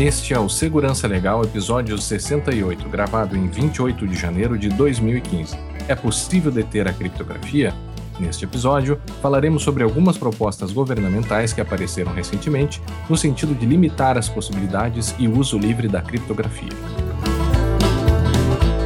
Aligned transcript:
Este 0.00 0.32
é 0.32 0.40
o 0.40 0.48
Segurança 0.48 1.06
Legal, 1.06 1.42
episódio 1.44 1.98
68, 1.98 2.88
gravado 2.88 3.36
em 3.36 3.48
28 3.48 4.08
de 4.08 4.16
janeiro 4.16 4.56
de 4.56 4.70
2015. 4.70 5.54
É 5.86 5.94
possível 5.94 6.50
deter 6.50 6.88
a 6.88 6.92
criptografia? 6.94 7.74
Neste 8.18 8.46
episódio, 8.46 8.98
falaremos 9.20 9.62
sobre 9.62 9.82
algumas 9.82 10.16
propostas 10.16 10.72
governamentais 10.72 11.52
que 11.52 11.60
apareceram 11.60 12.14
recentemente 12.14 12.80
no 13.10 13.16
sentido 13.16 13.54
de 13.54 13.66
limitar 13.66 14.16
as 14.16 14.26
possibilidades 14.26 15.14
e 15.18 15.28
uso 15.28 15.58
livre 15.58 15.86
da 15.86 16.00
criptografia. 16.00 16.72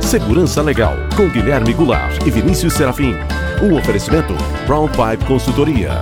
Segurança 0.01 0.63
Legal, 0.63 0.97
com 1.17 1.29
Guilherme 1.29 1.75
Goulart 1.75 2.27
e 2.27 2.31
Vinícius 2.31 2.73
Serafim. 2.73 3.15
Um 3.63 3.79
oferecimento 3.79 4.35
Brown 4.67 4.89
Pipe 4.89 5.25
Consultoria. 5.27 6.01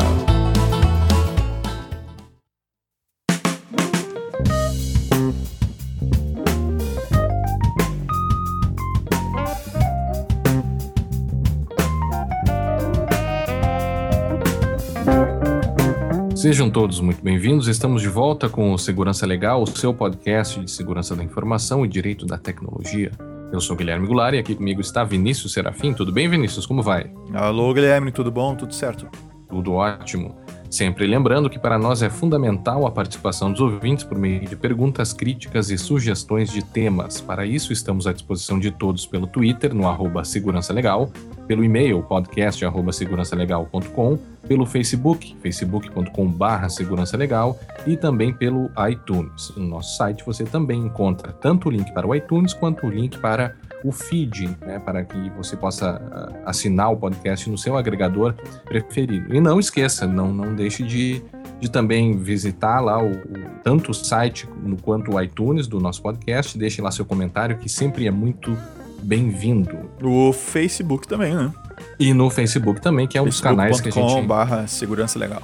Sejam 16.52 16.68
todos 16.68 17.00
muito 17.00 17.24
bem-vindos. 17.24 17.66
Estamos 17.66 18.02
de 18.02 18.10
volta 18.10 18.46
com 18.46 18.74
o 18.74 18.78
Segurança 18.78 19.24
Legal, 19.24 19.62
o 19.62 19.66
seu 19.66 19.94
podcast 19.94 20.60
de 20.60 20.70
segurança 20.70 21.16
da 21.16 21.24
informação 21.24 21.82
e 21.82 21.88
direito 21.88 22.26
da 22.26 22.36
tecnologia. 22.36 23.10
Eu 23.50 23.58
sou 23.58 23.74
Guilherme 23.74 24.06
Goulart 24.06 24.34
e 24.34 24.38
aqui 24.38 24.54
comigo 24.54 24.82
está 24.82 25.02
Vinícius 25.02 25.54
Serafim. 25.54 25.94
Tudo 25.94 26.12
bem, 26.12 26.28
Vinícius? 26.28 26.66
Como 26.66 26.82
vai? 26.82 27.10
Alô, 27.32 27.72
Guilherme, 27.72 28.12
tudo 28.12 28.30
bom? 28.30 28.54
Tudo 28.54 28.74
certo? 28.74 29.08
Tudo 29.48 29.72
ótimo. 29.72 30.41
Sempre 30.72 31.06
lembrando 31.06 31.50
que 31.50 31.58
para 31.58 31.78
nós 31.78 32.00
é 32.00 32.08
fundamental 32.08 32.86
a 32.86 32.90
participação 32.90 33.52
dos 33.52 33.60
ouvintes 33.60 34.04
por 34.04 34.16
meio 34.16 34.40
de 34.40 34.56
perguntas, 34.56 35.12
críticas 35.12 35.68
e 35.70 35.76
sugestões 35.76 36.50
de 36.50 36.64
temas. 36.64 37.20
Para 37.20 37.44
isso, 37.44 37.74
estamos 37.74 38.06
à 38.06 38.12
disposição 38.14 38.58
de 38.58 38.70
todos 38.70 39.04
pelo 39.04 39.26
Twitter, 39.26 39.74
no 39.74 39.86
arroba 39.86 40.24
Segurança 40.24 40.72
Legal, 40.72 41.12
pelo 41.46 41.62
e-mail 41.62 42.02
podcast 42.02 42.64
segurançalegal.com, 42.90 44.18
pelo 44.48 44.64
Facebook, 44.64 45.36
facebook.com.br 45.42 46.68
segurança 46.70 47.18
legal 47.18 47.60
e 47.86 47.94
também 47.94 48.32
pelo 48.32 48.70
iTunes. 48.88 49.52
No 49.54 49.66
nosso 49.66 49.94
site 49.98 50.24
você 50.24 50.44
também 50.44 50.86
encontra 50.86 51.32
tanto 51.32 51.68
o 51.68 51.70
link 51.70 51.92
para 51.92 52.06
o 52.06 52.14
iTunes 52.14 52.54
quanto 52.54 52.86
o 52.86 52.90
link 52.90 53.18
para 53.18 53.54
o 53.84 53.92
feed, 53.92 54.56
né, 54.60 54.78
para 54.78 55.04
que 55.04 55.30
você 55.30 55.56
possa 55.56 56.00
uh, 56.00 56.48
assinar 56.48 56.92
o 56.92 56.96
podcast 56.96 57.48
no 57.50 57.58
seu 57.58 57.76
agregador 57.76 58.34
preferido. 58.64 59.34
E 59.34 59.40
não 59.40 59.58
esqueça, 59.58 60.06
não, 60.06 60.32
não 60.32 60.54
deixe 60.54 60.82
de, 60.82 61.22
de 61.60 61.70
também 61.70 62.16
visitar 62.16 62.80
lá 62.80 63.02
o, 63.02 63.12
tanto 63.62 63.90
o 63.90 63.94
site 63.94 64.48
quanto 64.82 65.12
o 65.12 65.20
iTunes 65.20 65.66
do 65.66 65.80
nosso 65.80 66.02
podcast. 66.02 66.56
Deixe 66.56 66.80
lá 66.80 66.90
seu 66.90 67.04
comentário, 67.04 67.58
que 67.58 67.68
sempre 67.68 68.06
é 68.06 68.10
muito 68.10 68.56
bem-vindo. 69.02 69.90
O 70.02 70.32
Facebook 70.32 71.08
também, 71.08 71.34
né? 71.34 71.52
E 71.98 72.14
no 72.14 72.30
Facebook 72.30 72.80
também, 72.80 73.06
que 73.06 73.18
é 73.18 73.22
um 73.22 73.26
dos 73.26 73.40
canais 73.40 73.80
que 73.80 73.88
a 73.88 73.92
gente. 73.92 74.26
barra 74.26 74.66
segurança 74.66 75.18
legal. 75.18 75.42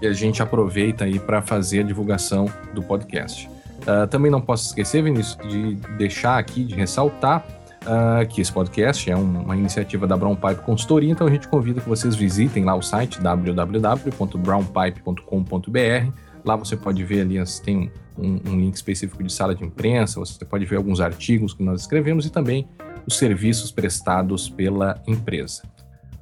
E 0.00 0.06
a 0.06 0.12
gente 0.12 0.42
aproveita 0.42 1.04
aí 1.04 1.18
para 1.18 1.42
fazer 1.42 1.80
a 1.80 1.82
divulgação 1.82 2.46
do 2.74 2.82
podcast. 2.82 3.48
Uh, 3.82 4.06
também 4.06 4.30
não 4.30 4.40
posso 4.40 4.68
esquecer, 4.68 5.02
Vinícius, 5.02 5.36
de 5.48 5.74
deixar 5.96 6.38
aqui, 6.38 6.64
de 6.64 6.74
ressaltar 6.74 7.44
uh, 7.82 8.26
que 8.28 8.40
esse 8.40 8.52
podcast 8.52 9.10
é 9.10 9.16
uma 9.16 9.56
iniciativa 9.56 10.06
da 10.06 10.16
Brown 10.16 10.34
Pipe 10.34 10.62
Consultoria, 10.62 11.10
então 11.10 11.26
a 11.26 11.30
gente 11.30 11.48
convida 11.48 11.80
que 11.80 11.88
vocês 11.88 12.14
visitem 12.14 12.64
lá 12.64 12.74
o 12.74 12.82
site 12.82 13.20
www.brownpipe.com.br. 13.20 16.12
Lá 16.44 16.56
você 16.56 16.76
pode 16.76 17.04
ver 17.04 17.20
ali, 17.20 17.36
tem 17.64 17.90
um, 18.18 18.40
um, 18.48 18.60
link 18.60 18.74
específico 18.74 19.22
de 19.22 19.32
sala 19.32 19.54
de 19.54 19.64
imprensa, 19.64 20.18
você 20.18 20.44
pode 20.44 20.64
ver 20.64 20.76
alguns 20.76 21.00
artigos 21.00 21.54
que 21.54 21.62
nós 21.62 21.82
escrevemos 21.82 22.26
e 22.26 22.30
também 22.30 22.66
os 23.06 23.16
serviços 23.16 23.70
prestados 23.70 24.48
pela 24.48 25.00
empresa. 25.06 25.62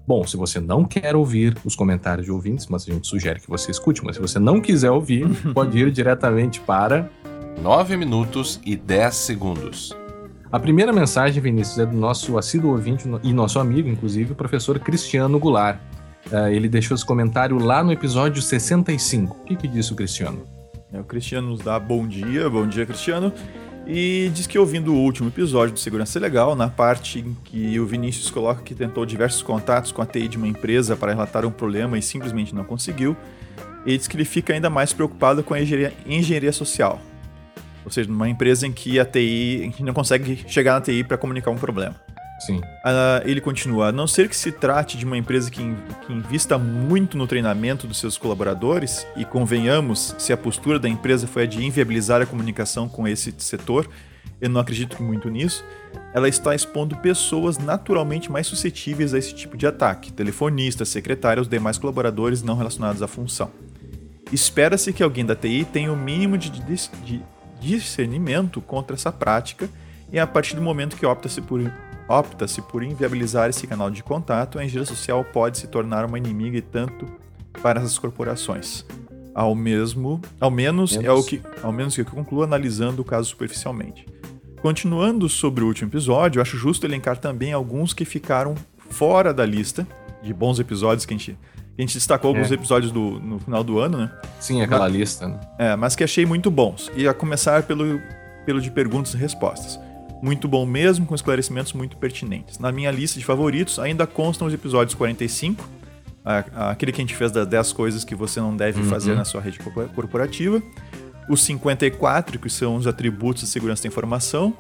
Bom, 0.07 0.27
se 0.27 0.37
você 0.37 0.59
não 0.59 0.85
quer 0.85 1.15
ouvir 1.15 1.57
os 1.65 1.77
comentários 1.77 2.27
de 2.27 2.33
ouvintes, 2.33 2.67
mas 2.67 2.89
a 2.89 2.93
gente 2.93 3.07
sugere 3.07 3.41
que 3.41 3.49
você 3.49 3.71
escute, 3.71 4.05
mas 4.05 4.17
se 4.17 4.23
você 4.23 4.39
não 4.39 4.61
quiser 4.61 4.91
ouvir, 4.91 5.27
pode 5.55 5.79
ir 5.79 5.91
diretamente 5.91 6.61
para 6.61 7.09
9 7.63 7.97
minutos 7.97 8.61
e 8.65 8.77
10 8.77 9.15
segundos. 9.15 10.00
A 10.53 10.59
primeira 10.59 10.93
mensagem, 10.93 11.41
Vinícius, 11.41 11.79
é 11.79 11.87
do 11.87 11.97
nosso 11.97 12.37
assíduo 12.37 12.73
ouvinte 12.73 13.05
e 13.23 13.33
nosso 13.33 13.61
amigo, 13.61 13.89
inclusive, 13.89 14.33
o 14.33 14.35
professor 14.35 14.81
Cristiano 14.81 15.39
Goulart. 15.39 15.79
Uh, 16.27 16.49
ele 16.49 16.69
deixou 16.69 16.97
esse 16.97 17.07
comentário 17.07 17.57
lá 17.57 17.85
no 17.85 17.93
episódio 17.93 18.43
65. 18.43 19.37
O 19.37 19.45
que, 19.45 19.55
que 19.55 19.69
disse 19.69 19.93
o 19.93 19.97
Cristiano? 19.97 20.45
É, 20.93 20.99
o 20.99 21.05
Cristiano 21.05 21.51
nos 21.51 21.61
dá 21.61 21.79
bom 21.79 22.05
dia, 22.05 22.51
bom 22.51 22.67
dia, 22.67 22.85
Cristiano. 22.85 23.33
E 23.87 24.29
diz 24.35 24.49
que 24.49 24.59
ouvindo 24.59 24.93
o 24.93 24.97
último 24.97 25.29
episódio 25.29 25.75
do 25.75 25.79
Segurança 25.79 26.19
Legal, 26.19 26.57
na 26.57 26.69
parte 26.69 27.21
em 27.21 27.37
que 27.45 27.79
o 27.79 27.87
Vinícius 27.87 28.29
coloca 28.29 28.61
que 28.61 28.75
tentou 28.75 29.07
diversos 29.07 29.43
contatos 29.43 29.93
com 29.93 30.03
a 30.03 30.07
TI 30.07 30.27
de 30.27 30.37
uma 30.37 30.49
empresa 30.49 30.97
para 30.97 31.13
relatar 31.13 31.47
um 31.47 31.51
problema 31.53 31.97
e 31.97 32.03
simplesmente 32.03 32.57
não 32.57 32.65
conseguiu, 32.65 33.17
ele 33.87 33.97
diz 33.97 34.09
que 34.09 34.17
ele 34.17 34.25
fica 34.25 34.53
ainda 34.53 34.69
mais 34.69 34.93
preocupado 34.93 35.45
com 35.45 35.55
a 35.55 35.61
engenharia, 35.61 35.93
engenharia 36.05 36.53
social. 36.53 37.01
Ou 37.85 37.91
seja, 37.91 38.11
numa 38.11 38.29
empresa 38.29 38.67
em 38.67 38.73
que 38.73 38.99
a 38.99 39.05
TI, 39.05 39.61
a 39.61 39.65
gente 39.65 39.83
não 39.83 39.93
consegue 39.93 40.45
chegar 40.47 40.75
na 40.75 40.81
TI 40.81 41.05
para 41.05 41.17
comunicar 41.17 41.51
um 41.51 41.57
problema. 41.57 41.97
Sim. 42.41 42.57
Uh, 42.57 43.21
ele 43.27 43.41
continua, 43.41 43.89
a 43.89 43.93
não 43.93 44.07
ser 44.07 44.29
que 44.29 44.37
se 44.37 44.51
trate 44.51 44.97
de 44.97 45.05
uma 45.05 45.17
empresa 45.17 45.51
que, 45.51 45.63
que 46.07 46.13
invista 46.13 46.57
muito 46.57 47.19
no 47.19 47.27
treinamento 47.27 47.87
dos 47.87 47.99
seus 47.99 48.17
colaboradores, 48.17 49.07
e 49.15 49.27
convenhamos, 49.27 50.15
se 50.19 50.33
a 50.33 50.37
postura 50.37 50.79
da 50.79 50.89
empresa 50.89 51.27
foi 51.27 51.43
a 51.43 51.47
de 51.47 51.63
inviabilizar 51.63 52.23
a 52.23 52.27
comunicação 52.27 52.89
com 52.89 53.07
esse 53.07 53.35
setor, 53.39 53.89
eu 54.41 54.49
não 54.49 54.61
acredito 54.61 55.03
muito 55.03 55.29
nisso, 55.29 55.63
ela 56.15 56.29
está 56.29 56.55
expondo 56.55 56.97
pessoas 56.97 57.59
naturalmente 57.59 58.33
mais 58.33 58.47
suscetíveis 58.47 59.13
a 59.13 59.19
esse 59.19 59.35
tipo 59.35 59.55
de 59.55 59.67
ataque, 59.67 60.11
telefonistas, 60.11 60.89
secretários, 60.89 61.47
demais 61.47 61.77
colaboradores 61.77 62.43
não 62.43 62.57
relacionados 62.57 63.03
à 63.03 63.07
função. 63.07 63.51
Espera-se 64.33 64.93
que 64.93 65.03
alguém 65.03 65.27
da 65.27 65.37
TI 65.37 65.67
tenha 65.71 65.93
o 65.93 65.97
mínimo 65.97 66.39
de, 66.39 66.51
de, 66.51 66.63
de 67.05 67.23
discernimento 67.61 68.61
contra 68.61 68.97
essa 68.97 69.13
prática 69.13 69.69
e 70.13 70.19
a 70.19 70.27
partir 70.27 70.57
do 70.57 70.63
momento 70.63 70.97
que 70.97 71.07
opta-se 71.07 71.41
por, 71.41 71.61
opta 72.09 72.47
por 72.63 72.83
inviabilizar 72.83 73.49
esse 73.49 73.67
canal 73.67 73.91
de 73.91 74.03
contato, 74.03 74.59
a 74.59 74.65
engenharia 74.65 74.87
social 74.87 75.25
pode 75.25 75.59
se 75.59 75.69
tornar 75.69 76.05
uma 76.05 76.19
inimiga 76.19 76.59
e 76.59 76.63
tanto 76.63 77.07
para 77.63 77.81
essas 77.81 77.99
corporações. 77.99 78.85
Ao 79.33 79.55
mesmo, 79.55 80.21
ao 80.41 80.51
menos, 80.51 80.97
menos. 80.97 81.07
é 81.07 81.13
o 81.13 81.23
que, 81.23 81.41
ao 81.63 81.73
menos 81.73 81.95
que 81.95 82.01
eu 82.01 82.05
concluo 82.05 82.43
analisando 82.43 83.03
o 83.03 83.05
caso 83.05 83.29
superficialmente. 83.29 84.05
Continuando 84.61 85.29
sobre 85.29 85.63
o 85.63 85.69
último 85.69 85.89
episódio, 85.89 86.43
acho 86.43 86.57
justo 86.57 86.85
elencar 86.85 87.17
também 87.17 87.53
alguns 87.53 87.95
que 87.95 88.05
ficaram 88.05 88.55
fora 88.91 89.33
da 89.33 89.47
lista 89.47 89.87
de 90.23 90.35
bons 90.35 90.59
episódios 90.59 91.07
que 91.07 91.15
a 91.15 91.17
gente 91.17 91.39
a 91.81 91.83
gente 91.83 91.95
destacou 91.95 92.29
alguns 92.29 92.51
é. 92.51 92.55
episódios 92.55 92.93
do, 92.93 93.19
no 93.21 93.39
final 93.39 93.65
do 93.65 93.79
ano, 93.79 93.99
né? 93.99 94.11
Sim, 94.39 94.61
aquela 94.61 94.85
mas, 94.85 94.93
lista. 94.93 95.29
Né? 95.29 95.41
É, 95.59 95.77
mas 95.77 95.97
que 95.97 96.05
achei 96.05 96.27
muito 96.27 96.51
bons. 96.51 96.91
E 96.95 97.09
a 97.09 97.15
começar 97.15 97.63
pelo, 97.63 97.99
pelo 98.45 98.61
de 98.61 98.71
perguntas 98.71 99.15
e 99.15 99.17
respostas. 99.17 99.81
Muito 100.23 100.47
bom 100.47 100.67
mesmo, 100.67 101.07
com 101.07 101.15
esclarecimentos 101.15 101.73
muito 101.73 101.97
pertinentes. 101.97 102.59
Na 102.59 102.71
minha 102.71 102.91
lista 102.91 103.19
de 103.19 103.25
favoritos 103.25 103.79
ainda 103.79 104.07
constam 104.07 104.47
os 104.47 104.53
episódios 104.53 104.95
45, 104.95 105.67
a, 106.23 106.71
aquele 106.71 106.93
que 106.93 107.01
a 107.01 107.05
gente 107.05 107.17
fez 107.17 107.33
das 107.33 107.47
10 107.47 107.73
coisas 107.73 108.05
que 108.05 108.15
você 108.15 108.41
não 108.41 108.55
deve 108.55 108.83
uhum. 108.83 108.89
fazer 108.89 109.15
na 109.15 109.25
sua 109.25 109.41
rede 109.41 109.59
corporativa, 109.95 110.63
os 111.31 111.43
54, 111.45 112.39
que 112.39 112.51
são 112.51 112.77
os 112.77 112.87
atributos 112.87 113.45
de 113.45 113.49
segurança 113.49 113.85
da 113.85 113.89
informação, 113.89 114.55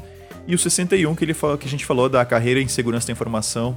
e 0.46 0.54
o 0.54 0.58
61, 0.58 1.14
que, 1.14 1.24
ele 1.24 1.34
falou, 1.34 1.58
que 1.58 1.66
a 1.66 1.70
gente 1.70 1.84
falou 1.84 2.08
da 2.08 2.24
carreira 2.24 2.62
em 2.62 2.68
segurança 2.68 3.08
da 3.08 3.12
informação 3.12 3.76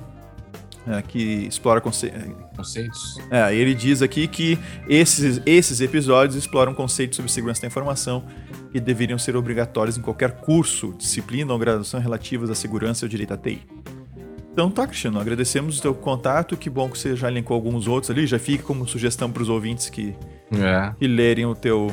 é, 0.88 1.02
que 1.02 1.48
explora 1.48 1.80
conce... 1.80 2.12
conceitos. 2.56 3.18
É, 3.32 3.56
ele 3.56 3.74
diz 3.74 4.02
aqui 4.02 4.28
que 4.28 4.60
esses, 4.88 5.42
esses 5.46 5.82
episódios 5.82 6.36
exploram 6.36 6.74
conceitos 6.74 7.16
sobre 7.16 7.32
segurança 7.32 7.62
da 7.62 7.68
informação 7.68 8.24
que 8.72 8.80
deveriam 8.80 9.18
ser 9.18 9.36
obrigatórios 9.36 9.98
em 9.98 10.02
qualquer 10.02 10.32
curso, 10.32 10.94
disciplina 10.98 11.54
ou 11.54 11.60
graduação 11.60 12.00
relativas 12.00 12.50
à 12.50 12.56
segurança 12.56 13.04
e 13.04 13.06
ao 13.06 13.10
direito 13.10 13.34
à 13.34 13.38
TI. 13.38 13.62
Então 14.52 14.70
tá, 14.70 14.86
Cristiano, 14.86 15.20
agradecemos 15.20 15.80
o 15.80 15.82
teu 15.82 15.96
contato, 15.96 16.56
que 16.56 16.70
bom 16.70 16.88
que 16.88 16.98
você 16.98 17.16
já 17.16 17.28
elencou 17.28 17.56
alguns 17.56 17.88
outros 17.88 18.12
ali, 18.12 18.28
já 18.28 18.38
fica 18.38 18.64
como 18.64 18.88
sugestão 18.88 19.32
para 19.32 19.42
os 19.42 19.50
ouvintes 19.50 19.90
que, 19.90 20.16
é. 20.52 20.94
que 21.00 21.08
lerem 21.08 21.46
o 21.46 21.56
teu, 21.56 21.92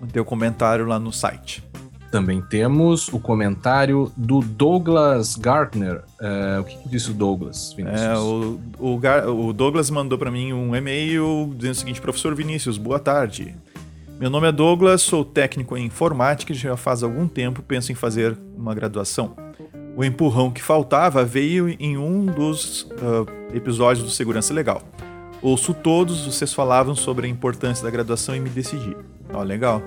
o 0.00 0.06
teu 0.06 0.24
comentário 0.24 0.84
lá 0.84 0.98
no 0.98 1.10
site. 1.12 1.64
Também 2.12 2.42
temos 2.42 3.08
o 3.08 3.18
comentário 3.18 4.12
do 4.14 4.40
Douglas 4.40 5.34
Gartner. 5.34 6.02
É, 6.20 6.60
o 6.60 6.64
que, 6.64 6.76
que 6.76 6.88
disse 6.90 7.10
o 7.10 7.14
Douglas, 7.14 7.72
Vinícius? 7.72 8.02
É, 8.02 8.14
o, 8.18 8.60
o, 8.78 9.46
o 9.48 9.52
Douglas 9.54 9.88
mandou 9.88 10.18
para 10.18 10.30
mim 10.30 10.52
um 10.52 10.76
e-mail 10.76 11.50
dizendo 11.56 11.72
o 11.72 11.78
seguinte: 11.78 12.02
Professor 12.02 12.34
Vinícius, 12.34 12.76
boa 12.76 12.98
tarde. 12.98 13.56
Meu 14.20 14.28
nome 14.28 14.46
é 14.46 14.52
Douglas, 14.52 15.00
sou 15.00 15.24
técnico 15.24 15.74
em 15.74 15.86
informática 15.86 16.52
e 16.52 16.54
já 16.54 16.76
faz 16.76 17.02
algum 17.02 17.26
tempo 17.26 17.62
penso 17.62 17.90
em 17.90 17.94
fazer 17.94 18.36
uma 18.58 18.74
graduação. 18.74 19.34
O 19.96 20.04
empurrão 20.04 20.50
que 20.50 20.62
faltava 20.62 21.24
veio 21.24 21.70
em 21.80 21.96
um 21.96 22.26
dos 22.26 22.82
uh, 22.82 23.26
episódios 23.54 24.04
do 24.04 24.10
Segurança 24.10 24.52
Legal. 24.52 24.82
Ouço 25.40 25.72
todos, 25.72 26.26
vocês 26.26 26.52
falavam 26.52 26.94
sobre 26.94 27.26
a 27.26 27.30
importância 27.30 27.82
da 27.82 27.90
graduação 27.90 28.36
e 28.36 28.40
me 28.40 28.50
decidi. 28.50 28.94
Ó, 29.32 29.42
legal. 29.42 29.82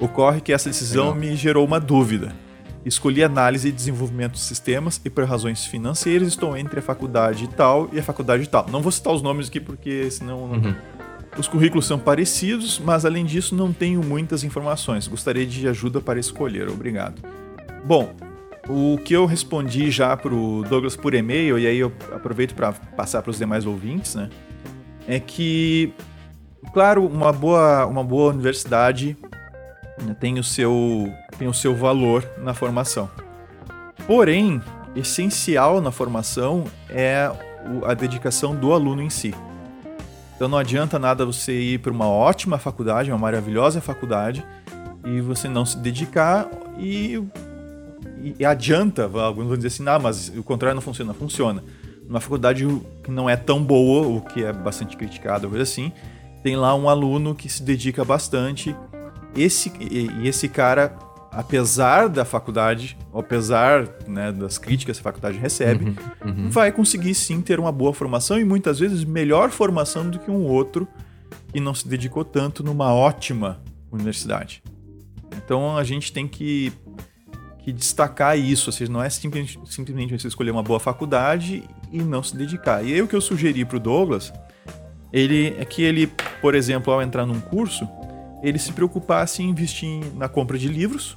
Ocorre 0.00 0.40
que 0.40 0.52
essa 0.52 0.70
decisão 0.70 1.12
Legal. 1.12 1.20
me 1.20 1.36
gerou 1.36 1.64
uma 1.64 1.78
dúvida. 1.78 2.32
Escolhi 2.84 3.22
análise 3.22 3.68
e 3.68 3.72
desenvolvimento 3.72 4.32
de 4.32 4.40
sistemas 4.40 4.98
e 5.04 5.10
por 5.10 5.24
razões 5.24 5.66
financeiras 5.66 6.28
estou 6.28 6.56
entre 6.56 6.78
a 6.78 6.82
faculdade 6.82 7.46
tal 7.48 7.90
e 7.92 7.98
a 7.98 8.02
faculdade 8.02 8.48
tal. 8.48 8.66
Não 8.70 8.80
vou 8.80 8.90
citar 8.90 9.12
os 9.12 9.20
nomes 9.20 9.48
aqui 9.48 9.60
porque 9.60 10.10
senão 10.10 10.44
uhum. 10.44 10.74
os 11.36 11.46
currículos 11.46 11.86
são 11.86 11.98
parecidos, 11.98 12.80
mas 12.82 13.04
além 13.04 13.26
disso 13.26 13.54
não 13.54 13.70
tenho 13.70 14.02
muitas 14.02 14.42
informações. 14.42 15.06
Gostaria 15.06 15.46
de 15.46 15.68
ajuda 15.68 16.00
para 16.00 16.18
escolher. 16.18 16.70
Obrigado. 16.70 17.20
Bom, 17.84 18.14
o 18.66 18.96
que 19.04 19.14
eu 19.14 19.26
respondi 19.26 19.90
já 19.90 20.16
para 20.16 20.34
o 20.34 20.62
Douglas 20.62 20.96
por 20.96 21.12
e-mail, 21.12 21.58
e 21.58 21.66
aí 21.66 21.78
eu 21.78 21.92
aproveito 22.12 22.54
para 22.54 22.72
passar 22.72 23.20
para 23.20 23.30
os 23.30 23.36
demais 23.36 23.66
ouvintes, 23.66 24.14
né? 24.14 24.30
É 25.06 25.20
que, 25.20 25.92
claro, 26.72 27.04
uma 27.04 27.32
boa, 27.32 27.84
uma 27.84 28.04
boa 28.04 28.32
universidade 28.32 29.18
tem, 30.18 30.38
o 30.38 30.44
seu, 30.44 31.12
tem 31.38 31.48
o 31.48 31.54
seu 31.54 31.74
valor 31.74 32.28
na 32.38 32.54
formação. 32.54 33.10
Porém, 34.06 34.60
essencial 34.94 35.80
na 35.80 35.90
formação 35.90 36.64
é 36.88 37.30
a 37.84 37.94
dedicação 37.94 38.54
do 38.54 38.72
aluno 38.72 39.02
em 39.02 39.10
si. 39.10 39.34
Então 40.34 40.48
não 40.48 40.58
adianta 40.58 40.98
nada 40.98 41.26
você 41.26 41.52
ir 41.52 41.78
para 41.78 41.92
uma 41.92 42.08
ótima 42.08 42.58
faculdade, 42.58 43.10
uma 43.10 43.18
maravilhosa 43.18 43.80
faculdade, 43.80 44.44
e 45.04 45.20
você 45.20 45.48
não 45.48 45.64
se 45.64 45.76
dedicar 45.78 46.48
e 46.78 47.22
e, 48.38 48.44
adianta, 48.44 49.04
alguns 49.04 49.46
vão 49.46 49.56
dizer 49.56 49.68
assim, 49.68 49.88
ah, 49.88 49.98
mas 49.98 50.28
o 50.36 50.42
contrário 50.42 50.74
não 50.74 50.82
funciona. 50.82 51.14
Funciona. 51.14 51.64
Numa 52.06 52.20
faculdade 52.20 52.66
que 53.02 53.10
não 53.10 53.30
é 53.30 53.36
tão 53.36 53.62
boa, 53.62 54.06
o 54.06 54.20
que 54.20 54.44
é 54.44 54.52
bastante 54.52 54.96
criticado, 54.96 55.48
coisa 55.48 55.62
assim, 55.62 55.92
tem 56.42 56.56
lá 56.56 56.74
um 56.74 56.88
aluno 56.88 57.34
que 57.34 57.48
se 57.48 57.62
dedica 57.62 58.04
bastante. 58.04 58.74
Esse, 59.36 59.72
e, 59.80 60.26
esse 60.26 60.48
cara, 60.48 60.96
apesar 61.30 62.08
da 62.08 62.24
faculdade, 62.24 62.96
apesar 63.14 63.88
né, 64.06 64.32
das 64.32 64.58
críticas 64.58 64.96
que 64.96 65.00
a 65.00 65.04
faculdade 65.04 65.38
recebe, 65.38 65.96
uhum, 66.24 66.30
uhum. 66.30 66.50
vai 66.50 66.72
conseguir 66.72 67.14
sim 67.14 67.40
ter 67.40 67.60
uma 67.60 67.72
boa 67.72 67.92
formação 67.92 68.38
e 68.38 68.44
muitas 68.44 68.78
vezes 68.78 69.04
melhor 69.04 69.50
formação 69.50 70.08
do 70.08 70.18
que 70.18 70.30
um 70.30 70.44
outro 70.44 70.88
que 71.52 71.60
não 71.60 71.74
se 71.74 71.86
dedicou 71.86 72.24
tanto 72.24 72.62
numa 72.62 72.92
ótima 72.92 73.60
universidade. 73.90 74.62
Então 75.36 75.76
a 75.76 75.84
gente 75.84 76.12
tem 76.12 76.26
que 76.26 76.72
que 77.62 77.72
destacar 77.72 78.38
isso, 78.38 78.70
ou 78.70 78.72
seja, 78.72 78.90
não 78.90 79.02
é 79.02 79.10
simplesmente, 79.10 79.60
simplesmente 79.66 80.18
você 80.18 80.28
escolher 80.28 80.50
uma 80.50 80.62
boa 80.62 80.80
faculdade 80.80 81.62
e 81.92 81.98
não 81.98 82.22
se 82.22 82.34
dedicar. 82.34 82.82
E 82.82 82.94
aí 82.94 83.02
o 83.02 83.06
que 83.06 83.14
eu 83.14 83.20
sugeri 83.20 83.64
para 83.66 83.76
o 83.76 83.80
Douglas, 83.80 84.32
ele 85.12 85.54
é 85.58 85.64
que 85.64 85.82
ele, 85.82 86.10
por 86.40 86.54
exemplo, 86.54 86.92
ao 86.92 87.02
entrar 87.02 87.26
num 87.26 87.40
curso, 87.40 87.86
ele 88.42 88.58
se 88.58 88.72
preocupasse 88.72 89.42
em 89.42 89.50
investir 89.50 90.02
na 90.16 90.28
compra 90.28 90.58
de 90.58 90.68
livros, 90.68 91.16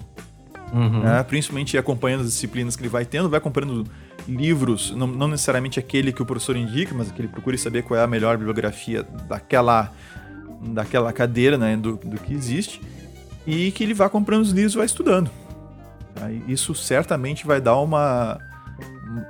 uhum. 0.74 1.02
né, 1.02 1.24
principalmente 1.24 1.78
acompanhando 1.78 2.22
as 2.22 2.28
disciplinas 2.28 2.76
que 2.76 2.82
ele 2.82 2.90
vai 2.90 3.06
tendo, 3.06 3.30
vai 3.30 3.40
comprando 3.40 3.86
livros, 4.28 4.92
não, 4.92 5.08
não, 5.08 5.28
necessariamente 5.28 5.80
aquele 5.80 6.12
que 6.12 6.22
o 6.22 6.26
professor 6.26 6.56
indica, 6.56 6.94
mas 6.96 7.12
que 7.12 7.22
ele 7.22 7.28
procure 7.28 7.58
saber 7.58 7.84
qual 7.84 8.00
é 8.00 8.04
a 8.04 8.08
melhor 8.08 8.38
bibliografia 8.38 9.04
daquela, 9.28 9.92
daquela 10.62 11.12
cadeira, 11.12 11.58
né, 11.58 11.76
do, 11.76 11.98
do 11.98 12.18
que 12.18 12.34
existe, 12.34 12.82
e 13.46 13.72
que 13.72 13.84
ele 13.84 13.94
vá 13.94 14.10
comprando 14.10 14.42
os 14.42 14.52
livros 14.52 14.74
e 14.74 14.78
vai 14.78 14.86
estudando. 14.86 15.30
Isso 16.48 16.74
certamente 16.76 17.46
vai 17.46 17.60
dar 17.60 17.78
uma, 17.78 18.40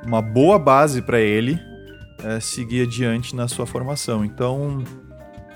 uma 0.06 0.22
boa 0.22 0.60
base 0.60 1.02
para 1.02 1.20
ele 1.20 1.60
é, 2.24 2.40
seguir 2.40 2.84
adiante 2.84 3.36
na 3.36 3.48
sua 3.48 3.66
formação. 3.66 4.24
Então, 4.24 4.84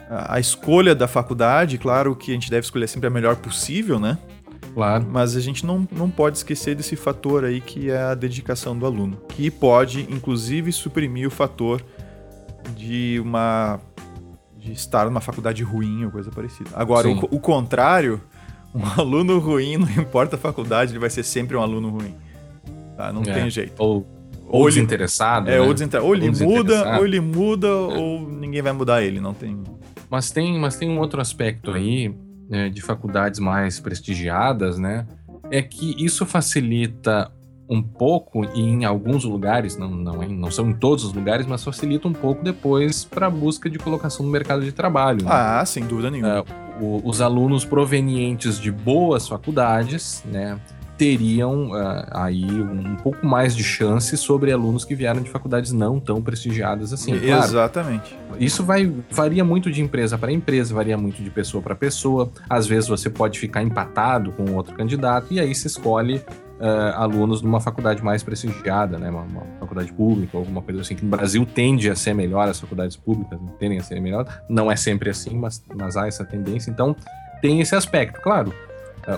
a, 0.10 0.36
a 0.36 0.40
escolha 0.40 0.96
da 0.96 1.08
faculdade, 1.08 1.78
claro 1.78 2.16
que 2.16 2.32
a 2.32 2.34
gente 2.34 2.50
deve 2.50 2.66
escolher 2.66 2.88
sempre 2.88 3.08
a 3.08 3.10
melhor 3.10 3.36
possível, 3.38 4.00
né? 4.00 4.18
Claro. 4.74 5.08
Mas 5.10 5.36
a 5.36 5.40
gente 5.40 5.66
não, 5.66 5.88
não 5.92 6.10
pode 6.10 6.38
esquecer 6.38 6.76
desse 6.76 6.96
fator 6.96 7.44
aí 7.44 7.62
que 7.62 7.90
é 7.90 7.98
a 8.00 8.16
dedicação 8.16 8.78
do 8.78 8.86
aluno, 8.86 9.18
que 9.30 9.50
pode, 9.50 10.02
inclusive, 10.10 10.72
suprimir 10.72 11.28
o 11.28 11.32
fator 11.32 11.82
de 12.76 13.20
uma 13.20 13.80
de 14.56 14.74
estar 14.74 15.06
numa 15.06 15.22
faculdade 15.22 15.64
ruim 15.64 16.06
ou 16.06 16.12
coisa 16.12 16.30
parecida. 16.30 16.70
Agora, 16.74 17.08
o, 17.08 17.18
o, 17.32 17.40
contrário 17.40 18.22
um 18.76 18.86
aluno 19.00 19.40
ruim, 19.40 19.78
não 19.78 19.90
importa 19.90 20.36
a 20.36 20.40
faculdade, 20.40 20.92
ele 20.92 21.00
vai 21.00 21.10
ser 21.10 21.24
sempre 21.24 21.56
um 21.56 21.62
aluno 21.62 21.90
ruim. 21.90 22.14
Tá? 22.96 23.14
Não 23.14 23.22
é. 23.22 23.34
tem 23.34 23.50
jeito. 23.50 23.74
Ou, 23.78 24.06
ou, 24.48 24.62
ou 24.62 24.70
desinteressado. 24.70 25.50
É, 25.50 25.54
né? 25.54 25.62
ou, 25.62 25.74
desinter... 25.74 26.04
ou 26.04 26.14
ele 26.14 26.30
muda, 26.30 26.98
ou 26.98 27.06
ele 27.06 27.20
muda, 27.20 27.68
é. 27.68 27.72
ou 27.72 28.30
ninguém 28.30 28.62
vai 28.62 28.74
mudar 28.74 29.02
ele. 29.02 29.20
Não 29.20 29.34
tem. 29.34 29.64
Mas 30.10 30.32
tem, 30.32 30.58
mas 30.60 30.76
tem 30.76 30.90
um 30.90 31.00
outro 31.00 31.20
aspecto 31.22 31.72
aí 31.72 32.14
né, 32.50 32.70
de 32.70 32.82
faculdades 32.82 33.40
mais 33.40 33.80
prestigiadas, 33.80 34.78
né? 34.78 35.06
É 35.52 35.62
que 35.62 35.96
isso 36.04 36.26
facilita 36.26 37.32
um 37.70 37.82
pouco 37.82 38.46
e 38.56 38.62
em 38.62 38.86
alguns 38.86 39.26
lugares, 39.26 39.78
não, 39.78 39.90
não, 39.90 40.14
não 40.30 40.52
são 40.52 40.70
em 40.70 40.74
todos 40.74 41.04
os 41.04 41.14
lugares, 41.14 41.46
mas 41.46 41.64
facilita 41.64 42.08
um 42.08 42.14
pouco 42.14 42.44
depois 42.44 43.04
para 43.04 43.28
a 43.28 43.30
busca 43.30 43.70
de 43.70 43.78
colocação 43.78 44.26
no 44.26 44.32
mercado 44.32 44.64
de 44.64 44.72
trabalho. 44.72 45.26
Né? 45.26 45.30
Ah, 45.32 45.66
sem 45.66 45.86
dúvida 45.86 46.10
nenhuma. 46.10 46.38
É, 46.38 46.44
o, 46.82 47.02
os 47.04 47.22
alunos 47.22 47.66
provenientes 47.66 48.60
de 48.60 48.72
boas 48.72 49.28
faculdades, 49.28 50.24
né, 50.26 50.58
teriam 50.98 51.72
uh, 51.72 52.06
aí 52.12 52.46
um 52.46 52.96
pouco 52.96 53.26
mais 53.26 53.56
de 53.56 53.64
chance 53.64 54.18
sobre 54.18 54.52
alunos 54.52 54.84
que 54.84 54.96
vieram 54.96 55.22
de 55.22 55.30
faculdades 55.30 55.72
não 55.72 56.00
tão 56.00 56.22
prestigiadas 56.22 56.92
assim. 56.92 57.18
Claro, 57.20 57.44
Exatamente. 57.44 58.18
Isso 58.40 58.64
vai 58.64 58.92
varia 59.12 59.44
muito 59.44 59.72
de 59.72 59.82
empresa 59.82 60.18
para 60.18 60.32
empresa, 60.32 60.74
varia 60.74 60.98
muito 60.98 61.22
de 61.22 61.30
pessoa 61.30 61.62
para 61.62 61.76
pessoa. 61.76 62.30
Às 62.50 62.68
vezes 62.68 62.90
você 62.90 63.10
pode 63.10 63.40
ficar 63.40 63.62
empatado 63.62 64.32
com 64.32 64.54
outro 64.54 64.76
candidato 64.76 65.28
e 65.32 65.40
aí 65.40 65.54
se 65.54 65.68
escolhe 65.68 66.22
uh, 66.60 66.96
alunos 66.96 67.42
de 67.42 67.48
uma 67.48 67.62
faculdade 67.62 68.04
mais 68.04 68.24
prestigiada, 68.24 68.98
né? 68.98 69.10
Uma, 69.10 69.22
uma, 69.22 69.44
faculdade 69.60 69.92
pública, 69.94 70.38
alguma 70.38 70.62
coisa 70.62 70.82
assim, 70.82 70.96
que 70.96 71.04
no 71.04 71.12
Brasil 71.12 71.46
tende 71.46 71.90
a 71.90 71.96
ser 71.96 72.14
melhor, 72.14 72.48
as 72.48 72.60
faculdades 72.60 72.96
públicas 72.96 73.40
tendem 73.60 73.78
a 73.78 73.84
ser 73.84 74.00
melhor. 74.00 74.26
Não 74.50 74.72
é 74.72 74.76
sempre 74.76 75.10
assim, 75.10 75.38
mas, 75.38 75.64
mas 75.76 75.98
há 75.98 76.08
essa 76.08 76.24
tendência. 76.24 76.70
Então, 76.70 76.96
tem 77.42 77.62
esse 77.62 77.76
aspecto. 77.76 78.22
Claro, 78.22 78.54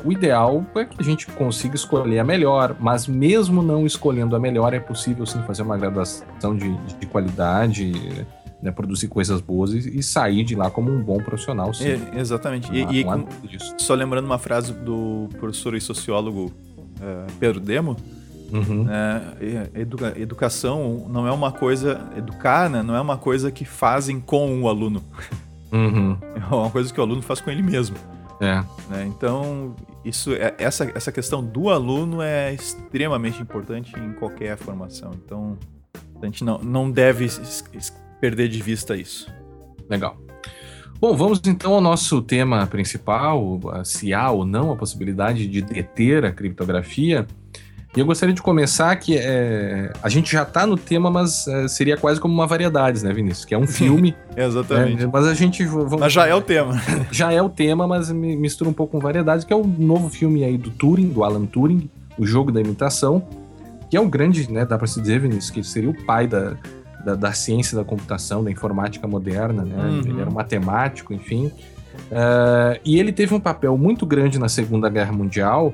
o 0.04 0.12
ideal 0.12 0.64
é 0.76 0.86
que 0.86 0.96
a 1.00 1.04
gente 1.04 1.26
consiga 1.28 1.76
escolher 1.76 2.20
a 2.20 2.24
melhor, 2.24 2.76
mas 2.80 3.08
mesmo 3.08 3.64
não 3.64 3.86
escolhendo 3.86 4.36
a 4.36 4.40
melhor, 4.40 4.74
é 4.74 4.80
possível 4.80 5.26
sim 5.26 5.42
fazer 5.44 5.64
uma 5.64 5.78
graduação 5.78 6.56
de, 6.56 6.76
de 7.00 7.06
qualidade. 7.08 7.92
Né, 8.62 8.72
produzir 8.72 9.08
coisas 9.08 9.40
boas 9.40 9.72
e, 9.74 10.00
e, 10.00 10.04
sair 10.04 10.44
de 10.44 10.54
lá 10.54 10.70
como 10.70 10.92
um 10.92 11.02
bom 11.02 11.16
profissional. 11.20 11.74
Sim. 11.74 11.92
É, 11.92 12.20
exatamente. 12.20 12.70
e, 12.74 12.84
e 13.02 13.06
só 13.78 13.94
lembrando 13.94 14.26
uma 14.26 14.38
frase 14.38 14.74
do 14.74 15.30
professor 15.40 15.74
e 15.76 15.80
sociólogo 15.80 16.52
é, 17.02 17.28
Pedro 17.40 17.62
Demo, 17.62 17.96
uhum. 18.52 18.86
é, 18.90 19.70
educa 19.80 20.14
educação 20.18 21.08
não 21.10 21.26
é 21.26 21.32
uma 21.32 21.52
coisa. 21.52 22.02
Educar 22.18 22.70
né, 22.70 22.84
não 22.84 22.96
é 22.96 23.02
uma 23.02 23.18
coisa 23.18 23.50
que 23.50 23.64
fazem 23.64 24.20
com 24.20 24.62
o 24.62 24.68
aluno. 24.68 25.02
Uhum. 25.72 26.18
É 26.52 26.54
uma 26.54 26.70
coisa 26.70 26.92
que 26.92 27.00
o 27.00 27.04
aluno 27.04 27.22
faz 27.22 27.40
com 27.40 27.52
ele 27.52 27.62
mesmo. 27.62 27.96
É. 28.42 28.64
Né? 28.90 29.06
Então, 29.06 29.76
isso, 30.04 30.34
é, 30.34 30.56
essa, 30.58 30.90
essa 30.96 31.12
questão 31.12 31.44
do 31.44 31.70
aluno 31.70 32.22
é 32.22 32.54
extremamente 32.54 33.42
importante 33.42 33.94
em 34.00 34.14
qualquer 34.14 34.58
formação. 34.58 35.12
Então, 35.14 35.58
a 36.22 36.26
gente 36.26 36.44
não, 36.44 36.58
não 36.60 36.90
deve 36.90 37.28
perder 38.20 38.48
de 38.48 38.62
vista 38.62 38.96
isso. 38.96 39.32
Legal. 39.90 40.18
Bom, 41.00 41.16
vamos 41.16 41.40
então 41.46 41.74
ao 41.74 41.82
nosso 41.82 42.22
tema 42.22 42.68
principal, 42.68 43.60
se 43.86 44.14
há 44.14 44.30
ou 44.30 44.46
não 44.46 44.72
a 44.72 44.76
possibilidade 44.76 45.48
de 45.48 45.62
deter 45.62 46.26
a 46.26 46.32
criptografia. 46.32 47.26
E 47.96 48.00
eu 48.00 48.06
gostaria 48.06 48.36
de 48.36 48.42
começar 48.42 48.96
que 48.98 49.18
é, 49.18 49.92
a 50.04 50.10
gente 50.10 50.32
já 50.32 50.44
está 50.44 50.66
no 50.66 50.78
tema, 50.78 51.10
mas 51.10 51.48
é, 51.48 51.68
seria 51.68 51.98
quase 51.98 52.20
como 52.20 52.32
uma 52.32 52.46
variedade, 52.46 53.04
né, 53.04 53.12
Vinícius? 53.12 53.46
Que 53.46 53.56
é 53.56 53.58
um 53.58 53.66
filme. 53.66 54.16
Exatamente. 54.38 55.04
É, 55.04 55.08
mas 55.08 55.26
a 55.26 55.34
gente. 55.34 55.66
Vamos, 55.66 56.00
mas 56.00 56.14
já 56.14 56.28
é 56.28 56.36
o 56.36 56.42
tema. 56.42 56.80
já 57.12 57.32
é 57.34 57.42
o 57.42 57.50
tema, 57.50 57.88
mas 57.88 58.12
mistura 58.12 58.70
um 58.70 58.74
pouco 58.74 58.92
com 58.92 59.00
variedades, 59.00 59.44
que 59.44 59.52
é 59.52 59.56
o 59.56 59.66
novo 59.66 60.08
filme 60.08 60.44
aí 60.44 60.56
do 60.56 60.70
Turing, 60.70 61.10
do 61.10 61.24
Alan 61.24 61.48
Turing, 61.48 61.90
O 62.16 62.28
Jogo 62.28 62.52
da 62.52 62.62
Imitação, 62.62 63.28
que 63.90 63.98
é 63.98 64.00
um 64.00 64.10
grande, 64.10 64.52
né, 64.52 64.66
dá 64.66 64.78
para 64.78 64.86
se 64.86 65.02
dizer, 65.02 65.20
Vinícius, 65.20 65.50
que 65.50 65.64
seria 65.64 65.90
o 65.90 66.06
pai 66.06 66.28
da, 66.28 66.56
da, 67.04 67.16
da, 67.16 67.34
ciência 67.34 67.76
da 67.76 67.84
computação, 67.84 68.44
da 68.44 68.52
informática 68.52 69.08
moderna, 69.08 69.66
né? 69.66 69.76
Uhum. 69.84 70.00
Ele 70.00 70.22
era 70.22 70.30
um 70.30 70.34
matemático, 70.34 71.12
enfim. 71.12 71.48
Uh, 72.12 72.80
e 72.86 73.00
ele 73.00 73.12
teve 73.12 73.34
um 73.34 73.40
papel 73.40 73.76
muito 73.76 74.06
grande 74.06 74.38
na 74.38 74.48
Segunda 74.48 74.90
Guerra 74.90 75.12
Mundial 75.12 75.74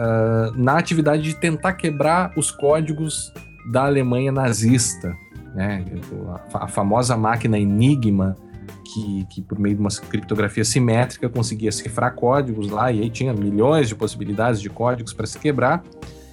uh, 0.00 0.56
na 0.56 0.78
atividade 0.78 1.22
de 1.22 1.34
tentar 1.34 1.74
quebrar 1.74 2.32
os 2.36 2.50
códigos 2.50 3.32
da 3.70 3.84
Alemanha 3.84 4.32
nazista, 4.32 5.14
né? 5.54 5.84
A, 6.54 6.64
a 6.64 6.68
famosa 6.68 7.16
máquina 7.16 7.58
Enigma, 7.58 8.36
que, 8.84 9.26
que, 9.30 9.42
por 9.42 9.58
meio 9.58 9.76
de 9.76 9.80
uma 9.80 9.90
criptografia 9.90 10.64
simétrica 10.64 11.28
conseguia 11.28 11.70
cifrar 11.70 12.14
códigos 12.14 12.70
lá, 12.70 12.90
e 12.90 13.00
aí 13.00 13.10
tinha 13.10 13.32
milhões 13.32 13.88
de 13.88 13.94
possibilidades 13.94 14.60
de 14.60 14.70
códigos 14.70 15.12
para 15.12 15.26
se 15.26 15.38
quebrar. 15.38 15.82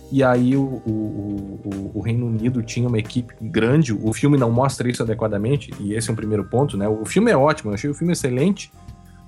E 0.10 0.24
aí 0.24 0.56
o, 0.56 0.62
o, 0.62 1.60
o, 1.66 1.92
o, 1.96 2.00
Reino 2.00 2.28
Unido 2.28 2.64
tinha 2.64 2.88
uma 2.88 2.98
equipe 2.98 3.34
grande. 3.42 3.92
O 3.92 4.14
filme 4.14 4.38
não 4.38 4.50
mostra 4.50 4.90
isso 4.90 5.04
adequadamente, 5.04 5.74
e 5.82 5.94
esse 5.94 6.10
é 6.10 6.14
um 6.14 6.16
primeiro 6.16 6.46
ponto, 6.46 6.78
né? 6.78 6.88
O 6.88 7.06
filme 7.06 7.30
é 7.30 7.36
ótimo, 7.36 7.72
eu 7.72 7.76
achei 7.76 7.90
o 7.90 7.94
filme 7.94 8.14
excelente, 8.14 8.72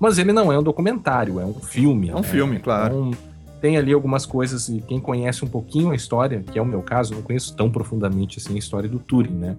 mas 0.00 0.18
ele 0.18 0.32
não 0.32 0.50
é 0.50 0.58
um 0.58 0.62
documentário, 0.62 1.38
é 1.38 1.44
um 1.44 1.52
filme. 1.52 2.08
É 2.08 2.14
um 2.14 2.20
né? 2.20 2.22
filme, 2.22 2.58
claro. 2.58 3.12
Então, 3.12 3.29
tem 3.60 3.76
ali 3.76 3.92
algumas 3.92 4.24
coisas, 4.24 4.68
e 4.68 4.80
quem 4.80 4.98
conhece 4.98 5.44
um 5.44 5.48
pouquinho 5.48 5.90
a 5.90 5.94
história, 5.94 6.40
que 6.40 6.58
é 6.58 6.62
o 6.62 6.66
meu 6.66 6.82
caso, 6.82 7.14
não 7.14 7.22
conheço 7.22 7.54
tão 7.54 7.70
profundamente 7.70 8.38
assim 8.38 8.54
a 8.54 8.58
história 8.58 8.88
do 8.88 8.98
Turing, 8.98 9.34
né? 9.34 9.56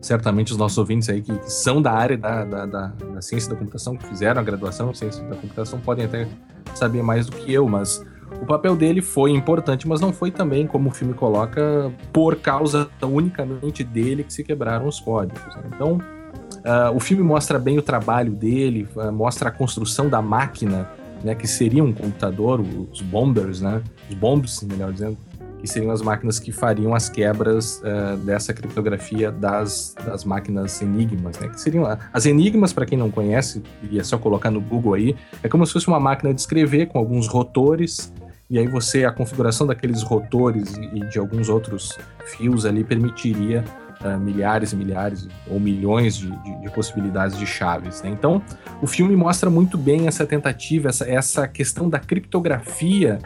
Certamente 0.00 0.52
os 0.52 0.58
nossos 0.58 0.78
ouvintes 0.78 1.08
aí 1.08 1.20
que, 1.20 1.36
que 1.36 1.52
são 1.52 1.82
da 1.82 1.92
área 1.92 2.16
da, 2.16 2.44
da, 2.44 2.66
da, 2.66 2.86
da, 2.86 3.20
ciência 3.20 3.50
da 3.50 3.56
computação, 3.56 3.96
que 3.96 4.06
fizeram 4.06 4.40
a 4.40 4.44
graduação 4.44 4.90
em 4.90 4.94
ciência 4.94 5.24
da 5.24 5.34
computação, 5.34 5.80
podem 5.80 6.04
até 6.04 6.28
saber 6.74 7.02
mais 7.02 7.26
do 7.26 7.32
que 7.32 7.52
eu, 7.52 7.68
mas 7.68 8.04
o 8.40 8.46
papel 8.46 8.76
dele 8.76 9.02
foi 9.02 9.32
importante, 9.32 9.88
mas 9.88 10.00
não 10.00 10.12
foi 10.12 10.30
também, 10.30 10.66
como 10.66 10.90
o 10.90 10.92
filme 10.92 11.14
coloca, 11.14 11.92
por 12.12 12.36
causa 12.36 12.88
unicamente 13.02 13.82
dele 13.82 14.22
que 14.22 14.32
se 14.32 14.44
quebraram 14.44 14.86
os 14.86 15.00
códigos. 15.00 15.56
Né? 15.56 15.62
Então, 15.74 15.94
uh, 15.94 16.94
o 16.94 17.00
filme 17.00 17.24
mostra 17.24 17.58
bem 17.58 17.78
o 17.78 17.82
trabalho 17.82 18.32
dele, 18.32 18.86
uh, 18.94 19.10
mostra 19.10 19.48
a 19.48 19.52
construção 19.52 20.08
da 20.08 20.22
máquina 20.22 20.88
né, 21.22 21.34
que 21.34 21.46
seria 21.46 21.82
um 21.82 21.92
computador, 21.92 22.60
os 22.60 23.00
bombers, 23.02 23.60
né, 23.60 23.82
os 24.08 24.14
bombs, 24.14 24.62
melhor 24.62 24.92
dizendo, 24.92 25.16
que 25.58 25.66
seriam 25.66 25.90
as 25.90 26.00
máquinas 26.00 26.38
que 26.38 26.52
fariam 26.52 26.94
as 26.94 27.08
quebras 27.08 27.82
uh, 27.82 28.16
dessa 28.18 28.54
criptografia 28.54 29.32
das, 29.32 29.94
das 30.04 30.24
máquinas 30.24 30.80
enigmas, 30.80 31.38
né, 31.38 31.48
que 31.48 31.60
seriam 31.60 31.84
as 32.12 32.26
enigmas 32.26 32.72
para 32.72 32.86
quem 32.86 32.96
não 32.96 33.10
conhece 33.10 33.62
e 33.90 33.98
é 33.98 34.04
só 34.04 34.18
colocar 34.18 34.50
no 34.50 34.60
Google 34.60 34.94
aí, 34.94 35.16
é 35.42 35.48
como 35.48 35.66
se 35.66 35.72
fosse 35.72 35.88
uma 35.88 36.00
máquina 36.00 36.32
de 36.32 36.40
escrever 36.40 36.86
com 36.86 36.98
alguns 36.98 37.26
rotores 37.26 38.12
e 38.50 38.58
aí 38.58 38.66
você 38.66 39.04
a 39.04 39.12
configuração 39.12 39.66
daqueles 39.66 40.02
rotores 40.02 40.74
e 40.76 41.00
de 41.08 41.18
alguns 41.18 41.48
outros 41.48 41.98
fios 42.24 42.64
ali 42.64 42.82
permitiria 42.82 43.62
uh, 44.04 44.18
milhares 44.18 44.72
e 44.72 44.76
milhares 44.76 45.28
ou 45.48 45.58
milhões 45.58 46.16
de, 46.16 46.30
de, 46.30 46.60
de 46.62 46.70
possibilidades 46.70 47.36
de 47.38 47.46
chaves. 47.46 48.02
Né? 48.02 48.10
Então, 48.10 48.42
o 48.82 48.86
filme 48.86 49.14
mostra 49.16 49.50
muito 49.50 49.76
bem 49.76 50.06
essa 50.06 50.26
tentativa, 50.26 50.88
essa, 50.88 51.08
essa 51.08 51.48
questão 51.48 51.88
da 51.88 51.98
criptografia 51.98 53.18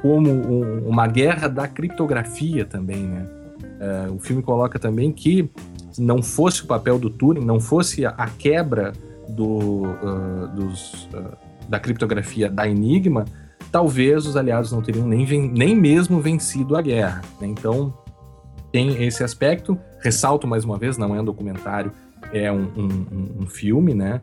como 0.00 0.30
um, 0.30 0.88
uma 0.88 1.06
guerra 1.06 1.48
da 1.48 1.68
criptografia 1.68 2.64
também. 2.64 3.06
Né? 3.06 3.26
Uh, 4.08 4.14
o 4.14 4.18
filme 4.18 4.42
coloca 4.42 4.78
também 4.78 5.12
que 5.12 5.50
não 5.98 6.22
fosse 6.22 6.64
o 6.64 6.66
papel 6.66 6.98
do 6.98 7.10
Turing, 7.10 7.44
não 7.44 7.60
fosse 7.60 8.06
a, 8.06 8.10
a 8.10 8.28
quebra 8.28 8.92
do, 9.28 9.82
uh, 9.84 10.48
dos, 10.54 11.08
da 11.68 11.78
criptografia 11.78 12.50
da 12.50 12.68
Enigma, 12.68 13.24
talvez 13.70 14.26
os 14.26 14.36
aliados 14.36 14.72
não 14.72 14.82
teriam 14.82 15.06
nem, 15.06 15.26
nem 15.48 15.74
mesmo 15.74 16.20
vencido 16.20 16.76
a 16.76 16.82
guerra. 16.82 17.22
Né? 17.40 17.48
Então, 17.48 17.94
tem 18.72 19.04
esse 19.04 19.22
aspecto. 19.22 19.78
Ressalto 20.00 20.46
mais 20.48 20.64
uma 20.64 20.78
vez, 20.78 20.96
não 20.96 21.14
é 21.14 21.20
um 21.20 21.24
documentário, 21.24 21.92
é 22.32 22.50
um, 22.50 22.64
um, 22.76 23.42
um 23.42 23.46
filme, 23.46 23.94
né? 23.94 24.20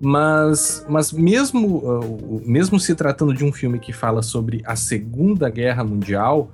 Mas, 0.00 0.84
mas 0.88 1.12
mesmo, 1.12 1.78
uh, 1.78 2.42
mesmo 2.44 2.80
se 2.80 2.94
tratando 2.94 3.32
de 3.32 3.44
um 3.44 3.52
filme 3.52 3.78
que 3.78 3.92
fala 3.92 4.22
sobre 4.22 4.62
a 4.66 4.74
Segunda 4.74 5.48
Guerra 5.48 5.84
Mundial, 5.84 6.50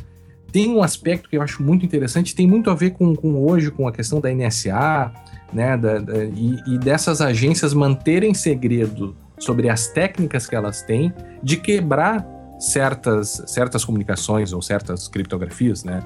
tem 0.53 0.69
um 0.69 0.83
aspecto 0.83 1.29
que 1.29 1.37
eu 1.37 1.43
acho 1.43 1.63
muito 1.63 1.87
interessante, 1.87 2.35
tem 2.35 2.47
muito 2.47 2.71
a 2.71 2.75
ver 2.75 2.91
com, 2.91 3.15
com 3.15 3.45
hoje, 3.47 3.71
com 3.71 3.87
a 3.87 3.93
questão 3.93 4.21
da 4.21 4.33
NSA, 4.33 5.13
né, 5.53 5.77
da, 5.77 5.99
da, 5.99 6.25
e, 6.25 6.61
e, 6.67 6.79
dessas 6.79 7.21
agências 7.21 7.73
manterem 7.73 8.35
segredo 8.35 9.17
sobre 9.39 9.69
as 9.69 9.89
técnicas 9.89 10.47
que 10.47 10.55
elas 10.55 10.83
têm 10.83 11.13
de 11.43 11.57
quebrar 11.57 12.27
certas, 12.59 13.43
certas 13.47 13.85
comunicações 13.85 14.53
ou 14.53 14.61
certas 14.61 15.09
criptografias, 15.09 15.83
né? 15.83 16.01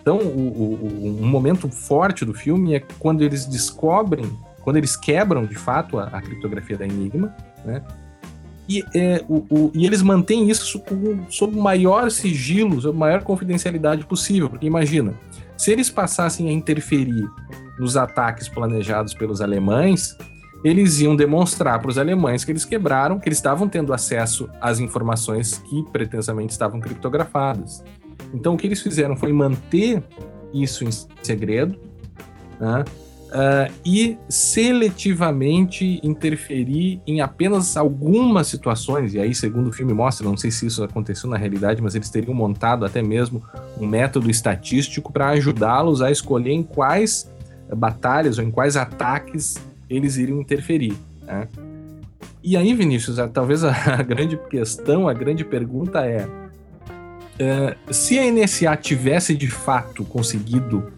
Então, 0.00 0.18
o, 0.18 0.78
o, 0.82 1.22
um 1.22 1.26
momento 1.26 1.68
forte 1.68 2.24
do 2.24 2.32
filme 2.32 2.74
é 2.74 2.80
quando 2.98 3.22
eles 3.22 3.46
descobrem, 3.46 4.30
quando 4.62 4.76
eles 4.76 4.96
quebram 4.96 5.44
de 5.44 5.54
fato 5.54 5.98
a, 5.98 6.04
a 6.04 6.22
criptografia 6.22 6.76
da 6.76 6.86
Enigma, 6.86 7.34
né? 7.64 7.82
E, 8.68 8.84
é, 8.94 9.24
o, 9.28 9.70
e 9.74 9.86
eles 9.86 10.02
mantêm 10.02 10.50
isso 10.50 10.82
sob 11.30 11.56
o 11.56 11.62
maior 11.62 12.10
sigilo, 12.10 12.78
sob 12.80 12.94
a 12.94 13.00
maior 13.00 13.22
confidencialidade 13.22 14.04
possível. 14.04 14.50
Porque 14.50 14.66
imagina, 14.66 15.14
se 15.56 15.72
eles 15.72 15.88
passassem 15.88 16.48
a 16.50 16.52
interferir 16.52 17.26
nos 17.78 17.96
ataques 17.96 18.46
planejados 18.46 19.14
pelos 19.14 19.40
alemães, 19.40 20.14
eles 20.62 21.00
iam 21.00 21.16
demonstrar 21.16 21.80
para 21.80 21.90
os 21.90 21.96
alemães 21.96 22.44
que 22.44 22.52
eles 22.52 22.64
quebraram, 22.64 23.18
que 23.18 23.28
eles 23.28 23.38
estavam 23.38 23.68
tendo 23.68 23.94
acesso 23.94 24.50
às 24.60 24.80
informações 24.80 25.58
que 25.58 25.82
pretensamente 25.90 26.52
estavam 26.52 26.78
criptografadas. 26.78 27.82
Então, 28.32 28.54
o 28.54 28.56
que 28.56 28.66
eles 28.66 28.82
fizeram 28.82 29.16
foi 29.16 29.32
manter 29.32 30.02
isso 30.52 30.84
em 30.84 30.90
segredo 31.22 31.78
né? 32.60 32.84
uh, 33.28 33.72
e 33.84 34.16
seletivamente 34.28 36.00
interferir 36.02 37.00
em 37.06 37.20
apenas 37.20 37.76
algumas 37.76 38.46
situações. 38.46 39.14
E 39.14 39.20
aí, 39.20 39.34
segundo 39.34 39.68
o 39.68 39.72
filme 39.72 39.92
mostra, 39.92 40.26
não 40.26 40.36
sei 40.36 40.50
se 40.50 40.66
isso 40.66 40.82
aconteceu 40.82 41.28
na 41.28 41.36
realidade, 41.36 41.82
mas 41.82 41.94
eles 41.94 42.10
teriam 42.10 42.34
montado 42.34 42.84
até 42.84 43.02
mesmo 43.02 43.42
um 43.78 43.86
método 43.86 44.30
estatístico 44.30 45.12
para 45.12 45.28
ajudá-los 45.30 46.02
a 46.02 46.10
escolher 46.10 46.52
em 46.52 46.62
quais 46.62 47.30
batalhas 47.76 48.38
ou 48.38 48.44
em 48.44 48.50
quais 48.50 48.76
ataques 48.76 49.56
eles 49.88 50.16
iriam 50.16 50.40
interferir. 50.40 50.94
Né? 51.22 51.48
E 52.42 52.56
aí, 52.56 52.72
Vinícius, 52.74 53.18
talvez 53.32 53.64
a 53.64 53.72
grande 54.02 54.38
questão, 54.48 55.08
a 55.08 55.12
grande 55.12 55.44
pergunta 55.44 56.04
é 56.04 56.26
é, 57.38 57.76
se 57.90 58.18
a 58.18 58.30
NSA 58.30 58.76
tivesse 58.76 59.34
de 59.34 59.48
fato 59.48 60.04
conseguido 60.04 60.92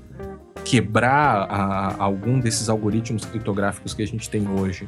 quebrar 0.64 1.46
a, 1.50 1.88
a 1.88 2.02
algum 2.02 2.38
desses 2.38 2.68
algoritmos 2.68 3.24
criptográficos 3.24 3.94
que 3.94 4.02
a 4.02 4.06
gente 4.06 4.28
tem 4.28 4.48
hoje, 4.48 4.86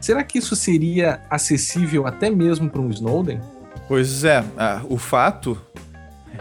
será 0.00 0.22
que 0.22 0.38
isso 0.38 0.54
seria 0.54 1.20
acessível 1.30 2.06
até 2.06 2.30
mesmo 2.30 2.68
para 2.68 2.80
um 2.80 2.90
Snowden? 2.90 3.40
Pois 3.88 4.24
é, 4.24 4.44
o 4.88 4.96
fato 4.96 5.60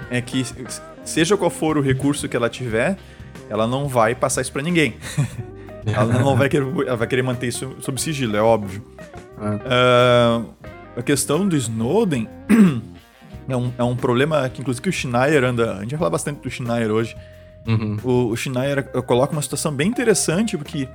é 0.09 0.21
que 0.21 0.45
seja 1.03 1.35
qual 1.37 1.49
for 1.49 1.77
o 1.77 1.81
recurso 1.81 2.27
que 2.27 2.35
ela 2.35 2.49
tiver, 2.49 2.97
ela 3.49 3.67
não 3.67 3.87
vai 3.87 4.15
passar 4.15 4.41
isso 4.41 4.51
para 4.51 4.61
ninguém. 4.61 4.95
ela 5.85 6.19
não 6.19 6.35
vai 6.35 6.47
querer, 6.47 6.67
ela 6.87 6.97
vai 6.97 7.07
querer 7.07 7.23
manter 7.23 7.47
isso 7.47 7.75
sob 7.79 7.99
sigilo, 7.99 8.35
é 8.35 8.41
óbvio. 8.41 8.83
Uh, 9.37 10.53
a 10.95 11.01
questão 11.03 11.47
do 11.47 11.55
Snowden 11.55 12.29
é 13.47 13.55
um, 13.55 13.71
é 13.77 13.83
um 13.83 13.95
problema 13.95 14.47
que, 14.49 14.61
inclusive, 14.61 14.83
que 14.83 14.89
o 14.89 14.93
Schneier 14.93 15.43
anda. 15.43 15.77
A 15.77 15.81
gente 15.81 15.91
vai 15.91 15.99
falar 15.99 16.11
bastante 16.11 16.41
do 16.41 16.49
Schneier 16.49 16.91
hoje. 16.91 17.15
Uhum. 17.67 17.97
O, 18.03 18.27
o 18.29 18.35
Schneier 18.35 18.83
coloca 19.03 19.33
uma 19.33 19.41
situação 19.41 19.71
bem 19.71 19.87
interessante, 19.87 20.57
porque 20.57 20.87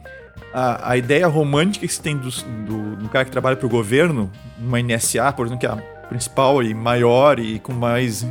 a, 0.52 0.92
a 0.92 0.96
ideia 0.96 1.26
romântica 1.26 1.86
que 1.86 1.92
se 1.92 2.00
tem 2.00 2.16
do, 2.16 2.30
do, 2.30 2.96
do 2.96 3.08
cara 3.08 3.24
que 3.24 3.30
trabalha 3.30 3.56
para 3.56 3.66
o 3.66 3.70
governo, 3.70 4.30
uma 4.58 4.80
NSA, 4.80 5.32
por 5.32 5.46
exemplo, 5.46 5.60
que 5.60 5.66
é 5.66 5.70
a 5.70 5.76
principal 6.08 6.62
e 6.62 6.72
maior 6.74 7.38
e 7.38 7.58
com 7.58 7.72
mais 7.72 8.26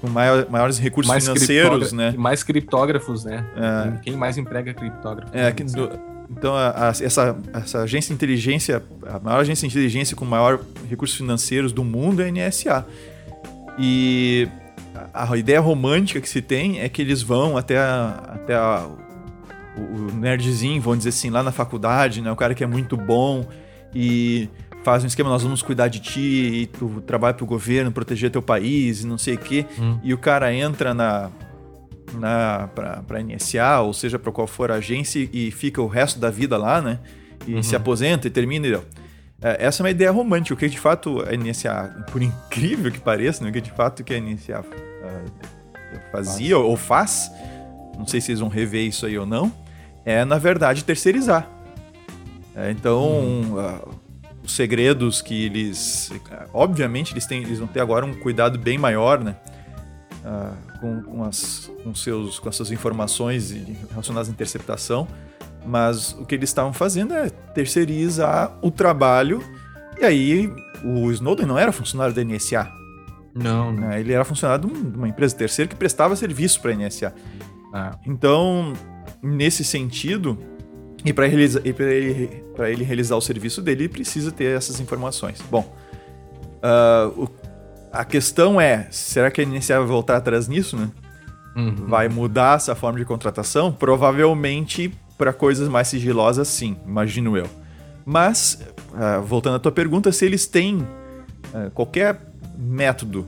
com 0.00 0.08
maior, 0.08 0.48
maiores 0.48 0.78
recursos 0.78 1.10
mais 1.10 1.24
financeiros, 1.24 1.92
né? 1.92 2.14
Mais 2.16 2.42
criptógrafos, 2.42 3.24
né? 3.24 3.44
É. 3.56 3.98
Quem 4.02 4.16
mais 4.16 4.38
emprega 4.38 4.72
criptógrafos? 4.72 5.34
É, 5.34 5.52
que 5.52 5.62
do, 5.64 5.90
então 6.30 6.54
a, 6.54 6.70
a, 6.70 6.88
essa, 6.88 7.36
essa 7.52 7.82
agência 7.82 8.08
de 8.08 8.14
inteligência, 8.14 8.82
a 9.06 9.18
maior 9.18 9.40
agência 9.40 9.68
de 9.68 9.74
inteligência 9.74 10.16
com 10.16 10.24
maior 10.24 10.60
recursos 10.88 11.16
financeiros 11.16 11.72
do 11.72 11.84
mundo 11.84 12.22
é 12.22 12.28
a 12.28 12.32
NSA. 12.32 12.86
E 13.80 14.46
a, 15.14 15.32
a 15.32 15.36
ideia 15.38 15.60
romântica 15.60 16.20
que 16.20 16.28
se 16.28 16.42
tem 16.42 16.80
é 16.80 16.88
que 16.88 17.00
eles 17.00 17.22
vão 17.22 17.56
até, 17.56 17.78
a, 17.78 18.34
até 18.34 18.54
a, 18.54 18.86
o, 19.76 19.80
o 19.80 20.12
nerdzinho, 20.12 20.80
vamos 20.82 20.98
dizer 20.98 21.10
assim, 21.10 21.30
lá 21.30 21.42
na 21.42 21.50
faculdade, 21.50 22.20
né? 22.20 22.30
O 22.30 22.36
cara 22.36 22.54
que 22.54 22.62
é 22.62 22.66
muito 22.66 22.96
bom 22.96 23.46
e 23.94 24.48
faz 24.82 25.02
um 25.02 25.06
esquema, 25.06 25.30
nós 25.30 25.42
vamos 25.42 25.62
cuidar 25.62 25.88
de 25.88 26.00
ti 26.00 26.20
e 26.20 26.66
tu 26.66 27.02
trabalha 27.06 27.34
pro 27.34 27.46
governo, 27.46 27.90
proteger 27.90 28.30
teu 28.30 28.42
país 28.42 29.02
e 29.02 29.06
não 29.06 29.16
sei 29.16 29.34
o 29.34 29.38
quê. 29.38 29.64
Hum. 29.78 29.98
E 30.02 30.12
o 30.12 30.18
cara 30.18 30.52
entra 30.54 30.92
na, 30.92 31.30
na 32.14 32.68
pra, 32.74 33.02
pra 33.02 33.22
NSA, 33.22 33.80
ou 33.80 33.92
seja, 33.92 34.18
para 34.18 34.32
qual 34.32 34.46
for 34.46 34.70
a 34.70 34.74
agência 34.74 35.28
e 35.32 35.50
fica 35.50 35.80
o 35.80 35.86
resto 35.86 36.18
da 36.18 36.30
vida 36.30 36.56
lá, 36.56 36.80
né? 36.80 36.98
E 37.46 37.54
uhum. 37.54 37.62
se 37.62 37.74
aposenta 37.74 38.26
e 38.26 38.30
termina. 38.30 38.66
E, 38.66 38.78
essa 39.40 39.82
é 39.82 39.84
uma 39.84 39.90
ideia 39.90 40.10
romântica, 40.10 40.54
o 40.54 40.56
que 40.56 40.68
de 40.68 40.78
fato 40.78 41.20
a 41.22 41.36
NSA, 41.36 42.04
por 42.12 42.22
incrível 42.22 42.92
que 42.92 43.00
pareça, 43.00 43.42
né, 43.42 43.50
o 43.50 43.52
que 43.52 43.60
de 43.60 43.70
fato 43.70 44.04
que 44.04 44.14
a 44.14 44.20
NSA 44.20 44.64
fazia 46.12 46.58
ou 46.58 46.76
faz, 46.76 47.30
não 47.96 48.06
sei 48.06 48.20
se 48.20 48.26
vocês 48.26 48.40
vão 48.40 48.48
rever 48.48 48.86
isso 48.86 49.06
aí 49.06 49.18
ou 49.18 49.26
não, 49.26 49.52
é 50.04 50.24
na 50.24 50.38
verdade 50.38 50.84
terceirizar. 50.84 51.48
É, 52.54 52.70
então, 52.70 53.02
uhum. 53.02 53.58
uh, 53.58 53.94
os 54.42 54.52
segredos 54.52 55.22
que 55.22 55.44
eles. 55.46 56.10
Obviamente, 56.52 57.12
eles, 57.12 57.26
têm, 57.26 57.42
eles 57.42 57.58
vão 57.58 57.68
ter 57.68 57.80
agora 57.80 58.04
um 58.04 58.14
cuidado 58.14 58.58
bem 58.58 58.76
maior, 58.76 59.20
né? 59.20 59.36
Uh, 60.24 60.78
com, 60.80 61.02
com, 61.02 61.24
as, 61.24 61.70
com, 61.82 61.94
seus, 61.94 62.38
com 62.38 62.48
as 62.48 62.56
suas 62.56 62.70
informações 62.70 63.50
relacionadas 63.90 64.28
à 64.28 64.32
interceptação. 64.32 65.06
Mas 65.64 66.12
o 66.12 66.24
que 66.24 66.34
eles 66.34 66.48
estavam 66.48 66.72
fazendo 66.72 67.14
é 67.14 67.28
terceirizar 67.28 68.56
o 68.62 68.70
trabalho. 68.70 69.42
E 70.00 70.04
aí, 70.04 70.52
o 70.84 71.10
Snowden 71.10 71.46
não 71.46 71.58
era 71.58 71.72
funcionário 71.72 72.14
da 72.14 72.24
NSA. 72.24 72.70
Não, 73.34 73.72
não. 73.72 73.92
Ele 73.92 74.12
era 74.12 74.24
funcionário 74.24 74.68
de 74.68 74.96
uma 74.96 75.08
empresa 75.08 75.36
terceira 75.36 75.68
que 75.68 75.76
prestava 75.76 76.16
serviço 76.16 76.60
para 76.60 76.72
a 76.72 76.74
NSA. 76.74 77.14
Ah. 77.72 77.96
Então, 78.06 78.72
nesse 79.22 79.64
sentido, 79.64 80.38
E 81.04 81.12
para 81.12 81.26
ele, 81.26 81.44
ele, 81.64 82.44
ele 82.58 82.84
realizar 82.84 83.16
o 83.16 83.20
serviço 83.20 83.62
dele, 83.62 83.84
ele 83.84 83.88
precisa 83.88 84.30
ter 84.30 84.56
essas 84.56 84.80
informações. 84.80 85.42
Bom, 85.50 85.74
uh, 86.62 87.22
o, 87.22 87.28
a 87.90 88.04
questão 88.04 88.60
é: 88.60 88.86
será 88.90 89.30
que 89.30 89.40
a 89.40 89.46
NSA 89.46 89.78
vai 89.78 89.86
voltar 89.86 90.16
atrás 90.16 90.46
nisso, 90.46 90.76
né? 90.76 90.90
Uhum. 91.56 91.86
Vai 91.86 92.08
mudar 92.08 92.56
essa 92.56 92.74
forma 92.74 92.98
de 92.98 93.04
contratação? 93.04 93.72
Provavelmente 93.72 94.92
para 95.20 95.34
coisas 95.34 95.68
mais 95.68 95.86
sigilosas, 95.86 96.48
sim, 96.48 96.78
imagino 96.86 97.36
eu. 97.36 97.46
Mas, 98.06 98.58
uh, 98.88 99.20
voltando 99.20 99.56
à 99.56 99.58
tua 99.58 99.70
pergunta, 99.70 100.10
se 100.12 100.24
eles 100.24 100.46
têm 100.46 100.76
uh, 100.78 101.70
qualquer 101.74 102.18
método 102.56 103.26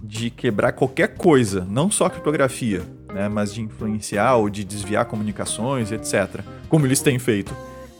de 0.00 0.30
quebrar 0.30 0.70
qualquer 0.70 1.16
coisa, 1.16 1.66
não 1.68 1.90
só 1.90 2.08
criptografia, 2.08 2.80
né, 3.12 3.28
mas 3.28 3.52
de 3.52 3.60
influenciar 3.60 4.36
ou 4.36 4.48
de 4.48 4.62
desviar 4.62 5.04
comunicações, 5.06 5.90
etc., 5.90 6.42
como 6.68 6.86
eles 6.86 7.00
têm 7.00 7.18
feito, 7.18 7.52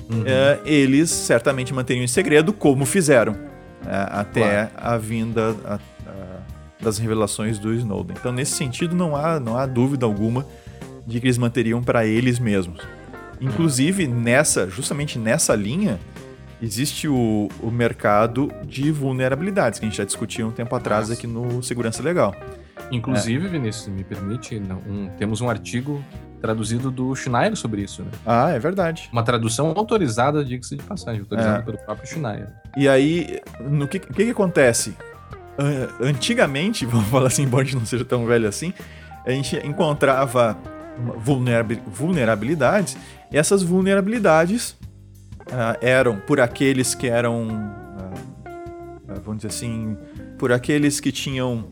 uhum. 0.08 0.20
uh, 0.20 0.62
eles 0.64 1.10
certamente 1.10 1.74
manteriam 1.74 2.04
em 2.04 2.08
segredo, 2.08 2.52
como 2.52 2.86
fizeram 2.86 3.36
até 4.08 4.66
claro. 4.66 4.70
a 4.76 4.98
vinda 4.98 5.56
a, 5.64 5.74
a, 5.74 5.80
das 6.80 6.98
revelações 6.98 7.58
do 7.58 7.74
Snowden. 7.74 8.16
Então, 8.18 8.30
nesse 8.30 8.52
sentido, 8.52 8.94
não 8.94 9.16
há, 9.16 9.40
não 9.40 9.56
há 9.56 9.66
dúvida 9.66 10.06
alguma 10.06 10.46
de 11.06 11.20
que 11.20 11.26
eles 11.26 11.38
manteriam 11.38 11.82
para 11.82 12.04
eles 12.04 12.38
mesmos. 12.38 12.80
Inclusive, 13.40 14.06
nessa, 14.06 14.68
justamente 14.68 15.18
nessa 15.18 15.54
linha, 15.54 15.98
existe 16.60 17.08
o, 17.08 17.48
o 17.60 17.70
mercado 17.70 18.50
de 18.64 18.90
vulnerabilidades, 18.90 19.78
que 19.78 19.86
a 19.86 19.88
gente 19.88 19.98
já 19.98 20.04
discutiu 20.04 20.48
um 20.48 20.52
tempo 20.52 20.74
atrás 20.74 21.08
Nossa. 21.08 21.18
aqui 21.18 21.26
no 21.26 21.62
Segurança 21.62 22.02
Legal. 22.02 22.34
Inclusive, 22.90 23.46
é. 23.46 23.50
Vinícius, 23.50 23.88
me 23.88 24.04
permite, 24.04 24.56
um, 24.56 25.08
temos 25.18 25.40
um 25.40 25.48
artigo 25.48 26.02
traduzido 26.40 26.90
do 26.90 27.14
Schneier 27.14 27.56
sobre 27.56 27.82
isso, 27.82 28.02
né? 28.02 28.10
Ah, 28.24 28.50
é 28.50 28.58
verdade. 28.58 29.08
Uma 29.12 29.22
tradução 29.22 29.72
autorizada, 29.74 30.44
diga-se 30.44 30.76
de 30.76 30.82
passagem, 30.82 31.20
autorizada 31.20 31.58
é. 31.58 31.62
pelo 31.62 31.78
próprio 31.78 32.06
Schneier. 32.08 32.52
E 32.76 32.88
aí, 32.88 33.40
no 33.60 33.88
que, 33.88 33.98
o 33.98 34.00
que, 34.00 34.24
que 34.24 34.30
acontece? 34.30 34.94
Antigamente, 36.00 36.84
vamos 36.86 37.08
falar 37.08 37.28
assim, 37.28 37.42
embora 37.42 37.62
a 37.62 37.66
gente 37.66 37.76
não 37.76 37.86
seja 37.86 38.04
tão 38.04 38.26
velho 38.26 38.48
assim, 38.48 38.72
a 39.24 39.30
gente 39.30 39.56
encontrava 39.66 40.56
vulnerabilidades 41.90 42.96
e 43.30 43.36
essas 43.36 43.62
vulnerabilidades 43.62 44.76
uh, 45.46 45.76
eram 45.80 46.18
por 46.20 46.40
aqueles 46.40 46.94
que 46.94 47.08
eram, 47.08 47.48
uh, 47.48 49.20
vamos 49.24 49.42
dizer 49.42 49.48
assim, 49.48 49.96
por 50.38 50.52
aqueles 50.52 51.00
que 51.00 51.10
tinham 51.10 51.68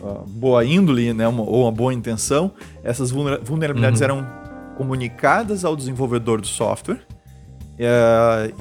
uh, 0.00 0.24
boa 0.26 0.64
índole 0.64 1.12
né, 1.12 1.26
uma, 1.28 1.42
ou 1.42 1.62
uma 1.62 1.72
boa 1.72 1.92
intenção, 1.92 2.52
essas 2.82 3.10
vulnerabilidades 3.10 4.00
uhum. 4.00 4.04
eram 4.04 4.26
comunicadas 4.76 5.64
ao 5.64 5.76
desenvolvedor 5.76 6.40
do 6.40 6.46
software. 6.46 7.00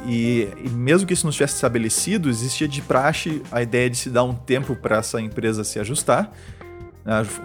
E, 0.08 0.48
e, 0.66 0.70
mesmo 0.72 1.08
que 1.08 1.14
isso 1.14 1.24
não 1.24 1.30
estivesse 1.30 1.54
estabelecido, 1.56 2.30
existia 2.30 2.68
de 2.68 2.82
praxe 2.82 3.44
a 3.52 3.62
ideia 3.62 3.88
de 3.88 3.96
se 3.96 4.10
dar 4.10 4.24
um 4.24 4.34
tempo 4.34 4.76
para 4.76 4.98
essa 4.98 5.22
empresa 5.22 5.64
se 5.64 5.80
ajustar, 5.80 6.32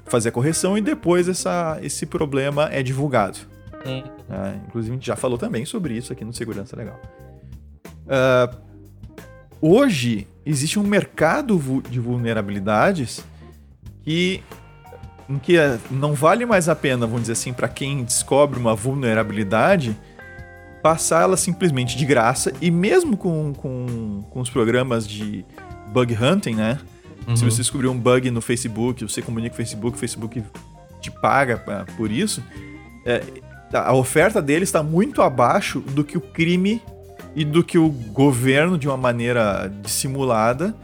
fazer 0.06 0.30
a 0.30 0.32
correção 0.32 0.78
e 0.78 0.80
depois 0.80 1.28
essa, 1.28 1.78
esse 1.82 2.06
problema 2.06 2.70
é 2.72 2.82
divulgado. 2.82 3.38
Uh, 4.28 4.60
inclusive, 4.66 4.92
a 4.92 4.96
gente 4.96 5.06
já 5.06 5.16
falou 5.16 5.38
também 5.38 5.64
sobre 5.64 5.96
isso 5.96 6.12
aqui 6.12 6.24
no 6.24 6.32
Segurança 6.32 6.76
Legal. 6.76 7.00
Uh, 8.06 8.56
hoje, 9.60 10.26
existe 10.44 10.78
um 10.78 10.82
mercado 10.82 11.82
de 11.90 11.98
vulnerabilidades 11.98 13.24
que, 14.02 14.42
em 15.28 15.38
que 15.38 15.58
eh, 15.58 15.78
não 15.90 16.14
vale 16.14 16.46
mais 16.46 16.68
a 16.68 16.76
pena, 16.76 17.06
vamos 17.06 17.22
dizer 17.22 17.32
assim, 17.32 17.52
para 17.52 17.68
quem 17.68 18.04
descobre 18.04 18.58
uma 18.58 18.74
vulnerabilidade, 18.74 19.96
passar 20.82 21.22
ela 21.22 21.36
simplesmente 21.36 21.96
de 21.96 22.04
graça. 22.04 22.52
E 22.60 22.70
mesmo 22.70 23.16
com, 23.16 23.52
com, 23.54 24.24
com 24.30 24.40
os 24.40 24.48
programas 24.48 25.06
de 25.06 25.44
bug 25.92 26.14
hunting, 26.14 26.54
né? 26.54 26.78
Uhum. 27.26 27.36
Se 27.36 27.44
você 27.44 27.58
descobrir 27.58 27.88
um 27.88 27.98
bug 27.98 28.30
no 28.30 28.40
Facebook, 28.40 29.02
você 29.02 29.20
comunica 29.20 29.50
com 29.50 29.62
o 29.62 29.64
Facebook, 29.64 29.96
o 29.96 30.00
Facebook 30.00 30.44
te 31.00 31.10
paga 31.10 31.84
por 31.96 32.10
isso. 32.10 32.42
É, 33.04 33.22
a 33.72 33.92
oferta 33.92 34.40
dele 34.40 34.64
está 34.64 34.82
muito 34.82 35.20
abaixo 35.20 35.80
do 35.80 36.02
que 36.02 36.16
o 36.16 36.20
crime 36.20 36.82
e 37.34 37.44
do 37.44 37.62
que 37.62 37.78
o 37.78 37.88
governo, 37.88 38.78
de 38.78 38.88
uma 38.88 38.96
maneira 38.96 39.70
dissimulada, 39.82 40.74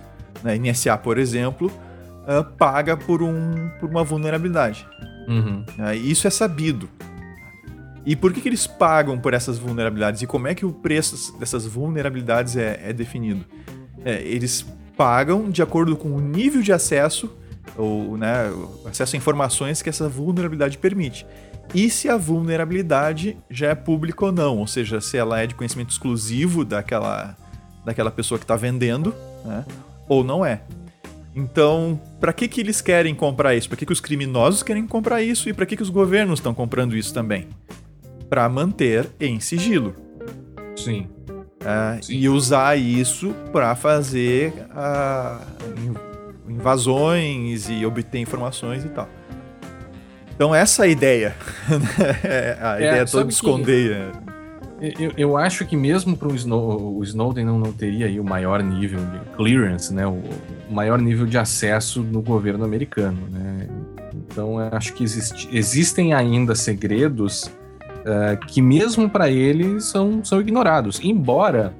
né, 0.42 0.56
NSA, 0.58 0.96
por 0.98 1.18
exemplo, 1.18 1.68
uh, 1.68 2.44
paga 2.56 2.96
por, 2.96 3.22
um, 3.22 3.70
por 3.80 3.88
uma 3.88 4.04
vulnerabilidade. 4.04 4.86
Uhum. 5.26 5.64
Uh, 5.78 5.94
isso 5.94 6.26
é 6.26 6.30
sabido. 6.30 6.88
E 8.04 8.14
por 8.14 8.32
que, 8.34 8.40
que 8.42 8.48
eles 8.48 8.66
pagam 8.66 9.18
por 9.18 9.32
essas 9.32 9.56
vulnerabilidades? 9.56 10.20
E 10.20 10.26
como 10.26 10.46
é 10.46 10.54
que 10.54 10.66
o 10.66 10.72
preço 10.72 11.38
dessas 11.38 11.64
vulnerabilidades 11.64 12.54
é, 12.54 12.78
é 12.84 12.92
definido? 12.92 13.44
É, 14.04 14.22
eles 14.22 14.66
pagam 14.94 15.50
de 15.50 15.62
acordo 15.62 15.96
com 15.96 16.10
o 16.10 16.20
nível 16.20 16.60
de 16.60 16.70
acesso, 16.70 17.34
ou 17.78 18.18
né, 18.18 18.52
acesso 18.84 19.16
a 19.16 19.18
informações 19.18 19.80
que 19.80 19.88
essa 19.88 20.06
vulnerabilidade 20.06 20.76
permite 20.76 21.26
e 21.72 21.88
se 21.88 22.08
a 22.08 22.16
vulnerabilidade 22.16 23.36
já 23.48 23.68
é 23.68 23.74
pública 23.74 24.26
ou 24.26 24.32
não, 24.32 24.58
ou 24.58 24.66
seja, 24.66 25.00
se 25.00 25.16
ela 25.16 25.40
é 25.40 25.46
de 25.46 25.54
conhecimento 25.54 25.90
exclusivo 25.90 26.64
daquela, 26.64 27.36
daquela 27.84 28.10
pessoa 28.10 28.38
que 28.38 28.44
está 28.44 28.56
vendendo, 28.56 29.14
né, 29.44 29.64
ou 30.08 30.22
não 30.22 30.44
é. 30.44 30.62
Então, 31.34 32.00
para 32.20 32.32
que, 32.32 32.46
que 32.46 32.60
eles 32.60 32.80
querem 32.80 33.14
comprar 33.14 33.54
isso? 33.56 33.68
Para 33.68 33.76
que, 33.76 33.86
que 33.86 33.92
os 33.92 34.00
criminosos 34.00 34.62
querem 34.62 34.86
comprar 34.86 35.20
isso? 35.20 35.48
E 35.48 35.52
para 35.52 35.66
que, 35.66 35.76
que 35.76 35.82
os 35.82 35.90
governos 35.90 36.38
estão 36.38 36.54
comprando 36.54 36.96
isso 36.96 37.12
também? 37.12 37.48
Para 38.28 38.48
manter 38.48 39.10
em 39.18 39.40
sigilo. 39.40 39.94
Sim. 40.76 41.08
É, 41.64 42.00
Sim. 42.02 42.14
E 42.14 42.28
usar 42.28 42.78
isso 42.78 43.34
para 43.50 43.74
fazer 43.74 44.52
uh, 44.70 45.44
invasões 46.48 47.68
e 47.68 47.84
obter 47.84 48.18
informações 48.18 48.84
e 48.84 48.88
tal. 48.90 49.08
Então 50.34 50.54
essa 50.54 50.84
é 50.84 50.86
a 50.86 50.88
ideia. 50.88 51.36
Né? 51.68 52.58
a 52.60 52.74
é, 52.74 52.88
ideia 52.88 53.06
toda 53.06 53.24
de 53.24 53.32
esconder. 53.32 54.12
Eu, 54.80 55.12
eu, 55.16 55.36
acho 55.36 55.64
que 55.64 55.76
mesmo 55.76 56.16
para 56.16 56.28
Snow, 56.34 56.98
o 56.98 57.02
Snowden 57.04 57.44
não, 57.44 57.58
não 57.58 57.72
teria 57.72 58.06
aí 58.06 58.20
o 58.20 58.24
maior 58.24 58.62
nível 58.62 59.00
de 59.00 59.18
clearance, 59.36 59.94
né? 59.94 60.06
O, 60.06 60.20
o 60.68 60.74
maior 60.74 61.00
nível 61.00 61.26
de 61.26 61.38
acesso 61.38 62.02
no 62.02 62.20
governo 62.20 62.64
americano, 62.64 63.18
né? 63.30 63.68
Então 64.26 64.58
acho 64.58 64.92
que 64.92 65.04
existe, 65.04 65.48
existem 65.52 66.12
ainda 66.12 66.54
segredos 66.54 67.44
uh, 67.44 68.36
que 68.46 68.60
mesmo 68.60 69.08
para 69.08 69.30
ele 69.30 69.80
são, 69.80 70.24
são 70.24 70.40
ignorados. 70.40 71.00
Embora, 71.02 71.72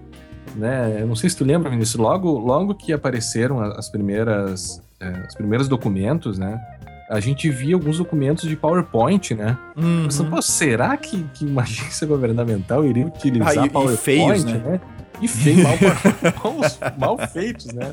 né? 0.55 1.01
Eu 1.01 1.07
não 1.07 1.17
sei 1.17 1.29
se 1.29 1.37
tu 1.37 1.45
lembra, 1.45 1.69
Vinícius, 1.69 2.01
logo, 2.01 2.38
logo 2.38 2.75
que 2.75 2.93
apareceram 2.93 3.61
as 3.61 3.88
primeiras, 3.90 4.81
uh, 5.03 5.27
os 5.29 5.35
primeiros 5.35 5.69
documentos, 5.69 6.38
né? 6.38 6.61
A 7.09 7.21
gente 7.21 7.51
via 7.51 7.75
alguns 7.75 7.99
documentos 7.99 8.49
de 8.49 8.57
PowerPoint, 8.57 9.35
né? 9.35 9.59
Uhum. 9.77 10.05
Pensando, 10.05 10.31
pô, 10.31 10.40
será 10.40 10.97
que, 10.97 11.23
que 11.35 11.45
uma 11.45 11.62
agência 11.62 12.07
governamental 12.07 12.85
iria 12.85 13.07
utilizar 13.07 13.64
ah, 13.64 13.67
e, 13.67 13.71
PowerPoint, 13.71 13.95
e 13.95 14.03
feios, 14.03 14.45
né? 14.45 14.62
né? 14.64 14.81
E 15.21 15.29
feio, 15.29 15.62
mal, 15.62 15.77
mal, 16.99 17.17
mal, 17.17 17.29
feitos, 17.29 17.67
né? 17.67 17.93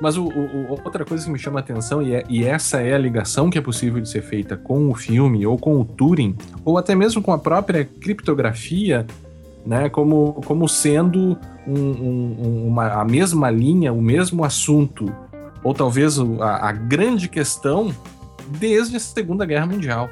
Mas 0.00 0.16
o, 0.16 0.26
o, 0.26 0.70
outra 0.70 1.04
coisa 1.04 1.24
que 1.24 1.30
me 1.30 1.38
chama 1.38 1.60
a 1.60 1.62
atenção, 1.62 2.02
e, 2.02 2.14
é, 2.14 2.24
e 2.28 2.44
essa 2.44 2.80
é 2.80 2.94
a 2.94 2.98
ligação 2.98 3.48
que 3.48 3.56
é 3.56 3.60
possível 3.60 4.00
de 4.00 4.08
ser 4.08 4.22
feita 4.22 4.56
com 4.56 4.90
o 4.90 4.94
filme, 4.94 5.46
ou 5.46 5.56
com 5.56 5.80
o 5.80 5.84
Turing, 5.84 6.36
ou 6.64 6.76
até 6.76 6.94
mesmo 6.94 7.22
com 7.22 7.32
a 7.32 7.38
própria 7.38 7.84
criptografia, 7.84 9.06
né? 9.64 9.88
Como, 9.88 10.42
como 10.44 10.68
sendo 10.68 11.38
um, 11.66 11.78
um, 11.78 12.66
uma, 12.66 13.00
a 13.00 13.04
mesma 13.04 13.50
linha, 13.50 13.92
o 13.92 14.02
mesmo 14.02 14.44
assunto 14.44 15.12
ou 15.62 15.74
talvez 15.74 16.18
a, 16.18 16.68
a 16.68 16.72
grande 16.72 17.28
questão 17.28 17.94
desde 18.58 18.96
a 18.96 19.00
Segunda 19.00 19.46
Guerra 19.46 19.66
Mundial. 19.66 20.10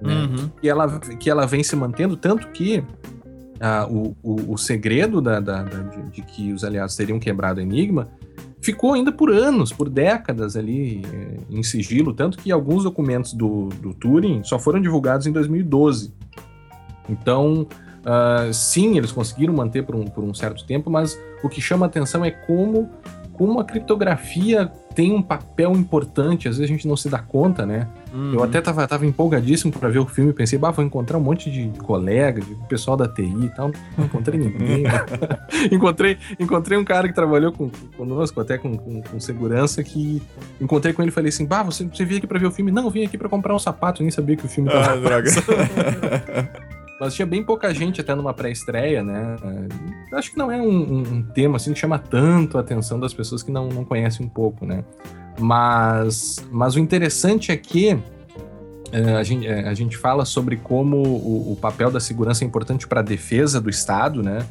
Né? 0.00 0.14
Uhum. 0.14 0.50
Que, 0.60 0.68
ela, 0.68 0.98
que 0.98 1.30
ela 1.30 1.46
vem 1.46 1.62
se 1.62 1.74
mantendo, 1.74 2.16
tanto 2.16 2.48
que 2.48 2.84
o, 3.88 4.14
o, 4.22 4.52
o, 4.52 4.58
segredo 4.58 5.20
da, 5.20 5.40
da, 5.40 5.62
da 5.62 5.78
de, 5.82 6.10
de, 6.10 6.22
que 6.22 6.52
os 6.52 6.64
aliados 6.64 6.94
teriam 6.96 7.18
quebrado 7.18 7.60
o 7.60 7.62
Enigma 7.62 8.08
ficou 8.60 8.94
ainda 8.94 9.12
por 9.12 9.30
anos, 9.30 9.72
por 9.72 9.90
décadas 9.90 10.56
ali 10.56 11.02
eh, 11.12 11.36
em 11.50 11.62
sigilo, 11.62 12.14
tanto 12.14 12.38
que 12.38 12.50
alguns 12.50 12.84
documentos 12.84 13.34
do, 13.34 13.68
do 13.68 13.92
Turing 13.92 14.42
só 14.42 14.58
foram 14.58 14.80
divulgados 14.80 15.26
em 15.26 15.32
2012. 15.32 16.14
Então, 17.06 17.66
uh, 18.00 18.52
sim, 18.54 18.96
eles 18.96 19.12
conseguiram 19.12 19.52
manter 19.52 19.84
por 19.84 19.94
um, 19.94 20.04
por 20.04 20.24
um 20.24 20.32
certo 20.32 20.64
tempo, 20.64 20.90
mas 20.90 21.20
o 21.42 21.48
que 21.50 21.60
chama 21.60 21.84
atenção 21.84 22.24
é 22.24 22.30
como 22.30 22.88
como 23.34 23.60
a 23.60 23.64
criptografia 23.64 24.70
tem 24.94 25.12
um 25.12 25.20
papel 25.20 25.72
importante, 25.72 26.48
às 26.48 26.56
vezes 26.56 26.70
a 26.70 26.72
gente 26.72 26.86
não 26.86 26.96
se 26.96 27.08
dá 27.08 27.18
conta, 27.18 27.66
né? 27.66 27.88
Uhum. 28.12 28.34
Eu 28.34 28.44
até 28.44 28.60
tava, 28.60 28.86
tava 28.86 29.04
empolgadíssimo 29.04 29.72
para 29.72 29.88
ver 29.88 29.98
o 29.98 30.06
filme, 30.06 30.32
pensei, 30.32 30.56
bah, 30.56 30.70
vou 30.70 30.84
encontrar 30.84 31.18
um 31.18 31.20
monte 31.20 31.50
de 31.50 31.68
colega, 31.80 32.40
de 32.40 32.54
pessoal 32.68 32.96
da 32.96 33.08
TI 33.08 33.46
e 33.46 33.48
tal. 33.48 33.72
Não 33.98 34.04
encontrei 34.04 34.38
ninguém. 34.38 34.84
encontrei, 35.70 36.16
encontrei 36.38 36.78
um 36.78 36.84
cara 36.84 37.08
que 37.08 37.14
trabalhou 37.14 37.50
com, 37.50 37.68
conosco, 37.96 38.40
até 38.40 38.56
com, 38.56 38.76
com, 38.76 39.02
com, 39.02 39.18
segurança, 39.18 39.82
que 39.82 40.22
encontrei 40.60 40.94
com 40.94 41.02
ele 41.02 41.10
e 41.10 41.12
falei 41.12 41.30
assim: 41.30 41.44
bah, 41.44 41.64
você, 41.64 41.84
você 41.84 42.04
veio 42.04 42.18
aqui 42.18 42.26
para 42.26 42.38
ver 42.38 42.46
o 42.46 42.52
filme? 42.52 42.70
Não, 42.70 42.84
eu 42.84 42.90
vim 42.90 43.04
aqui 43.04 43.18
para 43.18 43.28
comprar 43.28 43.54
um 43.54 43.58
sapato, 43.58 44.00
nem 44.00 44.12
sabia 44.12 44.36
que 44.36 44.46
o 44.46 44.48
filme 44.48 44.70
tava. 44.70 44.92
Ah, 44.92 44.96
droga. 44.96 45.30
mas 47.00 47.14
tinha 47.14 47.26
bem 47.26 47.42
pouca 47.42 47.72
gente 47.74 48.00
até 48.00 48.14
numa 48.14 48.32
pré-estreia, 48.32 49.02
né? 49.02 49.36
Acho 50.12 50.30
que 50.30 50.38
não 50.38 50.50
é 50.50 50.60
um, 50.60 51.00
um, 51.00 51.22
tema 51.22 51.56
assim 51.56 51.72
que 51.72 51.78
chama 51.78 51.98
tanto 51.98 52.56
a 52.56 52.60
atenção 52.60 53.00
das 53.00 53.12
pessoas 53.12 53.42
que 53.42 53.50
não, 53.50 53.68
não 53.68 53.84
conhecem 53.84 54.24
um 54.24 54.28
pouco, 54.28 54.64
né? 54.64 54.84
Mas, 55.38 56.44
mas 56.50 56.76
o 56.76 56.78
interessante 56.78 57.50
é 57.50 57.56
que 57.56 57.98
é, 58.92 59.16
a, 59.16 59.22
gente, 59.24 59.46
é, 59.46 59.68
a 59.68 59.74
gente 59.74 59.96
fala 59.96 60.24
sobre 60.24 60.56
como 60.56 60.98
o, 60.98 61.52
o 61.52 61.56
papel 61.56 61.90
da 61.90 61.98
segurança 61.98 62.44
é 62.44 62.46
importante 62.46 62.86
para 62.86 63.00
a 63.00 63.02
defesa 63.02 63.60
do 63.60 63.68
Estado, 63.68 64.22
né? 64.22 64.46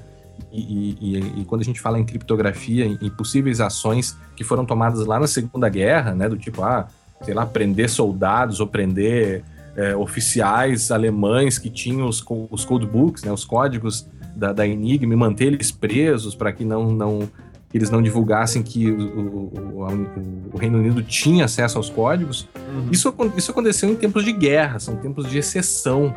E, 0.52 0.98
e, 1.00 1.42
e, 1.42 1.46
quando 1.46 1.62
a 1.62 1.64
gente 1.64 1.80
fala 1.80 1.98
em 1.98 2.04
criptografia, 2.04 2.86
em, 2.86 3.10
possíveis 3.10 3.62
ações 3.62 4.18
que 4.36 4.44
foram 4.44 4.66
tomadas 4.66 5.06
lá 5.06 5.20
na 5.20 5.28
Segunda 5.28 5.70
Guerra, 5.70 6.14
né? 6.14 6.28
Do 6.28 6.38
tipo, 6.38 6.62
ah, 6.62 6.88
sei 7.22 7.34
lá, 7.34 7.46
prender 7.46 7.90
soldados 7.90 8.60
ou 8.60 8.68
prender 8.68 9.44
é, 9.76 9.96
oficiais 9.96 10.92
alemães 10.92 11.58
que 11.58 11.70
tinham 11.70 12.08
os, 12.08 12.24
os 12.50 12.66
codebooks, 12.66 13.24
né, 13.24 13.32
os 13.32 13.46
códigos 13.46 14.08
da, 14.36 14.54
da 14.54 14.68
Enigma, 14.68 15.14
e 15.14 15.18
manter 15.18 15.48
eles 15.48 15.72
presos 15.72 16.36
para 16.36 16.52
que 16.52 16.64
não, 16.64 16.92
não 16.92 17.30
que 17.70 17.78
eles 17.78 17.90
não 17.90 18.04
divulgassem 18.04 18.62
que 18.62 18.92
o, 18.92 19.02
o, 19.02 19.82
o, 19.82 20.50
o, 20.54 20.58
Reino 20.58 20.78
Unido 20.78 21.02
tinha 21.02 21.46
acesso 21.46 21.80
aos 21.80 21.90
códigos. 21.90 22.48
Uhum. 22.56 22.90
Isso, 22.92 23.16
isso 23.36 23.50
aconteceu 23.50 23.90
em 23.90 23.96
tempos 23.96 24.24
de 24.24 24.32
guerra, 24.32 24.78
são 24.78 24.96
tempos 24.98 25.28
de 25.28 25.40
exceção. 25.40 26.16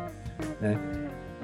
Né? 0.61 0.77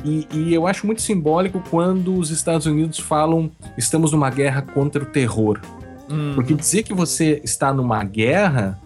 E, 0.05 0.27
e, 0.31 0.53
eu 0.53 0.67
acho 0.67 0.85
muito 0.85 1.01
simbólico 1.01 1.63
quando 1.67 2.15
os 2.15 2.29
Estados 2.29 2.67
Unidos 2.67 2.99
falam 2.99 3.49
estamos 3.75 4.11
numa 4.11 4.29
guerra 4.29 4.61
contra 4.61 5.01
o 5.01 5.05
terror. 5.07 5.59
Uhum. 6.07 6.33
Porque 6.35 6.53
dizer 6.53 6.83
que 6.83 6.93
você 6.93 7.41
está 7.43 7.73
numa 7.73 8.03
guerra 8.03 8.79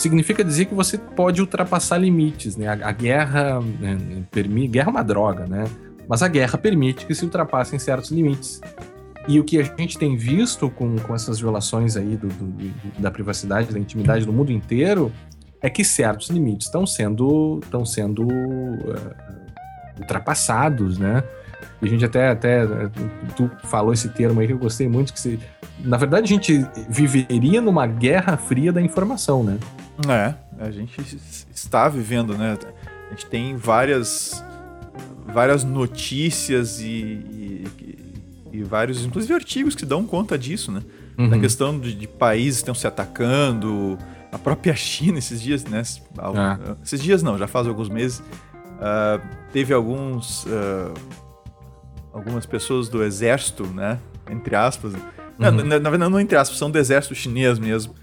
significa 0.00 0.42
dizer 0.42 0.64
que 0.64 0.74
você 0.74 0.96
pode 0.96 1.40
ultrapassar 1.40 1.98
limites, 1.98 2.56
né? 2.56 2.68
A, 2.68 2.88
a 2.88 2.92
guerra 2.92 3.60
né, 3.60 3.98
permite, 4.30 4.68
guerra 4.68 4.88
é 4.88 4.90
uma 4.90 5.04
droga, 5.04 5.46
né? 5.46 5.64
Mas 6.08 6.22
a 6.22 6.28
guerra 6.28 6.56
permite 6.56 7.06
que 7.06 7.14
se 7.14 7.24
ultrapassem 7.24 7.78
certos 7.78 8.10
limites. 8.10 8.60
E 9.28 9.38
o 9.38 9.44
que 9.44 9.58
a 9.58 9.62
gente 9.62 9.98
tem 9.98 10.16
visto 10.16 10.70
com, 10.70 10.96
com 10.96 11.14
essas 11.14 11.38
violações 11.38 11.96
aí 11.96 12.16
do, 12.16 12.28
do, 12.28 12.72
da 12.98 13.10
privacidade, 13.10 13.72
da 13.72 13.78
intimidade 13.78 14.24
do 14.24 14.32
mundo 14.32 14.50
inteiro, 14.50 15.12
é 15.60 15.68
que 15.68 15.84
certos 15.84 16.30
limites 16.30 16.66
estão 16.66 16.86
sendo, 16.86 17.60
estão 17.62 17.84
sendo 17.84 18.26
uh, 18.26 19.14
ultrapassados, 20.00 20.98
né? 20.98 21.22
E 21.82 21.86
a 21.86 21.88
gente 21.88 22.04
até, 22.04 22.28
até 22.30 22.64
tu 23.36 23.50
falou 23.64 23.92
esse 23.92 24.08
termo 24.08 24.40
aí 24.40 24.46
que 24.46 24.52
eu 24.54 24.58
gostei 24.58 24.88
muito, 24.88 25.12
que 25.12 25.20
se, 25.20 25.38
na 25.84 25.96
verdade 25.96 26.24
a 26.24 26.28
gente 26.28 26.66
viveria 26.88 27.60
numa 27.60 27.86
guerra 27.86 28.36
fria 28.36 28.72
da 28.72 28.80
informação, 28.80 29.42
né? 29.42 29.58
É, 30.08 30.34
a 30.58 30.70
gente 30.70 31.00
está 31.54 31.88
vivendo, 31.88 32.36
né? 32.36 32.56
A 33.06 33.10
gente 33.10 33.26
tem 33.26 33.56
várias, 33.56 34.44
várias 35.26 35.64
notícias 35.64 36.80
e, 36.80 36.84
e, 36.84 37.66
e 38.52 38.62
vários, 38.62 39.04
inclusive 39.04 39.34
artigos 39.34 39.74
que 39.74 39.84
dão 39.84 40.04
conta 40.04 40.38
disso, 40.38 40.70
né? 40.70 40.82
Uhum. 41.18 41.28
Na 41.28 41.38
questão 41.38 41.78
de, 41.78 41.94
de 41.94 42.06
países 42.06 42.60
que 42.60 42.62
estão 42.62 42.74
se 42.74 42.86
atacando, 42.86 43.98
a 44.32 44.38
própria 44.38 44.74
China 44.76 45.18
esses 45.18 45.40
dias, 45.40 45.64
né? 45.64 45.80
É. 45.80 46.76
Esses 46.82 47.02
dias 47.02 47.22
não, 47.22 47.36
já 47.36 47.46
faz 47.46 47.66
alguns 47.66 47.88
meses. 47.88 48.20
Uh, 48.20 49.20
teve 49.52 49.74
alguns 49.74 50.44
uh, 50.44 50.94
algumas 52.12 52.46
pessoas 52.46 52.88
do 52.88 53.02
exército, 53.02 53.66
né? 53.66 53.98
Entre 54.30 54.54
aspas. 54.56 54.94
Uhum. 55.40 55.64
Na, 55.64 55.80
na 55.80 55.90
verdade, 55.90 56.12
não 56.12 56.20
entre 56.20 56.36
aspas, 56.36 56.58
são 56.58 56.70
do 56.70 56.78
exército 56.78 57.14
chinês 57.14 57.58
mesmo 57.58 57.94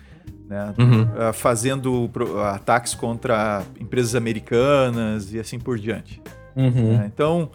né? 0.48 0.74
Uhum. 0.78 1.02
Uh, 1.04 1.34
fazendo 1.34 2.10
ataques 2.54 2.96
contra 2.96 3.64
empresas 3.80 4.16
americanas 4.16 5.34
e 5.34 5.40
assim 5.40 5.60
por 5.60 5.78
diante. 5.78 6.22
Uhum. 6.56 6.98
Né? 6.98 7.12
Então, 7.14 7.52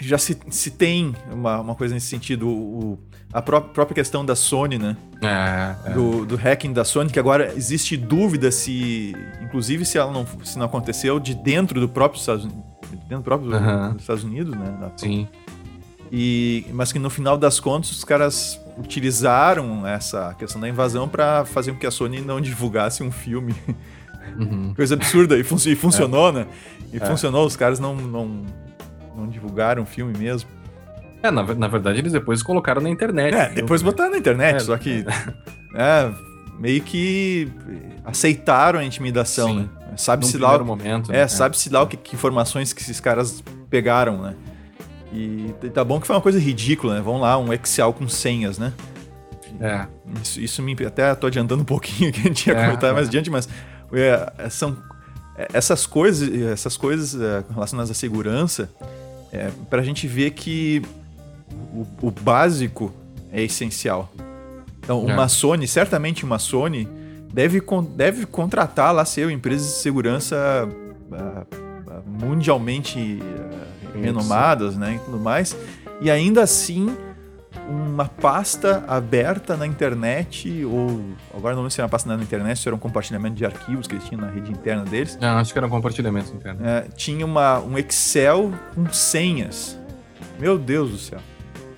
já 0.00 0.18
se, 0.18 0.36
se 0.50 0.72
tem 0.72 1.14
uma, 1.32 1.60
uma 1.60 1.74
coisa 1.74 1.94
nesse 1.94 2.06
sentido. 2.06 2.48
O, 2.48 2.98
a 3.32 3.42
pró 3.42 3.60
própria 3.60 3.96
questão 3.96 4.24
da 4.24 4.36
Sony, 4.36 4.78
né? 4.78 4.96
É, 5.20 5.90
é. 5.90 5.92
Do, 5.92 6.24
do, 6.24 6.36
hacking 6.36 6.72
da 6.72 6.84
Sony, 6.84 7.10
que 7.10 7.18
agora 7.18 7.52
existe 7.56 7.96
dúvida 7.96 8.52
se, 8.52 9.12
inclusive, 9.42 9.84
se 9.84 9.98
ela 9.98 10.12
não, 10.12 10.26
se 10.44 10.56
não 10.56 10.66
aconteceu 10.66 11.18
de 11.18 11.34
dentro 11.34 11.80
do 11.80 11.88
próprio 11.88 12.20
Estados 12.20 12.44
Unidos. 12.44 12.62
Dentro 13.08 13.18
do 13.18 13.22
próprio 13.22 13.50
uhum. 13.50 13.92
dos 13.92 14.02
Estados 14.02 14.24
Unidos, 14.24 14.54
né? 14.56 14.92
Sim. 14.96 15.26
E, 16.12 16.64
mas 16.72 16.92
que 16.92 16.98
no 16.98 17.10
final 17.10 17.36
das 17.36 17.58
contas 17.58 17.90
os 17.90 18.04
caras 18.04 18.60
utilizaram 18.78 19.86
essa 19.86 20.34
questão 20.34 20.60
da 20.60 20.68
invasão 20.68 21.08
para 21.08 21.44
fazer 21.44 21.72
com 21.72 21.78
que 21.78 21.86
a 21.86 21.90
Sony 21.90 22.20
não 22.20 22.40
divulgasse 22.40 23.02
um 23.02 23.10
filme. 23.10 23.54
Uhum. 24.38 24.72
Coisa 24.76 24.94
absurda. 24.94 25.38
E, 25.38 25.44
fun 25.44 25.56
e 25.66 25.74
funcionou, 25.74 26.30
é. 26.30 26.32
né? 26.32 26.46
E 26.92 26.96
é. 26.96 27.00
funcionou, 27.00 27.46
os 27.46 27.56
caras 27.56 27.78
não, 27.78 27.94
não, 27.94 28.42
não 29.16 29.28
divulgaram 29.28 29.82
o 29.82 29.86
filme 29.86 30.16
mesmo. 30.16 30.48
É, 31.22 31.30
na, 31.30 31.42
na 31.54 31.68
verdade 31.68 31.98
eles 31.98 32.12
depois 32.12 32.42
colocaram 32.42 32.82
na 32.82 32.90
internet. 32.90 33.34
É, 33.34 33.48
depois 33.48 33.80
botaram 33.80 34.10
na 34.10 34.18
internet, 34.18 34.56
é. 34.56 34.60
só 34.60 34.76
que. 34.76 35.04
é, 35.74 36.12
meio 36.58 36.82
que 36.82 37.50
aceitaram 38.04 38.78
a 38.78 38.84
intimidação, 38.84 39.48
Sim, 39.48 39.56
né? 39.60 39.68
Sabe-se 39.96 40.36
lá. 40.36 40.58
Momento, 40.58 41.12
é, 41.12 41.18
né? 41.18 41.28
sabe-se 41.28 41.70
lá 41.70 41.82
o 41.82 41.86
que, 41.86 41.96
que 41.96 42.14
informações 42.14 42.72
que 42.72 42.82
esses 42.82 43.00
caras 43.00 43.42
pegaram, 43.70 44.22
né? 44.22 44.34
E 45.14 45.54
tá 45.70 45.84
bom 45.84 46.00
que 46.00 46.06
foi 46.06 46.16
uma 46.16 46.22
coisa 46.22 46.38
ridícula, 46.40 46.96
né? 46.96 47.00
Vamos 47.00 47.20
lá, 47.20 47.38
um 47.38 47.52
Excel 47.52 47.92
com 47.92 48.08
senhas, 48.08 48.58
né? 48.58 48.72
É. 49.60 49.86
Isso, 50.20 50.40
isso 50.40 50.62
me. 50.62 50.76
Até 50.84 51.14
tô 51.14 51.28
adiantando 51.28 51.62
um 51.62 51.66
pouquinho 51.66 52.10
que 52.12 52.20
a 52.20 52.24
gente 52.24 52.48
ia 52.48 52.56
é, 52.56 52.64
comentar 52.64 52.92
mais 52.92 53.06
adiante, 53.06 53.30
mas 53.30 53.48
é, 53.92 54.32
é 54.38 54.50
são 54.50 54.76
é, 55.36 55.48
essas 55.52 55.86
coisas, 55.86 56.28
essas 56.50 56.76
coisas 56.76 57.20
é, 57.20 57.44
relacionadas 57.52 57.90
à 57.90 57.94
segurança, 57.94 58.68
é, 59.32 59.50
para 59.70 59.80
a 59.80 59.84
gente 59.84 60.06
ver 60.08 60.32
que 60.32 60.82
o, 61.72 62.08
o, 62.08 62.10
básico 62.10 62.92
é 63.32 63.42
essencial. 63.42 64.12
Então, 64.80 65.04
uma 65.04 65.28
Sony, 65.28 65.66
certamente 65.66 66.24
uma 66.24 66.38
Sony, 66.38 66.88
deve, 67.32 67.62
deve 67.96 68.26
contratar 68.26 68.92
lá 68.92 69.04
seu 69.04 69.30
empresas 69.30 69.66
de 69.66 69.74
segurança 69.74 70.68
uh, 70.68 71.64
mundialmente 72.06 73.18
renomadas, 74.00 74.76
né, 74.76 74.94
e 74.96 74.98
tudo 75.04 75.18
mais, 75.18 75.56
e 76.00 76.10
ainda 76.10 76.42
assim 76.42 76.94
uma 77.68 78.06
pasta 78.06 78.84
aberta 78.86 79.56
na 79.56 79.66
internet, 79.66 80.64
ou 80.64 81.00
agora 81.34 81.54
não 81.54 81.62
lembro 81.62 81.70
se 81.70 81.80
era 81.80 81.86
uma 81.86 81.90
pasta 81.90 82.14
na 82.14 82.22
internet, 82.22 82.58
se 82.58 82.68
era 82.68 82.76
um 82.76 82.78
compartilhamento 82.78 83.36
de 83.36 83.44
arquivos 83.44 83.86
que 83.86 83.94
eles 83.94 84.04
tinham 84.04 84.20
na 84.20 84.30
rede 84.30 84.50
interna 84.52 84.84
deles. 84.84 85.16
Não, 85.20 85.38
acho 85.38 85.52
que 85.52 85.58
era 85.58 85.66
um 85.66 85.70
compartilhamento 85.70 86.32
interno. 86.34 86.66
É, 86.66 86.82
tinha 86.96 87.24
uma, 87.24 87.60
um 87.60 87.78
Excel 87.78 88.52
com 88.74 88.92
senhas. 88.92 89.78
Meu 90.38 90.58
Deus 90.58 90.90
do 90.90 90.98
céu. 90.98 91.20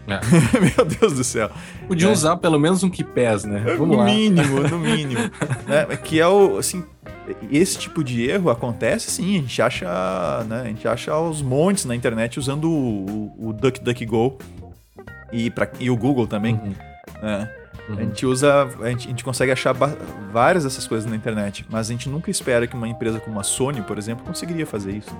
É. 0.06 0.20
Meu 0.60 0.84
Deus 0.84 1.14
do 1.14 1.24
céu. 1.24 1.50
Podia 1.88 2.08
é. 2.08 2.12
usar 2.12 2.36
pelo 2.36 2.58
menos 2.58 2.82
um 2.82 2.90
KeePass, 2.90 3.44
né? 3.44 3.60
Vamos 3.76 3.88
no 3.88 3.96
lá. 3.96 4.04
mínimo, 4.04 4.60
no 4.60 4.78
mínimo. 4.80 5.20
é, 5.68 5.96
que 5.96 6.20
é 6.20 6.26
o, 6.26 6.58
assim, 6.58 6.84
esse 7.50 7.78
tipo 7.78 8.04
de 8.04 8.28
erro 8.28 8.50
acontece 8.50 9.10
sim, 9.10 9.38
a 9.38 9.40
gente 9.40 9.62
acha, 9.62 10.44
né, 10.48 10.62
a 10.62 10.68
gente 10.68 10.86
acha 10.86 11.16
os 11.18 11.42
montes 11.42 11.84
na 11.84 11.94
internet 11.94 12.38
usando 12.38 12.70
o, 12.70 13.32
o, 13.38 13.48
o 13.48 13.52
DuckDuckGo 13.52 14.38
e, 15.32 15.50
pra, 15.50 15.68
e 15.80 15.90
o 15.90 15.96
Google 15.96 16.26
também. 16.26 16.54
Uhum. 16.54 16.74
Né? 17.22 17.50
Uhum. 17.88 17.98
A 17.98 18.02
gente 18.02 18.26
usa, 18.26 18.68
a 18.80 18.88
gente, 18.90 19.06
a 19.06 19.10
gente 19.10 19.24
consegue 19.24 19.52
achar 19.52 19.74
várias 20.32 20.64
dessas 20.64 20.86
coisas 20.86 21.08
na 21.08 21.16
internet, 21.16 21.64
mas 21.68 21.88
a 21.88 21.92
gente 21.92 22.08
nunca 22.08 22.30
espera 22.30 22.66
que 22.66 22.74
uma 22.74 22.88
empresa 22.88 23.20
como 23.20 23.38
a 23.38 23.42
Sony, 23.42 23.82
por 23.82 23.98
exemplo, 23.98 24.24
conseguiria 24.24 24.66
fazer 24.66 24.92
isso. 24.92 25.16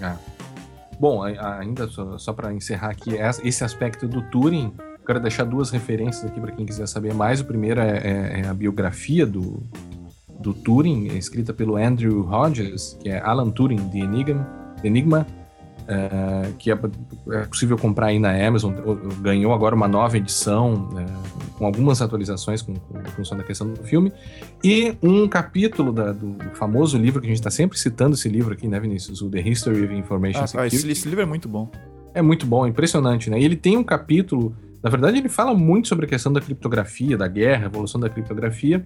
É. 0.00 0.35
Bom, 0.98 1.22
ainda 1.22 1.86
só, 1.88 2.16
só 2.18 2.32
para 2.32 2.52
encerrar 2.52 2.90
aqui, 2.90 3.10
esse 3.44 3.62
aspecto 3.62 4.08
do 4.08 4.22
Turing, 4.22 4.72
quero 5.06 5.20
deixar 5.20 5.44
duas 5.44 5.70
referências 5.70 6.24
aqui 6.24 6.40
para 6.40 6.52
quem 6.52 6.64
quiser 6.64 6.88
saber 6.88 7.14
mais. 7.14 7.40
O 7.40 7.44
primeiro 7.44 7.80
é, 7.80 7.98
é, 7.98 8.40
é 8.40 8.48
a 8.48 8.54
biografia 8.54 9.26
do, 9.26 9.62
do 10.40 10.54
Turing, 10.54 11.06
escrita 11.16 11.52
pelo 11.52 11.76
Andrew 11.76 12.22
Rogers, 12.22 12.96
que 13.00 13.08
é 13.08 13.20
Alan 13.20 13.50
Turing 13.50 13.88
de 13.88 14.00
Enigma, 14.00 14.48
Enigma 14.82 15.26
uh, 15.86 16.52
que 16.54 16.70
é, 16.70 16.78
é, 17.32 17.40
possível 17.46 17.78
comprar 17.78 18.06
aí 18.06 18.18
na 18.18 18.32
Amazon. 18.46 18.74
Ganhou 19.20 19.52
agora 19.52 19.74
uma 19.74 19.88
nova 19.88 20.16
edição, 20.16 20.88
uh, 20.92 21.56
com 21.58 21.66
algumas 21.66 22.02
atualizações 22.02 22.62
com, 22.62 22.74
com 22.74 23.04
função 23.10 23.38
da 23.38 23.44
questão 23.44 23.72
do 23.72 23.82
filme. 23.82 24.12
E 24.62 24.96
um 25.02 25.26
capítulo 25.28 25.92
da, 25.92 26.12
do 26.12 26.36
famoso 26.54 26.98
livro 26.98 27.20
que 27.20 27.26
a 27.26 27.30
gente 27.30 27.38
está 27.38 27.50
sempre 27.50 27.78
citando 27.78 28.14
esse 28.14 28.28
livro 28.28 28.52
aqui, 28.52 28.68
né, 28.68 28.78
Vinícius? 28.78 29.22
O 29.22 29.30
The 29.30 29.40
History 29.40 29.84
of 29.84 29.94
Information 29.94 30.42
ah, 30.42 30.46
Security. 30.46 30.76
Esse, 30.76 30.90
esse 30.90 31.08
livro 31.08 31.22
é 31.22 31.26
muito 31.26 31.48
bom. 31.48 31.70
É 32.14 32.22
muito 32.22 32.46
bom, 32.46 32.66
é 32.66 32.68
impressionante, 32.68 33.28
né? 33.28 33.38
E 33.38 33.44
ele 33.44 33.56
tem 33.56 33.76
um 33.76 33.84
capítulo, 33.84 34.56
na 34.82 34.88
verdade, 34.88 35.18
ele 35.18 35.28
fala 35.28 35.54
muito 35.54 35.88
sobre 35.88 36.06
a 36.06 36.08
questão 36.08 36.32
da 36.32 36.40
criptografia, 36.40 37.16
da 37.16 37.28
guerra, 37.28 37.66
evolução 37.66 38.00
da 38.00 38.08
criptografia. 38.08 38.82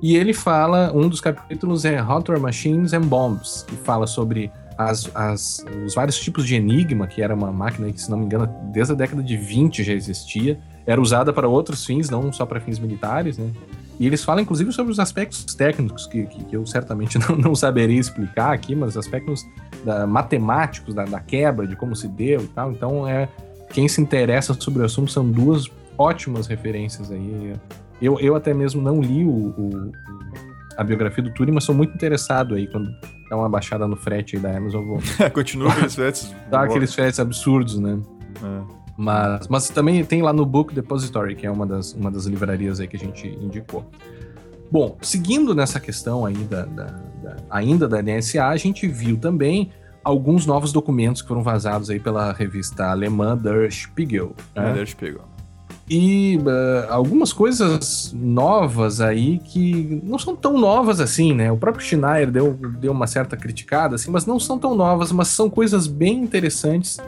E 0.00 0.14
ele 0.14 0.32
fala, 0.32 0.92
um 0.94 1.08
dos 1.08 1.20
capítulos 1.20 1.84
é 1.84 2.00
Hot 2.00 2.30
Machines 2.40 2.92
and 2.92 3.00
Bombs, 3.00 3.64
que 3.66 3.74
fala 3.74 4.06
sobre 4.06 4.48
as, 4.78 5.10
as, 5.12 5.64
os 5.84 5.94
vários 5.94 6.16
tipos 6.20 6.46
de 6.46 6.54
enigma, 6.54 7.08
que 7.08 7.20
era 7.20 7.34
uma 7.34 7.50
máquina 7.50 7.92
que, 7.92 8.00
se 8.00 8.08
não 8.08 8.18
me 8.18 8.26
engano, 8.26 8.48
desde 8.72 8.92
a 8.92 8.96
década 8.96 9.22
de 9.24 9.36
20 9.36 9.82
já 9.82 9.92
existia, 9.92 10.56
era 10.86 11.00
usada 11.00 11.32
para 11.32 11.48
outros 11.48 11.84
fins, 11.84 12.08
não 12.08 12.32
só 12.32 12.46
para 12.46 12.60
fins 12.60 12.78
militares, 12.78 13.36
né? 13.36 13.50
E 13.98 14.06
eles 14.06 14.22
falam, 14.22 14.42
inclusive, 14.42 14.72
sobre 14.72 14.92
os 14.92 15.00
aspectos 15.00 15.52
técnicos, 15.52 16.06
que, 16.06 16.24
que, 16.26 16.44
que 16.44 16.56
eu 16.56 16.64
certamente 16.64 17.18
não, 17.28 17.36
não, 17.36 17.54
saberia 17.56 17.98
explicar 17.98 18.52
aqui, 18.52 18.76
mas 18.76 18.90
os 18.90 18.96
aspectos 18.96 19.44
da 19.84 20.06
matemáticos 20.06 20.94
da, 20.94 21.04
da, 21.04 21.18
quebra, 21.18 21.66
de 21.66 21.74
como 21.74 21.96
se 21.96 22.06
deu 22.06 22.40
e 22.40 22.46
tal. 22.46 22.70
Então, 22.70 23.08
é 23.08 23.28
quem 23.70 23.88
se 23.88 24.00
interessa 24.00 24.54
sobre 24.54 24.82
o 24.82 24.84
assunto 24.84 25.10
são 25.10 25.28
duas 25.28 25.68
ótimas 25.98 26.46
referências 26.46 27.10
aí. 27.10 27.54
Eu, 28.00 28.20
eu 28.20 28.36
até 28.36 28.54
mesmo 28.54 28.80
não 28.80 29.00
li 29.00 29.24
o, 29.24 29.28
o 29.28 29.92
a 30.76 30.84
biografia 30.84 31.24
do 31.24 31.34
Turing, 31.34 31.50
mas 31.50 31.64
sou 31.64 31.74
muito 31.74 31.92
interessado 31.92 32.54
aí 32.54 32.68
quando 32.68 32.94
dá 33.28 33.36
uma 33.36 33.48
baixada 33.48 33.86
no 33.86 33.96
frete 33.96 34.36
aí 34.36 34.42
da 34.42 34.56
Amazon, 34.56 34.84
vou. 34.84 34.98
Continua 35.32 35.72
aqueles 35.72 35.94
fretes. 35.94 36.34
Dá 36.50 36.62
aqueles 36.62 36.94
fretes 36.94 37.20
absurdos, 37.20 37.78
né? 37.78 37.98
É. 38.42 38.78
Mas, 38.96 39.46
mas 39.46 39.68
também 39.68 40.04
tem 40.04 40.22
lá 40.22 40.32
no 40.32 40.44
Book 40.44 40.74
Depository, 40.74 41.36
que 41.36 41.46
é 41.46 41.50
uma 41.50 41.64
das, 41.64 41.92
uma 41.92 42.10
das 42.10 42.26
livrarias 42.26 42.80
aí 42.80 42.88
que 42.88 42.96
a 42.96 42.98
gente 42.98 43.28
indicou. 43.28 43.88
Bom, 44.70 44.98
seguindo 45.00 45.54
nessa 45.54 45.78
questão 45.78 46.26
aí 46.26 46.34
da, 46.34 46.64
da, 46.64 46.84
da, 46.84 47.36
ainda 47.48 47.88
da 47.88 48.02
NSA, 48.02 48.46
a 48.46 48.56
gente 48.56 48.86
viu 48.88 49.16
também 49.16 49.70
alguns 50.02 50.46
novos 50.46 50.72
documentos 50.72 51.22
que 51.22 51.28
foram 51.28 51.42
vazados 51.42 51.90
aí 51.90 52.00
pela 52.00 52.32
revista 52.32 52.86
alemã 52.86 53.36
Der 53.36 53.70
Spiegel. 53.70 54.34
Né? 54.54 54.72
Der 54.72 54.86
Spiegel. 54.86 55.22
E 55.90 56.36
uh, 56.38 56.92
algumas 56.92 57.32
coisas 57.32 58.14
novas 58.14 59.00
aí 59.00 59.38
que 59.38 60.00
não 60.04 60.18
são 60.18 60.36
tão 60.36 60.58
novas 60.58 61.00
assim, 61.00 61.32
né? 61.32 61.50
O 61.50 61.56
próprio 61.56 61.84
Schneier 61.84 62.30
deu, 62.30 62.52
deu 62.52 62.92
uma 62.92 63.06
certa 63.06 63.36
criticada, 63.36 63.94
assim, 63.94 64.10
mas 64.10 64.26
não 64.26 64.38
são 64.38 64.58
tão 64.58 64.74
novas, 64.74 65.12
mas 65.12 65.28
são 65.28 65.48
coisas 65.48 65.86
bem 65.86 66.22
interessantes 66.22 66.98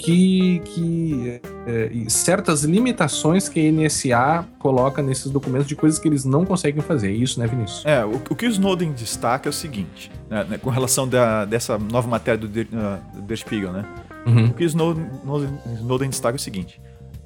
que, 0.00 0.60
que 0.64 1.40
é, 1.66 1.90
certas 2.08 2.64
limitações 2.64 3.48
que 3.48 3.68
a 3.68 3.72
NSA 3.72 4.46
coloca 4.58 5.02
nesses 5.02 5.30
documentos 5.30 5.66
de 5.66 5.76
coisas 5.76 5.98
que 5.98 6.08
eles 6.08 6.24
não 6.24 6.44
conseguem 6.44 6.82
fazer. 6.82 7.08
É 7.08 7.12
isso, 7.12 7.38
né, 7.38 7.46
Vinícius? 7.46 7.84
É, 7.84 8.04
o, 8.04 8.14
o 8.14 8.34
que 8.34 8.46
o 8.46 8.48
Snowden 8.48 8.92
destaca 8.92 9.48
é 9.48 9.50
o 9.50 9.52
seguinte, 9.52 10.10
né, 10.28 10.44
né 10.48 10.58
com 10.58 10.70
relação 10.70 11.06
da, 11.06 11.44
dessa 11.44 11.78
nova 11.78 12.08
matéria 12.08 12.38
do 12.38 12.48
Der, 12.48 12.66
uh, 12.66 13.22
Der 13.22 13.36
Spiegel, 13.36 13.72
né? 13.72 13.84
Uhum. 14.26 14.46
O 14.46 14.54
que 14.54 14.64
o 14.64 14.66
Snowden, 14.66 15.06
Snowden 15.76 16.10
destaca 16.10 16.36
é 16.36 16.38
o 16.38 16.40
seguinte: 16.40 16.80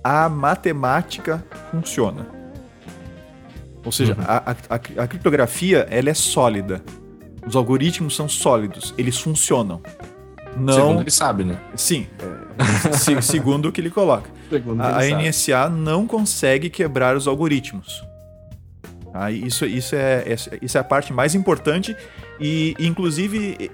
a 0.04 0.28
matemática 0.28 1.42
funciona. 1.70 2.26
Ou 3.82 3.90
seja, 3.90 4.14
uhum. 4.14 4.24
a, 4.26 4.50
a, 4.68 4.74
a 4.74 5.08
criptografia 5.08 5.86
ela 5.90 6.10
é 6.10 6.14
sólida. 6.14 6.82
Os 7.46 7.56
algoritmos 7.56 8.14
são 8.14 8.28
sólidos, 8.28 8.94
eles 8.96 9.18
funcionam. 9.18 9.80
Não... 10.56 10.74
Segundo 10.74 11.00
ele 11.00 11.10
sabe, 11.10 11.44
né? 11.44 11.58
Sim, 11.74 12.06
é, 13.16 13.20
segundo 13.20 13.68
o 13.68 13.72
que 13.72 13.80
ele 13.80 13.90
coloca. 13.90 14.30
Segundo 14.48 14.82
a, 14.82 15.04
ele 15.04 15.14
a 15.14 15.30
NSA 15.30 15.68
não 15.68 16.06
consegue 16.06 16.70
quebrar 16.70 17.16
os 17.16 17.26
algoritmos. 17.26 18.04
Ah, 19.12 19.30
isso, 19.30 19.64
isso, 19.64 19.94
é, 19.94 20.24
é, 20.26 20.36
isso 20.60 20.76
é 20.76 20.80
a 20.80 20.84
parte 20.84 21.12
mais 21.12 21.34
importante 21.34 21.96
e, 22.40 22.74
inclusive, 22.80 23.70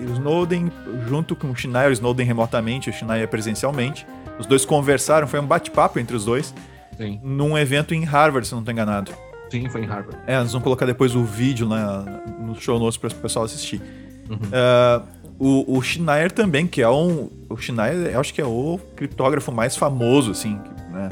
o 0.00 0.12
Snowden, 0.12 0.70
junto 1.08 1.34
com 1.34 1.50
o 1.50 1.56
Schneier, 1.56 1.90
o 1.90 1.92
Snowden 1.92 2.24
remotamente, 2.24 2.88
o 2.88 2.92
Schneier 2.92 3.26
presencialmente, 3.28 4.06
os 4.40 4.46
dois 4.46 4.64
conversaram, 4.64 5.28
foi 5.28 5.38
um 5.38 5.46
bate-papo 5.46 5.98
entre 5.98 6.16
os 6.16 6.24
dois, 6.24 6.54
Sim. 6.96 7.20
num 7.22 7.56
evento 7.56 7.94
em 7.94 8.04
Harvard, 8.04 8.46
se 8.46 8.52
não 8.52 8.60
estou 8.60 8.72
enganado. 8.72 9.12
Sim, 9.50 9.68
foi 9.68 9.82
em 9.82 9.86
Harvard. 9.86 10.16
É, 10.26 10.38
nós 10.38 10.52
vamos 10.52 10.64
colocar 10.64 10.86
depois 10.86 11.14
o 11.14 11.24
vídeo 11.24 11.68
lá 11.68 12.04
no 12.40 12.54
show 12.60 12.78
notes 12.78 12.96
para 12.96 13.08
o 13.08 13.14
pessoal 13.14 13.44
assistir. 13.44 13.80
Uhum. 14.28 14.36
Uh, 14.36 15.20
o, 15.38 15.78
o 15.78 15.82
Schneier 15.82 16.30
também, 16.30 16.66
que 16.66 16.82
é 16.82 16.88
um. 16.88 17.28
O 17.48 17.56
Schneier, 17.56 18.12
eu 18.12 18.20
acho 18.20 18.32
que 18.32 18.40
é 18.40 18.44
o 18.44 18.78
criptógrafo 18.94 19.50
mais 19.50 19.76
famoso, 19.76 20.30
assim, 20.30 20.58
né? 20.92 21.08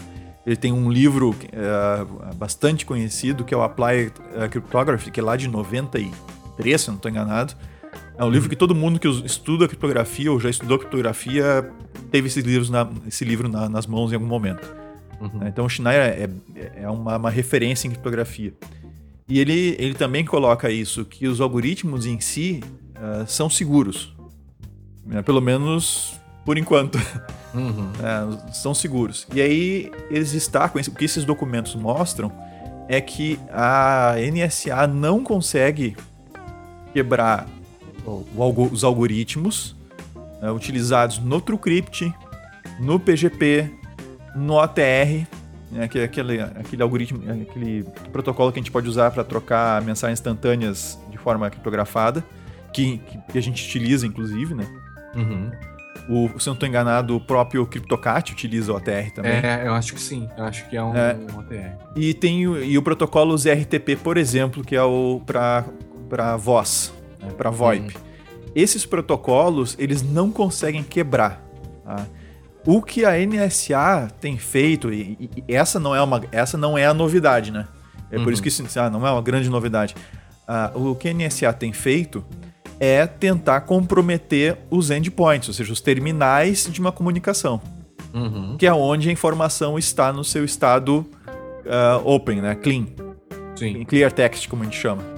Ele 0.46 0.56
tem 0.56 0.72
um 0.72 0.90
livro 0.90 1.36
é, 1.52 2.34
bastante 2.34 2.86
conhecido, 2.86 3.44
que 3.44 3.52
é 3.52 3.56
o 3.56 3.62
Applied 3.62 4.12
é, 4.34 4.48
Cryptography, 4.48 5.10
que 5.10 5.20
é 5.20 5.22
lá 5.22 5.36
de 5.36 5.46
93, 5.46 6.80
se 6.80 6.88
não 6.88 6.96
estou 6.96 7.10
enganado. 7.10 7.54
É 8.18 8.24
um 8.24 8.30
livro 8.30 8.48
que 8.48 8.56
todo 8.56 8.74
mundo 8.74 8.98
que 8.98 9.06
estuda 9.24 9.68
criptografia 9.68 10.32
ou 10.32 10.40
já 10.40 10.50
estudou 10.50 10.76
criptografia 10.76 11.70
teve 12.10 12.26
esses 12.26 12.44
livros 12.44 12.68
na, 12.68 12.90
esse 13.06 13.24
livro 13.24 13.48
na, 13.48 13.68
nas 13.68 13.86
mãos 13.86 14.10
em 14.10 14.16
algum 14.16 14.26
momento. 14.26 14.68
Uhum. 15.20 15.46
Então 15.46 15.64
o 15.64 15.68
Schneier 15.68 16.28
é, 16.56 16.82
é 16.82 16.90
uma, 16.90 17.16
uma, 17.16 17.30
referência 17.30 17.86
em 17.86 17.90
criptografia. 17.92 18.52
E 19.28 19.38
ele, 19.38 19.76
ele 19.78 19.94
também 19.94 20.24
coloca 20.24 20.68
isso, 20.68 21.04
que 21.04 21.28
os 21.28 21.40
algoritmos 21.40 22.06
em 22.06 22.18
si 22.18 22.60
uh, 22.96 23.24
são 23.26 23.48
seguros. 23.48 24.12
Né? 25.06 25.22
Pelo 25.22 25.40
menos 25.40 26.18
por 26.44 26.58
enquanto. 26.58 26.98
Uhum. 27.54 27.88
É, 28.02 28.52
são 28.52 28.74
seguros. 28.74 29.26
E 29.32 29.40
aí 29.40 29.90
eles 30.10 30.32
destacam, 30.32 30.80
o 30.80 30.94
que 30.94 31.04
esses 31.04 31.24
documentos 31.24 31.74
mostram 31.74 32.32
é 32.88 33.00
que 33.00 33.38
a 33.50 34.14
NSA 34.16 34.86
não 34.86 35.22
consegue 35.22 35.96
quebrar 36.92 37.46
os 38.36 38.84
algoritmos 38.84 39.76
né, 40.40 40.50
utilizados 40.50 41.18
no 41.18 41.40
TrueCrypt, 41.40 42.12
no 42.80 42.98
PGP, 42.98 43.70
no 44.34 44.54
OTR, 44.54 45.26
né, 45.70 45.88
que 45.88 45.98
é 45.98 46.04
aquele, 46.04 46.40
aquele 46.40 46.82
algoritmo, 46.82 47.20
aquele 47.30 47.84
protocolo 48.12 48.52
que 48.52 48.58
a 48.58 48.62
gente 48.62 48.70
pode 48.70 48.88
usar 48.88 49.10
para 49.10 49.24
trocar 49.24 49.82
mensagens 49.82 50.18
instantâneas 50.18 50.98
de 51.10 51.18
forma 51.18 51.50
criptografada, 51.50 52.24
que, 52.72 53.00
que 53.30 53.38
a 53.38 53.42
gente 53.42 53.66
utiliza 53.66 54.06
inclusive, 54.06 54.54
né? 54.54 54.66
Uhum. 55.14 55.50
O, 56.08 56.40
se 56.40 56.48
eu 56.48 56.52
não 56.52 56.54
estou 56.54 56.68
enganado, 56.68 57.14
o 57.14 57.20
próprio 57.20 57.66
CryptoCat 57.66 58.32
utiliza 58.32 58.72
o 58.72 58.76
OTR 58.76 59.10
também. 59.14 59.32
É, 59.32 59.64
eu 59.66 59.74
acho 59.74 59.92
que 59.92 60.00
sim. 60.00 60.26
Eu 60.38 60.44
acho 60.44 60.66
que 60.68 60.76
é 60.76 60.82
um, 60.82 60.96
é. 60.96 61.14
um 61.34 61.38
OTR. 61.38 61.76
E 61.96 62.14
tem 62.14 62.46
o, 62.46 62.62
e 62.62 62.78
o 62.78 62.82
protocolo 62.82 63.36
ZRTP, 63.36 63.96
por 63.96 64.16
exemplo, 64.16 64.64
que 64.64 64.74
é 64.74 64.82
o 64.82 65.20
para 65.26 66.36
voz, 66.38 66.94
né, 67.20 67.30
para 67.36 67.50
VoIP. 67.50 67.94
Uhum. 67.94 68.02
Esses 68.54 68.84
protocolos, 68.86 69.76
eles 69.78 70.02
não 70.02 70.30
conseguem 70.30 70.82
quebrar. 70.82 71.42
Tá? 71.84 72.06
O 72.66 72.82
que 72.82 73.04
a 73.04 73.12
NSA 73.12 74.10
tem 74.20 74.36
feito, 74.36 74.92
e, 74.92 75.30
e, 75.46 75.54
essa, 75.54 75.78
não 75.78 75.94
é 75.94 76.02
uma, 76.02 76.22
essa 76.32 76.58
não 76.58 76.76
é 76.76 76.86
a 76.86 76.92
novidade, 76.92 77.50
né? 77.50 77.66
É 78.10 78.18
por 78.18 78.32
isso 78.32 78.42
uhum. 78.42 78.66
que 78.66 78.78
ah, 78.78 78.90
não 78.90 79.06
é 79.06 79.10
uma 79.10 79.22
grande 79.22 79.48
novidade. 79.48 79.94
Ah, 80.46 80.72
o 80.74 80.94
que 80.94 81.08
a 81.08 81.14
NSA 81.14 81.52
tem 81.52 81.72
feito 81.72 82.24
é 82.80 83.06
tentar 83.06 83.62
comprometer 83.62 84.56
os 84.70 84.90
endpoints, 84.90 85.48
ou 85.48 85.54
seja, 85.54 85.72
os 85.72 85.80
terminais 85.80 86.68
de 86.70 86.80
uma 86.80 86.92
comunicação. 86.92 87.60
Uhum. 88.14 88.56
Que 88.56 88.66
é 88.66 88.72
onde 88.72 89.08
a 89.08 89.12
informação 89.12 89.78
está 89.78 90.12
no 90.12 90.24
seu 90.24 90.44
estado 90.44 91.06
uh, 91.66 92.06
open, 92.08 92.40
né? 92.40 92.54
clean. 92.54 92.86
Sim. 93.56 93.84
Clear 93.84 94.12
text, 94.12 94.48
como 94.48 94.62
a 94.62 94.64
gente 94.64 94.78
chama. 94.78 95.17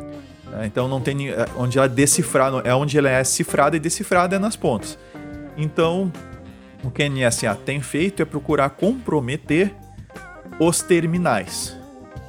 Uh, 0.53 0.65
então 0.65 0.89
não 0.89 1.01
tem 1.01 1.31
uh, 1.31 1.35
onde 1.57 1.79
ela 1.79 1.89
decifrar, 1.89 2.53
é 2.65 2.75
onde 2.75 2.99
ela 2.99 3.09
é 3.09 3.23
cifrada 3.25 3.77
e 3.77 3.81
decifrada 3.81 4.37
é 4.37 4.39
nas 4.39 4.57
pontas. 4.57 4.99
Então, 5.57 6.13
o 6.83 6.91
que 6.91 7.03
a 7.03 7.09
NSA 7.09 7.55
tem 7.55 7.81
feito 7.81 8.23
é 8.23 8.25
procurar 8.25 8.71
comprometer 8.71 9.75
os 10.59 10.81
terminais. 10.81 11.79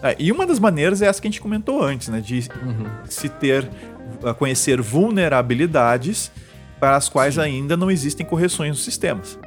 É, 0.04 0.16
e 0.18 0.32
uma 0.32 0.46
das 0.46 0.60
maneiras 0.60 1.02
é 1.02 1.06
essa 1.06 1.22
que 1.22 1.28
a 1.28 1.32
gente 1.32 1.42
comentou 1.42 1.84
antes, 1.84 2.10
né? 2.10 2.20
De 2.20 2.48
uhum. 2.64 2.86
se 3.06 3.30
ter 3.30 3.70
a 4.24 4.34
conhecer 4.34 4.82
vulnerabilidades 4.82 6.32
para 6.80 6.96
as 6.96 7.08
quais 7.08 7.36
Sim. 7.36 7.42
ainda 7.42 7.78
não 7.78 7.92
existem 7.92 8.26
correções 8.26 8.70
nos 8.70 8.84
sistemas. 8.84 9.40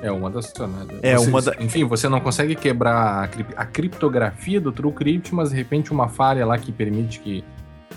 É 0.00 0.10
uma 0.10 0.30
das. 0.30 0.52
Né? 0.54 0.98
É 1.02 1.18
uma 1.18 1.42
da... 1.42 1.54
Enfim, 1.58 1.84
você 1.84 2.08
não 2.08 2.20
consegue 2.20 2.54
quebrar 2.54 3.28
a, 3.56 3.66
criptografia 3.66 4.60
do 4.60 4.72
TrueCrypt, 4.72 5.34
mas 5.34 5.50
de 5.50 5.56
repente 5.56 5.92
uma 5.92 6.08
falha 6.08 6.46
lá 6.46 6.56
que 6.56 6.70
permite 6.70 7.20
que, 7.20 7.44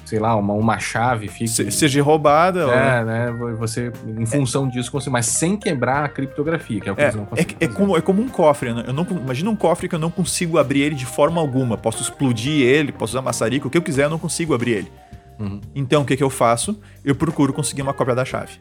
sei 0.05 0.19
lá, 0.19 0.35
uma, 0.35 0.53
uma 0.53 0.79
chave 0.79 1.27
fique. 1.27 1.47
Se, 1.47 1.71
seja 1.71 2.01
roubada. 2.03 2.61
É, 2.61 3.03
né? 3.03 3.31
Você, 3.57 3.91
em 4.05 4.25
função 4.25 4.67
é. 4.67 4.69
disso, 4.69 4.91
mas 5.09 5.25
sem 5.25 5.57
quebrar 5.57 6.03
a 6.03 6.09
criptografia, 6.09 6.79
que 6.79 6.89
é 6.89 6.91
o 6.91 6.95
que 6.95 7.01
é, 7.01 7.11
não 7.11 7.27
é, 7.35 7.65
é, 7.65 7.67
como, 7.67 7.97
é 7.97 8.01
como 8.01 8.21
um 8.21 8.27
cofre. 8.27 8.73
Né? 8.73 8.83
Eu 8.87 8.93
não, 8.93 9.05
imagina 9.09 9.49
um 9.49 9.55
cofre 9.55 9.87
que 9.87 9.95
eu 9.95 9.99
não 9.99 10.11
consigo 10.11 10.57
abrir 10.57 10.81
ele 10.81 10.95
de 10.95 11.05
forma 11.05 11.39
alguma. 11.39 11.77
Posso 11.77 12.01
explodir 12.01 12.61
ele, 12.65 12.91
posso 12.91 13.13
usar 13.13 13.21
maçarico, 13.21 13.67
o 13.67 13.71
que 13.71 13.77
eu 13.77 13.81
quiser, 13.81 14.05
eu 14.05 14.09
não 14.09 14.19
consigo 14.19 14.53
abrir 14.53 14.71
ele. 14.71 14.91
Uhum. 15.39 15.59
Então, 15.73 16.03
o 16.03 16.05
que, 16.05 16.15
que 16.15 16.23
eu 16.23 16.29
faço? 16.29 16.79
Eu 17.03 17.15
procuro 17.15 17.51
conseguir 17.51 17.81
uma 17.81 17.93
cópia 17.93 18.13
da 18.13 18.23
chave. 18.23 18.53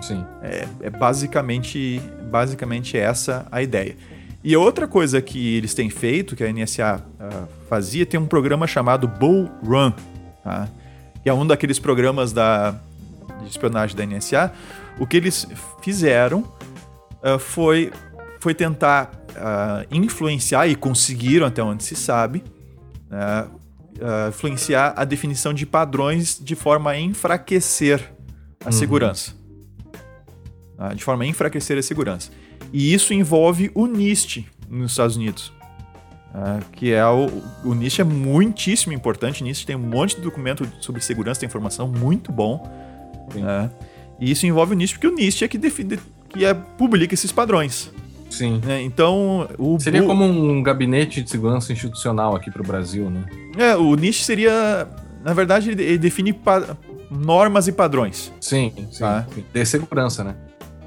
Sim. 0.00 0.24
É, 0.42 0.66
é, 0.82 0.90
basicamente, 0.90 2.00
basicamente 2.30 2.96
essa 2.96 3.46
a 3.50 3.62
ideia. 3.62 3.96
E 4.42 4.56
outra 4.56 4.86
coisa 4.86 5.20
que 5.20 5.56
eles 5.56 5.74
têm 5.74 5.90
feito, 5.90 6.36
que 6.36 6.44
a 6.44 6.52
NSA 6.52 6.96
uh, 6.96 7.02
ah, 7.20 7.44
fazia, 7.68 8.06
tem 8.06 8.18
um 8.18 8.26
programa 8.26 8.66
chamado 8.66 9.08
Bull 9.08 9.50
Run, 9.64 9.92
tá? 10.48 10.68
que 11.22 11.28
é 11.28 11.34
um 11.34 11.46
daqueles 11.46 11.78
programas 11.78 12.32
da, 12.32 12.72
de 13.42 13.48
espionagem 13.48 13.96
da 13.96 14.06
NSA. 14.06 14.52
O 14.98 15.06
que 15.06 15.16
eles 15.16 15.46
fizeram 15.82 16.40
uh, 17.22 17.38
foi, 17.38 17.92
foi 18.40 18.54
tentar 18.54 19.12
uh, 19.30 19.86
influenciar, 19.94 20.66
e 20.68 20.74
conseguiram 20.74 21.46
até 21.46 21.62
onde 21.62 21.84
se 21.84 21.94
sabe, 21.94 22.42
uh, 23.10 23.58
influenciar 24.28 24.94
a 24.96 25.04
definição 25.04 25.52
de 25.52 25.66
padrões 25.66 26.38
de 26.40 26.54
forma 26.54 26.90
a 26.90 27.00
enfraquecer 27.00 28.12
a 28.60 28.66
uhum. 28.66 28.72
segurança. 28.72 29.36
De 30.94 31.02
forma 31.02 31.24
a 31.24 31.26
enfraquecer 31.26 31.76
a 31.76 31.82
segurança. 31.82 32.30
E 32.72 32.94
isso 32.94 33.12
envolve 33.12 33.72
o 33.74 33.88
NIST 33.88 34.46
nos 34.68 34.92
Estados 34.92 35.16
Unidos. 35.16 35.52
Uh, 36.34 36.62
que 36.72 36.92
é 36.92 37.04
o, 37.06 37.26
o 37.64 37.74
NIST 37.74 38.00
é 38.00 38.04
muitíssimo 38.04 38.92
importante. 38.92 39.42
O 39.42 39.44
NIST 39.44 39.66
tem 39.66 39.76
um 39.76 39.78
monte 39.78 40.16
de 40.16 40.22
documento 40.22 40.68
sobre 40.80 41.00
segurança 41.00 41.40
da 41.40 41.46
informação 41.46 41.88
muito 41.88 42.30
bom. 42.30 42.70
Uh, 43.34 43.70
E 44.20 44.30
isso 44.30 44.46
envolve 44.46 44.74
o 44.74 44.76
NIST, 44.76 44.94
porque 44.94 45.06
o 45.06 45.14
NIST 45.14 45.42
é 45.44 45.48
que 45.48 45.56
define, 45.56 45.98
que 46.28 46.44
é, 46.44 46.52
publica 46.52 47.14
esses 47.14 47.30
padrões. 47.32 47.90
Sim. 48.30 48.60
né? 48.64 48.82
Então, 48.82 49.48
o 49.58 49.80
Seria 49.80 50.02
como 50.02 50.24
um 50.24 50.62
gabinete 50.62 51.22
de 51.22 51.30
segurança 51.30 51.72
institucional 51.72 52.36
aqui 52.36 52.50
pro 52.50 52.62
Brasil, 52.62 53.08
né? 53.08 53.24
É, 53.56 53.76
o 53.76 53.94
NIST 53.94 54.24
seria. 54.24 54.86
Na 55.24 55.32
verdade, 55.32 55.70
ele, 55.70 55.82
ele 55.82 55.98
define 55.98 56.38
normas 57.10 57.68
e 57.68 57.72
padrões. 57.72 58.32
Sim, 58.40 58.72
sim. 58.90 58.98
Tá. 58.98 59.26
sim. 59.34 59.44
De 59.52 59.64
segurança, 59.64 60.22
né? 60.22 60.34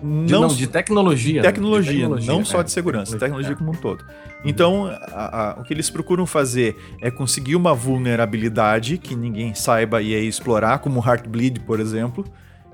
De, 0.02 0.32
Não, 0.34 0.42
não, 0.42 0.48
de 0.48 0.66
tecnologia. 0.68 1.42
né? 1.42 1.48
tecnologia, 1.48 1.92
De 1.94 2.00
tecnologia, 2.00 2.34
não 2.34 2.44
só 2.44 2.62
é, 2.62 2.64
de 2.64 2.72
segurança, 2.72 3.18
tecnologia 3.20 3.52
é. 3.52 3.56
como 3.56 3.72
um 3.72 3.76
todo. 3.76 4.04
Então, 4.44 4.88
a- 4.88 5.52
a- 5.52 5.62
o 5.62 5.64
que 5.64 5.74
eles 5.74 5.90
procuram 5.90 6.26
fazer 6.26 6.76
é 7.02 7.12
conseguir 7.12 7.56
uma 7.56 7.74
vulnerabilidade 7.76 8.98
que 8.98 9.16
ninguém 9.16 9.54
saiba 9.54 10.02
e 10.02 10.16
aí 10.16 10.28
explorar, 10.28 10.80
como 10.80 11.00
o 11.00 11.04
Heartbleed, 11.08 11.60
por 11.62 11.80
exemplo. 11.80 12.26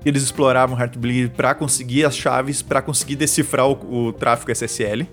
Eles 0.04 0.22
exploravam 0.22 0.76
o 0.76 0.80
Heartbleed 0.80 1.30
para 1.36 1.54
conseguir 1.54 2.04
as 2.04 2.16
chaves, 2.16 2.62
para 2.62 2.80
conseguir 2.80 3.16
decifrar 3.16 3.66
o, 3.68 4.06
o 4.08 4.12
tráfego 4.12 4.50
SSL. 4.52 5.06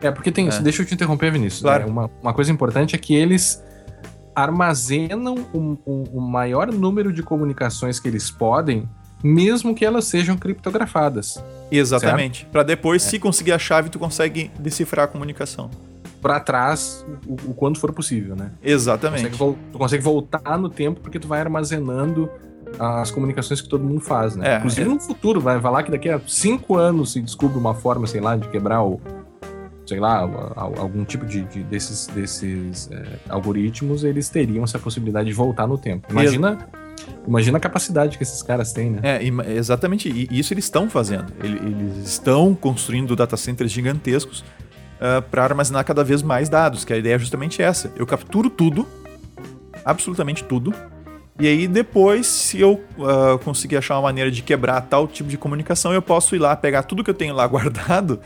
É, 0.00 0.10
porque 0.10 0.32
tem. 0.32 0.48
É. 0.48 0.58
Deixa 0.60 0.82
eu 0.82 0.86
te 0.86 0.94
interromper, 0.94 1.30
Vinícius. 1.30 1.62
Claro. 1.62 1.84
É, 1.84 1.86
uma, 1.86 2.10
uma 2.20 2.34
coisa 2.34 2.50
importante 2.50 2.96
é 2.96 2.98
que 2.98 3.14
eles 3.14 3.62
armazenam 4.34 5.34
o 5.52 6.20
maior 6.20 6.72
número 6.72 7.12
de 7.12 7.22
comunicações 7.22 8.00
que 8.00 8.08
eles 8.08 8.30
podem, 8.30 8.88
mesmo 9.22 9.74
que 9.74 9.84
elas 9.84 10.04
sejam 10.06 10.36
criptografadas. 10.36 11.42
Exatamente. 11.70 12.46
Para 12.52 12.62
É. 12.62 12.64
depois, 12.64 13.02
se 13.02 13.18
conseguir 13.18 13.52
a 13.52 13.58
chave, 13.58 13.88
tu 13.88 13.98
consegue 13.98 14.50
decifrar 14.58 15.04
a 15.04 15.08
comunicação. 15.08 15.70
Pra 16.20 16.38
trás, 16.38 17.04
o, 17.26 17.50
o 17.50 17.54
quanto 17.54 17.80
for 17.80 17.92
possível, 17.92 18.36
né? 18.36 18.50
Exatamente. 18.62 19.22
Consegue 19.22 19.36
vol- 19.36 19.56
tu 19.72 19.78
consegue 19.78 20.02
voltar 20.04 20.56
no 20.58 20.68
tempo 20.68 21.00
porque 21.00 21.18
tu 21.18 21.26
vai 21.26 21.40
armazenando 21.40 22.30
as 22.78 23.10
comunicações 23.10 23.60
que 23.60 23.68
todo 23.68 23.82
mundo 23.84 24.00
faz, 24.00 24.36
né? 24.36 24.54
É, 24.54 24.58
Inclusive 24.58 24.82
é. 24.88 24.94
no 24.94 25.00
futuro, 25.00 25.40
vai 25.40 25.60
falar 25.60 25.82
que 25.82 25.90
daqui 25.90 26.08
a 26.08 26.20
cinco 26.26 26.76
anos 26.76 27.12
se 27.12 27.20
descobre 27.20 27.58
uma 27.58 27.74
forma, 27.74 28.06
sei 28.06 28.20
lá, 28.20 28.36
de 28.36 28.48
quebrar 28.48 28.82
o. 28.82 29.00
Sei 29.84 29.98
lá, 29.98 30.20
algum 30.56 31.04
tipo 31.04 31.26
de, 31.26 31.42
de- 31.42 31.64
desses, 31.64 32.06
desses 32.06 32.88
é, 32.92 33.02
algoritmos, 33.28 34.04
eles 34.04 34.28
teriam 34.30 34.62
essa 34.62 34.78
possibilidade 34.78 35.26
de 35.28 35.34
voltar 35.34 35.66
no 35.66 35.76
tempo. 35.76 36.06
Imagina, 36.08 36.68
imagina 37.26 37.58
a 37.58 37.60
capacidade 37.60 38.16
que 38.16 38.22
esses 38.22 38.42
caras 38.42 38.72
têm, 38.72 38.90
né? 38.90 39.00
É, 39.02 39.52
exatamente. 39.52 40.08
E 40.08 40.28
isso 40.38 40.52
eles 40.52 40.64
estão 40.64 40.88
fazendo. 40.90 41.32
Ele- 41.42 41.58
Eles 41.58 42.08
estão 42.08 42.54
construindo 42.54 43.14
data 43.16 43.36
centers 43.36 43.70
gigantescos 43.70 44.44
para 45.30 45.42
armazenar 45.44 45.84
cada 45.84 46.04
vez 46.04 46.22
mais 46.22 46.48
dados, 46.48 46.84
que 46.84 46.92
a 46.92 46.96
ideia 46.96 47.14
é 47.14 47.18
justamente 47.18 47.60
essa. 47.60 47.90
Eu 47.96 48.06
capturo 48.06 48.48
tudo, 48.48 48.86
absolutamente 49.84 50.44
tudo, 50.44 50.72
e 51.40 51.46
aí 51.48 51.66
depois, 51.66 52.26
se 52.26 52.60
eu 52.60 52.80
ah, 53.00 53.36
conseguir 53.42 53.76
achar 53.78 53.96
uma 53.96 54.02
maneira 54.02 54.30
de 54.30 54.42
quebrar 54.42 54.80
tal 54.82 55.08
tipo 55.08 55.28
de 55.28 55.36
comunicação, 55.36 55.92
eu 55.92 56.00
posso 56.02 56.36
ir 56.36 56.38
lá, 56.38 56.54
pegar 56.54 56.84
tudo 56.84 57.02
que 57.02 57.10
eu 57.10 57.14
tenho 57.14 57.34
lá 57.34 57.44
guardado 57.48 58.20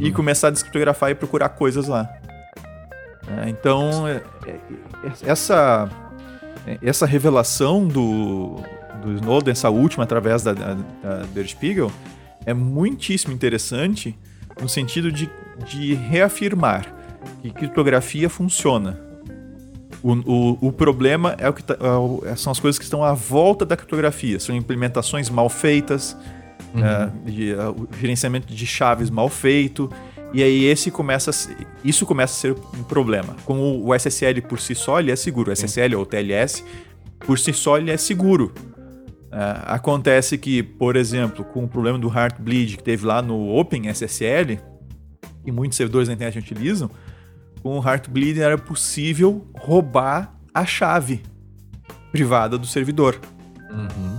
e 0.00 0.10
começar 0.10 0.48
a 0.48 0.50
descriptografar 0.50 1.10
e 1.10 1.14
procurar 1.14 1.50
coisas 1.50 1.86
lá. 1.86 2.08
É, 3.44 3.48
então, 3.50 4.08
é- 4.08 4.22
é- 4.46 4.58
essa, 5.30 5.88
essa 6.82 7.06
revelação 7.06 7.86
do, 7.86 8.56
do 9.02 9.12
Snowden, 9.14 9.52
essa 9.52 9.70
última 9.70 10.04
através 10.04 10.42
da, 10.42 10.52
da, 10.52 10.74
da 10.74 11.16
Der 11.34 11.46
Spiegel, 11.46 11.90
é 12.44 12.52
muitíssimo 12.54 13.32
interessante 13.32 14.16
no 14.60 14.68
sentido 14.68 15.10
de, 15.12 15.30
de 15.66 15.94
reafirmar 15.94 16.94
que 17.42 17.50
criptografia 17.50 18.28
funciona. 18.28 18.98
O, 20.02 20.12
o, 20.12 20.58
o 20.68 20.72
problema 20.72 21.34
é 21.38 21.48
o 21.48 21.52
que 21.52 21.62
tá- 21.62 21.76
é 21.80 21.90
o- 21.90 22.22
são 22.36 22.52
as 22.52 22.60
coisas 22.60 22.78
que 22.78 22.84
estão 22.84 23.02
à 23.02 23.12
volta 23.14 23.64
da 23.66 23.76
criptografia. 23.76 24.38
São 24.38 24.54
implementações 24.54 25.28
mal 25.28 25.48
feitas, 25.48 26.16
é, 26.76 27.30
de, 27.30 27.52
é, 27.52 27.68
o 27.68 27.88
gerenciamento 27.98 28.52
de 28.52 28.66
chaves 28.66 29.10
mal 29.10 29.28
feito. 29.28 29.90
E 30.32 30.42
aí 30.42 30.64
esse 30.64 30.90
começa 30.90 31.30
a 31.30 31.32
se- 31.32 31.56
isso 31.84 32.04
começa 32.04 32.34
a 32.34 32.36
ser 32.36 32.52
um 32.78 32.82
problema. 32.82 33.34
Como 33.44 33.82
o 33.84 33.94
SSL 33.94 34.42
por 34.42 34.60
si 34.60 34.74
só 34.74 35.00
ele 35.00 35.10
é 35.10 35.16
seguro, 35.16 35.50
o 35.50 35.52
SSL 35.52 35.94
ou 35.96 36.04
TLS 36.04 36.62
por 37.20 37.38
si 37.38 37.52
só 37.52 37.78
ele 37.78 37.90
é 37.90 37.96
seguro. 37.96 38.52
É, 39.32 39.60
acontece 39.66 40.36
que, 40.38 40.62
por 40.62 40.96
exemplo, 40.96 41.44
com 41.44 41.64
o 41.64 41.68
problema 41.68 41.98
do 41.98 42.08
Heartbleed 42.08 42.76
que 42.76 42.82
teve 42.82 43.06
lá 43.06 43.20
no 43.22 43.48
OpenSSL, 43.56 44.58
que 45.44 45.52
muitos 45.52 45.76
servidores 45.76 46.08
da 46.08 46.14
internet 46.14 46.38
utilizam, 46.38 46.90
com 47.62 47.78
o 47.78 47.82
Heartbleed 47.82 48.40
era 48.40 48.56
possível 48.58 49.46
roubar 49.54 50.34
a 50.54 50.64
chave 50.64 51.22
privada 52.12 52.56
do 52.58 52.66
servidor. 52.66 53.18
Uhum. 53.70 54.18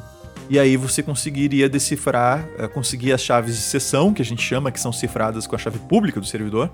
E 0.49 0.57
aí 0.57 0.75
você 0.75 1.03
conseguiria 1.03 1.69
decifrar, 1.69 2.47
eh, 2.57 2.67
conseguir 2.67 3.13
as 3.13 3.21
chaves 3.21 3.55
de 3.55 3.61
sessão, 3.61 4.11
que 4.13 4.21
a 4.21 4.25
gente 4.25 4.41
chama, 4.41 4.71
que 4.71 4.79
são 4.79 4.91
cifradas 4.91 5.45
com 5.45 5.55
a 5.55 5.59
chave 5.59 5.77
pública 5.79 6.19
do 6.19 6.25
servidor. 6.25 6.71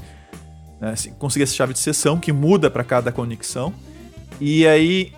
Né? 0.79 0.95
Se- 0.95 1.11
Conseguir 1.11 1.43
essa 1.43 1.53
chave 1.53 1.73
de 1.73 1.79
sessão 1.79 2.17
que 2.17 2.31
muda 2.31 2.71
para 2.71 2.83
cada 2.85 3.11
conexão. 3.11 3.73
E 4.39 4.65
aí 4.65 5.11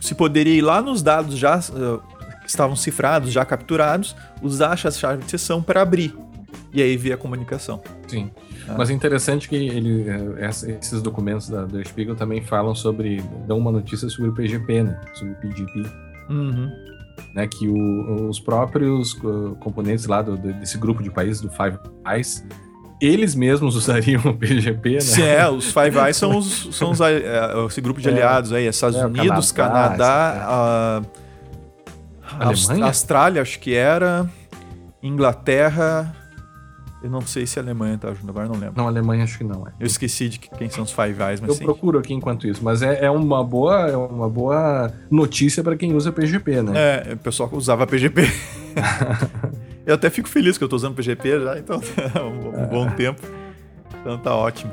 se 0.00 0.14
poderia 0.14 0.54
ir 0.54 0.60
lá 0.62 0.82
nos 0.82 1.02
dados 1.02 1.38
já 1.38 1.56
eh, 1.58 1.98
que 2.42 2.50
estavam 2.50 2.76
cifrados, 2.76 3.32
já 3.32 3.44
capturados, 3.46 4.14
usar 4.42 4.74
essa 4.74 4.90
chave 4.90 5.24
de 5.24 5.30
sessão 5.30 5.62
para 5.62 5.80
abrir. 5.80 6.14
E 6.74 6.82
aí 6.82 6.96
ver 6.98 7.14
a 7.14 7.16
comunicação. 7.16 7.82
Sim. 8.06 8.30
Ah. 8.68 8.74
Mas 8.76 8.90
é 8.90 8.92
interessante 8.92 9.48
que 9.48 9.56
ele, 9.56 10.04
essa- 10.38 10.70
esses 10.70 11.00
documentos 11.00 11.48
da, 11.48 11.64
da 11.64 11.82
Spiegel 11.82 12.14
também 12.14 12.42
falam 12.42 12.74
sobre. 12.74 13.22
dão 13.46 13.56
uma 13.56 13.72
notícia 13.72 14.06
sobre 14.10 14.30
o 14.30 14.34
PGP, 14.34 14.82
né? 14.82 15.00
Sobre 15.14 15.32
o 15.32 15.36
PGP. 15.36 15.82
Uhum. 16.28 16.70
Né, 17.34 17.46
que 17.46 17.68
o- 17.68 18.28
os 18.28 18.38
próprios 18.40 19.12
uh, 19.14 19.56
componentes 19.60 20.06
lá 20.06 20.22
do- 20.22 20.36
desse 20.36 20.78
grupo 20.78 21.02
de 21.02 21.10
países 21.10 21.40
do 21.40 21.50
Five 21.50 21.78
Eyes, 22.06 22.44
eles 23.00 23.34
mesmos 23.34 23.76
usariam 23.76 24.22
o 24.24 24.34
PGP, 24.34 24.94
né? 24.94 25.00
Se 25.00 25.22
é, 25.22 25.48
os 25.48 25.66
Five 25.70 25.98
Eyes 25.98 26.16
são, 26.16 26.36
os, 26.38 26.68
são 26.74 26.90
os, 26.92 27.00
eh, 27.00 27.22
esse 27.68 27.80
grupo 27.80 28.00
de 28.00 28.08
É. 28.08 28.12
aliados 28.12 28.52
aí, 28.52 28.66
Estados 28.66 28.96
É, 28.98 29.04
Unidos, 29.06 29.52
Canadá, 29.52 29.88
Canadá, 29.90 31.02
a, 32.40 32.46
Aus- 32.48 32.68
Alemanha? 32.68 32.86
Austrália, 32.88 33.42
acho 33.42 33.58
que 33.60 33.74
era, 33.74 34.28
Inglaterra, 35.02 36.14
eu 37.02 37.10
não 37.10 37.20
sei 37.20 37.46
se 37.46 37.58
a 37.58 37.62
Alemanha 37.62 37.96
tá 37.98 38.12
junto, 38.14 38.28
agora 38.30 38.46
não 38.48 38.54
lembro. 38.56 38.74
Não, 38.76 38.86
Alemanha 38.88 39.24
acho 39.24 39.38
que 39.38 39.44
não 39.44 39.66
é. 39.66 39.72
Eu 39.78 39.86
esqueci 39.86 40.28
de 40.28 40.38
que- 40.38 40.48
quem 40.50 40.68
são 40.70 40.82
os 40.84 40.90
Five 40.90 41.22
Eyes, 41.22 41.40
mas 41.40 41.50
Eu 41.50 41.54
sim. 41.56 41.64
procuro 41.64 41.98
aqui 41.98 42.12
enquanto 42.14 42.46
isso, 42.48 42.62
mas 42.64 42.82
é, 42.82 43.04
é 43.04 43.10
uma 43.10 43.44
boa 43.44 43.88
é 43.88 43.96
uma 43.96 44.28
boa 44.28 44.92
notícia 45.10 45.62
para 45.62 45.76
quem 45.76 45.94
usa 45.94 46.10
PGP, 46.10 46.62
né? 46.62 46.72
É, 46.74 47.12
o 47.14 47.16
pessoal 47.18 47.48
usava 47.52 47.86
PGP. 47.86 48.22
eu 49.86 49.94
até 49.94 50.10
fico 50.10 50.28
feliz 50.28 50.58
que 50.58 50.64
eu 50.64 50.68
tô 50.68 50.76
usando 50.76 50.94
PGP 50.94 51.40
já, 51.40 51.58
então 51.58 51.80
há 52.14 52.22
um, 52.24 52.62
um 52.62 52.66
bom 52.66 52.90
tempo. 52.90 53.20
Então 54.00 54.18
tá 54.18 54.34
ótimo. 54.34 54.72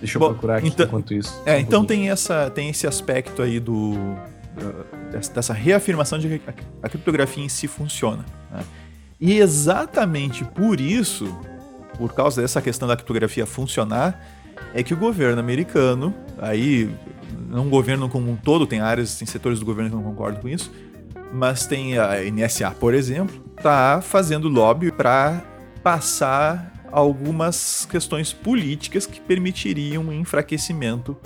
Deixa 0.00 0.18
eu 0.18 0.20
Bom, 0.20 0.28
procurar 0.30 0.56
aqui 0.58 0.68
então- 0.68 0.86
enquanto 0.86 1.14
isso. 1.14 1.40
É, 1.46 1.56
um 1.56 1.58
então 1.60 1.80
pouquinho. 1.80 2.00
tem, 2.02 2.10
essa, 2.10 2.50
tem 2.50 2.68
esse 2.68 2.86
aspecto 2.86 3.40
aí 3.42 3.58
do 3.58 3.94
dessa- 5.10 5.52
reafirmação 5.52 6.18
de 6.18 6.38
que 6.38 6.50
a, 6.50 6.54
a 6.82 6.88
criptografia 6.88 7.42
em 7.44 7.48
si 7.48 7.66
funciona. 7.66 8.24
né? 8.52 8.62
E 9.20 9.38
exatamente 9.38 10.44
por 10.44 10.80
isso, 10.80 11.34
por 11.98 12.12
causa 12.14 12.40
dessa 12.42 12.60
questão 12.62 12.86
da 12.88 12.96
criptografia 12.96 13.46
funcionar, 13.46 14.20
é 14.74 14.82
que 14.82 14.92
o 14.94 14.96
governo 14.96 15.40
americano, 15.40 16.14
aí 16.38 16.90
não 17.48 17.68
governo 17.68 18.08
como 18.08 18.30
um 18.30 18.36
todo, 18.36 18.66
tem 18.66 18.80
áreas, 18.80 19.16
tem 19.16 19.26
setores 19.26 19.58
do 19.60 19.64
governo 19.64 19.90
que 19.90 19.96
não 19.96 20.02
concordam 20.02 20.40
com 20.40 20.48
isso, 20.48 20.70
mas 21.32 21.66
tem 21.66 21.98
a 21.98 22.16
NSA, 22.30 22.70
por 22.72 22.94
exemplo, 22.94 23.36
tá 23.62 24.00
fazendo 24.02 24.48
lobby 24.48 24.90
para 24.92 25.42
passar 25.82 26.72
algumas 26.92 27.86
questões 27.90 28.32
políticas 28.32 29.04
que 29.06 29.20
permitiriam 29.20 30.04
um 30.04 30.12
enfraquecimento 30.12 31.16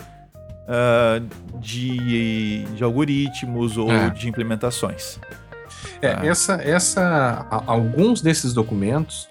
ah, 0.66 1.21
de, 1.61 2.64
de 2.75 2.85
algoritmos 2.85 3.77
ou 3.77 3.91
É. 3.91 4.11
de 4.11 4.29
implementações. 4.29 5.19
É, 6.03 6.12
Ah. 6.12 6.27
essa, 6.27 6.55
essa, 6.62 7.47
alguns 7.66 8.21
desses 8.21 8.53
documentos, 8.53 9.29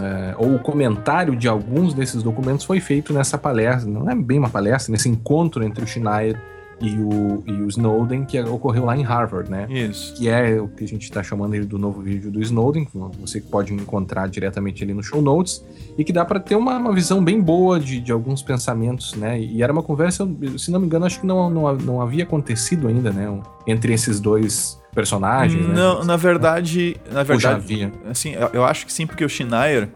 é, 0.00 0.34
ou 0.36 0.54
o 0.54 0.58
comentário 0.58 1.36
de 1.36 1.48
alguns 1.48 1.94
desses 1.94 2.22
documentos 2.22 2.64
foi 2.64 2.80
feito 2.80 3.12
nessa 3.12 3.38
palestra, 3.38 3.90
não 3.90 4.10
é 4.10 4.14
bem 4.14 4.38
uma 4.38 4.50
palestra, 4.50 4.92
nesse 4.92 5.08
encontro 5.08 5.64
entre 5.64 5.84
o 5.84 5.86
Schneier 5.86 6.40
e 6.80 6.94
o, 6.98 7.42
e 7.46 7.52
o 7.52 7.68
Snowden, 7.68 8.24
que 8.24 8.38
ocorreu 8.40 8.84
lá 8.84 8.96
em 8.96 9.02
Harvard, 9.02 9.50
né? 9.50 9.66
Isso. 9.70 10.14
Que 10.14 10.28
é 10.28 10.60
o 10.60 10.68
que 10.68 10.84
a 10.84 10.88
gente 10.88 11.04
está 11.04 11.22
chamando 11.22 11.54
ele 11.54 11.64
do 11.64 11.78
novo 11.78 12.02
vídeo 12.02 12.30
do 12.30 12.40
Snowden, 12.42 12.86
você 13.18 13.40
pode 13.40 13.72
encontrar 13.72 14.28
diretamente 14.28 14.84
ali 14.84 14.92
no 14.92 15.02
show 15.02 15.22
notes, 15.22 15.64
e 15.96 16.04
que 16.04 16.12
dá 16.12 16.24
para 16.24 16.38
ter 16.38 16.54
uma, 16.54 16.76
uma 16.76 16.92
visão 16.92 17.24
bem 17.24 17.40
boa 17.40 17.80
de, 17.80 17.98
de 17.98 18.12
alguns 18.12 18.42
pensamentos, 18.42 19.14
né? 19.14 19.40
E 19.40 19.62
era 19.62 19.72
uma 19.72 19.82
conversa, 19.82 20.28
se 20.58 20.70
não 20.70 20.78
me 20.78 20.86
engano, 20.86 21.06
acho 21.06 21.20
que 21.20 21.26
não, 21.26 21.48
não, 21.48 21.74
não 21.76 22.00
havia 22.02 22.24
acontecido 22.24 22.88
ainda, 22.88 23.10
né? 23.10 23.26
Entre 23.66 23.94
esses 23.94 24.20
dois 24.20 24.78
personagens, 24.94 25.66
né? 25.66 25.74
Não, 25.74 26.04
na 26.04 26.16
verdade, 26.16 26.96
na 27.10 27.20
Ou 27.20 27.24
já 27.38 27.54
verdade, 27.54 27.54
havia. 27.54 27.92
assim, 28.10 28.32
eu, 28.32 28.50
eu 28.52 28.64
acho 28.64 28.84
que 28.84 28.92
sim, 28.92 29.06
porque 29.06 29.24
o 29.24 29.28
Schneier, 29.28 29.88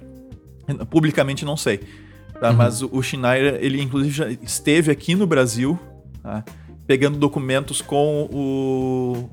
publicamente 0.89 1.45
não 1.45 1.59
sei, 1.59 1.81
tá? 2.41 2.51
Uhum. 2.51 2.57
mas 2.57 2.81
o, 2.81 2.89
o 2.91 3.03
Schneier, 3.03 3.59
ele 3.61 3.83
inclusive 3.83 4.15
já 4.15 4.31
esteve 4.31 4.91
aqui 4.91 5.15
no 5.15 5.27
Brasil, 5.27 5.79
tá? 6.23 6.43
Pegando 6.91 7.17
documentos 7.17 7.81
com 7.81 8.29
o, 8.33 9.31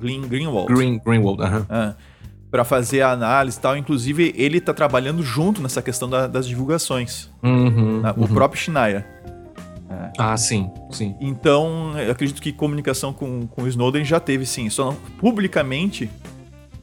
Green, 0.00 0.22
Greenwald. 0.22 0.66
Green, 0.74 0.98
Greenwald, 0.98 1.40
aham. 1.40 1.64
Ah, 1.70 1.94
para 2.50 2.64
fazer 2.64 3.02
a 3.02 3.12
análise 3.12 3.56
e 3.56 3.60
tal. 3.60 3.76
Inclusive, 3.76 4.34
ele 4.36 4.58
está 4.58 4.74
trabalhando 4.74 5.22
junto 5.22 5.62
nessa 5.62 5.80
questão 5.80 6.10
da, 6.10 6.26
das 6.26 6.44
divulgações. 6.44 7.30
Uhum, 7.40 8.00
né? 8.00 8.12
O 8.16 8.22
uhum. 8.22 8.26
próprio 8.26 8.60
Schneier. 8.60 9.06
É. 9.88 10.12
Ah, 10.18 10.36
sim, 10.36 10.68
sim. 10.90 11.14
Então, 11.20 11.96
eu 12.00 12.10
acredito 12.10 12.42
que 12.42 12.50
comunicação 12.50 13.12
com, 13.12 13.46
com 13.46 13.62
o 13.62 13.68
Snowden 13.68 14.04
já 14.04 14.18
teve, 14.18 14.44
sim. 14.44 14.68
Só 14.68 14.86
não, 14.86 14.96
publicamente, 15.20 16.10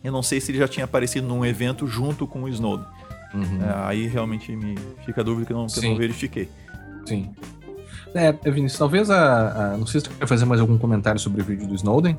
eu 0.01 0.13
não 0.13 0.23
sei 0.23 0.39
se 0.39 0.49
ele 0.49 0.59
já 0.59 0.67
tinha 0.69 0.85
aparecido 0.85 1.27
num 1.27 1.45
evento 1.45 1.85
junto 1.87 2.25
com 2.25 2.43
o 2.43 2.47
Snowden. 2.47 2.85
Uhum. 3.33 3.61
É, 3.61 3.87
aí 3.87 4.07
realmente 4.07 4.55
me 4.55 4.75
fica 5.05 5.19
a 5.19 5.23
dúvida 5.25 5.45
que 5.45 5.51
eu 5.51 5.57
não, 5.57 5.67
que 5.67 5.77
eu 5.77 5.83
não 5.83 5.97
verifiquei. 5.97 6.47
Sim. 7.05 7.35
É, 8.13 8.31
Vinícius, 8.51 8.77
talvez 8.77 9.09
a, 9.09 9.73
a, 9.73 9.77
Não 9.77 9.85
sei 9.85 10.01
se 10.01 10.09
tu 10.09 10.15
quer 10.15 10.27
fazer 10.27 10.45
mais 10.45 10.61
algum 10.61 10.77
comentário 10.77 11.19
sobre 11.19 11.41
o 11.41 11.45
vídeo 11.45 11.67
do 11.67 11.75
Snowden. 11.75 12.17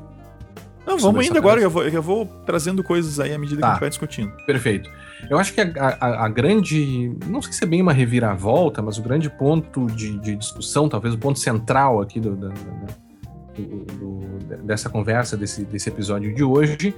Não, 0.85 0.97
vamos 0.99 1.25
indo 1.25 1.37
agora, 1.37 1.59
eu 1.59 1.69
vou, 1.69 1.83
eu 1.83 2.01
vou 2.01 2.27
trazendo 2.45 2.83
coisas 2.83 3.19
aí 3.19 3.33
à 3.33 3.39
medida 3.39 3.61
tá. 3.61 3.67
que 3.67 3.69
a 3.69 3.73
gente 3.73 3.79
vai 3.81 3.89
discutindo. 3.89 4.31
Perfeito. 4.45 4.89
Eu 5.29 5.39
acho 5.39 5.51
que 5.51 5.59
a, 5.59 5.71
a, 5.99 6.25
a, 6.25 6.29
grande. 6.29 7.15
Não 7.25 7.41
sei 7.41 7.53
se 7.53 7.63
é 7.63 7.67
bem 7.67 7.81
uma 7.81 7.91
reviravolta, 7.91 8.83
mas 8.83 8.99
o 8.99 9.01
grande 9.01 9.27
ponto 9.27 9.87
de, 9.87 10.19
de 10.19 10.35
discussão, 10.35 10.87
talvez 10.87 11.15
o 11.15 11.17
ponto 11.17 11.39
central 11.39 12.01
aqui 12.01 12.19
do, 12.19 12.35
do, 12.35 12.49
do, 12.49 13.85
do, 13.95 14.57
dessa 14.63 14.87
conversa, 14.87 15.35
desse, 15.35 15.65
desse 15.65 15.89
episódio 15.89 16.35
de 16.35 16.43
hoje, 16.43 16.93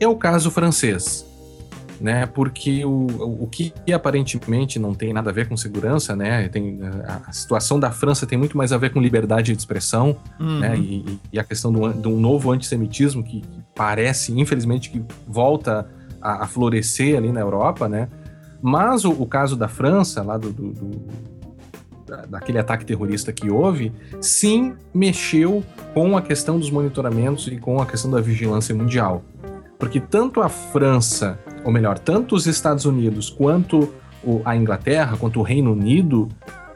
é 0.00 0.08
o 0.08 0.16
caso 0.16 0.50
francês 0.50 1.35
né? 2.00 2.26
Porque 2.26 2.84
o, 2.84 3.06
o 3.42 3.46
que 3.46 3.72
aparentemente 3.92 4.78
não 4.78 4.94
tem 4.94 5.12
nada 5.12 5.30
a 5.30 5.32
ver 5.32 5.48
com 5.48 5.56
segurança, 5.56 6.14
né? 6.14 6.48
Tem, 6.48 6.78
a 7.26 7.32
situação 7.32 7.78
da 7.80 7.90
França 7.90 8.26
tem 8.26 8.38
muito 8.38 8.56
mais 8.56 8.72
a 8.72 8.78
ver 8.78 8.92
com 8.92 9.00
liberdade 9.00 9.52
de 9.52 9.58
expressão, 9.58 10.16
uhum. 10.38 10.60
né? 10.60 10.76
E, 10.76 11.18
e, 11.32 11.38
a 11.38 11.44
questão 11.44 11.72
do, 11.72 11.92
de 11.92 12.08
um 12.08 12.20
novo 12.20 12.50
antissemitismo 12.50 13.22
que, 13.22 13.40
que 13.40 13.64
parece, 13.74 14.38
infelizmente, 14.38 14.90
que 14.90 15.02
volta 15.26 15.88
a, 16.20 16.44
a, 16.44 16.46
florescer 16.46 17.16
ali 17.16 17.32
na 17.32 17.40
Europa, 17.40 17.88
né? 17.88 18.08
Mas 18.60 19.04
o, 19.04 19.10
o 19.10 19.26
caso 19.26 19.56
da 19.56 19.68
França, 19.68 20.22
lá 20.22 20.36
do, 20.36 20.52
do, 20.52 20.72
do 20.72 21.36
daquele 22.28 22.58
ataque 22.58 22.84
terrorista 22.84 23.32
que 23.32 23.50
houve, 23.50 23.92
sim 24.20 24.74
mexeu 24.94 25.64
com 25.92 26.16
a 26.16 26.22
questão 26.22 26.58
dos 26.58 26.70
monitoramentos 26.70 27.48
e 27.48 27.56
com 27.56 27.80
a 27.80 27.86
questão 27.86 28.10
da 28.10 28.20
vigilância 28.20 28.74
mundial. 28.74 29.24
Porque 29.78 30.00
tanto 30.00 30.40
a 30.40 30.48
França, 30.48 31.38
ou 31.64 31.72
melhor, 31.72 31.98
tanto 31.98 32.34
os 32.34 32.46
Estados 32.46 32.84
Unidos 32.84 33.30
quanto 33.30 33.92
a 34.44 34.56
Inglaterra, 34.56 35.16
quanto 35.16 35.40
o 35.40 35.42
Reino 35.42 35.72
Unido, 35.72 36.28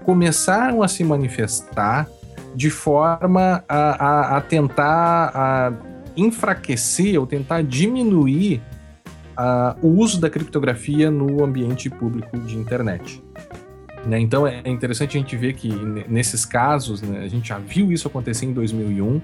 começaram 0.05 0.83
a 0.83 0.89
se 0.89 1.03
manifestar 1.03 2.09
de 2.55 2.71
forma 2.71 3.65
a, 3.69 4.07
a, 4.07 4.37
a 4.37 4.41
tentar 4.41 5.33
a 5.35 5.73
enfraquecer 6.17 7.19
ou 7.19 7.27
tentar 7.27 7.63
diminuir 7.63 8.61
o 9.81 9.89
uso 9.89 10.21
da 10.21 10.29
criptografia 10.29 11.11
no 11.11 11.43
ambiente 11.43 11.89
público 11.89 12.39
de 12.39 12.59
internet. 12.59 13.23
Né? 14.07 14.19
Então 14.19 14.47
é 14.47 14.63
interessante 14.67 15.17
a 15.17 15.21
gente 15.21 15.37
ver 15.37 15.55
que 15.55 15.69
nesses 16.09 16.45
casos, 16.45 17.03
né, 17.03 17.21
a 17.25 17.29
gente 17.29 17.49
já 17.49 17.59
viu 17.59 17.93
isso 17.93 18.07
acontecer 18.09 18.47
em 18.47 18.53
2001, 18.53 19.21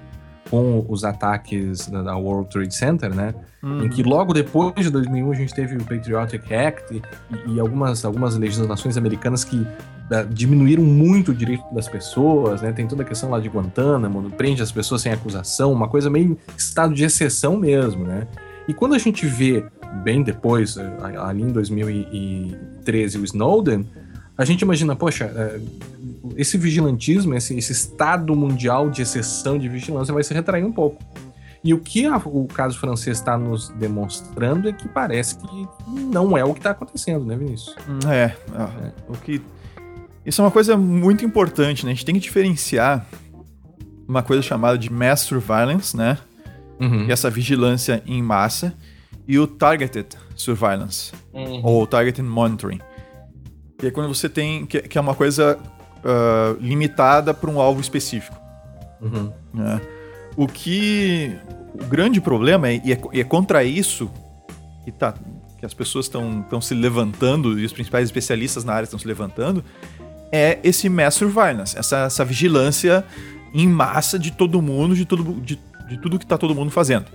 com 0.49 0.85
os 0.87 1.03
ataques 1.03 1.87
da, 1.87 2.01
da 2.01 2.15
World 2.15 2.49
Trade 2.49 2.73
Center, 2.73 3.13
né? 3.13 3.33
Uhum. 3.61 3.85
Em 3.85 3.89
que 3.89 4.03
logo 4.03 4.33
depois 4.33 4.73
de 4.75 4.89
2001 4.89 5.31
a 5.31 5.35
gente 5.35 5.53
teve 5.53 5.75
o 5.75 5.83
Patriotic 5.83 6.53
Act 6.53 6.93
e, 6.93 7.53
e 7.53 7.59
algumas, 7.59 8.05
algumas 8.05 8.35
legislações 8.35 8.97
americanas 8.97 9.43
que 9.43 9.65
da, 10.09 10.23
diminuíram 10.23 10.83
muito 10.83 11.31
o 11.31 11.33
direito 11.33 11.63
das 11.73 11.87
pessoas, 11.87 12.61
né? 12.61 12.71
Tem 12.71 12.87
toda 12.87 13.03
a 13.03 13.05
questão 13.05 13.29
lá 13.29 13.39
de 13.39 13.49
Guantánamo, 13.49 14.29
prende 14.31 14.61
as 14.61 14.71
pessoas 14.71 15.01
sem 15.01 15.11
acusação, 15.11 15.71
uma 15.71 15.87
coisa 15.87 16.09
meio 16.09 16.37
estado 16.57 16.93
de 16.93 17.03
exceção 17.03 17.57
mesmo, 17.57 18.05
né? 18.05 18.27
E 18.67 18.73
quando 18.73 18.95
a 18.95 18.97
gente 18.97 19.25
vê 19.25 19.65
bem 20.03 20.23
depois, 20.23 20.77
ali 20.77 21.41
em 21.41 21.51
2013, 21.51 23.17
o 23.17 23.23
Snowden, 23.23 23.87
a 24.37 24.45
gente 24.45 24.61
imagina, 24.61 24.95
poxa, 24.95 25.25
é, 25.25 25.59
esse 26.35 26.57
vigilantismo, 26.57 27.33
esse, 27.35 27.57
esse 27.57 27.71
estado 27.71 28.35
mundial 28.35 28.89
de 28.89 29.01
exceção 29.01 29.57
de 29.57 29.69
vigilância 29.69 30.13
vai 30.13 30.23
se 30.23 30.33
retrair 30.33 30.63
um 30.63 30.71
pouco. 30.71 31.03
E 31.63 31.73
o 31.73 31.79
que 31.79 32.05
a, 32.05 32.17
o 32.17 32.47
caso 32.47 32.79
francês 32.79 33.17
está 33.17 33.37
nos 33.37 33.69
demonstrando 33.69 34.69
é 34.69 34.73
que 34.73 34.87
parece 34.87 35.37
que 35.37 35.67
não 35.87 36.37
é 36.37 36.43
o 36.43 36.53
que 36.53 36.59
está 36.59 36.71
acontecendo, 36.71 37.25
né, 37.25 37.35
Vinícius? 37.35 37.75
É, 38.09 38.35
é, 38.55 38.93
o 39.07 39.13
que 39.13 39.41
isso 40.25 40.41
é 40.41 40.43
uma 40.43 40.51
coisa 40.51 40.75
muito 40.75 41.23
importante, 41.23 41.85
né? 41.85 41.91
A 41.91 41.93
gente 41.93 42.05
tem 42.05 42.15
que 42.15 42.21
diferenciar 42.21 43.07
uma 44.07 44.21
coisa 44.21 44.41
chamada 44.41 44.77
de 44.77 44.91
mass 44.91 45.21
surveillance, 45.21 45.95
né? 45.95 46.17
Uhum. 46.79 47.05
E 47.05 47.11
essa 47.11 47.29
vigilância 47.29 48.03
em 48.05 48.21
massa 48.21 48.73
e 49.27 49.39
o 49.39 49.47
targeted 49.47 50.17
surveillance 50.35 51.13
uhum. 51.33 51.61
ou 51.63 51.87
targeted 51.87 52.27
monitoring. 52.27 52.79
Que 53.77 53.87
é 53.87 53.91
quando 53.91 54.13
você 54.13 54.27
tem 54.27 54.65
que, 54.65 54.81
que 54.81 54.97
é 54.97 55.01
uma 55.01 55.15
coisa 55.15 55.57
uh, 56.03 56.57
limitada 56.59 57.33
para 57.33 57.49
um 57.49 57.59
alvo 57.59 57.81
específico. 57.81 58.37
Uhum. 59.01 59.31
Né? 59.53 59.81
O 60.35 60.47
que. 60.47 61.35
O 61.73 61.85
grande 61.85 62.19
problema, 62.19 62.69
é, 62.69 62.81
e, 62.83 62.93
é, 62.93 63.01
e 63.13 63.21
é 63.21 63.23
contra 63.23 63.63
isso 63.63 64.09
que, 64.83 64.91
tá, 64.91 65.13
que 65.59 65.65
as 65.65 65.75
pessoas 65.75 66.05
estão 66.05 66.59
se 66.59 66.73
levantando, 66.73 67.59
e 67.59 67.65
os 67.65 67.71
principais 67.71 68.05
especialistas 68.05 68.63
na 68.63 68.73
área 68.73 68.85
estão 68.85 68.97
se 68.97 69.07
levantando, 69.07 69.63
é 70.31 70.57
esse 70.63 70.89
mass 70.89 71.15
surveillance, 71.15 71.77
essa, 71.77 72.05
essa 72.05 72.25
vigilância 72.25 73.05
em 73.53 73.67
massa 73.67 74.17
de 74.17 74.31
todo 74.31 74.61
mundo, 74.61 74.95
de, 74.95 75.05
todo, 75.05 75.23
de, 75.41 75.59
de 75.87 75.97
tudo 75.97 76.17
que 76.17 76.25
está 76.25 76.37
todo 76.37 76.55
mundo 76.55 76.71
fazendo. 76.71 77.05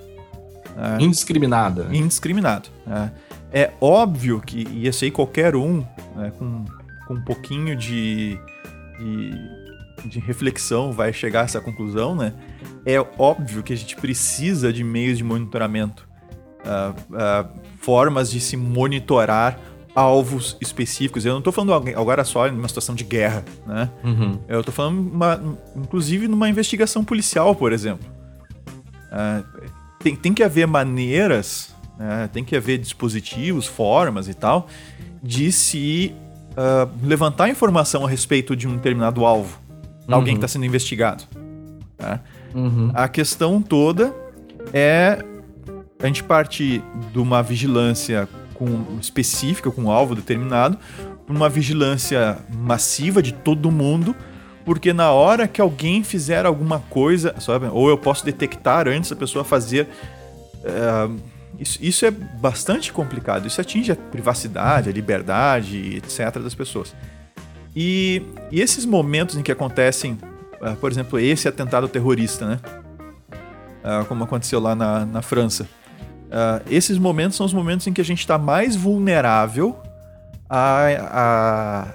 Né? 0.77 0.99
Indiscriminada. 1.01 1.89
Indiscriminado. 1.93 2.69
Né? 2.87 3.13
É 3.53 3.73
óbvio 3.81 4.41
que, 4.41 4.67
e 4.71 4.87
esse 4.87 5.05
aí 5.05 5.11
qualquer 5.11 5.55
um, 5.55 5.85
né, 6.17 6.33
com, 6.39 6.65
com 7.07 7.15
um 7.15 7.23
pouquinho 7.23 7.77
de, 7.77 8.39
de, 9.03 10.09
de 10.09 10.19
reflexão 10.21 10.93
vai 10.93 11.13
chegar 11.13 11.43
a 11.43 11.45
essa 11.45 11.61
conclusão, 11.61 12.15
né? 12.15 12.33
É 12.85 12.99
óbvio 13.19 13.63
que 13.63 13.73
a 13.73 13.77
gente 13.77 13.97
precisa 13.97 14.73
de 14.73 14.83
meios 14.83 15.19
de 15.19 15.25
monitoramento, 15.25 16.09
uh, 16.65 16.91
uh, 17.15 17.61
formas 17.79 18.31
de 18.31 18.41
se 18.41 18.57
monitorar 18.57 19.59
alvos 19.95 20.57
específicos. 20.61 21.25
Eu 21.25 21.33
não 21.33 21.39
estou 21.39 21.53
falando 21.53 21.89
agora 21.97 22.25
só 22.25 22.49
em 22.49 22.53
uma 22.53 22.69
situação 22.69 22.95
de 22.95 23.05
guerra, 23.05 23.45
né? 23.67 23.91
Uhum. 24.03 24.39
Eu 24.49 24.61
estou 24.61 24.73
falando, 24.73 24.99
uma, 24.99 25.59
inclusive, 25.77 26.27
numa 26.29 26.49
investigação 26.49 27.05
policial, 27.05 27.55
por 27.55 27.73
exemplo. 27.73 28.09
Uh, 29.13 29.71
tem, 30.03 30.17
tem 30.17 30.35
que 30.35 30.43
haver 30.43 30.67
maneiras, 30.67 31.75
né? 31.99 32.29
tem 32.33 32.43
que 32.43 32.57
haver 32.57 32.79
dispositivos, 32.79 33.67
formas 33.67 34.29
e 34.29 34.35
tal, 34.35 34.67
de 35.23 35.53
se 35.53 36.15
uh, 36.53 36.91
levantar 37.03 37.49
informação 37.49 38.05
a 38.05 38.09
respeito 38.09 38.55
de 38.55 38.69
um 38.69 38.77
determinado 38.77 39.25
alvo, 39.25 39.59
uhum. 40.09 40.15
alguém 40.15 40.35
que 40.35 40.39
está 40.39 40.49
sendo 40.49 40.65
investigado. 40.65 41.25
Né? 41.99 42.21
Uhum. 42.55 42.91
A 42.95 43.09
questão 43.09 43.61
toda 43.63 44.15
é 44.73 45.25
a 46.03 46.07
gente 46.07 46.23
partir 46.23 46.83
de 47.13 47.19
uma 47.19 47.43
vigilância 47.43 48.29
com, 48.55 48.99
específica, 49.01 49.71
com 49.71 49.83
um 49.83 49.91
alvo 49.91 50.15
determinado, 50.15 50.79
para 51.27 51.35
uma 51.35 51.49
vigilância 51.49 52.39
massiva 52.53 53.23
de 53.23 53.33
todo 53.33 53.71
mundo, 53.71 54.15
porque 54.65 54.93
na 54.93 55.11
hora 55.11 55.47
que 55.47 55.61
alguém 55.61 56.03
fizer 56.03 56.45
alguma 56.45 56.81
coisa, 56.81 57.35
sabe, 57.41 57.67
ou 57.67 57.89
eu 57.89 57.97
posso 57.97 58.25
detectar 58.25 58.89
antes 58.89 59.11
a 59.11 59.17
pessoa 59.17 59.45
fazer. 59.45 59.89
Uh, 60.65 61.32
isso, 61.59 61.79
isso 61.81 62.07
é 62.07 62.11
bastante 62.11 62.93
complicado. 62.93 63.47
Isso 63.47 63.61
atinge 63.61 63.93
a 63.93 63.97
privacidade, 63.97 64.89
a 64.89 64.93
liberdade, 64.93 65.97
etc. 65.97 66.39
das 66.43 66.55
pessoas. 66.55 66.95
E, 67.75 68.23
e 68.51 68.61
esses 68.61 68.85
momentos 68.85 69.37
em 69.37 69.43
que 69.43 69.53
acontecem, 69.53 70.19
uh, 70.61 70.77
por 70.77 70.91
exemplo, 70.91 71.19
esse 71.19 71.49
atentado 71.49 71.89
terrorista, 71.89 72.47
né? 72.47 72.61
Uh, 73.83 74.05
como 74.07 74.25
aconteceu 74.25 74.61
lá 74.61 74.75
na, 74.75 75.05
na 75.05 75.23
França. 75.23 75.67
Uh, 76.33 76.63
esses 76.71 76.99
momentos 76.99 77.37
são 77.37 77.45
os 77.45 77.53
momentos 77.53 77.87
em 77.87 77.93
que 77.93 78.01
a 78.01 78.05
gente 78.05 78.21
está 78.21 78.39
mais 78.39 78.77
vulnerável 78.77 79.77
à, 80.49 80.87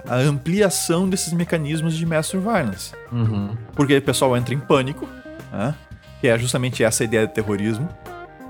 à, 0.06 0.14
à, 0.14 0.16
ampliação 0.16 1.08
desses 1.08 1.32
mecanismos 1.32 1.96
de 1.96 2.04
mass 2.04 2.26
surveillance. 2.26 2.92
Uhum. 3.10 3.56
Porque 3.74 3.96
o 3.96 4.02
pessoal 4.02 4.36
entra 4.36 4.54
em 4.54 4.58
pânico, 4.58 5.08
né? 5.52 5.74
que 6.20 6.28
é 6.28 6.38
justamente 6.38 6.84
essa 6.84 7.04
ideia 7.04 7.26
de 7.26 7.32
terrorismo. 7.32 7.88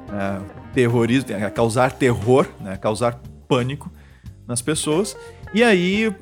Uh, 0.08 0.44
terrorismo, 0.72 1.32
é 1.32 1.50
causar 1.50 1.92
terror, 1.92 2.46
né? 2.60 2.76
causar 2.76 3.20
pânico 3.46 3.90
nas 4.46 4.62
pessoas. 4.62 5.16
E 5.52 5.62
aí 5.62 6.08
uh, 6.08 6.14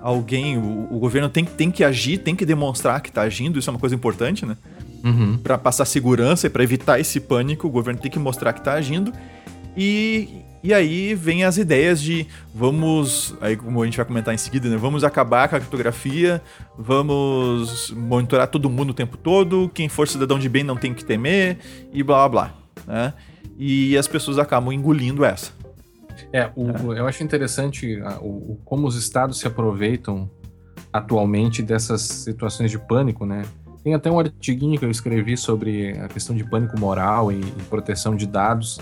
alguém, 0.00 0.58
o, 0.58 0.88
o, 0.90 0.98
governo 0.98 1.28
tem, 1.28 1.44
tem 1.44 1.70
que 1.70 1.84
agir, 1.84 2.18
tem 2.18 2.34
que 2.34 2.44
demonstrar 2.44 3.00
que 3.00 3.08
está 3.08 3.22
agindo, 3.22 3.58
isso 3.58 3.70
é 3.70 3.72
uma 3.72 3.78
coisa 3.78 3.94
importante, 3.94 4.44
né? 4.44 4.56
Uhum. 5.04 5.38
Para 5.38 5.58
passar 5.58 5.84
segurança 5.84 6.46
e 6.46 6.50
para 6.50 6.62
evitar 6.62 7.00
esse 7.00 7.18
pânico, 7.20 7.66
o 7.66 7.70
governo 7.70 8.00
tem 8.00 8.10
que 8.10 8.18
mostrar 8.18 8.52
que 8.52 8.60
está 8.60 8.74
agindo. 8.74 9.12
E, 9.76 10.42
e 10.62 10.72
aí 10.72 11.14
vem 11.14 11.44
as 11.44 11.56
ideias 11.56 12.00
de 12.00 12.26
vamos, 12.54 13.34
aí 13.40 13.56
como 13.56 13.82
a 13.82 13.84
gente 13.84 13.96
vai 13.96 14.06
comentar 14.06 14.32
em 14.32 14.38
seguida, 14.38 14.68
né? 14.68 14.76
Vamos 14.76 15.02
acabar 15.02 15.48
com 15.48 15.56
a 15.56 15.58
criptografia, 15.58 16.40
vamos 16.78 17.90
monitorar 17.90 18.46
todo 18.46 18.70
mundo 18.70 18.90
o 18.90 18.94
tempo 18.94 19.16
todo, 19.16 19.70
quem 19.74 19.88
for 19.88 20.06
cidadão 20.06 20.38
de 20.38 20.48
bem 20.48 20.62
não 20.62 20.76
tem 20.76 20.94
que 20.94 21.04
temer 21.04 21.58
e 21.92 22.02
blá 22.02 22.28
blá 22.28 22.28
blá. 22.28 22.54
né? 22.86 23.14
E 23.58 23.96
as 23.98 24.06
pessoas 24.06 24.38
acabam 24.38 24.72
engolindo 24.72 25.24
essa. 25.24 25.52
É, 26.32 26.50
o, 26.54 26.92
é. 26.92 27.00
eu 27.00 27.06
acho 27.06 27.22
interessante 27.22 28.00
o, 28.20 28.26
o, 28.26 28.60
como 28.64 28.86
os 28.86 28.96
estados 28.96 29.38
se 29.38 29.46
aproveitam 29.46 30.30
atualmente 30.92 31.62
dessas 31.62 32.02
situações 32.02 32.70
de 32.70 32.78
pânico, 32.78 33.24
né? 33.24 33.42
Tem 33.82 33.94
até 33.94 34.10
um 34.10 34.18
artiguinho 34.18 34.78
que 34.78 34.84
eu 34.84 34.90
escrevi 34.90 35.36
sobre 35.36 35.98
a 35.98 36.06
questão 36.06 36.36
de 36.36 36.44
pânico 36.44 36.78
moral 36.78 37.32
e, 37.32 37.40
e 37.40 37.62
proteção 37.68 38.14
de 38.14 38.26
dados, 38.26 38.78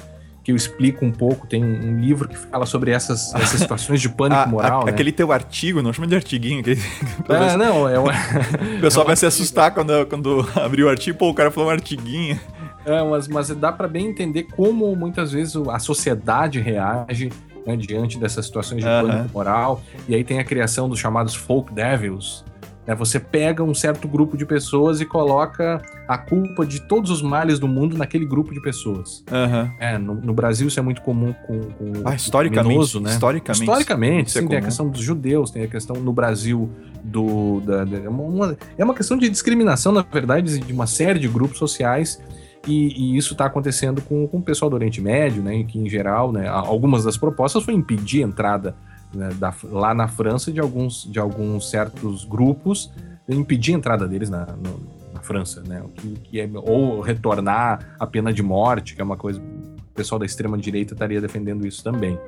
que 0.51 0.53
eu 0.53 0.57
explico 0.57 1.05
um 1.05 1.13
pouco. 1.13 1.47
Tem 1.47 1.63
um, 1.63 1.99
livro 1.99 2.29
que 2.29 2.37
fala 2.37 2.67
sobre 2.67 2.91
essas, 2.91 3.33
essas 3.37 3.61
situações 3.61 4.01
de 4.01 4.09
pânico 4.09 4.41
a, 4.41 4.47
moral. 4.47 4.83
A, 4.83 4.85
né? 4.87 4.91
Aquele 4.91 5.13
teu 5.13 5.33
artigo, 5.33 5.81
não 5.81 5.93
chama 5.93 6.09
de 6.09 6.17
artiguinho. 6.17 6.61
Aquele... 6.61 6.81
Ah, 7.29 7.57
não, 7.57 7.89
é 7.89 7.99
um... 7.99 8.05
O 8.79 8.81
pessoal 8.81 9.05
é 9.05 9.09
vai 9.09 9.17
se 9.17 9.27
assustar 9.27 9.73
quando, 9.73 10.07
quando 10.07 10.47
abrir 10.57 10.83
o 10.83 10.89
artigo, 10.89 11.17
pô, 11.17 11.31
o 11.31 11.35
cara 11.35 11.51
falou 11.51 11.71
um 11.71 11.73
artiguinho. 11.73 12.39
É, 12.85 13.03
mas, 13.03 13.29
mas 13.29 13.49
dá 13.51 13.71
para 13.71 13.87
bem 13.87 14.09
entender 14.09 14.45
como 14.45 14.95
muitas 14.97 15.33
vezes 15.33 15.55
a 15.69 15.79
sociedade 15.79 16.59
reage 16.59 17.31
né, 17.67 17.77
diante 17.77 18.19
dessas 18.19 18.47
situações 18.47 18.83
de 18.83 18.89
uhum. 18.89 19.09
pânico 19.09 19.31
moral. 19.33 19.83
E 20.09 20.15
aí 20.15 20.25
tem 20.25 20.39
a 20.39 20.45
criação 20.45 20.89
dos 20.89 20.99
chamados 20.99 21.35
folk 21.35 21.73
devils. 21.73 22.45
Né? 22.87 22.95
Você 22.95 23.21
pega 23.21 23.63
um 23.63 23.75
certo 23.75 24.09
grupo 24.09 24.37
de 24.37 24.45
pessoas 24.45 25.01
e 25.01 25.05
coloca 25.05 25.81
a 26.09 26.19
culpa 26.19 26.67
de 26.67 26.81
todos 26.81 27.11
os 27.11 27.23
males 27.23 27.59
do 27.59 27.69
mundo 27.69 27.97
naquele 27.97 28.27
grupo 28.27 28.53
de 28.53 28.61
pessoas. 28.61 29.25
Uhum. 29.31 29.71
É, 29.79 29.99
no, 29.99 30.15
no, 30.15 30.35
Brasil 30.35 30.69
isso 30.69 30.79
é 30.79 30.83
muito 30.83 31.03
comum 31.03 31.33
com, 31.47 31.61
com 31.61 31.93
ah, 32.05 32.15
historicamente, 32.15 33.01
né? 33.01 33.11
historicamente, 33.11 33.61
historicamente, 33.61 34.31
sim, 34.33 34.45
é 34.45 34.49
tem 34.49 34.59
a 34.59 34.63
questão 34.63 34.89
dos 34.89 35.01
judeus, 35.01 35.51
tem 35.51 35.63
a 35.63 35.69
questão 35.69 35.97
no 35.97 36.13
Brasil 36.13 36.71
do 37.03 37.61
da, 37.61 37.85
da, 37.85 37.99
é 37.99 38.09
uma, 38.09 38.57
é 38.77 38.85
uma 38.85 38.95
questão 38.95 39.17
de 39.17 39.29
discriminação, 39.29 39.93
na 39.93 40.03
verdade, 40.03 40.59
de 40.59 40.73
uma 40.73 40.87
série 40.87 41.19
de 41.19 41.29
grupos 41.29 41.59
sociais 41.59 42.21
e, 42.67 43.15
e 43.15 43.17
isso 43.17 43.33
está 43.33 43.47
acontecendo 43.47 44.03
com, 44.03 44.27
com 44.27 44.39
o 44.39 44.43
pessoal 44.43 44.71
do 44.71 44.75
Oriente 44.75 45.01
Médio, 45.01 45.43
né, 45.43 45.65
que 45.65 45.79
em 45.79 45.89
geral, 45.89 46.33
né, 46.33 46.47
algumas 46.49 47.05
das 47.05 47.17
propostas 47.17 47.63
foi 47.63 47.75
impedir 47.75 48.23
a 48.23 48.27
entrada 48.27 48.75
né, 49.15 49.31
da, 49.35 49.55
lá 49.65 49.95
na 49.95 50.09
França 50.09 50.53
de 50.53 50.61
alguns, 50.61 51.05
de 51.11 51.19
alguns 51.19 51.71
certos 51.71 52.25
grupos, 52.25 52.93
impedir 53.29 53.75
a 53.75 53.77
entrada 53.77 54.09
deles 54.09 54.29
na, 54.29 54.47
no, 54.47 54.81
na 55.13 55.21
França, 55.21 55.63
né, 55.63 55.83
que, 55.95 56.09
que 56.25 56.41
é, 56.41 56.49
ou 56.55 57.01
retornar 57.01 57.95
a 57.99 58.07
pena 58.07 58.33
de 58.33 58.43
morte, 58.43 58.95
que 58.95 59.01
é 59.01 59.05
uma 59.05 59.17
coisa, 59.17 59.41
o 59.41 59.95
pessoal 59.95 60.19
da 60.19 60.27
extrema 60.27 60.59
direita 60.59 60.95
estaria 60.95 61.21
defendendo 61.21 61.67
isso 61.67 61.83
também. 61.83 62.19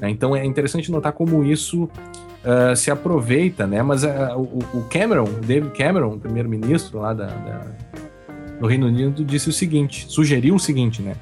Né, 0.00 0.10
então 0.10 0.36
é 0.36 0.44
interessante 0.44 0.90
notar 0.90 1.12
como 1.12 1.42
isso 1.44 1.84
uh, 1.84 2.76
se 2.76 2.90
aproveita, 2.90 3.66
né, 3.66 3.82
mas 3.82 4.04
uh, 4.04 4.08
o, 4.36 4.58
o 4.78 4.84
Cameron, 4.90 5.28
David 5.46 5.76
Cameron, 5.76 6.18
primeiro-ministro 6.18 7.00
lá 7.00 7.14
da, 7.14 7.26
da 7.26 7.66
no 8.60 8.68
Reino 8.68 8.86
Unido 8.86 9.24
disse 9.24 9.48
o 9.48 9.52
seguinte, 9.52 10.04
sugeriu 10.06 10.54
o 10.54 10.60
seguinte, 10.60 11.00
né? 11.00 11.16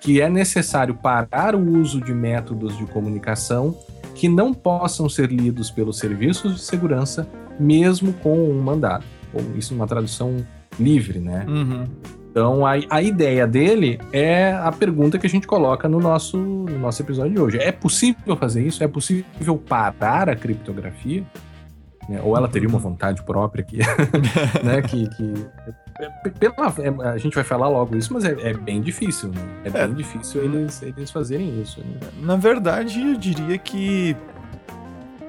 Que 0.00 0.20
é 0.20 0.28
necessário 0.28 0.94
parar 0.94 1.54
o 1.54 1.80
uso 1.80 1.98
de 1.98 2.12
métodos 2.12 2.76
de 2.76 2.84
comunicação 2.84 3.74
que 4.18 4.28
não 4.28 4.52
possam 4.52 5.08
ser 5.08 5.30
lidos 5.30 5.70
pelos 5.70 5.96
serviços 5.96 6.56
de 6.56 6.60
segurança, 6.60 7.28
mesmo 7.58 8.12
com 8.14 8.50
um 8.50 8.60
mandado. 8.60 9.04
Ou 9.32 9.40
isso 9.56 9.72
uma 9.72 9.86
tradução 9.86 10.44
livre, 10.78 11.20
né? 11.20 11.46
Uhum. 11.48 11.86
Então, 12.28 12.66
a, 12.66 12.72
a 12.90 13.00
ideia 13.00 13.46
dele 13.46 14.00
é 14.12 14.52
a 14.52 14.72
pergunta 14.72 15.18
que 15.18 15.26
a 15.26 15.30
gente 15.30 15.46
coloca 15.46 15.88
no 15.88 16.00
nosso, 16.00 16.36
no 16.36 16.78
nosso 16.80 17.00
episódio 17.00 17.32
de 17.32 17.40
hoje. 17.40 17.58
É 17.58 17.70
possível 17.70 18.36
fazer 18.36 18.66
isso? 18.66 18.82
É 18.82 18.88
possível 18.88 19.56
parar 19.56 20.28
a 20.28 20.34
criptografia? 20.34 21.24
Né? 22.08 22.20
Ou 22.22 22.36
ela 22.36 22.48
teria 22.48 22.68
uma 22.68 22.78
vontade 22.78 23.22
própria 23.22 23.62
que, 23.62 23.78
né? 24.64 24.80
que, 24.82 25.08
que 25.10 25.34
pela, 26.38 26.74
é, 26.78 27.08
a 27.08 27.18
gente 27.18 27.34
vai 27.34 27.44
falar 27.44 27.68
logo 27.68 27.96
isso, 27.96 28.12
mas 28.12 28.24
é, 28.24 28.50
é 28.50 28.54
bem 28.54 28.80
difícil, 28.80 29.28
né? 29.28 29.60
É, 29.64 29.68
é, 29.68 29.86
bem 29.86 29.96
difícil 29.96 30.42
eles, 30.42 30.80
eles 30.82 31.10
fazerem 31.10 31.60
isso. 31.60 31.80
Né? 31.80 32.08
Na 32.22 32.36
verdade, 32.36 33.00
eu 33.00 33.16
diria 33.16 33.58
que 33.58 34.16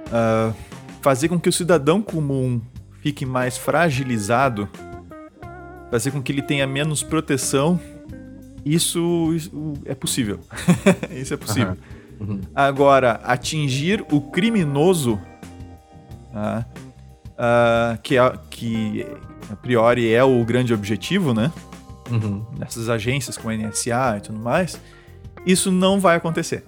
uh, 0.07 0.53
fazer 1.01 1.27
com 1.27 1.39
que 1.39 1.49
o 1.49 1.53
cidadão 1.53 2.01
comum 2.01 2.61
fique 3.01 3.25
mais 3.25 3.57
fragilizado, 3.57 4.69
fazer 5.89 6.11
com 6.11 6.21
que 6.21 6.31
ele 6.31 6.41
tenha 6.41 6.67
menos 6.67 7.03
proteção, 7.03 7.79
isso, 8.65 9.33
isso 9.33 9.73
é 9.85 9.95
possível. 9.95 10.39
isso 11.11 11.33
é 11.33 11.37
possível. 11.37 11.75
Uhum. 12.19 12.33
Uhum. 12.33 12.41
Agora, 12.53 13.13
atingir 13.23 14.05
o 14.11 14.19
criminoso, 14.19 15.19
uh, 16.33 16.65
uh, 17.39 17.97
que, 18.01 18.17
é, 18.17 18.33
que 18.49 19.05
a 19.51 19.55
priori 19.55 20.11
é 20.13 20.23
o 20.23 20.43
grande 20.43 20.73
objetivo, 20.73 21.33
né? 21.33 21.51
Uhum. 22.09 22.45
Nessas 22.57 22.89
agências 22.89 23.37
como 23.37 23.49
a 23.49 23.57
NSA 23.57 24.17
e 24.17 24.21
tudo 24.21 24.39
mais, 24.39 24.79
isso 25.45 25.71
não 25.71 25.99
vai 25.99 26.17
acontecer. 26.17 26.63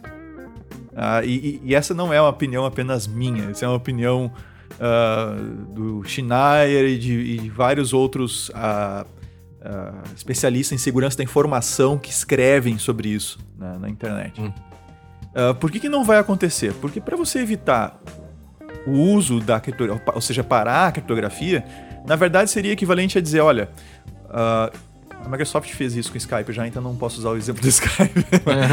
Uh, 0.92 1.24
e, 1.26 1.62
e, 1.64 1.76
essa 1.76 1.94
não 1.94 2.14
é 2.14 2.20
uma 2.20 2.30
opinião 2.30 2.66
apenas 2.66 3.08
minha, 3.08 3.46
essa 3.46 3.66
é 3.66 3.68
uma 3.68 3.78
opinião 3.78 4.32
uh, 4.74 5.74
do 5.74 6.04
Schneier 6.04 6.86
e 6.86 6.98
de, 6.98 7.14
e 7.14 7.38
de 7.40 7.50
vários 7.50 7.94
outros 7.94 8.50
uh, 8.50 9.06
especialistas 10.16 10.76
em 10.76 10.78
segurança 10.78 11.18
da 11.18 11.24
informação 11.24 11.98
que 11.98 12.10
escrevem 12.10 12.78
sobre 12.78 13.10
isso 13.10 13.40
né, 13.58 13.78
na 13.80 13.90
internet. 13.90 14.42
Uhum. 14.42 14.52
por 15.60 15.72
que, 15.72 15.80
que 15.80 15.88
não 15.88 16.04
vai 16.04 16.18
acontecer? 16.18 16.74
Porque 16.74 17.00
para 17.00 17.16
você 17.16 17.40
evitar 17.40 18.02
o 18.86 18.92
uso 18.92 19.40
da 19.40 19.60
criptografia, 19.60 20.14
ou 20.14 20.22
seja, 20.22 20.44
parar 20.44 20.88
a 20.88 20.92
criptografia, 20.92 21.64
na 22.06 22.16
verdade, 22.16 22.50
seria 22.50 22.72
equivalente 22.72 23.18
a 23.18 23.22
dizer, 23.22 23.42
olha, 23.42 23.70
uh, 24.26 24.76
a 25.24 25.30
Microsoft 25.30 25.72
fez 25.72 25.96
isso 25.96 26.10
com 26.10 26.16
o 26.16 26.18
Skype 26.18 26.52
já, 26.52 26.68
então 26.68 26.82
não 26.82 26.96
posso 26.96 27.20
usar 27.20 27.30
o 27.30 27.38
exemplo 27.38 27.62
do 27.62 27.68
Skype. 27.70 28.26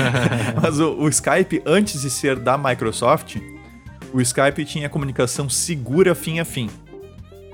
Mas 0.60 0.80
o, 0.80 0.94
o, 0.94 1.08
Skype, 1.08 1.62
antes 1.66 2.00
de 2.00 2.10
ser 2.10 2.36
da 2.36 2.56
Microsoft, 2.56 3.36
o 4.12 4.20
Skype 4.20 4.64
tinha 4.64 4.88
comunicação 4.88 5.48
segura 5.48 6.14
fim 6.14 6.40
a 6.40 6.44
fim. 6.44 6.70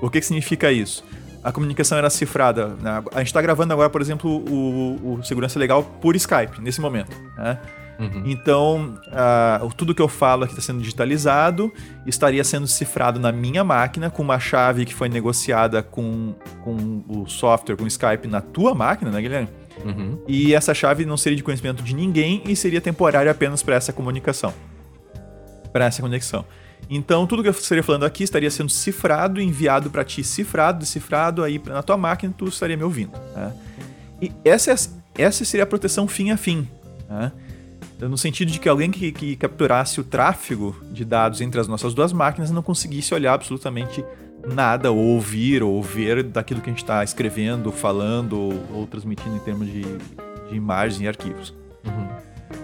O 0.01 0.09
que, 0.09 0.19
que 0.19 0.25
significa 0.25 0.71
isso? 0.71 1.03
A 1.43 1.51
comunicação 1.51 1.97
era 1.97 2.09
cifrada. 2.09 2.69
Né? 2.81 3.03
A 3.13 3.19
gente 3.19 3.27
está 3.27 3.41
gravando 3.41 3.73
agora, 3.73 3.89
por 3.89 4.01
exemplo, 4.01 4.29
o, 4.31 5.19
o 5.19 5.23
Segurança 5.23 5.59
Legal 5.59 5.83
por 5.83 6.15
Skype, 6.15 6.61
nesse 6.61 6.81
momento. 6.81 7.15
Né? 7.37 7.59
Uhum. 7.97 8.23
Então, 8.25 8.97
uh, 9.07 9.73
tudo 9.75 9.95
que 9.95 10.01
eu 10.01 10.07
falo 10.07 10.43
aqui 10.43 10.53
está 10.53 10.61
sendo 10.61 10.79
digitalizado, 10.79 11.71
estaria 12.05 12.43
sendo 12.43 12.67
cifrado 12.67 13.19
na 13.19 13.31
minha 13.31 13.63
máquina 13.63 14.09
com 14.09 14.21
uma 14.21 14.39
chave 14.39 14.85
que 14.85 14.93
foi 14.93 15.07
negociada 15.07 15.81
com, 15.81 16.35
com 16.61 17.03
o 17.07 17.27
software, 17.27 17.75
com 17.75 17.83
o 17.83 17.87
Skype 17.87 18.27
na 18.27 18.41
tua 18.41 18.75
máquina, 18.75 19.11
né, 19.11 19.21
Guilherme? 19.21 19.49
Uhum. 19.83 20.19
E 20.27 20.53
essa 20.53 20.73
chave 20.73 21.05
não 21.05 21.17
seria 21.17 21.37
de 21.37 21.43
conhecimento 21.43 21.83
de 21.83 21.95
ninguém 21.95 22.41
e 22.45 22.55
seria 22.55 22.81
temporária 22.81 23.31
apenas 23.31 23.61
para 23.63 23.75
essa 23.75 23.93
comunicação, 23.93 24.53
para 25.71 25.85
essa 25.85 26.01
conexão. 26.01 26.45
Então, 26.89 27.25
tudo 27.25 27.41
que 27.41 27.49
eu 27.49 27.51
estaria 27.51 27.83
falando 27.83 28.05
aqui 28.05 28.23
estaria 28.23 28.51
sendo 28.51 28.69
cifrado, 28.69 29.41
enviado 29.41 29.89
para 29.89 30.03
ti, 30.03 30.23
cifrado, 30.23 30.79
decifrado 30.79 31.43
aí 31.43 31.61
na 31.65 31.81
tua 31.81 31.97
máquina, 31.97 32.33
tu 32.37 32.45
estaria 32.45 32.77
me 32.77 32.83
ouvindo. 32.83 33.11
Né? 33.35 33.53
E 34.21 34.31
essa, 34.43 34.71
é, 34.71 35.23
essa 35.23 35.43
seria 35.43 35.63
a 35.63 35.67
proteção 35.67 36.07
fim 36.07 36.31
a 36.31 36.37
fim. 36.37 36.67
Né? 37.09 37.31
No 37.99 38.17
sentido 38.17 38.51
de 38.51 38.59
que 38.59 38.67
alguém 38.67 38.91
que, 38.91 39.11
que, 39.11 39.35
capturasse 39.35 39.99
o 40.01 40.03
tráfego 40.03 40.75
de 40.91 41.05
dados 41.05 41.41
entre 41.41 41.59
as 41.59 41.67
nossas 41.67 41.93
duas 41.93 42.11
máquinas 42.11 42.51
não 42.51 42.61
conseguisse 42.61 43.13
olhar 43.13 43.33
absolutamente 43.33 44.03
nada, 44.45 44.91
ou 44.91 44.97
ouvir, 44.97 45.63
ou 45.63 45.81
ver 45.81 46.23
daquilo 46.23 46.61
que 46.61 46.69
a 46.69 46.73
gente 46.73 46.83
está 46.83 47.03
escrevendo, 47.03 47.71
falando, 47.71 48.39
ou, 48.39 48.63
ou, 48.73 48.87
transmitindo 48.87 49.35
em 49.35 49.39
termos 49.39 49.67
de, 49.67 49.81
de 49.81 50.55
imagens 50.55 51.01
e 51.01 51.07
arquivos. 51.07 51.53
Uhum. 51.85 52.07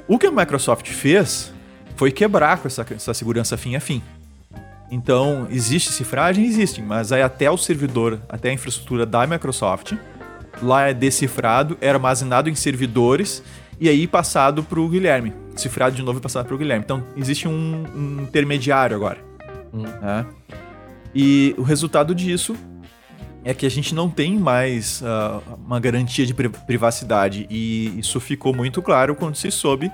O 0.08 0.20
que 0.20 0.28
a 0.28 0.32
Microsoft 0.32 0.88
fez 0.90 1.52
foi 1.96 2.12
quebrar 2.12 2.58
com 2.58 2.68
essa, 2.68 2.86
essa 2.92 3.14
segurança 3.14 3.58
fim 3.58 3.76
a 3.76 3.80
fim. 3.80 4.02
Então, 4.92 5.48
existe 5.50 5.92
cifragem? 5.92 6.46
Existe, 6.46 6.82
mas 6.82 7.12
aí 7.12 7.22
até 7.22 7.50
o 7.50 7.58
servidor, 7.58 8.22
até 8.28 8.50
a 8.50 8.54
infraestrutura 8.54 9.06
da 9.06 9.26
Microsoft, 9.26 9.94
lá 10.62 10.90
é 10.90 10.94
decifrado, 10.94 11.78
é 11.80 11.90
armazenado 11.90 12.50
em 12.50 12.56
servidores 12.56 13.42
e 13.82 13.90
aí 13.90 14.06
passado 14.06 14.64
para 14.64 14.80
o 14.80 14.88
Guilherme. 14.88 15.34
Cifrado 15.56 15.96
de 15.96 16.04
novo 16.04 16.20
e 16.20 16.22
passado 16.22 16.46
para 16.46 16.54
o 16.54 16.58
Guilherme. 16.58 16.86
Então 16.86 17.04
existe 17.18 17.48
um, 17.48 17.84
um 17.96 18.22
intermediário 18.22 18.96
agora. 18.96 19.18
Hum. 19.74 19.82
Né? 19.82 20.26
E 21.16 21.56
o 21.58 21.64
resultado 21.64 22.14
disso 22.14 22.56
é 23.44 23.56
que 23.56 23.66
a 23.66 23.70
gente 23.70 23.96
não 23.96 24.08
tem 24.08 24.38
mais 24.38 25.02
uh, 25.02 25.42
uma 25.66 25.80
garantia 25.80 26.28
de 26.28 26.34
privacidade. 26.34 27.48
E 27.50 28.00
isso 28.00 28.20
ficou 28.20 28.54
muito 28.54 28.84
claro 28.84 29.16
quando 29.16 29.36
se 29.36 29.50
soube 29.50 29.92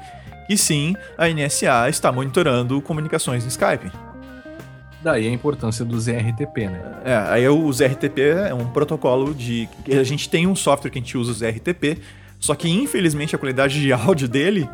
que 0.48 0.58
sim, 0.58 0.94
a 1.18 1.28
NSA 1.28 1.90
está 1.90 2.12
monitorando 2.12 2.82
comunicações 2.82 3.44
no 3.44 3.50
Skype. 3.50 3.92
Daí 5.02 5.28
a 5.28 5.32
importância 5.32 5.86
do 5.86 6.00
ZRTP, 6.00 6.68
né? 6.68 6.82
É, 7.06 7.16
aí 7.16 7.48
o 7.48 7.72
ZRTP 7.72 8.22
é 8.50 8.54
um 8.54 8.66
protocolo 8.68 9.34
de. 9.34 9.70
A 9.90 10.04
gente 10.04 10.28
tem 10.30 10.48
um 10.48 10.56
software 10.56 10.90
que 10.90 10.98
a 10.98 11.02
gente 11.02 11.18
usa 11.18 11.32
o 11.32 11.34
ZRTP 11.34 12.00
só 12.40 12.56
que, 12.56 12.70
infelizmente, 12.70 13.36
a 13.36 13.40
qualidade 13.40 13.80
de 13.82 13.92
áudio 13.94 14.28
dele 14.28 14.70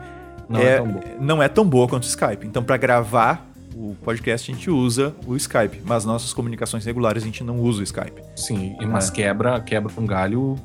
não 0.50 0.60
é, 0.60 0.66
é 0.66 0.78
tão, 0.78 0.88
boa. 0.88 1.06
Não 1.20 1.44
é 1.44 1.48
tão 1.48 1.66
boa 1.66 1.88
quanto 1.88 2.04
o 2.04 2.08
Skype. 2.08 2.46
Então, 2.46 2.64
para 2.64 2.78
gravar 2.78 3.54
o 3.76 3.96
podcast 4.04 4.52
a 4.52 4.54
gente 4.54 4.70
usa 4.70 5.16
o 5.26 5.36
Skype, 5.36 5.82
mas 5.86 6.06
nossas 6.06 6.32
comunicações 6.32 6.86
regulares 6.86 7.24
a 7.24 7.26
gente 7.26 7.44
não 7.44 7.60
usa 7.60 7.82
o 7.82 7.84
Skype. 7.84 8.22
Sim, 8.36 8.76
mas 8.88 9.10
é. 9.10 9.12
quebra, 9.12 9.60
quebra 9.62 9.92
um 9.98 10.06
galho 10.06 10.58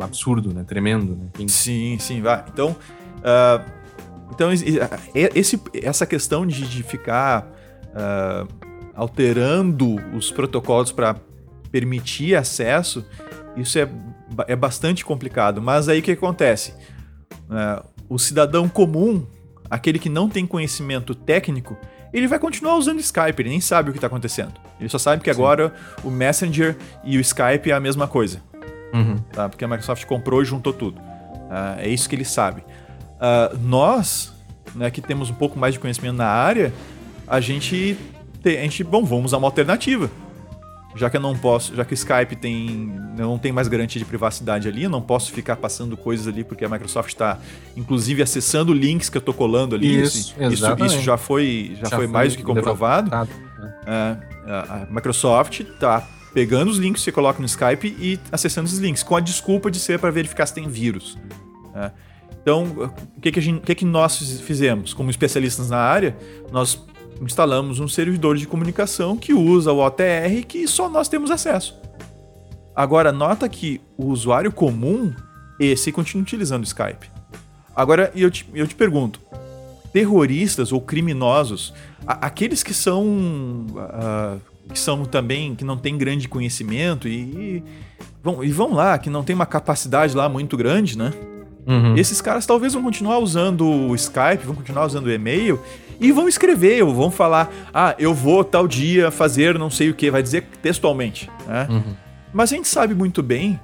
absurdo, 0.00 0.52
né? 0.52 0.64
Tremendo, 0.66 1.16
né? 1.16 1.26
Quem... 1.34 1.48
Sim, 1.48 1.96
sim, 1.98 2.20
vai. 2.20 2.44
Então, 2.52 2.76
uh, 3.18 3.64
então 4.30 4.50
esse, 4.52 5.60
essa 5.82 6.06
questão 6.06 6.46
de, 6.46 6.66
de 6.66 6.82
ficar 6.82 7.50
uh, 7.88 8.46
alterando 8.94 9.96
os 10.14 10.30
protocolos 10.30 10.92
para 10.92 11.16
permitir 11.70 12.34
acesso, 12.34 13.04
isso 13.56 13.78
é, 13.78 13.88
é 14.46 14.56
bastante 14.56 15.04
complicado. 15.04 15.60
Mas 15.60 15.88
aí 15.88 16.00
o 16.00 16.02
que 16.02 16.12
acontece? 16.12 16.74
Uh, 17.48 17.84
o 18.08 18.18
cidadão 18.18 18.68
comum, 18.68 19.26
aquele 19.70 19.98
que 19.98 20.08
não 20.08 20.28
tem 20.28 20.46
conhecimento 20.46 21.14
técnico, 21.14 21.76
ele 22.12 22.26
vai 22.26 22.38
continuar 22.38 22.76
usando 22.76 23.00
Skype, 23.00 23.40
ele 23.40 23.48
nem 23.48 23.60
sabe 23.60 23.88
o 23.88 23.92
que 23.92 23.98
está 23.98 24.06
acontecendo. 24.06 24.52
Ele 24.78 24.88
só 24.88 24.98
sabe 24.98 25.22
que 25.22 25.32
Sim. 25.32 25.40
agora 25.40 25.72
o 26.04 26.10
Messenger 26.10 26.76
e 27.04 27.16
o 27.16 27.20
Skype 27.20 27.70
é 27.70 27.72
a 27.72 27.80
mesma 27.80 28.06
coisa. 28.06 28.42
Uhum. 28.92 29.16
Tá? 29.32 29.48
Porque 29.48 29.64
a 29.64 29.68
Microsoft 29.68 30.04
comprou 30.04 30.42
e 30.42 30.44
juntou 30.44 30.72
tudo. 30.72 31.00
Uh, 31.00 31.78
é 31.78 31.88
isso 31.88 32.08
que 32.08 32.14
ele 32.14 32.24
sabe. 32.24 32.60
Uh, 32.60 33.56
nós, 33.62 34.32
né, 34.74 34.90
que 34.90 35.00
temos 35.00 35.30
um 35.30 35.34
pouco 35.34 35.58
mais 35.58 35.72
de 35.72 35.80
conhecimento 35.80 36.16
na 36.16 36.26
área, 36.26 36.72
a 37.26 37.40
gente, 37.40 37.96
a 38.44 38.48
gente, 38.48 38.84
bom, 38.84 39.04
vamos 39.04 39.26
usar 39.26 39.38
uma 39.38 39.46
alternativa 39.46 40.10
já 40.94 41.08
que 41.08 41.16
eu 41.16 41.20
não 41.20 41.36
posso, 41.36 41.74
já 41.74 41.84
que 41.84 41.92
o 41.92 41.94
Skype 41.94 42.36
tem, 42.36 42.92
não 43.16 43.38
tem 43.38 43.52
mais 43.52 43.68
garantia 43.68 43.98
de 43.98 44.04
privacidade 44.04 44.68
ali, 44.68 44.84
eu 44.84 44.90
não 44.90 45.00
posso 45.00 45.32
ficar 45.32 45.56
passando 45.56 45.96
coisas 45.96 46.28
ali 46.28 46.44
porque 46.44 46.64
a 46.64 46.68
Microsoft 46.68 47.08
está, 47.08 47.38
inclusive, 47.76 48.22
acessando 48.22 48.72
links 48.72 49.08
que 49.08 49.16
eu 49.16 49.20
estou 49.20 49.34
colando 49.34 49.74
ali. 49.74 50.02
Isso, 50.02 50.34
isso, 50.38 50.84
isso, 50.84 51.00
já 51.00 51.16
foi, 51.16 51.76
já, 51.80 51.88
já 51.88 51.96
foi, 51.96 52.06
mais 52.06 52.34
do 52.34 52.38
que 52.38 52.42
comprovado. 52.42 53.10
Né? 53.10 53.28
É, 53.86 54.16
a 54.46 54.86
Microsoft 54.90 55.60
está 55.60 56.06
pegando 56.34 56.70
os 56.70 56.78
links 56.78 57.00
que 57.00 57.04
você 57.04 57.12
coloca 57.12 57.38
no 57.38 57.46
Skype 57.46 57.96
e 57.98 58.18
acessando 58.30 58.66
esses 58.66 58.78
links, 58.78 59.02
com 59.02 59.16
a 59.16 59.20
desculpa 59.20 59.70
de 59.70 59.78
ser 59.78 59.98
para 59.98 60.10
verificar 60.10 60.46
se 60.46 60.54
tem 60.54 60.68
vírus. 60.68 61.18
É. 61.74 61.90
Então, 62.42 62.92
o 63.16 63.20
que, 63.20 63.30
que, 63.30 63.40
gente, 63.40 63.58
o 63.58 63.60
que, 63.60 63.74
que 63.74 63.84
nós 63.84 64.18
fizemos? 64.40 64.92
Como 64.92 65.10
especialistas 65.10 65.70
na 65.70 65.78
área, 65.78 66.16
nós 66.50 66.84
instalamos 67.20 67.78
um 67.78 67.88
servidor 67.88 68.36
de 68.36 68.46
comunicação 68.46 69.16
que 69.16 69.32
usa 69.32 69.72
o 69.72 69.84
OTR 69.84 70.44
que 70.46 70.66
só 70.66 70.88
nós 70.88 71.08
temos 71.08 71.30
acesso. 71.30 71.76
Agora, 72.74 73.12
nota 73.12 73.48
que 73.48 73.80
o 73.96 74.06
usuário 74.06 74.50
comum, 74.50 75.12
esse 75.60 75.92
continua 75.92 76.22
utilizando 76.22 76.62
o 76.62 76.66
Skype. 76.66 77.10
Agora, 77.76 78.10
eu 78.14 78.30
te, 78.30 78.48
eu 78.54 78.66
te 78.66 78.74
pergunto, 78.74 79.20
terroristas 79.92 80.72
ou 80.72 80.80
criminosos, 80.80 81.74
a, 82.06 82.26
aqueles 82.26 82.62
que 82.62 82.72
são 82.72 83.06
uh, 83.76 84.40
que 84.72 84.78
são 84.78 85.04
também 85.04 85.54
que 85.54 85.64
não 85.64 85.76
têm 85.76 85.98
grande 85.98 86.28
conhecimento 86.28 87.08
e, 87.08 87.20
e, 87.20 87.64
vão, 88.22 88.42
e 88.42 88.50
vão 88.50 88.72
lá, 88.72 88.96
que 88.98 89.10
não 89.10 89.22
tem 89.22 89.34
uma 89.34 89.46
capacidade 89.46 90.16
lá 90.16 90.28
muito 90.28 90.56
grande, 90.56 90.96
né? 90.96 91.12
Uhum. 91.66 91.96
Esses 91.96 92.20
caras 92.20 92.44
talvez 92.44 92.74
vão 92.74 92.82
continuar 92.82 93.18
usando 93.18 93.66
o 93.66 93.94
Skype, 93.94 94.44
vão 94.44 94.54
continuar 94.54 94.86
usando 94.86 95.06
o 95.06 95.12
e-mail 95.12 95.60
e 96.00 96.10
vão 96.10 96.28
escrever, 96.28 96.82
ou 96.82 96.92
vão 96.92 97.10
falar, 97.10 97.52
ah, 97.72 97.94
eu 97.98 98.12
vou 98.12 98.42
tal 98.42 98.66
dia 98.66 99.10
fazer 99.10 99.58
não 99.58 99.70
sei 99.70 99.90
o 99.90 99.94
que, 99.94 100.10
vai 100.10 100.22
dizer 100.22 100.44
textualmente. 100.60 101.30
Né? 101.46 101.68
Uhum. 101.70 101.94
Mas 102.32 102.52
a 102.52 102.56
gente 102.56 102.66
sabe 102.66 102.94
muito 102.94 103.22
bem 103.22 103.60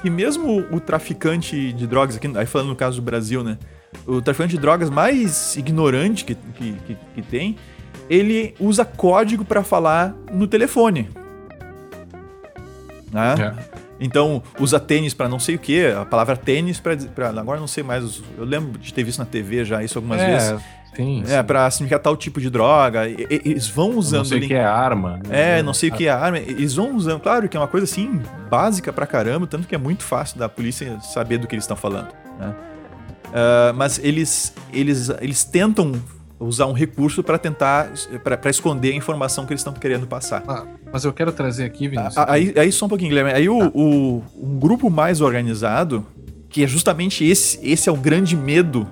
que 0.00 0.08
mesmo 0.08 0.64
o 0.70 0.78
traficante 0.78 1.72
de 1.72 1.86
drogas, 1.86 2.16
aqui, 2.16 2.30
aí 2.36 2.46
falando 2.46 2.68
no 2.68 2.76
caso 2.76 3.00
do 3.00 3.02
Brasil, 3.02 3.42
né? 3.42 3.58
O 4.06 4.22
traficante 4.22 4.54
de 4.54 4.60
drogas 4.60 4.88
mais 4.88 5.56
ignorante 5.56 6.24
que, 6.24 6.34
que, 6.34 6.72
que, 6.86 6.96
que 7.14 7.22
tem, 7.22 7.56
ele 8.08 8.54
usa 8.60 8.84
código 8.84 9.44
para 9.44 9.64
falar 9.64 10.14
no 10.32 10.46
telefone. 10.46 11.08
Né? 13.12 13.34
É. 13.38 13.69
Então, 14.00 14.42
usa 14.58 14.80
tênis 14.80 15.12
para 15.12 15.28
não 15.28 15.38
sei 15.38 15.56
o 15.56 15.58
que, 15.58 15.86
a 15.86 16.06
palavra 16.06 16.34
tênis 16.36 16.80
para 16.80 17.28
agora 17.28 17.60
não 17.60 17.66
sei 17.66 17.84
mais, 17.84 18.22
eu 18.38 18.44
lembro 18.44 18.78
de 18.78 18.94
ter 18.94 19.04
visto 19.04 19.18
na 19.18 19.26
TV 19.26 19.64
já 19.64 19.84
isso 19.84 19.98
algumas 19.98 20.20
é, 20.20 20.26
vezes. 20.26 20.64
Sim, 20.94 21.22
é, 21.28 21.42
para 21.42 21.70
significar 21.70 22.00
tal 22.00 22.16
tipo 22.16 22.40
de 22.40 22.50
droga. 22.50 23.08
E, 23.08 23.26
eles 23.30 23.68
vão 23.68 23.96
usando. 23.96 24.18
Não 24.18 24.24
sei 24.24 24.38
o 24.38 24.46
que 24.46 24.54
é 24.54 24.64
arma. 24.64 25.20
Né? 25.26 25.58
É, 25.58 25.62
não 25.62 25.72
sei 25.74 25.90
o 25.90 25.92
que 25.92 26.06
é 26.06 26.10
arma. 26.10 26.38
Eles 26.38 26.74
vão 26.74 26.96
usando. 26.96 27.20
Claro 27.20 27.48
que 27.48 27.56
é 27.56 27.60
uma 27.60 27.68
coisa 27.68 27.84
assim, 27.84 28.20
básica 28.50 28.92
pra 28.92 29.06
caramba, 29.06 29.46
tanto 29.46 29.68
que 29.68 29.74
é 29.74 29.78
muito 29.78 30.02
fácil 30.02 30.38
da 30.38 30.48
polícia 30.48 30.98
saber 31.00 31.38
do 31.38 31.46
que 31.46 31.54
eles 31.54 31.64
estão 31.64 31.76
falando. 31.76 32.08
Né? 32.38 32.54
Uh, 33.28 33.74
mas 33.76 34.00
eles, 34.02 34.52
eles, 34.72 35.08
eles 35.20 35.44
tentam 35.44 35.92
usar 36.40 36.66
um 36.66 36.72
recurso 36.72 37.22
para 37.22 37.38
tentar 37.38 37.90
para 38.24 38.50
esconder 38.50 38.92
a 38.92 38.96
informação 38.96 39.46
que 39.46 39.52
eles 39.52 39.60
estão 39.60 39.72
querendo 39.72 40.06
passar. 40.06 40.42
Ah, 40.48 40.64
mas 40.92 41.04
eu 41.04 41.12
quero 41.12 41.32
trazer 41.32 41.64
aqui, 41.64 41.88
Vinícius. 41.88 42.18
Aí, 42.28 42.52
aí 42.56 42.72
só 42.72 42.86
um 42.86 42.88
pouquinho, 42.88 43.10
Guilherme. 43.10 43.32
Aí 43.32 43.48
o, 43.48 43.58
tá. 43.58 43.70
o, 43.74 44.24
um 44.36 44.58
grupo 44.58 44.90
mais 44.90 45.20
organizado, 45.20 46.06
que 46.48 46.64
é 46.64 46.66
justamente 46.66 47.24
esse, 47.24 47.58
esse 47.62 47.88
é 47.88 47.92
o 47.92 47.96
grande 47.96 48.36
medo 48.36 48.88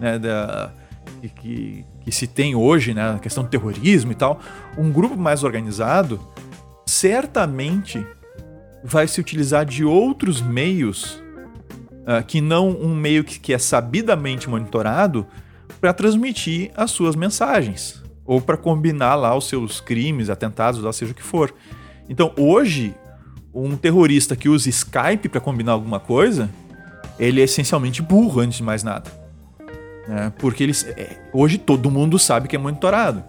né, 0.00 0.18
da, 0.18 0.72
que, 1.20 1.28
que, 1.28 1.84
que 2.02 2.12
se 2.12 2.26
tem 2.26 2.54
hoje, 2.54 2.94
né, 2.94 3.16
a 3.16 3.18
questão 3.18 3.44
do 3.44 3.50
terrorismo 3.50 4.12
e 4.12 4.14
tal. 4.14 4.40
Um 4.78 4.90
grupo 4.90 5.16
mais 5.16 5.44
organizado 5.44 6.20
certamente 6.86 8.06
vai 8.82 9.06
se 9.06 9.20
utilizar 9.20 9.66
de 9.66 9.84
outros 9.84 10.40
meios 10.40 11.22
uh, 12.02 12.24
que 12.26 12.40
não 12.40 12.70
um 12.70 12.94
meio 12.94 13.24
que, 13.24 13.38
que 13.38 13.52
é 13.52 13.58
sabidamente 13.58 14.48
monitorado 14.48 15.26
para 15.80 15.92
transmitir 15.92 16.70
as 16.76 16.92
suas 16.92 17.14
mensagens 17.14 18.05
ou 18.26 18.40
para 18.40 18.56
combinar 18.56 19.14
lá 19.14 19.34
os 19.36 19.48
seus 19.48 19.80
crimes, 19.80 20.28
atentados, 20.28 20.82
lá 20.82 20.92
seja 20.92 21.12
o 21.12 21.14
que 21.14 21.22
for. 21.22 21.54
Então, 22.08 22.32
hoje, 22.36 22.94
um 23.54 23.76
terrorista 23.76 24.34
que 24.36 24.48
usa 24.48 24.68
Skype 24.68 25.28
para 25.28 25.40
combinar 25.40 25.72
alguma 25.72 26.00
coisa, 26.00 26.50
ele 27.18 27.40
é 27.40 27.44
essencialmente 27.44 28.02
burro 28.02 28.40
antes 28.40 28.58
de 28.58 28.62
mais 28.62 28.82
nada. 28.82 29.10
É, 30.08 30.30
porque 30.38 30.62
eles, 30.62 30.84
é, 30.84 31.18
hoje 31.32 31.58
todo 31.58 31.90
mundo 31.90 32.18
sabe 32.18 32.48
que 32.48 32.56
é 32.56 32.58
monitorado. 32.58 33.24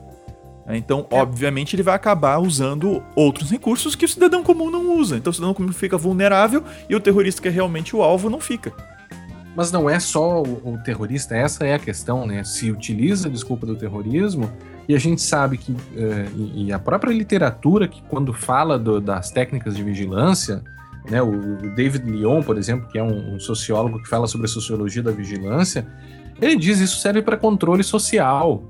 É, 0.67 0.75
então, 0.75 1.07
é. 1.09 1.15
obviamente, 1.15 1.75
ele 1.75 1.83
vai 1.83 1.95
acabar 1.95 2.39
usando 2.39 3.01
outros 3.15 3.49
recursos 3.49 3.95
que 3.95 4.05
o 4.05 4.07
cidadão 4.07 4.43
comum 4.43 4.69
não 4.69 4.97
usa. 4.97 5.17
Então, 5.17 5.31
o 5.31 5.33
cidadão 5.33 5.53
comum 5.53 5.71
fica 5.71 5.97
vulnerável 5.97 6.63
e 6.89 6.95
o 6.95 6.99
terrorista 6.99 7.41
que 7.41 7.47
é 7.47 7.51
realmente 7.51 7.95
o 7.95 8.03
alvo 8.03 8.29
não 8.29 8.39
fica. 8.39 8.73
Mas 9.55 9.71
não 9.71 9.89
é 9.89 9.99
só 9.99 10.43
o, 10.43 10.73
o, 10.73 10.77
terrorista, 10.83 11.35
essa 11.35 11.65
é 11.65 11.73
a 11.73 11.79
questão, 11.79 12.27
né? 12.27 12.43
Se 12.43 12.69
utiliza 12.69 13.27
a 13.27 13.31
desculpa 13.31 13.65
do 13.65 13.75
terrorismo, 13.75 14.51
e 14.87 14.95
a 14.95 14.99
gente 14.99 15.21
sabe 15.21 15.57
que, 15.57 15.71
uh, 15.71 16.55
e, 16.55 16.71
a 16.71 16.79
própria 16.79 17.11
literatura, 17.11 17.87
que 17.87 18.01
quando 18.03 18.31
fala 18.33 18.79
do, 18.79 19.01
das 19.01 19.29
técnicas 19.31 19.75
de 19.75 19.83
vigilância, 19.83 20.63
né, 21.09 21.21
o, 21.21 21.57
David 21.75 22.09
Lyon, 22.09 22.41
por 22.41 22.57
exemplo, 22.57 22.87
que 22.87 22.97
é 22.97 23.03
um, 23.03 23.35
um, 23.35 23.39
sociólogo 23.39 24.01
que 24.01 24.07
fala 24.07 24.27
sobre 24.27 24.45
a 24.45 24.49
sociologia 24.49 25.03
da 25.03 25.11
vigilância, 25.11 25.87
ele 26.41 26.55
diz 26.55 26.79
isso 26.79 26.97
serve 26.97 27.21
para 27.21 27.35
controle 27.35 27.83
social, 27.83 28.63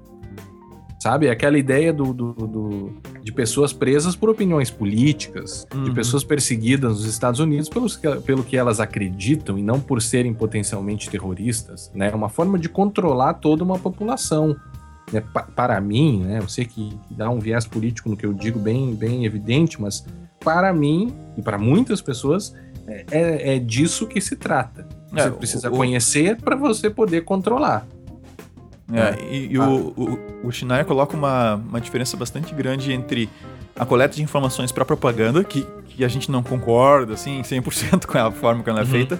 Sabe? 1.00 1.30
Aquela 1.30 1.60
ideia 1.60 1.94
do, 1.94 2.12
do, 2.12 2.34
do, 2.34 2.94
de 3.24 3.32
pessoas 3.32 3.72
presas 3.72 4.16
por 4.16 4.30
opiniões 4.30 4.72
políticas, 4.72 5.66
uhum. 5.74 5.84
de 5.84 5.92
pessoas 5.92 6.24
perseguidas 6.24 6.94
nos 6.94 7.06
Estados 7.06 7.40
Unidos 7.40 7.70
pelo, 7.70 7.88
pelo 8.24 8.44
que 8.44 8.58
elas 8.58 8.80
acreditam 8.80 9.60
e 9.60 9.62
não 9.62 9.80
por 9.80 10.02
serem 10.02 10.34
potencialmente 10.34 11.08
terroristas. 11.08 11.92
Né? 11.94 12.10
É 12.12 12.16
uma 12.16 12.30
forma 12.30 12.58
de 12.58 12.68
controlar 12.68 13.36
toda 13.36 13.64
uma 13.64 13.78
população. 13.78 14.56
Né? 15.12 15.22
Pa 15.22 15.44
para 15.44 15.80
mim, 15.80 16.24
né? 16.24 16.40
eu 16.40 16.48
sei 16.48 16.66
que, 16.66 16.98
dá 17.12 17.30
um 17.30 17.40
viés 17.40 17.66
político 17.66 18.10
no 18.10 18.18
que 18.18 18.26
eu 18.26 18.34
digo 18.34 18.60
bem, 18.60 18.94
bem 18.94 19.26
evidente, 19.26 19.82
mas 19.82 20.06
para 20.40 20.74
mim 20.74 21.14
e 21.38 21.42
para 21.42 21.58
muitas 21.58 22.02
pessoas 22.02 22.54
é, 22.88 23.06
é, 23.12 23.56
é 23.56 23.60
disso 23.60 24.08
que 24.08 24.20
se 24.22 24.36
trata. 24.36 24.88
Você 25.12 25.28
é, 25.28 25.32
precisa 25.32 25.70
o, 25.70 25.72
conhecer 25.72 26.38
para 26.38 26.56
você 26.56 26.90
poder 26.90 27.24
controlar. 27.24 27.86
É, 28.92 29.00
é, 29.00 29.34
e, 29.34 29.54
e 29.54 29.58
ah. 29.58 29.68
o, 29.68 29.88
o, 29.90 30.48
o 30.48 30.52
Schneier 30.52 30.86
coloca 30.86 31.16
uma, 31.16 31.56
uma 31.56 31.82
diferença 31.82 32.16
bastante 32.16 32.54
grande 32.54 32.92
entre 32.92 33.30
a 33.76 33.86
coleta 33.86 34.16
de 34.16 34.24
informações 34.24 34.72
para 34.72 34.86
propaganda, 34.86 35.44
que, 35.44 35.66
que 35.86 36.04
a 36.04 36.08
gente 36.08 36.32
não 36.32 36.42
concorda, 36.42 37.14
assim, 37.14 37.42
100% 37.42 38.06
com 38.06 38.18
a 38.18 38.32
forma 38.32 38.64
que 38.64 38.70
ela 38.70 38.80
é 38.80 38.84
uhum. 38.84 38.90
feita, 38.90 39.20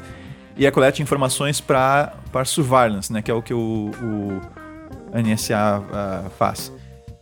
e 0.56 0.66
a 0.66 0.72
coleta 0.72 0.98
de 0.98 1.04
informações 1.04 1.62
para 1.62 2.14
surveillance, 2.46 3.12
né, 3.14 3.22
que 3.22 3.30
é 3.30 3.34
o 3.34 3.42
que 3.42 3.54
o, 3.54 3.92
o 4.02 4.42
NSA 5.14 5.80
uh, 5.80 6.30
faz. 6.32 6.72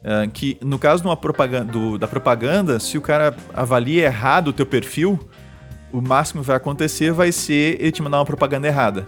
Uh, 0.04 0.30
que 0.32 0.58
no 0.62 0.78
caso 0.78 1.02
de 1.02 1.08
uma 1.08 1.18
propaganda, 1.18 1.72
do, 1.72 1.98
da 1.98 2.08
propaganda, 2.08 2.80
se 2.80 2.98
o 2.98 3.02
cara 3.02 3.36
avalia 3.54 4.06
errado 4.06 4.50
o 4.50 4.54
teu 4.54 4.66
perfil, 4.66 5.20
o 5.92 6.02
máximo 6.02 6.42
que 6.42 6.48
vai 6.48 6.58
acontecer 6.58 7.12
vai 7.12 7.32
ser 7.32 7.78
ele 7.80 7.92
te 7.92 8.02
mandar 8.02 8.20
uma 8.20 8.26
propaganda 8.26 8.68
errada. 8.68 9.08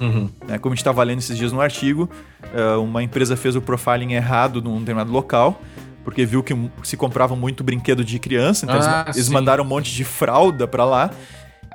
Uhum. 0.00 0.30
É, 0.48 0.58
como 0.58 0.72
a 0.72 0.74
gente 0.74 0.80
estava 0.80 1.02
lendo 1.02 1.18
esses 1.18 1.36
dias 1.36 1.52
no 1.52 1.60
artigo, 1.60 2.08
é, 2.54 2.76
uma 2.76 3.02
empresa 3.02 3.36
fez 3.36 3.56
o 3.56 3.60
profiling 3.60 4.12
errado 4.12 4.62
num 4.62 4.78
determinado 4.78 5.10
local, 5.10 5.60
porque 6.04 6.24
viu 6.24 6.42
que 6.42 6.54
se 6.82 6.96
comprava 6.96 7.34
muito 7.34 7.64
brinquedo 7.64 8.04
de 8.04 8.18
criança, 8.18 8.64
então 8.64 8.78
ah, 8.80 9.04
eles, 9.06 9.16
eles 9.16 9.28
mandaram 9.28 9.64
um 9.64 9.66
monte 9.66 9.92
de 9.92 10.04
fralda 10.04 10.66
para 10.66 10.84
lá. 10.84 11.10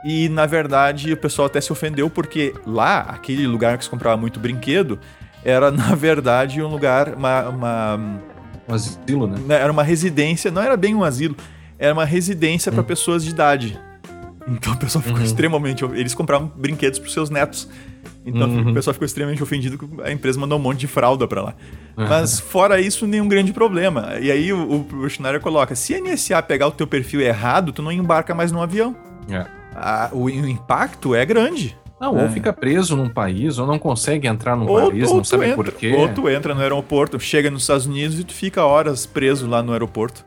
E 0.06 0.28
na 0.30 0.46
verdade 0.46 1.14
o 1.14 1.18
pessoal 1.18 1.46
até 1.46 1.62
se 1.62 1.72
ofendeu 1.72 2.10
porque 2.10 2.54
lá, 2.66 3.00
aquele 3.02 3.48
lugar 3.48 3.78
que 3.78 3.84
se 3.84 3.90
comprava 3.90 4.18
muito 4.20 4.40
brinquedo, 4.40 5.00
era 5.46 5.72
na 5.72 5.96
verdade 5.96 6.62
um 6.62 6.68
lugar, 6.68 7.14
uma, 7.16 7.50
uma 7.50 8.00
Um 8.68 8.74
asilo, 8.74 9.28
né? 9.28 9.38
Era 9.56 9.72
uma 9.72 9.84
residência, 9.84 10.50
não 10.52 10.62
era 10.62 10.78
bem 10.78 10.96
um 10.96 11.04
asilo, 11.04 11.36
era 11.78 11.94
uma 11.94 12.06
residência 12.06 12.72
para 12.72 12.82
Hum. 12.82 12.86
pessoas 12.86 13.24
de 13.24 13.32
idade. 13.32 13.80
Então 14.48 14.74
o 14.74 14.78
pessoal 14.78 15.02
ficou 15.02 15.20
Uhum. 15.20 15.26
extremamente. 15.26 15.84
Eles 15.86 16.14
compravam 16.14 16.52
brinquedos 16.56 17.00
para 17.00 17.10
seus 17.10 17.30
netos. 17.30 17.70
Então 18.26 18.50
Uhum. 18.50 18.72
o 18.72 18.74
pessoal 18.74 18.94
ficou 18.94 19.06
extremamente 19.06 19.42
ofendido 19.44 19.78
que 19.78 19.88
a 20.02 20.12
empresa 20.12 20.40
mandou 20.40 20.58
um 20.58 20.62
monte 20.62 20.80
de 20.80 20.88
fralda 20.88 21.28
para 21.28 21.42
lá. 21.42 21.54
Uhum. 21.98 22.08
Mas 22.08 22.40
fora 22.40 22.80
isso, 22.80 23.06
nenhum 23.08 23.28
grande 23.28 23.52
problema. 23.54 24.16
E 24.22 24.32
aí 24.32 24.52
o, 24.54 24.86
o 24.94 25.10
Schneider 25.10 25.40
coloca: 25.42 25.76
se 25.76 25.94
a 25.96 26.00
NSA 26.02 26.42
pegar 26.42 26.68
o 26.68 26.72
teu 26.72 26.88
perfil 26.88 27.22
errado, 27.22 27.72
tu 27.72 27.82
não 27.82 27.92
embarca 27.92 28.34
mais 28.34 28.52
no 28.52 28.62
avião. 28.62 28.96
É. 29.30 29.46
Ah, 29.76 30.10
o, 30.12 30.26
o 30.26 30.30
impacto 30.48 31.16
é 31.16 31.26
grande. 31.26 31.78
Não, 32.04 32.20
É. 32.20 32.24
ou 32.24 32.30
fica 32.30 32.52
preso 32.52 32.96
num 32.98 33.08
país, 33.10 33.58
ou 33.60 33.66
não 33.66 33.80
consegue 33.80 34.28
entrar 34.28 34.56
num 34.58 34.68
Ou, 34.70 34.90
país, 34.90 35.08
ou 35.08 35.16
não 35.16 35.22
tu 35.22 35.28
sabe 35.30 35.46
entra, 35.46 35.56
por 35.56 35.72
quê. 35.72 35.94
ou 35.98 36.10
tu 36.10 36.28
entra 36.30 36.54
no 36.54 36.62
aeroporto, 36.62 37.18
chega 37.20 37.50
nos 37.50 37.62
Estados 37.64 37.86
Unidos 37.86 38.20
e 38.20 38.24
tu 38.24 38.34
fica 38.34 38.66
horas 38.66 39.06
preso 39.06 39.48
lá 39.48 39.64
no 39.64 39.72
aeroporto. 39.72 40.26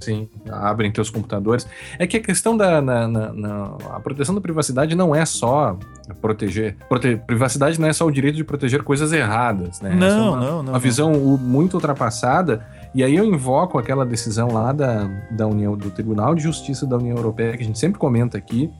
Sim, 0.00 0.28
abrem 0.50 0.90
teus 0.92 1.08
computadores. 1.08 1.66
É 1.98 2.06
que 2.06 2.16
a 2.18 2.20
questão 2.20 2.54
da 2.56 2.82
na, 2.82 3.08
na- 3.08 3.32
na- 3.32 3.76
a 3.94 4.00
proteção 4.00 4.34
da 4.34 4.40
privacidade 4.40 4.94
não 4.94 5.14
é 5.14 5.24
só 5.24 5.78
proteger. 6.20 6.76
prote- 6.88 7.16
privacidade 7.26 7.80
não 7.80 7.88
é 7.88 7.92
só 7.92 8.04
o 8.04 8.10
direito 8.10 8.34
de 8.36 8.44
proteger 8.44 8.82
coisas 8.82 9.12
erradas, 9.12 9.80
né? 9.80 9.92
É 9.92 9.94
Não, 9.94 10.28
uma, 10.32 10.36
não, 10.36 10.46
não. 10.46 10.60
uma 10.64 10.72
não. 10.72 10.78
visão 10.80 11.12
u- 11.12 11.38
muito 11.38 11.74
ultrapassada. 11.74 12.66
E 12.94 13.02
aí 13.02 13.16
eu 13.16 13.24
invoco 13.24 13.78
aquela 13.78 14.04
decisão 14.04 14.52
lá 14.52 14.72
da, 14.72 15.08
da 15.30 15.46
União, 15.46 15.74
do 15.76 15.90
Tribunal 15.90 16.34
de 16.34 16.42
Justiça 16.42 16.86
da 16.86 16.96
União 16.98 17.16
Europeia, 17.16 17.56
que 17.56 17.62
a 17.62 17.66
gente 17.66 17.78
sempre 17.78 17.98
comenta 17.98 18.36
aqui, 18.36 18.70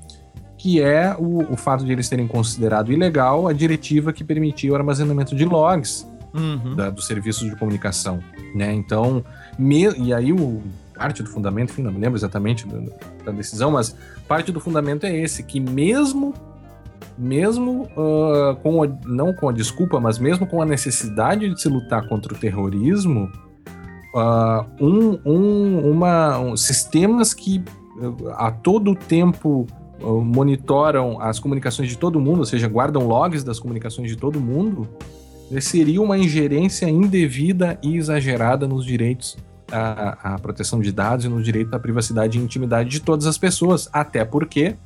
que 0.64 0.80
é 0.80 1.14
o, 1.18 1.52
o 1.52 1.56
fato 1.58 1.84
de 1.84 1.92
eles 1.92 2.08
terem 2.08 2.26
considerado 2.26 2.90
ilegal 2.90 3.46
a 3.46 3.52
diretiva 3.52 4.14
que 4.14 4.24
permitia 4.24 4.72
o 4.72 4.74
armazenamento 4.74 5.36
de 5.36 5.44
logs 5.44 6.06
Uhum. 6.32 6.74
da- 6.74 6.88
dos 6.88 7.06
serviços 7.06 7.48
de 7.50 7.54
comunicação, 7.54 8.18
né? 8.54 8.72
Então, 8.72 9.22
me- 9.58 9.92
e 9.98 10.12
aí 10.14 10.32
o 10.32 10.62
parte 10.96 11.22
do 11.22 11.28
fundamento, 11.28 11.70
enfim, 11.70 11.82
não 11.82 11.92
me 11.92 11.98
lembro 12.00 12.16
exatamente 12.18 12.66
do- 12.66 12.90
da 13.26 13.30
decisão, 13.30 13.70
mas 13.72 13.94
parte 14.26 14.50
do 14.50 14.58
fundamento 14.58 15.04
é 15.04 15.14
esse, 15.14 15.42
que 15.42 15.60
mesmo 15.60 16.32
mesmo 17.18 17.86
ah, 17.94 18.56
com 18.62 18.82
a- 18.82 18.88
não 19.04 19.34
com 19.34 19.50
a 19.50 19.52
desculpa, 19.52 20.00
mas 20.00 20.18
mesmo 20.18 20.46
com 20.46 20.62
a 20.62 20.64
necessidade 20.64 21.46
de 21.50 21.60
se 21.60 21.68
lutar 21.68 22.08
contra 22.08 22.32
o 22.32 22.36
terrorismo, 22.38 23.30
ah, 24.16 24.64
um, 24.80 25.18
um- 25.26 25.90
uma, 25.90 26.38
um- 26.38 26.56
sistemas 26.56 27.34
que 27.34 27.62
ah, 28.32 28.46
a 28.46 28.50
todo 28.50 28.94
tempo 28.94 29.66
monitoram 30.00 31.20
as 31.20 31.38
comunicações 31.38 31.88
de 31.88 31.96
todo 31.96 32.20
mundo, 32.20 32.40
ou 32.40 32.44
seja, 32.44 32.68
guardam 32.68 33.06
logs 33.06 33.42
das 33.44 33.58
comunicações 33.58 34.08
de 34.10 34.16
todo 34.16 34.40
mundo, 34.40 34.88
né, 35.50 35.60
seria 35.60 36.00
uma 36.02 36.18
ingerência 36.18 36.88
indevida 36.88 37.78
e 37.82 37.96
exagerada 37.96 38.66
nos 38.66 38.84
direitos 38.84 39.36
à, 39.70 40.34
à 40.34 40.38
proteção 40.38 40.80
de 40.80 40.92
dados 40.92 41.24
e 41.24 41.28
no 41.28 41.42
direito 41.42 41.74
à 41.74 41.78
privacidade 41.78 42.38
e 42.38 42.42
intimidade 42.42 42.88
de 42.90 43.00
todas 43.00 43.26
as 43.26 43.38
pessoas, 43.38 43.88
até 43.92 44.24
porque 44.24 44.76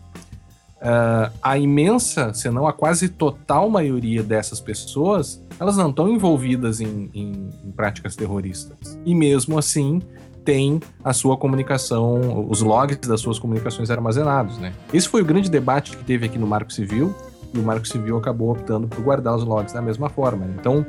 ah, 0.80 1.32
a 1.42 1.58
imensa, 1.58 2.32
se 2.32 2.48
não 2.50 2.66
a 2.68 2.72
quase 2.72 3.08
total 3.08 3.68
maioria 3.68 4.22
dessas 4.22 4.60
pessoas, 4.60 5.42
elas 5.58 5.76
não 5.76 5.90
estão 5.90 6.08
envolvidas 6.08 6.80
em, 6.80 7.10
em- 7.12 7.50
em 7.64 7.70
práticas 7.72 8.14
terroristas. 8.14 8.98
E 9.04 9.12
mesmo 9.14 9.58
assim, 9.58 10.00
tem 10.48 10.80
a 11.04 11.12
sua 11.12 11.36
comunicação, 11.36 12.46
os 12.48 12.62
logs 12.62 13.06
das 13.06 13.20
suas 13.20 13.38
comunicações 13.38 13.90
armazenados, 13.90 14.56
né? 14.56 14.72
Esse 14.94 15.06
foi 15.06 15.20
o 15.20 15.24
grande 15.26 15.50
debate 15.50 15.94
que 15.94 16.02
teve 16.02 16.24
aqui 16.24 16.38
no 16.38 16.46
Marco 16.46 16.72
Civil, 16.72 17.14
e 17.52 17.58
o 17.58 17.62
Marco 17.62 17.86
Civil 17.86 18.16
acabou 18.16 18.52
optando 18.52 18.88
por 18.88 18.98
guardar 19.02 19.36
os 19.36 19.44
logs 19.44 19.74
da 19.74 19.82
mesma 19.82 20.08
forma. 20.08 20.46
Então, 20.58 20.86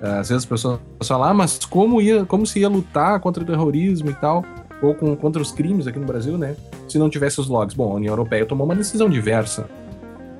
eh, 0.00 0.08
às 0.08 0.30
vezes 0.30 0.44
as 0.44 0.46
pessoas 0.46 0.80
falam, 1.04 1.28
ah, 1.28 1.34
mas 1.34 1.62
como, 1.66 2.00
ia, 2.00 2.24
como 2.24 2.46
se 2.46 2.60
ia 2.60 2.70
lutar 2.70 3.20
contra 3.20 3.42
o 3.42 3.46
terrorismo 3.46 4.08
e 4.08 4.14
tal, 4.14 4.42
ou 4.80 4.94
com, 4.94 5.14
contra 5.14 5.42
os 5.42 5.52
crimes 5.52 5.86
aqui 5.86 5.98
no 5.98 6.06
Brasil, 6.06 6.38
né? 6.38 6.56
Se 6.88 6.96
não 6.96 7.10
tivesse 7.10 7.38
os 7.38 7.48
logs. 7.48 7.76
Bom, 7.76 7.92
a 7.92 7.96
União 7.96 8.12
Europeia 8.12 8.46
tomou 8.46 8.64
uma 8.64 8.74
decisão 8.74 9.10
diversa. 9.10 9.68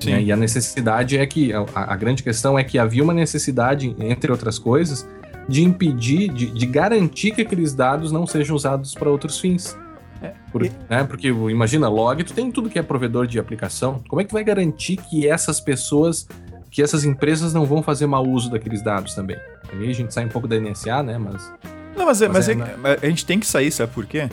Sim. 0.00 0.12
né? 0.12 0.22
E 0.22 0.32
a 0.32 0.36
necessidade 0.36 1.18
é 1.18 1.26
que, 1.26 1.52
a, 1.52 1.66
a 1.74 1.94
grande 1.94 2.22
questão 2.22 2.58
é 2.58 2.64
que 2.64 2.78
havia 2.78 3.04
uma 3.04 3.12
necessidade, 3.12 3.94
entre 3.98 4.32
outras 4.32 4.58
coisas, 4.58 5.06
de 5.48 5.62
impedir, 5.62 6.28
de, 6.32 6.46
de 6.50 6.66
garantir 6.66 7.32
que 7.32 7.42
aqueles 7.42 7.72
dados 7.74 8.10
não 8.12 8.26
sejam 8.26 8.56
usados 8.56 8.94
para 8.94 9.08
outros 9.10 9.38
fins. 9.38 9.76
É, 10.22 10.32
Por- 10.50 10.62
né? 10.88 11.04
Porque 11.04 11.28
imagina, 11.28 11.88
log, 11.88 12.24
tu 12.24 12.32
tem 12.32 12.50
tudo 12.50 12.70
que 12.70 12.78
é 12.78 12.82
provedor 12.82 13.26
de 13.26 13.38
aplicação. 13.38 14.02
Como 14.08 14.20
é 14.20 14.24
que 14.24 14.32
vai 14.32 14.42
garantir 14.42 14.96
que 14.96 15.28
essas 15.28 15.60
pessoas, 15.60 16.26
que 16.70 16.82
essas 16.82 17.04
empresas 17.04 17.52
não 17.52 17.64
vão 17.66 17.82
fazer 17.82 18.06
mau 18.06 18.26
uso 18.26 18.50
daqueles 18.50 18.82
dados 18.82 19.14
também? 19.14 19.36
Aí 19.72 19.90
a 19.90 19.92
gente 19.94 20.12
sai 20.14 20.24
um 20.24 20.28
pouco 20.28 20.48
da 20.48 20.56
NSA, 20.58 21.02
né? 21.02 21.18
Mas 21.18 21.52
Não, 21.96 22.06
mas, 22.06 22.22
é- 22.22 22.28
Mas 22.28 22.36
mas 22.36 22.48
é, 22.48 22.52
é- 22.52 22.54
né? 22.56 22.96
a 23.02 23.06
gente 23.06 23.24
tem 23.26 23.38
que 23.38 23.46
sair, 23.46 23.70
sabe 23.70 23.92
por 23.92 24.06
quê? 24.06 24.28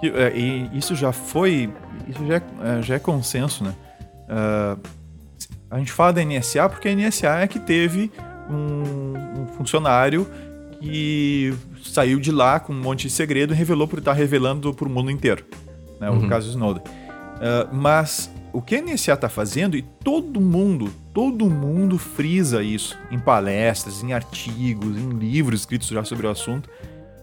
Que, 0.00 0.08
é, 0.08 0.32
e 0.36 0.70
isso 0.78 0.94
já 0.94 1.12
foi. 1.12 1.68
Isso 2.08 2.24
já 2.26 2.36
é, 2.36 2.82
já 2.82 2.94
é 2.94 2.98
consenso, 2.98 3.64
né? 3.64 3.74
Ah, 4.28 4.76
a 5.70 5.78
gente 5.78 5.90
fala 5.92 6.12
da 6.12 6.22
NSA 6.24 6.68
porque 6.68 6.88
a 6.88 6.92
NSA 6.94 7.40
é 7.40 7.46
que 7.48 7.58
teve 7.58 8.10
um, 8.48 9.14
um 9.42 9.46
funcionário 9.56 10.26
que 10.84 11.54
saiu 11.82 12.20
de 12.20 12.30
lá 12.30 12.60
com 12.60 12.72
um 12.72 12.80
monte 12.80 13.08
de 13.08 13.10
segredo 13.10 13.54
e 13.54 13.56
revelou 13.56 13.88
por 13.88 13.98
estar 13.98 14.12
revelando 14.12 14.72
para 14.74 14.86
o 14.86 14.90
mundo 14.90 15.10
inteiro. 15.10 15.44
Né? 16.00 16.10
O 16.10 16.14
Uhum. 16.14 16.28
caso 16.28 16.48
Snowden. 16.50 16.82
Ah, 17.40 17.68
mas 17.72 18.30
o 18.52 18.60
que 18.62 18.76
a 18.76 18.82
NSA 18.82 19.14
está 19.14 19.28
fazendo, 19.28 19.76
e 19.76 19.82
todo 19.82 20.40
mundo, 20.40 20.92
todo 21.12 21.50
mundo 21.50 21.98
frisa 21.98 22.62
isso 22.62 22.96
em 23.10 23.18
palestras, 23.18 24.02
em 24.02 24.12
artigos, 24.12 24.96
em 24.96 25.10
livros 25.10 25.60
escritos 25.60 25.88
já 25.88 26.04
sobre 26.04 26.26
o 26.26 26.30
assunto, 26.30 26.68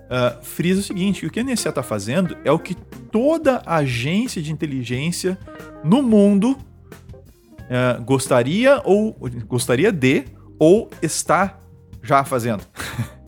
ah, 0.09 0.38
frisa 0.41 0.82
o 0.82 0.84
seguinte: 0.84 1.26
o 1.26 1.30
que 1.30 1.39
a 1.39 1.43
NSA 1.43 1.70
está 1.70 1.84
fazendo 1.84 2.36
é 2.43 2.51
o 2.51 2.59
que 2.59 2.76
toda 2.76 3.62
agência 3.66 4.41
de 4.41 4.51
inteligência 4.51 5.38
no 5.84 6.01
mundo 6.01 6.57
ah, 7.70 7.99
gostaria 8.03 8.82
ou 8.84 9.16
gostaria 9.47 9.91
de 9.91 10.26
ou 10.59 10.89
está 11.01 11.57
já 12.03 12.24
fazendo. 12.24 12.64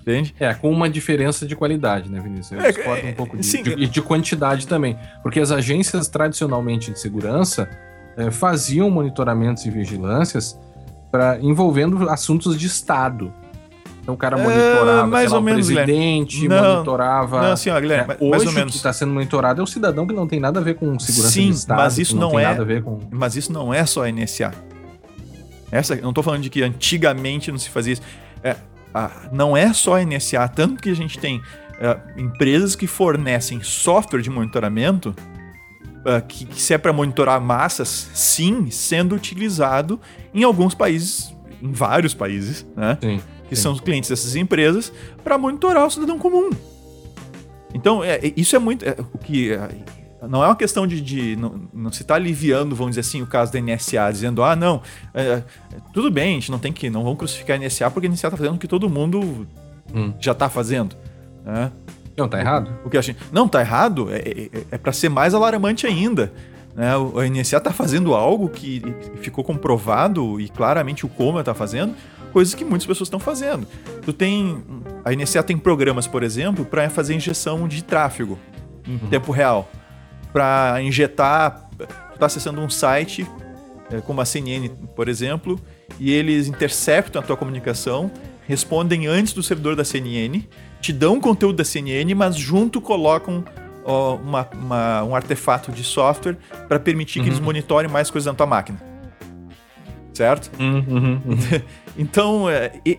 Entende? 0.00 0.34
é, 0.40 0.54
com 0.54 0.70
uma 0.70 0.88
diferença 0.88 1.46
de 1.46 1.54
qualidade, 1.54 2.10
né, 2.10 2.20
Vinícius? 2.20 2.52
Eu 2.52 2.60
É, 2.60 2.72
discordo 2.72 3.06
é, 3.06 3.10
um 3.10 3.14
pouco 3.14 3.36
disso. 3.36 3.56
E 3.56 3.86
de 3.86 4.00
quantidade 4.02 4.66
também. 4.66 4.98
Porque 5.22 5.38
as 5.38 5.50
agências 5.52 6.08
tradicionalmente 6.08 6.90
de 6.90 6.98
segurança 6.98 7.68
eh, 8.16 8.30
faziam 8.30 8.90
monitoramentos 8.90 9.64
e 9.66 9.70
vigilâncias 9.70 10.58
pra, 11.12 11.38
envolvendo 11.40 12.08
assuntos 12.08 12.58
de 12.58 12.66
Estado. 12.66 13.32
Então 14.02 14.14
o 14.14 14.16
cara 14.16 14.38
É, 14.38 14.42
monitorava 14.42 15.06
mais 15.06 15.24
sei 15.24 15.30
lá, 15.30 15.36
ou 15.36 15.42
o 15.42 15.44
menos, 15.44 15.66
presidente, 15.66 16.48
Não, 16.48 16.72
monitorava. 16.74 17.42
Não, 17.42 17.52
ó, 17.76 17.80
Guilherme, 17.80 18.04
É, 18.04 18.06
mais 18.06 18.20
hoje 18.20 18.46
ou 18.46 18.52
o 18.52 18.54
menos. 18.54 18.70
que 18.72 18.76
está 18.78 18.92
sendo 18.94 19.12
monitorado 19.12 19.60
é 19.60 19.64
o 19.64 19.66
cidadão 19.66 20.06
que 20.06 20.14
não 20.14 20.26
tem 20.26 20.40
nada 20.40 20.58
a 20.58 20.62
ver 20.62 20.74
com 20.76 20.98
segurança 20.98 21.34
Sim, 21.34 21.50
de 21.50 21.56
Estado. 21.56 21.76
mas 21.76 21.98
isso 21.98 22.16
não 22.16 22.30
tem 22.30 22.40
é- 22.40 22.44
nada 22.44 22.62
a 22.62 22.64
ver 22.64 22.82
com. 22.82 22.98
Mas 23.10 23.36
isso 23.36 23.52
não 23.52 23.72
é 23.72 23.84
só 23.84 24.04
a 24.04 24.08
NSA. 24.10 24.50
Essa, 25.70 25.94
não 25.96 26.12
tô 26.12 26.22
falando 26.22 26.42
de 26.42 26.50
que 26.50 26.62
antigamente 26.62 27.50
não 27.52 27.58
se 27.58 27.68
fazia 27.68 27.92
isso. 27.92 28.02
É, 28.42 28.56
a- 28.94 29.28
não 29.32 29.56
é 29.56 29.72
só 29.72 29.94
a 29.96 30.02
NSA, 30.04 30.46
tanto 30.48 30.82
que 30.82 30.90
a 30.90 30.94
gente 30.96 31.18
tem 31.18 31.40
é, 31.82 31.98
empresas 32.20 32.76
que 32.76 32.86
fornecem 32.86 33.62
software 33.62 34.20
de 34.20 34.28
monitoramento 34.28 35.14
é, 36.04 36.20
que, 36.20 36.44
que 36.44 36.60
se 36.60 36.74
é 36.74 36.78
para 36.78 36.92
monitorar 36.92 37.40
massas, 37.40 38.10
sim, 38.14 38.70
sendo 38.70 39.14
utilizado 39.14 39.98
em 40.34 40.42
alguns 40.44 40.74
países, 40.74 41.34
em 41.62 41.72
vários 41.72 42.12
países, 42.14 42.66
né? 42.76 42.98
Sim. 43.00 43.20
que 43.48 43.56
Sim. 43.56 43.62
são 43.62 43.72
os 43.72 43.80
clientes 43.80 44.08
dessas 44.10 44.36
empresas, 44.36 44.92
para 45.24 45.36
monitorar 45.38 45.86
o 45.86 45.90
cidadão 45.90 46.18
comum. 46.18 46.50
Então, 47.74 48.02
é, 48.04 48.16
é- 48.16 48.32
isso 48.36 48.54
é 48.54 48.58
muito. 48.58 48.84
é, 48.84 48.94
o 49.12 49.18
que 49.18 49.52
é, 49.52 49.68
não 50.28 50.42
é 50.42 50.46
uma 50.48 50.56
questão 50.56 50.86
de. 50.86 51.00
de- 51.00 51.36
não, 51.36 51.62
não 51.72 51.92
se 51.92 52.02
está 52.02 52.14
aliviando, 52.14 52.74
vamos 52.76 52.92
dizer 52.96 53.00
assim, 53.00 53.22
o 53.22 53.26
caso 53.26 53.52
da 53.52 53.58
NSA, 53.60 54.10
dizendo, 54.12 54.42
ah, 54.42 54.54
não, 54.54 54.82
é, 55.14 55.22
é, 55.22 55.42
tudo 55.92 56.10
bem, 56.10 56.32
a 56.32 56.34
gente 56.34 56.50
não 56.50 56.58
tem 56.58 56.72
que. 56.72 56.90
Não 56.90 57.02
vamos 57.02 57.18
crucificar 57.18 57.56
a 57.56 57.58
NSA 57.58 57.90
porque 57.90 58.06
a 58.06 58.10
NSA 58.10 58.28
está 58.28 58.36
fazendo 58.36 58.54
o 58.54 58.58
que 58.58 58.68
todo 58.68 58.88
mundo 58.88 59.46
Hum. 59.94 60.12
já 60.20 60.32
está 60.32 60.48
fazendo. 60.48 60.94
né? 61.44 61.72
Não, 62.16 62.28
tá 62.28 62.38
errado? 62.38 62.70
O 62.84 62.90
que 62.90 62.96
eu 62.96 63.00
achei. 63.00 63.16
Não, 63.32 63.48
tá 63.48 63.60
errado. 63.60 64.08
É, 64.10 64.50
é, 64.72 64.78
para 64.78 64.92
ser 64.92 65.08
mais 65.08 65.32
alarmante 65.32 65.86
ainda. 65.86 66.32
Né? 66.76 66.94
O- 66.96 67.18
A 67.18 67.26
NSA 67.26 67.58
tá 67.60 67.72
fazendo 67.72 68.14
algo 68.14 68.48
que 68.48 68.82
ficou 69.22 69.42
comprovado 69.42 70.38
e 70.40 70.48
claramente 70.48 71.06
o 71.06 71.08
como 71.08 71.42
tá 71.42 71.54
fazendo, 71.54 71.94
coisas 72.32 72.54
que 72.54 72.64
muitas 72.64 72.86
pessoas 72.86 73.06
estão 73.06 73.18
fazendo. 73.18 73.66
Tu 74.02 74.12
tem. 74.12 74.62
A 75.04 75.12
NSA 75.14 75.42
tem 75.42 75.56
programas, 75.56 76.06
por 76.06 76.22
exemplo, 76.22 76.64
para 76.64 76.88
fazer 76.90 77.14
injeção 77.14 77.66
de 77.66 77.82
tráfego 77.82 78.38
em 78.86 78.98
tempo 79.08 79.32
real. 79.32 79.70
Para 80.32 80.78
injetar. 80.82 81.68
Tu 82.12 82.18
tá 82.18 82.26
acessando 82.26 82.60
um 82.60 82.68
site, 82.70 83.26
é, 83.90 84.00
como 84.00 84.20
a 84.20 84.24
CNN, 84.24 84.68
por 84.94 85.08
exemplo, 85.08 85.58
e 85.98 86.10
eles 86.12 86.46
interceptam 86.48 87.20
a 87.20 87.24
tua 87.24 87.36
comunicação, 87.36 88.10
respondem 88.46 89.06
antes 89.06 89.32
do 89.32 89.42
servidor 89.42 89.74
da 89.76 89.84
CNN, 89.84 90.46
te 90.80 90.92
dão 90.92 91.20
conteúdo 91.20 91.56
da 91.56 91.64
CNN, 91.64 92.14
mas 92.14 92.36
junto 92.36 92.80
colocam 92.80 93.44
ó, 93.84 94.16
uma- 94.16 94.46
uma- 94.54 95.02
um 95.04 95.16
artefato 95.16 95.72
de 95.72 95.82
software 95.82 96.36
para 96.68 96.78
permitir 96.78 97.14
que 97.14 97.20
Uhum. 97.20 97.26
eles 97.28 97.40
monitorem 97.40 97.90
mais 97.90 98.10
coisas 98.10 98.26
na 98.26 98.34
tua 98.34 98.46
máquina. 98.46 98.78
certo? 100.12 100.50
Uhum, 100.60 100.84
uhum. 100.88 101.20
Então, 101.96 102.48
é, 102.50 102.72
e- 102.84 102.98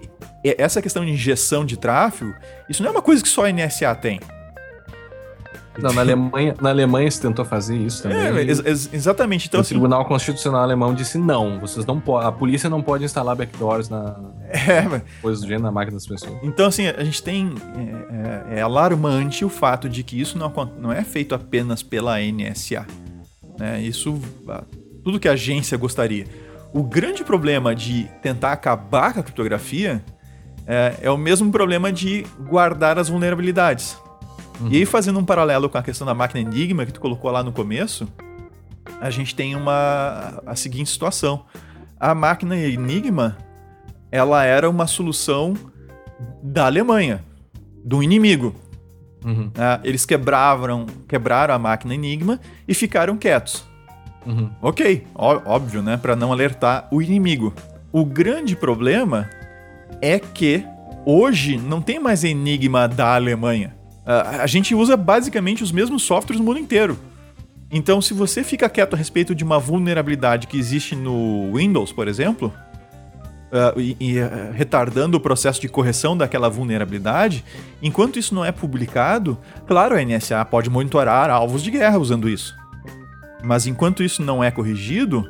essa 0.57 0.82
questão 0.82 1.05
de 1.05 1.11
injeção 1.11 1.63
de 1.63 1.77
tráfego, 1.77 2.34
isso 2.67 2.82
não 2.82 2.89
é 2.89 2.91
uma 2.93 3.01
coisa 3.01 3.21
que 3.21 3.29
só 3.29 3.45
a 3.45 3.49
NSA 3.51 3.93
tem. 3.95 4.19
Não, 5.82 5.91
na 5.93 6.01
Alemanha, 6.01 6.55
na 6.61 6.69
Alemanha 6.69 7.09
se 7.09 7.21
tentou 7.21 7.43
fazer 7.45 7.77
isso 7.77 8.03
também. 8.03 8.17
É, 8.19 8.41
ex- 8.43 8.65
ex- 8.65 8.89
exatamente. 8.93 9.47
Então, 9.47 9.59
o 9.59 9.61
assim, 9.61 9.75
Tribunal 9.75 10.05
Constitucional 10.05 10.61
Alemão 10.61 10.93
disse 10.93 11.17
não, 11.17 11.59
vocês 11.59 11.86
não 11.86 11.99
podem, 11.99 12.27
a 12.27 12.32
polícia 12.32 12.69
não 12.69 12.82
pode 12.82 13.03
instalar 13.03 13.36
backdoors 13.36 13.89
na 13.89 14.15
é, 14.49 14.82
mas- 15.23 15.39
do 15.41 15.45
gênero 15.47 15.63
na 15.63 15.71
máquina 15.71 15.95
das 15.97 16.05
pessoas. 16.07 16.34
então, 16.43 16.67
assim, 16.67 16.88
a 16.88 17.03
gente 17.03 17.21
tem. 17.23 17.53
É, 17.75 18.55
é- 18.55 18.59
é 18.59 18.61
alarmante 18.61 19.43
o 19.45 19.49
fato 19.49 19.88
de 19.89 20.03
que 20.03 20.19
isso 20.19 20.38
não, 20.38 20.51
não 20.79 20.91
é 20.91 21.03
feito 21.03 21.34
apenas 21.34 21.82
pela 21.84 22.19
NSA. 22.21 22.86
né? 23.59 23.82
Isso. 23.82 24.19
ah, 24.47 24.63
Tudo 25.03 25.19
que 25.19 25.27
a 25.27 25.32
agência 25.34 25.77
gostaria. 25.77 26.25
O 26.73 26.84
grande 26.84 27.23
problema 27.23 27.75
de 27.75 28.09
tentar 28.21 28.51
acabar 28.53 29.13
com 29.13 29.19
a 29.19 29.23
criptografia 29.23 30.01
é, 30.65 30.95
é 31.01 31.11
o 31.11 31.17
mesmo 31.17 31.51
problema 31.51 31.91
de 31.91 32.25
guardar 32.49 32.97
as 32.97 33.09
vulnerabilidades. 33.09 33.97
E 34.70 34.78
aí, 34.78 34.86
fazendo 34.86 35.18
um 35.20 35.26
paralelo 35.26 35.70
com 35.70 35.78
a 35.78 35.84
questão 35.84 36.06
da 36.06 36.14
máquina 36.14 36.39
Enigma 36.41 36.86
que 36.86 36.93
tu 36.93 36.99
colocou 37.02 37.32
lá 37.32 37.43
no 37.43 37.52
começo, 37.52 38.08
a 38.99 39.10
gente 39.10 39.34
tem 39.34 39.56
uma 39.56 40.41
a 40.45 40.56
seguinte 40.56 40.89
situação. 40.89 41.45
A 41.99 42.14
máquina 42.14 42.56
Enigma, 42.58 43.38
ela 44.12 44.43
era 44.43 44.70
uma 44.70 44.86
solução 44.88 45.56
da 46.43 46.66
Alemanha, 46.66 47.24
do 47.84 48.04
inimigo. 48.04 48.56
Uhum, 49.26 49.52
né? 49.56 49.80
Eles 49.84 50.06
quebraram, 50.06 50.86
quebraram 51.08 51.54
a 51.54 51.60
máquina 51.60 51.93
Enigma 51.93 52.39
e 52.68 52.74
ficaram 52.74 53.18
quietos. 53.18 53.64
uhum. 54.26 54.49
Ok, 54.62 55.06
ó- 55.16 55.41
óbvio, 55.45 55.82
né? 55.82 55.97
Para 55.97 56.16
não 56.16 56.32
alertar 56.32 56.88
o 56.91 57.02
inimigo. 57.02 57.54
O 57.91 58.06
grande 58.06 58.56
problema 58.56 59.28
é 60.02 60.18
que 60.20 60.64
hoje 61.06 61.58
não 61.58 61.82
tem 61.82 61.99
mais 61.99 62.24
Enigma 62.24 62.88
da 62.88 63.16
Alemanha. 63.16 63.76
Ah, 64.12 64.43
a 64.43 64.47
gente 64.47 64.76
usa 64.76 64.97
basicamente 64.97 65.64
os 65.64 65.72
mesmos 65.72 66.03
softwares 66.03 66.38
no 66.38 66.45
mundo 66.45 66.59
inteiro. 66.59 66.99
Então, 67.72 68.01
se 68.01 68.14
você 68.14 68.43
fica 68.43 68.70
quieto 68.70 68.93
a 68.93 68.97
respeito 68.97 69.34
de 69.34 69.41
uma 69.41 69.57
vulnerabilidade 69.57 70.47
que 70.47 70.59
existe 70.59 70.97
no 70.97 71.53
Windows, 71.53 71.93
por 71.93 72.09
exemplo, 72.09 72.53
ah, 73.53 73.74
e, 73.78 73.95
e, 74.01 74.20
ah, 74.20 74.51
retardando 74.53 75.16
o 75.16 75.20
processo 75.20 75.62
de 75.62 75.70
correção 75.70 76.18
daquela 76.18 76.49
vulnerabilidade, 76.49 77.45
enquanto 77.82 78.20
isso 78.20 78.36
não 78.36 78.43
é 78.43 78.51
publicado, 78.51 79.38
claro, 79.66 79.95
a 79.95 80.03
NSA 80.03 80.43
pode 80.43 80.70
monitorar 80.70 81.30
alvos 81.30 81.64
de 81.64 81.72
guerra 81.72 81.97
usando 81.97 82.28
isso. 82.28 82.53
Mas 83.41 83.66
enquanto 83.66 84.03
isso 84.03 84.22
não 84.22 84.43
é 84.43 84.51
corrigido, 84.51 85.26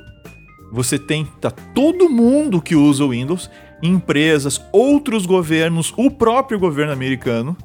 você 0.72 0.98
tem 0.98 1.24
tá 1.40 1.52
todo 1.52 2.10
mundo 2.10 2.60
que 2.60 2.76
usa 2.76 3.06
o 3.06 3.10
Windows, 3.10 3.48
empresas, 3.84 4.60
outros 4.72 5.28
governos, 5.28 5.94
o 5.96 6.10
próprio 6.10 6.58
governo 6.58 6.92
americano, 6.92 7.56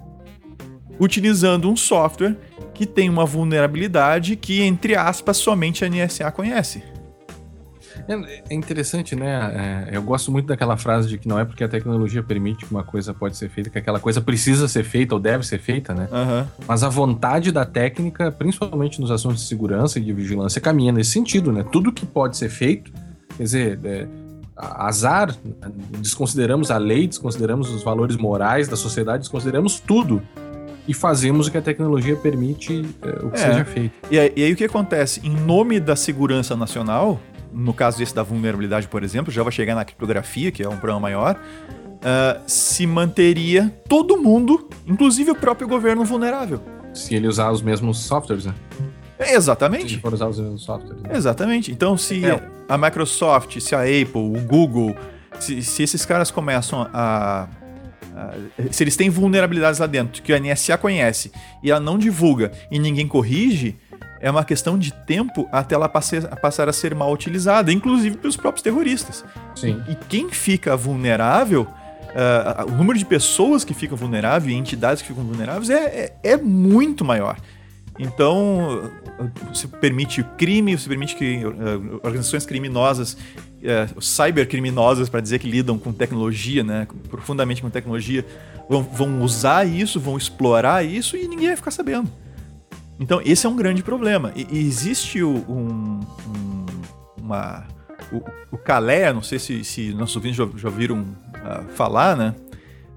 utilizando 0.98 1.70
um 1.70 1.76
software 1.76 2.36
que 2.74 2.86
tem 2.86 3.08
uma 3.08 3.24
vulnerabilidade 3.24 4.36
que, 4.36 4.62
entre 4.62 4.94
aspas, 4.94 5.36
somente 5.36 5.84
a 5.84 5.88
NSA 5.88 6.30
conhece. 6.30 6.82
É, 8.08 8.42
é 8.50 8.54
interessante, 8.54 9.16
né? 9.16 9.88
É, 9.90 9.96
eu 9.96 10.02
gosto 10.02 10.30
muito 10.30 10.46
daquela 10.46 10.76
frase 10.76 11.08
de 11.08 11.18
que 11.18 11.26
não 11.26 11.38
é 11.38 11.44
porque 11.44 11.64
a 11.64 11.68
tecnologia 11.68 12.22
permite 12.22 12.64
que 12.64 12.70
uma 12.70 12.84
coisa 12.84 13.12
pode 13.12 13.36
ser 13.36 13.48
feita, 13.48 13.70
que 13.70 13.78
aquela 13.78 13.98
coisa 13.98 14.20
precisa 14.20 14.68
ser 14.68 14.84
feita 14.84 15.14
ou 15.14 15.20
deve 15.20 15.46
ser 15.46 15.58
feita, 15.58 15.94
né? 15.94 16.08
Aham. 16.12 16.48
Mas 16.66 16.82
a 16.82 16.88
vontade 16.88 17.50
da 17.50 17.64
técnica, 17.64 18.30
principalmente 18.30 19.00
nos 19.00 19.10
assuntos 19.10 19.42
de 19.42 19.48
segurança 19.48 19.98
e 19.98 20.02
de 20.02 20.12
vigilância, 20.12 20.60
caminha 20.60 20.92
nesse 20.92 21.10
sentido, 21.10 21.50
né? 21.52 21.64
Tudo 21.72 21.92
que 21.92 22.06
pode 22.06 22.36
ser 22.36 22.48
feito, 22.48 22.92
quer 23.36 23.42
dizer, 23.42 23.80
é, 23.84 24.06
azar, 24.56 25.34
desconsideramos 25.98 26.70
a 26.70 26.78
lei, 26.78 27.06
desconsideramos 27.06 27.70
os 27.70 27.82
valores 27.82 28.16
morais 28.16 28.68
da 28.68 28.76
sociedade, 28.76 29.20
desconsideramos 29.20 29.80
tudo 29.80 30.22
e 30.88 30.94
fazemos 30.94 31.46
o 31.46 31.50
que 31.50 31.58
a 31.58 31.62
tecnologia 31.62 32.16
permite 32.16 32.84
é, 33.02 33.08
o 33.24 33.30
que 33.30 33.36
É. 33.36 33.40
seja 33.40 33.64
feito. 33.64 33.92
E 34.10 34.18
aí, 34.18 34.32
e 34.36 34.42
aí 34.44 34.52
o 34.52 34.56
que 34.56 34.64
acontece? 34.64 35.20
Em 35.26 35.30
nome 35.30 35.80
da 35.80 35.96
segurança 35.96 36.54
nacional, 36.56 37.20
no 37.52 37.72
caso 37.72 37.98
desse 37.98 38.14
da 38.14 38.22
vulnerabilidade, 38.22 38.86
por 38.88 39.02
exemplo, 39.02 39.32
já 39.32 39.42
vai 39.42 39.52
chegar 39.52 39.74
na 39.74 39.84
criptografia, 39.84 40.50
que 40.52 40.62
é 40.62 40.68
um 40.68 40.76
problema 40.76 41.00
maior, 41.00 41.36
ah, 42.04 42.38
se 42.46 42.86
manteria 42.86 43.72
todo 43.88 44.16
mundo, 44.16 44.68
inclusive 44.86 45.30
o 45.30 45.34
próprio 45.34 45.66
governo 45.66 46.04
vulnerável. 46.04 46.60
Se 46.94 47.14
ele 47.14 47.26
usar 47.28 47.50
os 47.50 47.62
mesmos 47.62 47.98
softwares, 48.04 48.44
né? 48.46 48.54
É, 49.18 49.24
Se 49.24 49.30
ele 49.30 49.36
Exatamente. 49.38 49.98
for 50.00 50.12
usar 50.12 50.26
os 50.28 50.38
mesmos 50.38 50.62
softwares. 50.64 51.02
né? 51.02 51.10
Exatamente. 51.14 51.72
Então, 51.72 51.96
se 51.96 52.24
É. 52.24 52.42
a 52.68 52.76
Microsoft, 52.76 53.58
se 53.60 53.74
a 53.74 53.80
Apple, 53.80 54.10
o 54.14 54.40
Google, 54.46 54.94
se, 55.40 55.62
se 55.62 55.82
esses 55.82 56.04
caras 56.04 56.30
começam 56.30 56.86
a- 56.92 57.48
Se 58.70 58.82
eles 58.82 58.96
têm 58.96 59.10
vulnerabilidades 59.10 59.78
lá 59.78 59.86
dentro 59.86 60.22
que 60.22 60.32
a 60.32 60.40
NSA 60.40 60.78
conhece 60.78 61.30
e 61.62 61.70
ela 61.70 61.80
não 61.80 61.98
divulga 61.98 62.52
e 62.70 62.78
ninguém 62.78 63.06
corrige, 63.06 63.76
é 64.20 64.30
uma 64.30 64.44
questão 64.44 64.78
de 64.78 64.92
tempo 64.92 65.48
até 65.52 65.74
ela 65.74 65.88
passar 65.88 66.68
a 66.68 66.72
ser 66.72 66.94
mal 66.94 67.12
utilizada, 67.12 67.72
inclusive 67.72 68.16
pelos 68.16 68.36
próprios 68.36 68.62
terroristas. 68.62 69.24
Sim. 69.54 69.82
E 69.88 69.94
quem 69.94 70.30
fica 70.30 70.76
vulnerável, 70.76 71.66
ah, 72.14 72.64
o 72.66 72.72
número 72.72 72.98
de 72.98 73.04
pessoas 73.04 73.64
que 73.64 73.74
ficam 73.74 73.96
vulneráveis 73.96 74.54
e 74.54 74.58
entidades 74.58 75.02
que 75.02 75.08
ficam 75.08 75.22
vulneráveis 75.22 75.68
é, 75.68 75.74
é, 75.74 76.32
é 76.32 76.36
muito 76.36 77.04
maior. 77.04 77.36
Então, 77.98 78.90
você 79.52 79.66
permite 79.66 80.20
o 80.20 80.24
crime, 80.36 80.76
você 80.76 80.88
permite 80.88 81.14
que 81.14 81.42
ah, 81.44 81.98
organizações 82.02 82.46
criminosas, 82.46 83.16
eh, 83.66 83.86
cybercriminosas, 84.00 85.08
para 85.08 85.20
dizer 85.20 85.38
que 85.38 85.48
lidam 85.50 85.78
com 85.78 85.92
tecnologia, 85.92 86.62
né, 86.64 86.86
profundamente 87.10 87.60
com 87.60 87.68
tecnologia, 87.70 88.24
vão, 88.68 88.82
vão 88.82 89.20
usar 89.22 89.66
isso, 89.66 89.98
vão 90.00 90.16
explorar 90.16 90.84
isso 90.84 91.16
e 91.16 91.26
ninguém 91.28 91.48
vai 91.48 91.56
ficar 91.56 91.70
sabendo. 91.70 92.10
Então, 92.98 93.20
esse 93.24 93.44
é 93.46 93.48
um 93.48 93.56
grande 93.56 93.82
problema. 93.82 94.32
E, 94.34 94.46
e 94.50 94.58
existe 94.66 95.22
um, 95.22 95.36
um- 95.48 96.00
uma. 97.20 97.66
O, 98.12 98.22
o 98.52 98.58
Caleia, 98.58 99.12
não 99.12 99.22
sei 99.22 99.38
se, 99.38 99.64
se 99.64 99.92
nossos 99.92 100.16
ouvintes 100.16 100.36
já, 100.38 100.48
já 100.56 100.68
ouviram 100.68 101.04
ah, 101.44 101.64
falar, 101.74 102.16
né? 102.16 102.34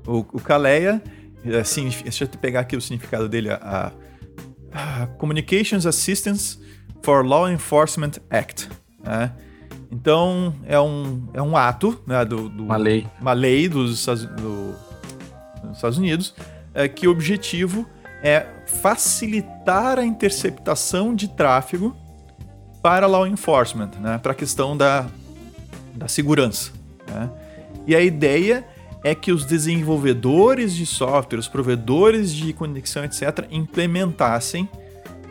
O, 0.08 0.20
o 0.20 0.40
Caleia, 0.40 1.02
eh, 1.44 1.64
signifi- 1.64 2.04
deixa 2.04 2.24
eu 2.24 2.28
pegar 2.30 2.62
aqui 2.62 2.78
o 2.78 2.82
significado 2.82 3.28
dele: 3.28 3.50
a, 3.50 3.92
a 4.72 5.08
Communications 5.18 5.86
Assistance 5.86 6.60
for 7.04 7.26
Law 7.26 7.50
Enforcement 7.52 8.12
Act. 8.30 8.70
né? 9.04 9.32
Então, 9.92 10.54
é 10.68 10.80
um, 10.80 11.24
é 11.34 11.42
um 11.42 11.58
ato 11.58 12.00
né, 12.06 12.24
do, 12.24 12.48
do, 12.48 12.64
Uma 12.64 12.78
lei. 12.78 13.08
uma 13.20 13.34
lei 13.34 13.68
dos 13.68 14.00
Estados, 14.00 14.26
do- 14.26 14.76
dos 15.64 15.76
Estados 15.78 15.98
Unidos 15.98 16.34
é, 16.74 16.88
que 16.88 17.08
o 17.08 17.12
objetivo 17.12 17.86
é 18.22 18.46
facilitar 18.68 19.98
a 19.98 20.06
interceptação 20.06 21.16
de 21.16 21.28
tráfego 21.30 21.96
para 22.84 23.08
law 23.08 23.26
enforcement, 23.26 23.92
né, 24.00 24.20
para 24.20 24.32
a 24.32 24.36
questão 24.36 24.78
da, 24.78 25.08
da 25.96 26.08
segurança. 26.08 26.72
né. 27.08 27.30
E 27.88 27.96
a 27.96 28.02
ideia 28.02 28.64
é 29.04 29.16
que 29.16 29.32
os 29.32 29.46
desenvolvedores 29.46 30.76
de 30.76 30.86
software, 30.86 31.40
os 31.40 31.48
provedores 31.48 32.32
de 32.32 32.54
conexão, 32.54 33.04
etc., 33.04 33.48
implementassem 33.50 34.70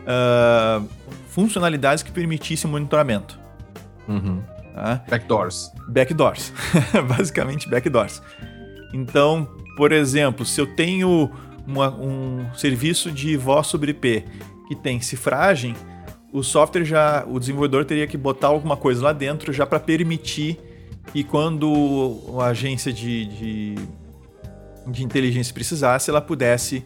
ah, 0.05 0.81
funcionalidades 1.29 2.03
que 2.03 2.11
permitissem 2.11 2.67
o 2.67 2.71
monitoramento. 2.73 3.38
Uhum. 4.09 4.41
Tá? 4.73 5.03
Backdoors. 5.09 5.71
backdoors. 5.87 6.51
Basicamente 7.07 7.69
backdoors. 7.69 8.21
Então, 8.93 9.47
por 9.77 9.91
exemplo, 9.91 10.45
se 10.45 10.59
eu 10.59 10.67
tenho 10.67 11.29
uma- 11.65 11.93
um 11.95 12.45
serviço 12.55 13.11
de 13.11 13.37
voz 13.37 13.67
sobre 13.67 13.91
IP 13.91 14.25
que 14.67 14.75
tem 14.75 14.99
cifragem, 14.99 15.75
o 16.33 16.43
software 16.43 16.83
já, 16.85 17.23
o 17.27 17.39
desenvolvedor 17.39 17.85
teria 17.85 18.07
que 18.07 18.17
botar 18.17 18.47
alguma 18.47 18.75
coisa 18.77 19.03
lá 19.03 19.13
dentro 19.13 19.51
já 19.53 19.65
para 19.65 19.79
permitir 19.79 20.59
que 21.11 21.23
quando 21.23 22.19
a 22.39 22.45
agência 22.47 22.93
de, 22.93 23.25
de, 23.25 23.75
de 24.87 25.03
inteligência 25.03 25.53
precisasse, 25.53 26.09
ela 26.09 26.21
pudesse 26.21 26.85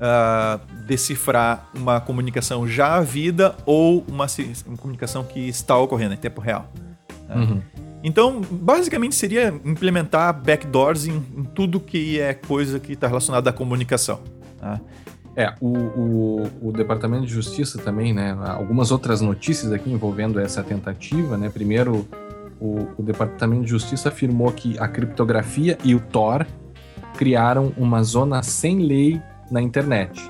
ah, 0.00 0.60
decifrar 0.86 1.68
uma 1.74 2.00
comunicação 2.00 2.66
já 2.66 2.94
havida 2.94 3.54
ou 3.64 4.04
uma, 4.08 4.26
uma 4.66 4.76
comunicação 4.76 5.24
que 5.24 5.40
está 5.48 5.76
ocorrendo 5.76 6.14
em 6.14 6.16
tempo 6.16 6.40
real. 6.40 6.70
Uhum. 7.34 7.60
Então, 8.02 8.42
basicamente 8.50 9.14
seria 9.14 9.48
implementar 9.64 10.38
backdoors 10.38 11.06
em, 11.06 11.16
em 11.36 11.44
tudo 11.44 11.80
que 11.80 12.20
é 12.20 12.34
coisa 12.34 12.78
que 12.78 12.92
está 12.92 13.06
relacionada 13.06 13.48
à 13.48 13.52
comunicação. 13.52 14.20
tá? 14.60 14.78
É, 15.36 15.52
o, 15.60 15.68
o, 15.68 16.68
o 16.68 16.72
Departamento 16.72 17.26
de 17.26 17.32
Justiça 17.32 17.78
também, 17.78 18.12
né? 18.12 18.36
Algumas 18.40 18.92
outras 18.92 19.20
notícias 19.20 19.72
aqui 19.72 19.90
envolvendo 19.90 20.38
essa 20.38 20.62
tentativa, 20.62 21.36
né? 21.36 21.48
Primeiro, 21.48 22.06
o, 22.60 22.86
o 22.96 23.02
Departamento 23.02 23.62
de 23.62 23.70
Justiça 23.70 24.10
afirmou 24.10 24.52
que 24.52 24.78
a 24.78 24.86
criptografia 24.86 25.76
e 25.82 25.94
o 25.94 26.00
Tor 26.00 26.46
criaram 27.16 27.72
uma 27.76 28.02
zona 28.02 28.42
sem 28.42 28.80
lei 28.80 29.20
na 29.54 29.62
internet. 29.62 30.20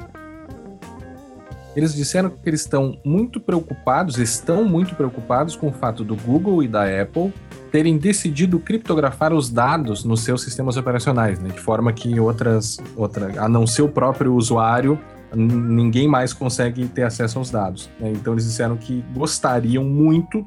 Eles 1.75 1.93
disseram 1.93 2.31
que 2.31 2.49
eles 2.49 2.61
estão 2.61 2.97
muito 3.05 3.41
preocupados, 3.41 4.19
estão 4.19 4.65
muito 4.65 4.95
preocupados 4.95 5.57
com 5.57 5.69
o 5.69 5.73
fato 5.73 6.05
do 6.05 6.15
Google 6.15 6.63
e 6.63 6.69
da 6.69 6.85
Apple 6.85 7.33
terem 7.73 7.99
decidido 7.99 8.61
criptografar 8.61 9.33
os 9.33 9.51
dados 9.51 10.05
nos 10.05 10.21
seus 10.21 10.43
sistemas 10.43 10.77
operacionais, 10.77 11.41
né? 11.41 11.49
de 11.49 11.59
forma 11.59 11.93
que 11.93 12.21
outras, 12.21 12.79
outra, 12.95 13.43
a 13.43 13.49
não 13.49 13.67
ser 13.67 13.83
o 13.83 13.89
próprio 13.89 14.35
usuário, 14.35 14.97
ninguém 15.35 16.07
mais 16.07 16.33
consegue 16.33 16.87
ter 16.87 17.03
acesso 17.03 17.41
aos 17.41 17.51
dados. 17.51 17.91
Né? 17.99 18.13
Então 18.13 18.35
eles 18.35 18.45
disseram 18.45 18.77
que 18.77 19.05
gostariam 19.13 19.83
muito 19.83 20.47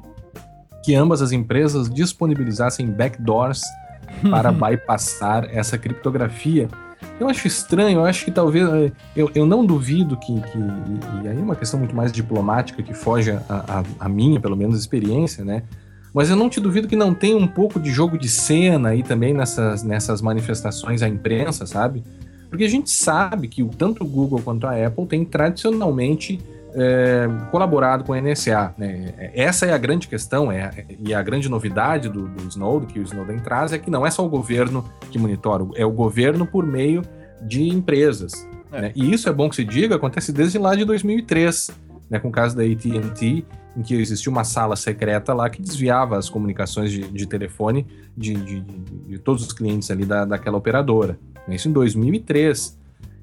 que 0.82 0.94
ambas 0.94 1.20
as 1.20 1.32
empresas 1.32 1.90
disponibilizassem 1.90 2.86
backdoors 2.86 3.60
para 4.30 4.50
bypassar 4.50 5.46
essa 5.52 5.76
criptografia. 5.76 6.68
Eu 7.20 7.28
acho 7.28 7.46
estranho, 7.46 7.98
eu 7.98 8.04
acho 8.04 8.24
que 8.24 8.30
talvez. 8.30 8.68
Eh, 8.68 8.92
eu, 9.16 9.30
eu 9.34 9.44
não 9.44 9.64
duvido 9.64 10.16
que. 10.16 10.40
que 10.40 10.58
e 11.24 11.28
aí 11.28 11.36
é 11.36 11.42
uma 11.42 11.56
questão 11.56 11.78
muito 11.78 11.94
mais 11.94 12.12
diplomática 12.12 12.82
que 12.82 12.94
foge 12.94 13.32
a, 13.32 13.42
a, 13.48 13.84
a 13.98 14.08
minha, 14.08 14.40
pelo 14.40 14.56
menos, 14.56 14.78
experiência, 14.78 15.44
né? 15.44 15.64
Mas 16.14 16.30
eu 16.30 16.36
não 16.36 16.48
te 16.48 16.60
duvido 16.60 16.88
que 16.88 16.96
não 16.96 17.12
tem 17.12 17.34
um 17.34 17.46
pouco 17.46 17.78
de 17.78 17.90
jogo 17.90 18.16
de 18.16 18.28
cena 18.28 18.90
aí 18.90 19.02
também 19.02 19.34
nessas, 19.34 19.82
nessas 19.82 20.22
manifestações 20.22 21.02
à 21.02 21.08
imprensa, 21.08 21.66
sabe? 21.66 22.02
Porque 22.48 22.64
a 22.64 22.68
gente 22.68 22.90
sabe 22.90 23.46
que 23.46 23.64
tanto 23.76 24.02
o 24.02 24.06
Google 24.06 24.40
quanto 24.42 24.66
a 24.66 24.86
Apple 24.86 25.06
têm 25.06 25.24
tradicionalmente 25.24 26.40
é, 26.78 27.28
colaborado 27.50 28.04
com 28.04 28.12
a 28.12 28.20
NSA. 28.20 28.74
Né? 28.78 29.12
Essa 29.34 29.66
é 29.66 29.72
a 29.72 29.78
grande 29.78 30.08
questão 30.08 30.50
é, 30.50 30.86
e 30.98 31.12
a 31.12 31.22
grande 31.22 31.48
novidade 31.48 32.08
do, 32.08 32.28
do 32.28 32.48
Snowden, 32.48 32.88
que 32.88 32.98
o 32.98 33.02
Snowden 33.02 33.38
traz, 33.40 33.72
é 33.72 33.78
que 33.78 33.90
não 33.90 34.06
é 34.06 34.10
só 34.10 34.24
o 34.24 34.28
governo 34.28 34.84
que 35.10 35.18
monitora, 35.18 35.66
é 35.74 35.84
o 35.84 35.90
governo 35.90 36.46
por 36.46 36.64
meio 36.64 37.02
de 37.42 37.68
empresas. 37.68 38.32
É. 38.72 38.80
Né? 38.82 38.92
E 38.94 39.12
isso 39.12 39.28
é 39.28 39.32
bom 39.32 39.48
que 39.48 39.56
se 39.56 39.64
diga, 39.64 39.96
acontece 39.96 40.32
desde 40.32 40.58
lá 40.58 40.74
de 40.74 40.84
2003, 40.84 41.70
né, 42.08 42.18
com 42.18 42.28
o 42.28 42.32
caso 42.32 42.56
da 42.56 42.62
AT&T, 42.62 43.44
em 43.76 43.82
que 43.82 43.94
existia 43.94 44.30
uma 44.30 44.44
sala 44.44 44.76
secreta 44.76 45.34
lá 45.34 45.48
que 45.48 45.60
desviava 45.60 46.16
as 46.16 46.28
comunicações 46.28 46.90
de, 46.90 47.02
de 47.02 47.26
telefone 47.26 47.86
de, 48.16 48.34
de, 48.34 48.60
de, 48.60 49.18
todos 49.18 49.46
os 49.46 49.52
clientes 49.52 49.90
ali 49.90 50.04
da, 50.04 50.24
daquela 50.24 50.56
operadora. 50.56 51.18
Isso 51.48 51.68
em 51.68 51.72
2003. 51.72 52.77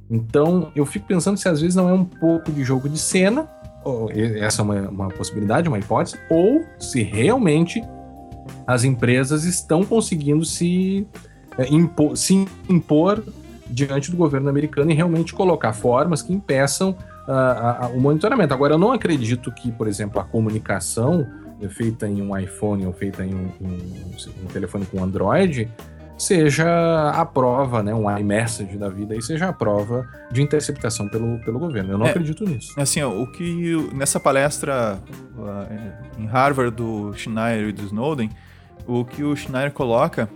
Então, 0.09 0.71
eu 0.75 0.85
fico 0.85 1.07
pensando 1.07 1.37
se 1.37 1.49
às 1.49 1.61
vezes 1.61 1.75
não 1.75 1.89
é 1.89 1.93
um 1.93 2.05
pouco 2.05 2.51
de 2.51 2.63
jogo 2.63 2.87
de 2.87 2.99
cena, 2.99 3.49
essa 4.39 4.61
é 4.61 4.63
uma, 4.63 4.89
uma 4.89 5.07
possibilidade, 5.09 5.67
uma 5.67 5.77
hipótese, 5.77 6.17
ou 6.29 6.63
se 6.79 7.03
realmente 7.03 7.83
as 8.65 8.83
empresas 8.83 9.43
estão 9.43 9.83
conseguindo 9.83 10.43
se, 10.43 11.07
é, 11.57 11.67
impor, 11.67 12.17
se 12.17 12.47
impor 12.69 13.23
diante 13.67 14.11
do 14.11 14.17
governo 14.17 14.49
americano 14.49 14.91
e 14.91 14.93
realmente 14.93 15.33
colocar 15.33 15.73
formas 15.73 16.21
que 16.21 16.33
impeçam 16.33 16.95
uh, 17.27 17.85
uh, 17.91 17.97
o 17.97 18.01
monitoramento. 18.01 18.53
Agora, 18.53 18.75
eu 18.75 18.77
não 18.77 18.91
acredito 18.91 19.51
que, 19.51 19.71
por 19.71 19.87
exemplo, 19.87 20.19
a 20.19 20.23
comunicação 20.23 21.25
feita 21.69 22.07
em 22.07 22.21
um 22.21 22.37
iPhone 22.37 22.85
ou 22.85 22.93
feita 22.93 23.25
em 23.25 23.33
um, 23.33 23.49
um, 23.61 24.43
um 24.43 24.47
telefone 24.51 24.85
com 24.85 25.03
Android 25.03 25.69
seja 26.17 27.11
a 27.11 27.25
prova, 27.25 27.83
né, 27.83 27.93
um 27.93 28.09
iMessage 28.17 28.77
da 28.77 28.89
vida, 28.89 29.15
e 29.15 29.21
seja 29.21 29.49
a 29.49 29.53
prova 29.53 30.07
de 30.31 30.41
interceptação 30.41 31.07
pelo, 31.09 31.39
pelo 31.39 31.59
governo. 31.59 31.93
Eu 31.93 31.97
não 31.97 32.05
é, 32.05 32.09
acredito 32.09 32.45
nisso. 32.45 32.73
Assim, 32.77 33.01
ó, 33.01 33.09
o 33.09 33.27
que 33.27 33.89
nessa 33.93 34.19
palestra 34.19 34.97
uh, 35.37 36.21
em 36.21 36.25
Harvard 36.25 36.75
do 36.75 37.13
Schneider 37.13 37.69
e 37.69 37.71
do 37.73 37.83
Snowden, 37.83 38.29
o 38.87 39.03
que 39.03 39.23
o 39.23 39.35
Schneider 39.35 39.71
coloca 39.71 40.29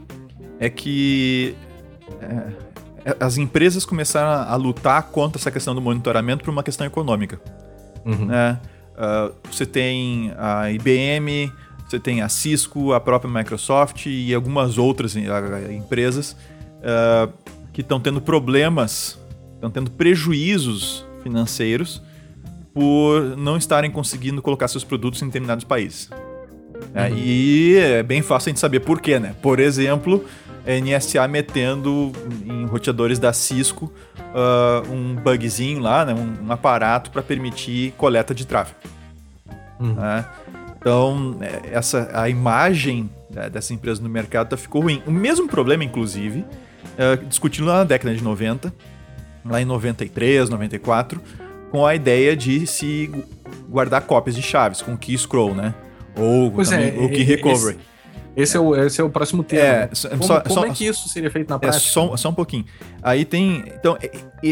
é 0.59 0.69
que 0.69 1.55
é, 2.21 3.15
as 3.19 3.37
empresas 3.37 3.85
começaram 3.85 4.51
a 4.51 4.55
lutar 4.55 5.03
contra 5.03 5.39
essa 5.39 5.51
questão 5.51 5.73
do 5.73 5.81
monitoramento 5.81 6.43
por 6.43 6.51
uma 6.51 6.63
questão 6.63 6.85
econômica. 6.85 7.39
Uhum. 8.05 8.25
Né? 8.25 8.59
Uh, 8.95 9.33
você 9.49 9.65
tem 9.65 10.33
a 10.37 10.69
IBM, 10.71 11.51
você 11.89 11.99
tem 11.99 12.21
a 12.21 12.29
Cisco, 12.29 12.93
a 12.93 12.99
própria 12.99 13.31
Microsoft 13.31 14.05
e 14.05 14.33
algumas 14.33 14.77
outras 14.77 15.15
eh, 15.15 15.73
empresas 15.73 16.35
uh, 16.79 17.33
que 17.73 17.81
estão 17.81 17.99
tendo 17.99 18.21
problemas, 18.21 19.19
estão 19.55 19.71
tendo 19.71 19.89
prejuízos 19.91 21.05
financeiros 21.23 22.01
por 22.73 23.35
não 23.37 23.57
estarem 23.57 23.89
conseguindo 23.89 24.41
colocar 24.41 24.67
seus 24.67 24.83
produtos 24.83 25.21
em 25.21 25.25
determinados 25.25 25.65
países. 25.65 26.09
É, 26.93 27.09
uhum. 27.09 27.17
e 27.17 27.75
é 27.77 28.03
bem 28.03 28.21
fácil 28.21 28.49
a 28.49 28.51
gente 28.51 28.59
saber 28.59 28.79
por 28.81 29.01
quê, 29.01 29.19
né? 29.19 29.35
Por 29.41 29.59
exemplo, 29.59 30.23
a 30.65 30.79
NSA 30.79 31.27
metendo 31.27 32.11
em 32.45 32.65
roteadores 32.65 33.19
da 33.19 33.33
Cisco 33.33 33.91
uh, 34.29 34.91
um 34.91 35.15
bugzinho 35.15 35.79
lá, 35.79 36.05
né? 36.05 36.13
um, 36.13 36.47
um 36.47 36.51
aparato 36.51 37.09
para 37.11 37.21
permitir 37.21 37.93
coleta 37.97 38.33
de 38.33 38.45
tráfego. 38.45 38.79
Uhum. 39.79 39.93
Né? 39.93 40.25
Então, 40.79 41.37
é, 41.41 41.75
essa, 41.75 42.09
a 42.13 42.29
imagem 42.29 43.09
né, 43.29 43.49
dessa 43.49 43.73
empresa 43.73 44.01
no 44.01 44.09
mercado 44.09 44.49
tá, 44.49 44.57
ficou 44.57 44.81
ruim. 44.81 45.03
O 45.05 45.11
mesmo 45.11 45.47
problema, 45.47 45.83
inclusive, 45.83 46.45
é, 46.97 47.17
discutindo 47.17 47.67
lá 47.67 47.79
na 47.79 47.83
década 47.83 48.15
de 48.15 48.23
90, 48.23 48.73
lá 49.45 49.61
em 49.61 49.65
93, 49.65 50.49
94, 50.49 51.21
com 51.69 51.85
a 51.85 51.93
ideia 51.93 52.35
de 52.35 52.65
se 52.65 53.11
guardar 53.69 54.01
cópias 54.01 54.35
de 54.35 54.41
chaves, 54.41 54.81
com 54.81 54.97
key 54.97 55.17
scroll, 55.17 55.53
né? 55.53 55.73
Ou 56.15 56.51
pois 56.51 56.69
também, 56.69 56.97
é, 56.97 57.05
o 57.05 57.09
key 57.09 57.23
recovery. 57.23 57.77
Esse... 57.77 57.98
Esse 58.35 58.55
é, 58.55 58.59
o, 58.59 58.75
esse 58.75 59.01
é 59.01 59.03
o 59.03 59.09
próximo 59.09 59.43
tema. 59.43 59.63
É, 59.63 59.79
né? 59.81 59.89
como, 60.11 60.23
só, 60.23 60.41
como 60.41 60.55
só, 60.55 60.65
é 60.65 60.69
que 60.69 60.85
isso 60.85 61.09
seria 61.09 61.29
feito 61.29 61.49
na 61.49 61.55
é, 61.55 61.59
prática? 61.59 61.83
É 61.83 61.91
só, 61.91 62.15
só 62.15 62.29
um 62.29 62.33
pouquinho. 62.33 62.65
Aí 63.01 63.25
tem. 63.25 63.63
Então, 63.67 63.97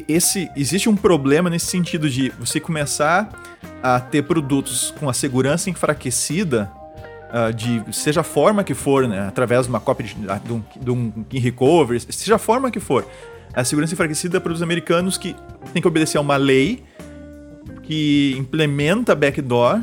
esse, 0.07 0.49
existe 0.55 0.89
um 0.89 0.95
problema 0.95 1.49
nesse 1.49 1.67
sentido 1.67 2.09
de 2.09 2.29
você 2.39 2.59
começar 2.59 3.29
a 3.81 3.99
ter 3.99 4.23
produtos 4.23 4.93
com 4.99 5.09
a 5.09 5.13
segurança 5.13 5.69
enfraquecida, 5.69 6.71
uh, 7.31 7.53
de 7.53 7.83
seja 7.91 8.21
a 8.21 8.23
forma 8.23 8.63
que 8.63 8.73
for, 8.73 9.07
né, 9.07 9.27
através 9.27 9.63
de 9.63 9.69
uma 9.69 9.79
cópia 9.79 10.07
de, 10.07 10.15
de, 10.15 10.53
um, 10.53 10.63
de 10.75 10.91
um 10.91 11.13
recovery, 11.31 11.99
seja 11.99 12.35
a 12.35 12.39
forma 12.39 12.71
que 12.71 12.79
for, 12.79 13.07
a 13.53 13.63
segurança 13.63 13.93
enfraquecida 13.93 14.41
para 14.41 14.51
os 14.51 14.61
americanos 14.61 15.17
que 15.17 15.35
tem 15.73 15.81
que 15.81 15.87
obedecer 15.87 16.17
a 16.17 16.21
uma 16.21 16.37
lei 16.37 16.83
que 17.83 18.35
implementa 18.37 19.15
backdoor 19.15 19.81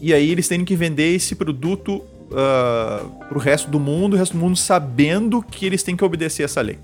e 0.00 0.14
aí 0.14 0.30
eles 0.30 0.46
têm 0.46 0.64
que 0.64 0.76
vender 0.76 1.14
esse 1.14 1.34
produto 1.34 2.02
uh, 2.28 3.26
para 3.26 3.38
o 3.38 3.40
resto 3.40 3.70
do 3.70 3.80
mundo, 3.80 4.14
o 4.14 4.16
resto 4.16 4.32
do 4.32 4.38
mundo 4.38 4.56
sabendo 4.56 5.42
que 5.42 5.66
eles 5.66 5.82
têm 5.82 5.96
que 5.96 6.04
obedecer 6.04 6.42
essa 6.42 6.60
lei. 6.60 6.78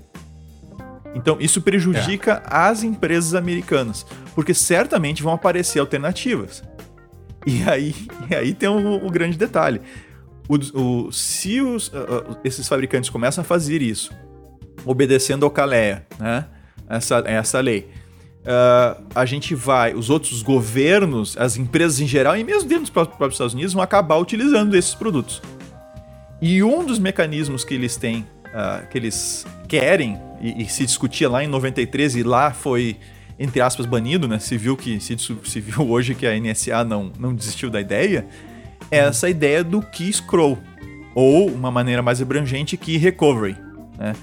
Então, 1.13 1.37
isso 1.39 1.61
prejudica 1.61 2.43
é. 2.45 2.55
as 2.55 2.83
empresas 2.83 3.33
americanas, 3.33 4.05
porque 4.33 4.53
certamente 4.53 5.23
vão 5.23 5.33
aparecer 5.33 5.79
alternativas. 5.79 6.63
E 7.45 7.63
aí, 7.69 7.95
e 8.29 8.35
aí 8.35 8.53
tem 8.53 8.67
o, 8.67 9.05
o 9.05 9.09
grande 9.09 9.37
detalhe. 9.37 9.79
O, 10.47 10.55
o, 10.79 11.11
se 11.11 11.61
os, 11.61 11.87
uh, 11.87 12.37
esses 12.43 12.67
fabricantes 12.67 13.09
começam 13.09 13.41
a 13.41 13.45
fazer 13.45 13.81
isso, 13.81 14.11
obedecendo 14.85 15.45
ao 15.45 15.51
CALEA, 15.51 16.05
né? 16.19 16.45
essa, 16.89 17.23
essa 17.25 17.59
lei, 17.59 17.89
uh, 18.45 19.03
a 19.13 19.25
gente 19.25 19.55
vai, 19.55 19.93
os 19.93 20.09
outros 20.09 20.41
governos, 20.41 21.35
as 21.37 21.57
empresas 21.57 21.99
em 21.99 22.07
geral, 22.07 22.37
e 22.37 22.43
mesmo 22.43 22.69
dentro 22.69 22.83
dos 22.83 22.89
próprios 22.89 23.33
Estados 23.33 23.53
Unidos, 23.53 23.73
vão 23.73 23.81
acabar 23.81 24.17
utilizando 24.17 24.75
esses 24.75 24.93
produtos. 24.93 25.41
E 26.41 26.61
um 26.63 26.85
dos 26.85 26.99
mecanismos 26.99 27.63
que 27.63 27.73
eles 27.73 27.97
têm, 27.97 28.25
uh, 28.47 28.87
que 28.89 28.97
eles 28.97 29.45
querem, 29.67 30.19
e, 30.41 30.63
e, 30.63 30.69
se 30.69 30.85
discutia 30.85 31.29
lá 31.29 31.43
em 31.43 31.47
93 31.47 32.17
e 32.17 32.23
lá 32.23 32.51
foi, 32.51 32.97
entre 33.39 33.61
aspas, 33.61 33.85
banido, 33.85 34.27
né? 34.27 34.37
Se 34.37 34.57
viu, 34.57 34.77
que, 34.77 34.99
se, 34.99 35.17
se 35.17 35.59
viu 35.59 35.81
hoje 35.89 36.13
que 36.13 36.27
a 36.27 36.39
NSA 36.39 36.83
não, 36.83 37.11
não 37.17 37.33
desistiu 37.33 37.69
da 37.69 37.81
ideia, 37.81 38.27
é 38.91 38.99
essa 38.99 39.29
ideia 39.29 39.63
do 39.63 39.81
key 39.81 40.11
scroll, 40.11 40.57
ou 41.15 41.49
uma 41.49 41.71
maneira 41.71 42.01
mais 42.01 42.21
abrangente, 42.21 42.77
key 42.77 42.97
recovery, 42.97 43.55
né? 43.97 44.13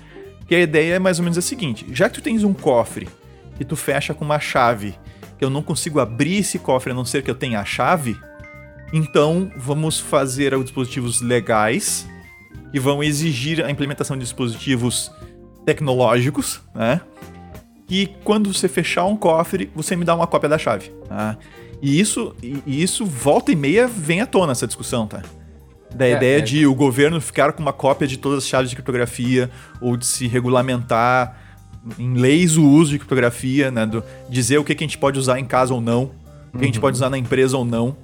Que 0.47 0.57
a 0.57 0.61
ideia 0.61 0.95
é 0.95 0.99
mais 0.99 1.19
ou 1.19 1.25
menos 1.25 1.39
a 1.39 1.43
seguinte: 1.43 1.87
já 1.93 2.09
que 2.09 2.17
tu 2.17 2.23
tens 2.23 2.45
um 2.45 2.53
cofre 2.53 3.09
que 3.57 3.65
tu 3.65 3.77
fecha 3.77 4.15
com 4.15 4.25
uma 4.25 4.41
chave, 4.41 4.95
que 5.39 5.45
eu 5.45 5.51
não 5.51 5.63
consigo 5.63 6.01
abrir 6.01 6.39
esse 6.39 6.59
cofre 6.59 6.93
a 6.93 6.95
não 6.95 7.05
ser 7.05 7.23
que 7.23 7.31
eu 7.31 7.35
tenha 7.35 7.61
a 7.61 7.65
chave, 7.65 8.17
então 8.93 9.51
vamos 9.57 9.99
fazer 9.99 10.57
dispositivos 10.63 11.21
legais 11.21 12.07
que 12.71 12.79
vão 12.79 13.03
exigir 13.03 13.65
a 13.65 13.71
implementação 13.71 14.17
de 14.17 14.23
dispositivos 14.23 15.11
tecnológicos, 15.65 16.61
né? 16.75 17.01
Que 17.87 18.07
quando 18.25 18.53
você 18.53 18.69
fechar 18.69 19.05
um 19.05 19.17
cofre, 19.17 19.71
você 19.75 19.97
me 19.97 20.05
dá 20.05 20.15
uma 20.15 20.27
cópia 20.27 20.49
da 20.49 20.59
chave. 20.59 20.91
Tá? 21.09 21.37
E 21.81 21.99
isso, 21.99 22.35
e 22.43 22.83
isso 22.83 23.05
volta 23.05 23.53
e 23.53 23.57
meia 23.57 23.87
vem 23.87 24.21
à 24.21 24.27
tona 24.27 24.53
essa 24.53 24.67
discussão, 24.67 25.07
tá? 25.07 25.23
Da 25.95 26.07
é, 26.07 26.13
ideia 26.13 26.39
é. 26.39 26.41
de 26.41 26.67
o 26.67 26.75
governo 26.75 27.21
ficar 27.21 27.53
com 27.53 27.63
uma 27.63 27.73
cópia 27.73 28.07
de 28.07 28.17
todas 28.17 28.45
as 28.45 28.49
chaves 28.49 28.71
de 28.71 28.77
criptografia 28.77 29.51
ou 29.81 29.97
de 29.97 30.07
se 30.07 30.27
regulamentar 30.27 31.42
em 31.99 32.15
leis 32.15 32.57
o 32.57 32.65
uso 32.65 32.93
de 32.93 32.99
criptografia, 32.99 33.71
né? 33.71 33.87
Do, 33.87 34.03
dizer 34.29 34.59
o 34.59 34.65
que, 34.65 34.75
que 34.75 34.85
a 34.85 34.87
gente 34.87 34.99
pode 34.99 35.19
usar 35.19 35.39
em 35.39 35.45
casa 35.45 35.75
ou 35.75 35.81
não, 35.81 36.11
o 36.53 36.59
que 36.59 36.65
a 36.65 36.67
gente 36.67 36.81
pode 36.81 36.97
usar 36.97 37.11
na 37.11 37.19
empresa 37.19 37.57
ou 37.57 37.65
não. 37.65 37.97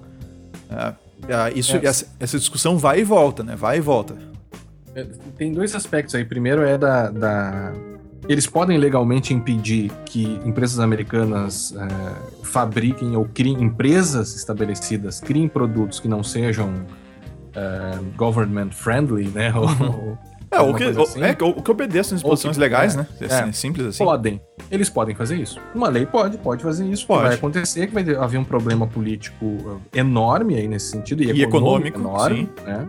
É, 0.70 0.94
é, 1.28 1.58
isso, 1.58 1.76
essa, 1.82 2.06
essa, 2.18 2.38
discussão 2.38 2.78
vai 2.78 3.00
e 3.00 3.04
volta, 3.04 3.42
né? 3.42 3.56
Vai 3.56 3.78
e 3.78 3.80
volta. 3.80 4.16
É, 4.94 5.06
tem 5.36 5.52
dois 5.52 5.74
aspectos 5.74 6.14
aí. 6.14 6.24
Primeiro 6.24 6.62
é 6.62 6.76
da, 6.76 7.10
da... 7.10 7.72
Eles 8.28 8.46
podem 8.46 8.76
legalmente 8.78 9.32
impedir 9.32 9.90
que 10.04 10.24
empresas 10.44 10.78
americanas 10.78 11.74
é, 11.74 12.44
fabriquem 12.44 13.16
ou 13.16 13.24
criem 13.24 13.62
empresas 13.62 14.34
estabelecidas, 14.34 15.20
criem 15.20 15.48
produtos 15.48 16.00
que 16.00 16.08
não 16.08 16.22
sejam 16.22 16.72
uh, 17.48 18.04
government 18.16 18.70
friendly, 18.70 19.28
né? 19.28 19.52
Ou, 19.56 20.18
é, 20.58 20.70
o 20.70 20.74
que, 20.74 20.84
assim. 20.84 21.22
é, 21.22 21.36
o 21.40 21.62
que 21.62 21.70
obedeça 21.70 22.14
às 22.14 22.20
disposições 22.20 22.56
que, 22.56 22.60
legais, 22.60 22.94
é, 22.94 22.98
né? 22.98 23.06
É, 23.20 23.48
é, 23.48 23.52
simples 23.52 23.86
assim. 23.86 24.04
Podem. 24.04 24.40
Eles 24.70 24.88
podem 24.90 25.14
fazer 25.14 25.36
isso. 25.36 25.60
Uma 25.74 25.88
lei 25.88 26.04
pode, 26.04 26.38
pode 26.38 26.62
fazer 26.62 26.86
isso. 26.86 27.06
Pode. 27.06 27.22
vai 27.22 27.34
acontecer 27.34 27.86
que 27.86 27.94
vai 27.94 28.04
haver 28.16 28.38
um 28.38 28.44
problema 28.44 28.86
político 28.86 29.80
enorme 29.94 30.56
aí 30.56 30.68
nesse 30.68 30.90
sentido. 30.90 31.22
E, 31.22 31.32
e 31.32 31.42
econômico, 31.42 31.98
enorme, 31.98 32.48
sim. 32.58 32.64
né? 32.64 32.88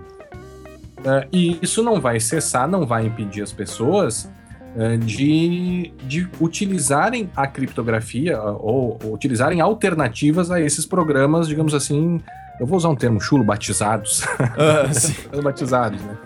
Uh, 1.00 1.28
e 1.32 1.58
isso 1.62 1.82
não 1.82 2.02
vai 2.02 2.20
cessar, 2.20 2.68
não 2.68 2.86
vai 2.86 3.06
impedir 3.06 3.42
as 3.42 3.54
pessoas 3.54 4.30
uh, 4.76 4.98
de, 4.98 5.94
de 6.04 6.28
utilizarem 6.42 7.30
a 7.36 7.48
criptografia 7.48 8.38
uh, 8.42 8.58
ou, 8.60 9.00
ou, 9.04 9.14
utilizarem 9.14 9.62
alternativas 9.62 10.52
a 10.52 10.60
esses 10.60 10.86
programas, 10.86 11.48
digamos 11.48 11.74
assim, 11.74 12.20
eu 12.60 12.66
vou 12.66 12.78
usar 12.78 12.90
um 12.90 12.96
termo 12.96 13.20
chulo, 13.22 13.44
batizados. 13.44 14.24
batizados, 15.44 16.02
né? 16.02 16.18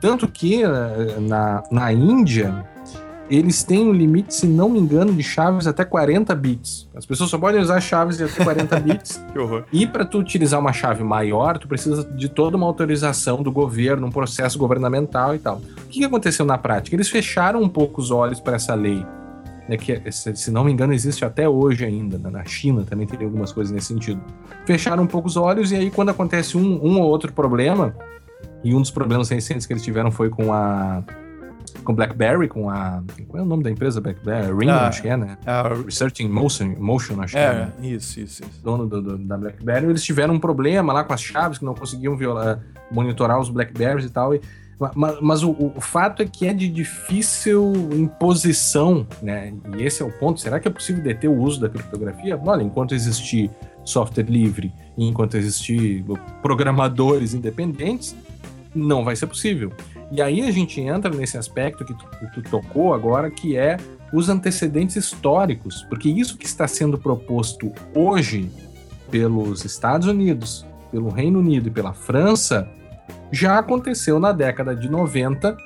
tanto 0.00 0.28
que 0.28 0.62
na, 1.20 1.62
na 1.70 1.92
Índia 1.92 2.64
eles 3.30 3.64
têm 3.64 3.88
um 3.88 3.92
limite, 3.92 4.34
se 4.34 4.46
não 4.46 4.68
me 4.68 4.78
engano, 4.78 5.12
de 5.12 5.22
chaves 5.22 5.66
até 5.66 5.84
40 5.84 6.34
bits. 6.34 6.88
As 6.94 7.06
pessoas 7.06 7.30
só 7.30 7.38
podem 7.38 7.60
usar 7.60 7.80
chaves 7.80 8.18
de 8.18 8.24
até 8.24 8.44
40 8.44 8.80
bits. 8.80 9.24
que 9.32 9.38
horror. 9.38 9.64
E 9.72 9.86
para 9.86 10.04
tu 10.04 10.18
utilizar 10.18 10.60
uma 10.60 10.72
chave 10.72 11.02
maior, 11.02 11.58
tu 11.58 11.66
precisa 11.66 12.04
de 12.04 12.28
toda 12.28 12.56
uma 12.56 12.66
autorização 12.66 13.42
do 13.42 13.50
governo, 13.50 14.06
um 14.06 14.10
processo 14.10 14.58
governamental 14.58 15.34
e 15.34 15.38
tal. 15.38 15.56
O 15.56 15.88
que 15.88 16.04
aconteceu 16.04 16.44
na 16.44 16.58
prática? 16.58 16.94
Eles 16.94 17.08
fecharam 17.08 17.62
um 17.62 17.68
pouco 17.68 18.00
os 18.00 18.10
olhos 18.10 18.40
para 18.40 18.56
essa 18.56 18.74
lei. 18.74 19.04
Né, 19.68 19.76
que, 19.76 20.00
se 20.12 20.50
não 20.50 20.64
me 20.64 20.72
engano, 20.72 20.92
existe 20.92 21.24
até 21.24 21.48
hoje 21.48 21.84
ainda. 21.84 22.18
Né? 22.18 22.30
Na 22.30 22.44
China 22.44 22.84
também 22.84 23.06
tem 23.06 23.24
algumas 23.24 23.52
coisas 23.52 23.72
nesse 23.72 23.88
sentido. 23.88 24.20
Fecharam 24.66 25.04
um 25.04 25.06
pouco 25.06 25.28
os 25.28 25.36
olhos 25.36 25.72
e 25.72 25.76
aí, 25.76 25.90
quando 25.90 26.10
acontece 26.10 26.56
um, 26.56 26.84
um 26.84 27.00
ou 27.00 27.08
outro 27.08 27.32
problema, 27.32 27.94
e 28.62 28.74
um 28.74 28.80
dos 28.80 28.90
problemas 28.90 29.28
recentes 29.28 29.66
que 29.66 29.72
eles 29.72 29.82
tiveram 29.82 30.10
foi 30.10 30.30
com 30.30 30.52
a 30.52 31.02
com 31.84 31.94
BlackBerry, 31.94 32.48
com 32.48 32.70
a. 32.70 33.02
Qual 33.28 33.42
é 33.42 33.44
o 33.44 33.48
nome 33.48 33.62
da 33.62 33.70
empresa 33.70 34.00
BlackBerry? 34.00 34.52
Ring, 34.56 34.70
ah, 34.70 34.88
acho 34.88 35.02
que 35.02 35.08
é, 35.08 35.16
né? 35.16 35.36
Ah, 35.46 35.68
Research 35.84 36.22
in 36.22 36.28
Motion, 36.28 36.74
Motion 36.78 37.20
acho 37.20 37.36
é, 37.36 37.48
que 37.48 37.56
é. 37.56 37.58
Né? 37.58 37.72
Isso, 37.82 38.20
isso, 38.20 38.42
isso. 38.42 38.62
Dono 38.62 38.86
do, 38.86 39.02
do, 39.02 39.18
da 39.18 39.36
BlackBerry. 39.36 39.86
Eles 39.86 40.02
tiveram 40.02 40.34
um 40.34 40.40
problema 40.40 40.92
lá 40.92 41.04
com 41.04 41.12
as 41.12 41.22
chaves, 41.22 41.58
que 41.58 41.64
não 41.64 41.74
conseguiam 41.74 42.16
violar, 42.16 42.60
monitorar 42.90 43.38
os 43.38 43.50
BlackBerries 43.50 44.06
e 44.06 44.10
tal. 44.10 44.34
E, 44.34 44.40
mas, 44.94 45.20
mas 45.20 45.42
o, 45.42 45.50
o, 45.50 45.80
fato 45.80 46.22
é 46.22 46.26
que 46.26 46.46
é 46.46 46.52
de 46.52 46.68
difícil 46.68 47.72
imposição, 47.92 49.06
né? 49.22 49.52
E 49.76 49.82
esse 49.82 50.02
é 50.02 50.04
o 50.04 50.10
ponto. 50.10 50.40
Será 50.40 50.58
que 50.58 50.66
é 50.66 50.70
possível 50.70 51.02
deter 51.02 51.30
o 51.30 51.38
uso 51.38 51.60
da 51.60 51.68
criptografia? 51.68 52.40
Olha, 52.44 52.62
enquanto 52.62 52.94
existir 52.94 53.50
software 53.84 54.24
livre 54.24 54.72
enquanto 54.96 55.36
existir 55.36 56.04
programadores 56.42 57.34
independentes, 57.34 58.14
não 58.74 59.04
vai 59.04 59.16
ser 59.16 59.26
possível. 59.26 59.72
E 60.10 60.20
aí 60.20 60.42
a 60.42 60.50
gente 60.50 60.80
entra 60.80 61.10
nesse 61.10 61.36
aspecto 61.36 61.84
que 61.84 61.94
tu, 61.94 62.06
que 62.06 62.26
tu 62.34 62.50
tocou 62.50 62.94
agora, 62.94 63.30
que 63.30 63.56
é 63.56 63.76
os 64.12 64.28
antecedentes 64.28 64.96
históricos, 64.96 65.84
porque 65.88 66.08
isso 66.08 66.36
que 66.36 66.46
está 66.46 66.68
sendo 66.68 66.98
proposto 66.98 67.72
hoje 67.94 68.50
pelos 69.10 69.64
Estados 69.64 70.06
Unidos, 70.06 70.66
pelo 70.90 71.08
Reino 71.08 71.38
Unido 71.38 71.68
e 71.68 71.70
pela 71.70 71.92
França 71.92 72.68
já 73.30 73.58
aconteceu 73.58 74.18
na 74.18 74.32
década 74.32 74.74
de 74.74 74.88
90 74.88 75.52
uh, 75.52 75.56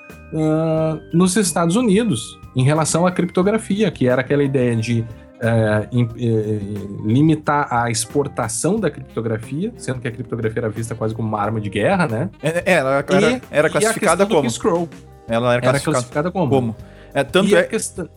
nos 1.13 1.37
Estados 1.37 1.77
Unidos, 1.77 2.39
em 2.57 2.63
relação 2.63 3.07
à 3.07 3.13
criptografia, 3.13 3.91
que 3.91 4.09
era 4.09 4.21
aquela 4.21 4.43
ideia 4.43 4.75
de 4.75 5.05
é, 5.41 5.89
é, 5.93 6.59
limitar 7.05 7.73
a 7.73 7.91
exportação 7.91 8.81
da 8.81 8.91
criptografia, 8.91 9.73
sendo 9.77 10.01
que 10.01 10.09
a 10.09 10.11
criptografia 10.11 10.61
era 10.61 10.69
vista 10.69 10.95
quase 10.95 11.15
como 11.15 11.29
uma 11.29 11.41
arma 11.41 11.61
de 11.61 11.71
guerra, 11.71 12.09
né? 12.09 12.31
É, 12.43 12.73
é 12.73 12.75
ela 12.75 13.05
era, 13.09 13.31
e, 13.31 13.43
era 13.51 13.71
classificada 13.71 14.27
como. 14.27 14.51
Scroll. 14.51 14.89
Ela 15.29 15.55
era, 15.55 15.67
era 15.69 15.81
classificada, 15.81 16.31
como. 16.31 16.51
como. 16.51 16.77
É, 17.15 17.23
tanto 17.23 17.51
e 17.51 17.55
é. 17.55 17.63
Questão... 17.63 18.09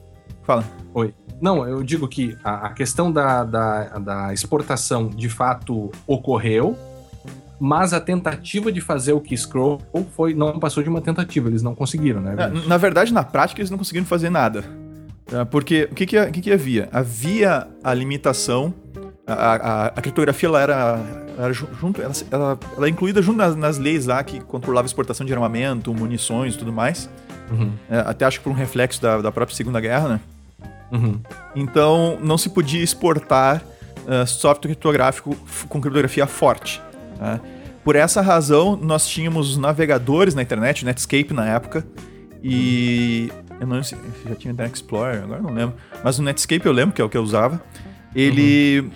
Fala. 0.43 0.63
Oi. 0.93 1.13
Não, 1.39 1.67
eu 1.67 1.83
digo 1.83 2.07
que 2.07 2.37
a, 2.43 2.67
a 2.67 2.69
questão 2.69 3.11
da, 3.11 3.43
da, 3.43 3.83
da 3.99 4.33
exportação 4.33 5.07
de 5.07 5.29
fato 5.29 5.91
ocorreu, 6.07 6.77
mas 7.63 7.93
a 7.93 8.01
tentativa 8.01 8.71
de 8.71 8.81
fazer 8.81 9.13
o 9.13 9.21
Keyscroll 9.21 9.79
foi 10.15 10.33
não 10.33 10.59
passou 10.59 10.81
de 10.81 10.89
uma 10.89 10.99
tentativa, 10.99 11.47
eles 11.47 11.61
não 11.61 11.75
conseguiram, 11.75 12.19
né? 12.19 12.35
Na 12.65 12.75
verdade, 12.75 13.13
na 13.13 13.23
prática, 13.23 13.61
eles 13.61 13.69
não 13.69 13.77
conseguiram 13.77 14.07
fazer 14.07 14.31
nada. 14.31 14.63
É, 15.31 15.45
porque 15.45 15.87
o 15.91 15.93
que, 15.93 16.07
que, 16.07 16.31
que, 16.31 16.41
que 16.41 16.51
havia? 16.51 16.89
Havia 16.91 17.67
a 17.83 17.93
limitação, 17.93 18.73
a, 19.27 19.33
a, 19.33 19.85
a 19.85 20.01
criptografia 20.01 20.49
ela 20.49 20.59
era, 20.59 20.99
era 21.37 21.53
junto, 21.53 22.01
ela, 22.01 22.13
ela, 22.31 22.59
ela, 22.75 22.87
é 22.87 22.89
incluída 22.89 23.21
junto 23.21 23.37
nas, 23.37 23.55
nas, 23.55 23.77
leis 23.77 24.07
lá 24.07 24.23
que 24.23 24.39
controlava 24.39 24.87
a 24.87 24.89
exportação 24.89 25.23
de 25.23 25.31
armamento, 25.31 25.93
munições 25.93 26.55
e 26.55 26.57
tudo 26.57 26.73
mais. 26.73 27.07
Uhum. 27.51 27.73
É, 27.91 27.99
até 27.99 28.25
acho 28.25 28.39
que 28.39 28.43
por 28.43 28.49
um 28.49 28.55
reflexo 28.55 28.99
da, 28.99 29.21
da 29.21 29.31
própria 29.31 29.55
Segunda 29.55 29.79
Guerra, 29.79 30.09
né? 30.09 30.19
Uhum. 30.91 31.19
Então 31.55 32.17
não 32.23 32.39
se 32.39 32.49
podia 32.49 32.83
exportar 32.83 33.61
uh, 34.07 34.25
software 34.25 34.69
criptográfico 34.69 35.35
com 35.69 35.79
criptografia 35.79 36.25
forte. 36.25 36.81
Né? 37.21 37.39
Por 37.83 37.95
essa 37.95 38.21
razão, 38.21 38.75
nós 38.75 39.07
tínhamos 39.07 39.57
navegadores 39.57 40.35
na 40.35 40.41
internet, 40.41 40.83
Netscape 40.83 41.33
na 41.33 41.47
época, 41.47 41.85
e 42.43 43.31
eu 43.59 43.67
não 43.67 43.83
sei 43.83 43.97
se 43.97 44.29
já 44.29 44.35
tinha 44.35 44.51
Internet 44.51 44.75
Explorer, 44.75 45.23
agora 45.23 45.41
não 45.41 45.51
lembro. 45.51 45.75
Mas 46.03 46.17
o 46.17 46.23
Netscape 46.23 46.65
eu 46.65 46.71
lembro 46.71 46.95
que 46.95 47.01
é 47.01 47.05
o 47.05 47.09
que 47.09 47.17
eu 47.17 47.21
usava. 47.21 47.61
Ele. 48.15 48.81
Uhum. 48.81 48.91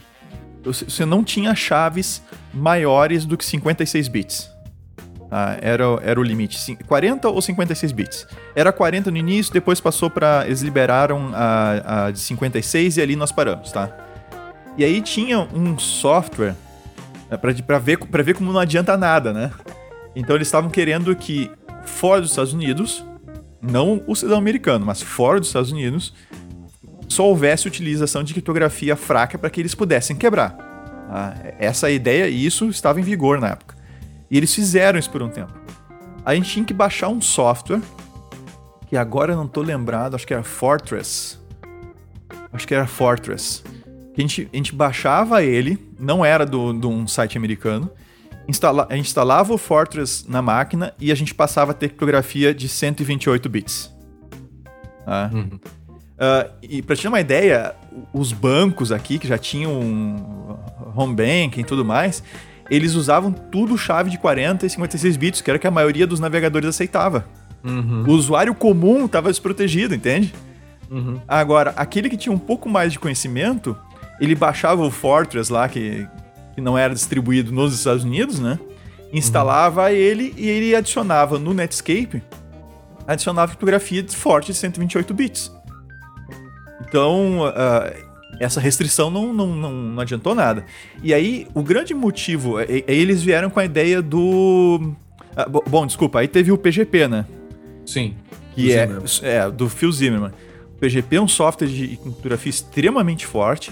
Você 0.63 1.05
não 1.05 1.23
tinha 1.23 1.53
chaves 1.53 2.23
maiores 2.51 3.23
do 3.23 3.37
que 3.37 3.45
56 3.45 4.07
bits. 4.07 4.49
Ah, 5.29 5.57
era, 5.61 5.83
era 6.01 6.19
o 6.19 6.23
limite. 6.23 6.75
40 6.87 7.29
ou 7.29 7.39
56 7.39 7.91
bits. 7.91 8.27
Era 8.55 8.71
40 8.71 9.11
no 9.11 9.17
início, 9.17 9.53
depois 9.53 9.79
passou 9.79 10.09
para. 10.09 10.43
Eles 10.47 10.61
liberaram 10.61 11.29
a, 11.35 12.05
a 12.07 12.11
de 12.11 12.19
56 12.19 12.97
e 12.97 13.01
ali 13.01 13.15
nós 13.15 13.31
paramos, 13.31 13.71
tá? 13.71 13.95
E 14.75 14.83
aí 14.83 14.99
tinha 15.01 15.39
um 15.39 15.77
software 15.77 16.55
para 17.65 17.79
ver, 17.79 17.97
ver 18.23 18.35
como 18.35 18.51
não 18.51 18.59
adianta 18.59 18.95
nada, 18.97 19.33
né? 19.33 19.51
Então 20.15 20.35
eles 20.35 20.47
estavam 20.47 20.69
querendo 20.69 21.15
que 21.15 21.51
fora 21.83 22.21
dos 22.21 22.29
Estados 22.31 22.53
Unidos 22.53 23.03
não 23.61 24.03
o 24.07 24.15
cidadão 24.15 24.37
americano, 24.37 24.85
mas 24.85 25.01
fora 25.01 25.39
dos 25.39 25.49
Estados 25.49 25.71
Unidos, 25.71 26.13
só 27.07 27.25
houvesse 27.27 27.67
utilização 27.67 28.23
de 28.23 28.33
criptografia 28.33 28.95
fraca 28.95 29.37
para 29.37 29.49
que 29.49 29.59
eles 29.59 29.75
pudessem 29.75 30.15
quebrar. 30.15 30.55
Ah, 31.09 31.33
essa 31.59 31.89
ideia 31.89 32.27
e 32.27 32.45
isso 32.45 32.67
estava 32.69 32.99
em 32.99 33.03
vigor 33.03 33.39
na 33.39 33.49
época. 33.49 33.75
E 34.29 34.37
eles 34.37 34.53
fizeram 34.53 34.97
isso 34.97 35.09
por 35.09 35.21
um 35.21 35.29
tempo. 35.29 35.53
A 36.25 36.33
gente 36.33 36.49
tinha 36.49 36.65
que 36.65 36.73
baixar 36.73 37.09
um 37.09 37.21
software, 37.21 37.81
que 38.87 38.97
agora 38.97 39.33
eu 39.33 39.37
não 39.37 39.45
estou 39.45 39.63
lembrado, 39.63 40.15
acho 40.15 40.25
que 40.25 40.33
era 40.33 40.43
Fortress. 40.43 41.39
Acho 42.51 42.67
que 42.67 42.73
era 42.73 42.87
Fortress. 42.87 43.63
Que 44.15 44.21
a 44.21 44.23
gente, 44.23 44.49
a 44.51 44.55
gente 44.55 44.73
baixava 44.73 45.43
ele, 45.43 45.77
não 45.99 46.23
era 46.23 46.45
de 46.45 46.55
um 46.55 47.05
site 47.05 47.37
americano, 47.37 47.91
instala, 48.47 48.87
a 48.89 48.95
gente 48.95 49.07
instalava 49.07 49.53
o 49.53 49.57
Fortress 49.57 50.25
na 50.27 50.41
máquina 50.41 50.93
e 50.99 51.11
a 51.11 51.15
gente 51.15 51.33
passava 51.35 51.71
a 51.71 51.73
ter 51.73 51.89
criptografia 51.89 52.53
de 52.53 52.69
128 52.69 53.49
bits. 53.49 53.93
Ah. 55.05 55.29
Uhum. 55.33 55.59
Uh, 56.15 56.49
e 56.63 56.81
pra 56.81 56.95
te 56.95 57.01
ter 57.01 57.07
uma 57.09 57.19
ideia, 57.19 57.75
os 58.13 58.31
bancos 58.31 58.91
aqui, 58.91 59.19
que 59.19 59.27
já 59.27 59.37
tinham 59.37 60.57
home 60.95 61.13
banking 61.13 61.59
e 61.59 61.63
tudo 61.65 61.83
mais, 61.83 62.23
eles 62.69 62.93
usavam 62.93 63.31
tudo 63.31 63.77
chave 63.77 64.09
de 64.09 64.17
40 64.17 64.65
e 64.65 64.69
56 64.69 65.17
bits, 65.17 65.41
que 65.41 65.49
era 65.49 65.57
o 65.57 65.59
que 65.59 65.67
a 65.67 65.71
maioria 65.71 66.07
dos 66.07 66.19
navegadores 66.19 66.69
aceitava. 66.69 67.25
Uhum. 67.63 68.05
O 68.07 68.11
usuário 68.11 68.55
comum 68.55 69.05
estava 69.05 69.29
desprotegido, 69.29 69.93
entende? 69.93 70.33
Uhum. 70.89 71.19
Agora, 71.27 71.73
aquele 71.75 72.09
que 72.09 72.17
tinha 72.17 72.33
um 72.33 72.39
pouco 72.39 72.69
mais 72.69 72.93
de 72.93 72.99
conhecimento, 72.99 73.75
ele 74.19 74.35
baixava 74.35 74.83
o 74.83 74.91
Fortress 74.91 75.51
lá, 75.51 75.67
que, 75.67 76.07
que 76.53 76.61
não 76.61 76.77
era 76.77 76.93
distribuído 76.93 77.51
nos 77.51 77.73
Estados 77.73 78.03
Unidos, 78.03 78.39
né? 78.39 78.59
Instalava 79.13 79.83
uhum. 79.83 79.89
ele 79.89 80.33
e 80.37 80.47
ele 80.47 80.75
adicionava 80.75 81.37
no 81.39 81.53
Netscape, 81.53 82.21
adicionava 83.07 83.49
criptografia 83.49 84.05
forte 84.09 84.47
de 84.47 84.57
128 84.57 85.13
bits. 85.13 85.51
Então, 86.87 87.41
uh, 87.47 88.05
essa 88.39 88.59
restrição 88.59 89.09
não, 89.09 89.33
não, 89.33 89.47
não, 89.47 89.71
não, 89.71 90.01
adiantou 90.01 90.35
nada. 90.35 90.65
E 91.01 91.13
aí, 91.13 91.47
o 91.53 91.63
grande 91.63 91.93
motivo, 91.93 92.59
é, 92.59 92.65
é, 92.65 92.83
eles 92.87 93.21
vieram 93.21 93.49
com 93.49 93.59
a 93.59 93.65
ideia 93.65 94.01
do... 94.01 94.93
Uh, 95.37 95.69
bom, 95.69 95.85
desculpa, 95.85 96.19
aí 96.19 96.27
teve 96.27 96.51
o 96.51 96.57
PGP, 96.57 97.07
né? 97.07 97.25
Sim. 97.85 98.15
Que 98.53 98.73
é, 98.73 98.89
é, 99.23 99.49
do 99.49 99.69
Phil 99.69 99.91
Zimmerman. 99.91 100.31
O 100.75 100.79
PGP 100.79 101.17
é 101.17 101.21
um 101.21 101.27
software 101.27 101.67
de 101.67 101.97
criptografia 101.97 102.49
extremamente 102.49 103.25
forte, 103.25 103.71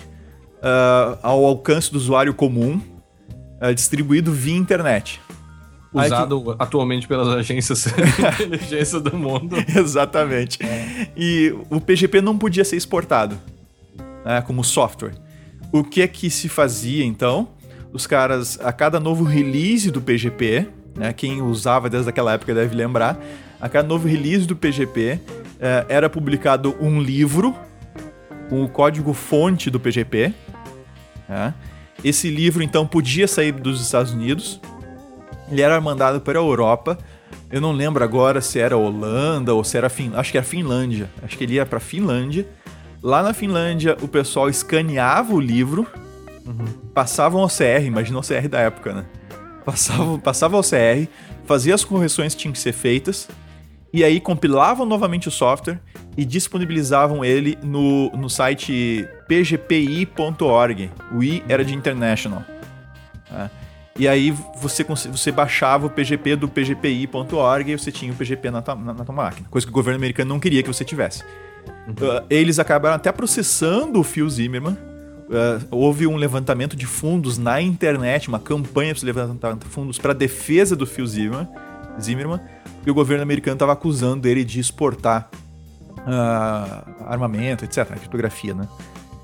uh, 0.64 1.20
ao 1.22 1.46
alcance 1.46 1.92
do 1.92 1.98
usuário 1.98 2.34
comum, 2.34 2.82
uh, 3.62 3.74
distribuído 3.76 4.32
via 4.32 4.56
internet. 4.56 5.22
Usado 5.94 6.42
que... 6.42 6.56
atualmente 6.58 7.08
pelas 7.08 7.28
agências 7.28 7.84
de 8.38 8.44
inteligência 8.44 9.00
do 9.00 9.16
mundo. 9.16 9.56
Exatamente. 9.76 10.58
É. 10.66 11.08
E 11.16 11.56
o 11.70 11.80
PGP 11.80 12.22
não 12.22 12.38
podia 12.38 12.66
ser 12.66 12.78
exportado 12.78 13.38
né, 14.26 14.42
como 14.42 14.64
software. 14.64 15.14
O 15.72 15.84
que 15.84 16.02
é 16.02 16.08
que 16.08 16.30
se 16.30 16.50
fazia 16.50 17.06
então? 17.06 17.50
os 17.94 18.08
caras, 18.08 18.60
a 18.62 18.74
cada 18.74 19.00
novo 19.00 19.24
release 19.24 19.92
do 19.92 20.02
PGP, 20.02 20.68
né, 20.98 21.14
quem 21.14 21.42
usava 21.44 21.90
desde 21.90 22.10
aquela 22.10 22.34
época 22.34 22.54
deve 22.54 22.76
lembrar, 22.76 23.24
a 23.62 23.70
cada 23.70 23.88
novo 23.88 24.08
release 24.08 24.48
do 24.48 24.56
PGP 24.56 25.20
eh, 25.60 25.86
era 25.88 26.10
publicado 26.10 26.76
um 26.82 27.00
livro 27.00 27.56
com 28.54 28.64
o 28.64 28.70
código 28.70 29.14
fonte 29.14 29.72
do 29.72 29.80
PGP. 29.80 30.32
Né? 31.28 31.56
Esse 32.04 32.30
livro 32.30 32.62
então 32.62 32.86
podia 32.86 33.28
sair 33.28 33.52
dos 33.52 33.82
Estados 33.82 34.12
Unidos, 34.12 34.62
ele 35.50 35.64
era 35.64 35.82
mandado 35.82 36.22
para 36.22 36.38
a 36.38 36.42
Europa. 36.44 37.00
Eu 37.50 37.60
não 37.60 37.72
lembro 37.72 38.04
agora 38.04 38.42
se 38.42 38.60
era 38.60 38.78
Holanda 38.78 39.56
ou 39.56 39.64
se 39.64 39.76
era 39.76 39.90
fin... 39.90 40.12
acho 40.14 40.32
que 40.32 40.38
era 40.38 40.46
Finlândia. 40.46 41.10
Acho 41.24 41.36
que 41.36 41.46
ele 41.46 41.56
ia 41.56 41.66
para 41.66 41.80
Finlândia. 41.80 42.48
Lá 43.02 43.24
na 43.24 43.34
Finlândia, 43.34 43.98
o 44.04 44.08
pessoal 44.08 44.48
escaneava 44.48 45.34
o 45.34 45.40
livro, 45.40 45.88
uhum. 46.46 46.66
passava 46.94 47.36
um 47.36 47.42
OCR, 47.42 47.84
imagina 47.84 48.18
o 48.18 48.22
OCR 48.22 48.48
da 48.48 48.60
época, 48.60 48.94
né? 48.94 49.06
Passava, 49.66 50.20
passava 50.20 50.58
o 50.58 50.60
OCR, 50.60 51.08
fazia 51.46 51.74
as 51.74 51.84
correções 51.84 52.36
que 52.36 52.42
tinham 52.42 52.54
que 52.54 52.60
ser 52.60 52.72
feitas, 52.72 53.28
e 53.94 54.04
aí 54.04 54.20
compilavam 54.20 54.88
novamente 54.88 55.28
o 55.28 55.32
software 55.32 55.80
e 56.18 56.26
disponibilizavam 56.26 57.24
ele 57.24 57.58
no, 57.64 58.10
no 58.10 58.28
site 58.28 59.08
pgpi.org. 59.28 60.90
O 61.12 61.24
I 61.24 61.44
era 61.48 61.64
de 61.64 61.76
International. 61.76 62.44
Tá? 63.30 63.52
E 63.98 64.08
aí 64.08 64.32
você, 64.56 64.84
você 64.84 65.32
baixava 65.32 65.86
o 65.86 65.90
PGP 65.90 66.36
do 66.36 66.48
pgpi.org 66.48 67.72
e 67.72 67.78
você 67.78 67.92
tinha 67.92 68.12
o 68.12 68.16
PGP 68.16 68.50
na 68.50 68.62
tua, 68.64 68.74
na, 68.74 68.94
na 68.94 69.06
tua 69.06 69.14
máquina. 69.14 69.48
Coisa 69.52 69.68
que 69.68 69.72
o 69.72 69.74
governo 69.74 70.00
americano 70.00 70.30
não 70.30 70.40
queria 70.40 70.64
que 70.64 70.68
você 70.68 70.84
tivesse. 70.84 71.24
Uhum. 71.88 71.94
Uh, 71.94 72.26
eles 72.32 72.58
acabaram 72.58 72.96
até 72.96 73.12
processando 73.12 74.00
o 74.00 74.04
Phil 74.04 74.28
Zimmerman. 74.28 74.74
Uh, 74.74 75.68
houve 75.70 76.08
um 76.08 76.16
levantamento 76.16 76.76
de 76.76 76.88
fundos 76.88 77.38
na 77.38 77.62
internet, 77.62 78.28
uma 78.28 78.40
campanha 78.40 78.96
para 78.96 79.06
levantar 79.06 79.58
fundos 79.70 80.00
para 80.00 80.14
defesa 80.14 80.76
do 80.76 80.88
Phil 80.88 81.06
Zimmerman, 81.06 81.48
Zimmerman, 82.02 82.40
e 82.86 82.92
o 82.92 82.94
governo 82.94 83.24
americano 83.24 83.56
estava 83.56 83.74
acusando 83.74 84.28
ele 84.28 84.44
de 84.44 84.60
exportar 84.60 85.30
uh, 86.00 87.06
armamento, 87.06 87.66
etc., 87.66 87.88
criptografia, 87.88 88.54
né? 88.54 88.68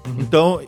Uhum. 0.08 0.16
Então, 0.20 0.62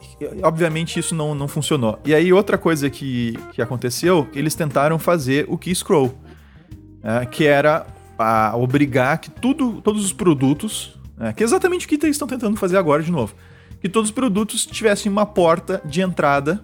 obviamente, 0.43 0.99
isso 0.99 1.15
não, 1.15 1.33
não 1.33 1.47
funcionou. 1.47 1.99
E 2.05 2.13
aí, 2.13 2.31
outra 2.31 2.57
coisa 2.57 2.89
que, 2.89 3.37
que 3.53 3.61
aconteceu, 3.61 4.27
eles 4.33 4.55
tentaram 4.55 4.99
fazer 4.99 5.45
o 5.47 5.57
key 5.57 5.73
scroll, 5.73 6.07
uh, 6.07 7.27
que 7.29 7.45
era 7.45 7.85
uh, 8.19 8.57
obrigar 8.57 9.19
que 9.19 9.31
tudo, 9.31 9.81
todos 9.81 10.03
os 10.03 10.13
produtos, 10.13 10.99
uh, 11.17 11.33
que 11.35 11.43
é 11.43 11.45
exatamente 11.45 11.85
o 11.85 11.89
que 11.89 11.95
eles 11.95 12.15
estão 12.15 12.27
tentando 12.27 12.57
fazer 12.57 12.77
agora 12.77 13.01
de 13.01 13.11
novo, 13.11 13.33
que 13.79 13.89
todos 13.89 14.09
os 14.09 14.13
produtos 14.13 14.65
tivessem 14.65 15.11
uma 15.11 15.25
porta 15.25 15.81
de 15.85 16.01
entrada 16.01 16.63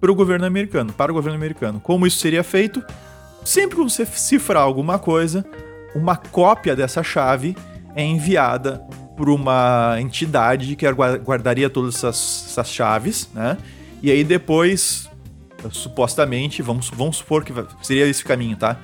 para 0.00 0.10
o 0.10 0.14
governo 0.14 0.44
americano, 0.46 0.92
para 0.92 1.12
o 1.12 1.14
governo 1.14 1.36
americano. 1.36 1.80
Como 1.80 2.06
isso 2.06 2.18
seria 2.18 2.42
feito? 2.42 2.82
Sempre 3.46 3.76
que 3.76 3.82
você 3.84 4.04
cifrar 4.04 4.64
alguma 4.64 4.98
coisa, 4.98 5.46
uma 5.94 6.16
cópia 6.16 6.74
dessa 6.74 7.00
chave 7.04 7.56
é 7.94 8.02
enviada 8.02 8.84
por 9.16 9.28
uma 9.30 9.96
entidade 10.00 10.74
que 10.74 10.84
guardaria 10.90 11.70
todas 11.70 11.94
essas, 11.94 12.46
essas 12.48 12.68
chaves, 12.68 13.30
né? 13.32 13.56
E 14.02 14.10
aí 14.10 14.24
depois, 14.24 15.08
supostamente, 15.70 16.60
vamos, 16.60 16.90
vamos 16.90 17.18
supor 17.18 17.44
que 17.44 17.52
seria 17.82 18.08
esse 18.08 18.24
caminho, 18.24 18.56
tá? 18.56 18.78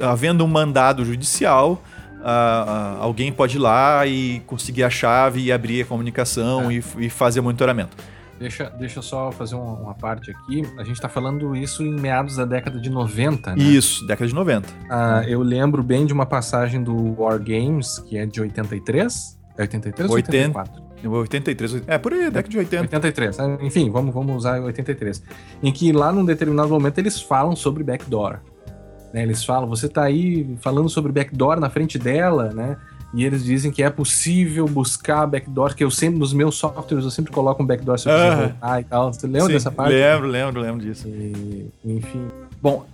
havendo 0.00 0.44
um 0.44 0.48
mandado 0.48 1.02
judicial, 1.04 1.82
uh, 2.20 3.00
alguém 3.00 3.32
pode 3.32 3.56
ir 3.56 3.60
lá 3.60 4.06
e 4.06 4.40
conseguir 4.46 4.84
a 4.84 4.90
chave 4.90 5.40
e 5.40 5.52
abrir 5.52 5.82
a 5.82 5.86
comunicação 5.86 6.70
é. 6.70 6.74
e, 6.74 6.84
e 7.06 7.10
fazer 7.10 7.40
o 7.40 7.42
monitoramento. 7.42 7.96
Deixa, 8.38 8.70
deixa 8.70 8.98
eu 9.00 9.02
só 9.02 9.32
fazer 9.32 9.56
uma, 9.56 9.72
uma, 9.72 9.94
parte 9.94 10.30
aqui. 10.30 10.62
A 10.78 10.84
gente 10.84 10.94
está 10.94 11.08
falando 11.08 11.56
isso 11.56 11.82
em 11.82 11.92
meados 11.98 12.36
da 12.36 12.44
década 12.44 12.80
de 12.80 12.88
90, 12.88 13.56
né? 13.56 13.62
Isso, 13.62 14.06
década 14.06 14.28
de 14.28 14.34
90. 14.34 14.68
Ah, 14.88 15.24
eu 15.26 15.42
lembro 15.42 15.82
bem 15.82 16.06
de 16.06 16.12
uma 16.12 16.24
passagem 16.24 16.82
do 16.82 17.20
War 17.20 17.38
Games, 17.38 17.98
que 17.98 18.16
é 18.16 18.24
de 18.24 18.40
83. 18.40 19.38
É 19.56 19.62
83 19.62 20.08
ou 20.08 20.16
84? 20.16 20.88
83, 21.04 21.82
é 21.86 21.98
por 21.98 22.12
aí, 22.12 22.24
década 22.24 22.48
de 22.48 22.58
80. 22.58 22.82
83, 22.82 23.38
né? 23.38 23.58
enfim, 23.62 23.90
vamos, 23.90 24.12
vamos 24.12 24.36
usar 24.36 24.60
83. 24.60 25.22
Em 25.62 25.72
que 25.72 25.92
lá 25.92 26.12
num 26.12 26.24
determinado 26.24 26.68
momento 26.68 26.98
eles 26.98 27.20
falam 27.20 27.54
sobre 27.54 27.84
backdoor. 27.84 28.38
Né? 29.12 29.22
Eles 29.22 29.44
falam, 29.44 29.68
você 29.68 29.86
está 29.86 30.04
aí 30.04 30.56
falando 30.60 30.88
sobre 30.88 31.12
backdoor 31.12 31.58
na 31.60 31.70
frente 31.70 31.98
dela, 31.98 32.52
né? 32.52 32.76
E 33.14 33.24
eles 33.24 33.42
dizem 33.42 33.70
que 33.70 33.82
é 33.82 33.88
possível 33.88 34.66
buscar 34.66 35.26
backdoor, 35.26 35.74
que 35.74 35.82
eu 35.82 35.90
sempre, 35.90 36.18
nos 36.18 36.34
meus 36.34 36.56
softwares, 36.56 37.04
eu 37.04 37.10
sempre 37.10 37.32
coloco 37.32 37.62
um 37.62 37.66
backdoor 37.66 37.98
se 37.98 38.08
eu 38.08 38.14
quiser 38.14 38.36
voltar 38.36 38.80
e 38.80 38.84
tal. 38.84 39.12
Você 39.12 39.26
lembra 39.26 39.46
Sim, 39.46 39.52
dessa 39.54 39.70
parte? 39.70 39.94
Lembro, 39.94 40.28
lembro, 40.28 40.60
lembro 40.60 40.80
disso. 40.84 41.08
E, 41.08 41.70
enfim. 41.84 42.28
Bom, 42.60 42.84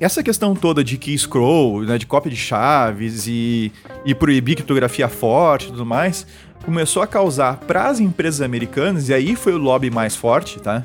essa 0.00 0.22
questão 0.22 0.54
toda 0.54 0.82
de 0.82 0.98
key 0.98 1.16
scroll, 1.16 1.82
né, 1.82 1.96
de 1.96 2.06
cópia 2.06 2.30
de 2.30 2.36
chaves 2.36 3.26
e, 3.26 3.72
e 4.04 4.14
proibir 4.14 4.56
criptografia 4.56 5.08
forte 5.08 5.66
e 5.66 5.70
tudo 5.70 5.86
mais, 5.86 6.26
começou 6.64 7.02
a 7.02 7.06
causar 7.06 7.56
para 7.58 7.88
as 7.88 8.00
empresas 8.00 8.40
americanas, 8.40 9.08
e 9.08 9.14
aí 9.14 9.34
foi 9.36 9.52
o 9.52 9.58
lobby 9.58 9.90
mais 9.90 10.14
forte, 10.14 10.60
tá? 10.60 10.84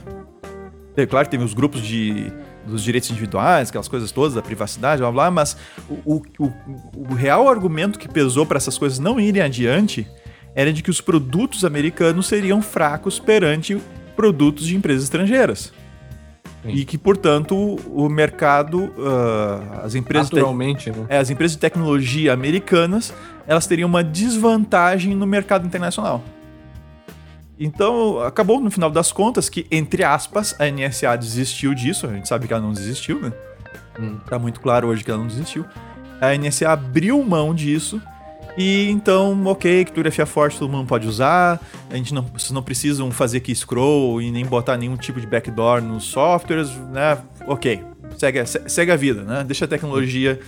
É 0.96 1.06
claro 1.06 1.26
que 1.26 1.32
teve 1.32 1.44
os 1.44 1.54
grupos 1.54 1.82
de 1.82 2.32
dos 2.68 2.84
direitos 2.84 3.10
individuais, 3.10 3.70
aquelas 3.70 3.88
coisas 3.88 4.12
todas, 4.12 4.34
da 4.34 4.42
privacidade, 4.42 5.02
blá 5.02 5.12
blá, 5.12 5.32
mas 5.32 5.58
o, 6.06 6.22
o, 6.38 6.52
o 7.10 7.14
real 7.14 7.50
argumento 7.50 7.98
que 7.98 8.08
pesou 8.08 8.46
para 8.46 8.58
essas 8.58 8.78
coisas 8.78 9.00
não 9.00 9.20
irem 9.20 9.42
adiante 9.42 10.08
era 10.54 10.74
de 10.74 10.82
que 10.82 10.90
os 10.90 11.00
produtos 11.00 11.64
americanos 11.64 12.28
seriam 12.28 12.62
fracos 12.62 13.20
perante 13.20 13.80
produtos 14.16 14.66
de 14.66 14.76
empresas 14.76 15.04
estrangeiras. 15.04 15.72
Sim. 16.64 16.70
E 16.70 16.84
que, 16.84 16.98
portanto, 16.98 17.56
o 17.56 18.10
mercado, 18.10 18.86
uh, 18.86 19.84
as 19.84 19.94
empresas 19.94 20.32
Naturalmente, 20.32 20.90
né? 20.90 21.06
é, 21.08 21.18
as 21.18 21.30
empresas 21.30 21.56
de 21.56 21.62
tecnologia 21.62 22.34
americanas, 22.34 23.14
elas 23.46 23.68
teriam 23.68 23.88
uma 23.88 24.04
desvantagem 24.04 25.16
no 25.16 25.28
mercado 25.28 25.66
internacional. 25.66 26.24
Então, 27.60 28.20
acabou 28.20 28.60
no 28.60 28.70
final 28.70 28.90
das 28.90 29.12
contas 29.12 29.50
que, 29.50 29.66
entre 29.72 30.04
aspas, 30.04 30.56
a 30.60 30.70
NSA 30.70 31.16
desistiu 31.18 31.74
disso. 31.74 32.06
A 32.06 32.14
gente 32.14 32.28
sabe 32.28 32.48
que 32.48 32.54
ela 32.54 32.62
não 32.62 32.72
desistiu, 32.72 33.20
né? 33.20 33.34
Hum. 34.00 34.18
Tá 34.30 34.38
muito 34.38 34.60
claro 34.60 34.88
hoje 34.88 35.04
que 35.04 35.10
ela 35.10 35.20
não 35.20 35.28
desistiu. 35.28 35.66
A 36.22 36.36
NSA 36.36 36.70
abriu 36.70 37.22
mão 37.24 37.54
disso. 37.54 38.02
E 38.58 38.90
então, 38.90 39.46
ok, 39.46 39.86
criptografia 39.86 40.26
forte 40.26 40.58
todo 40.58 40.72
mundo 40.72 40.88
pode 40.88 41.08
usar. 41.08 41.62
A 41.90 41.96
gente 41.96 42.14
não, 42.14 42.24
vocês 42.24 42.52
não 42.52 42.64
precisam 42.64 43.12
fazer 43.12 43.40
key 43.40 43.56
scroll 43.56 44.20
e 44.22 44.32
nem 44.32 44.46
botar 44.46 44.78
nenhum 44.78 44.98
tipo 44.98 45.22
de 45.22 45.28
backdoor 45.28 45.82
nos 45.82 46.06
softwares, 46.06 46.72
né? 46.92 47.20
Ok, 47.46 47.84
segue, 48.18 48.46
segue 48.46 48.92
a 48.92 48.96
vida, 48.96 49.24
né? 49.24 49.44
Deixa 49.44 49.66
a 49.66 49.68
tecnologia 49.68 50.40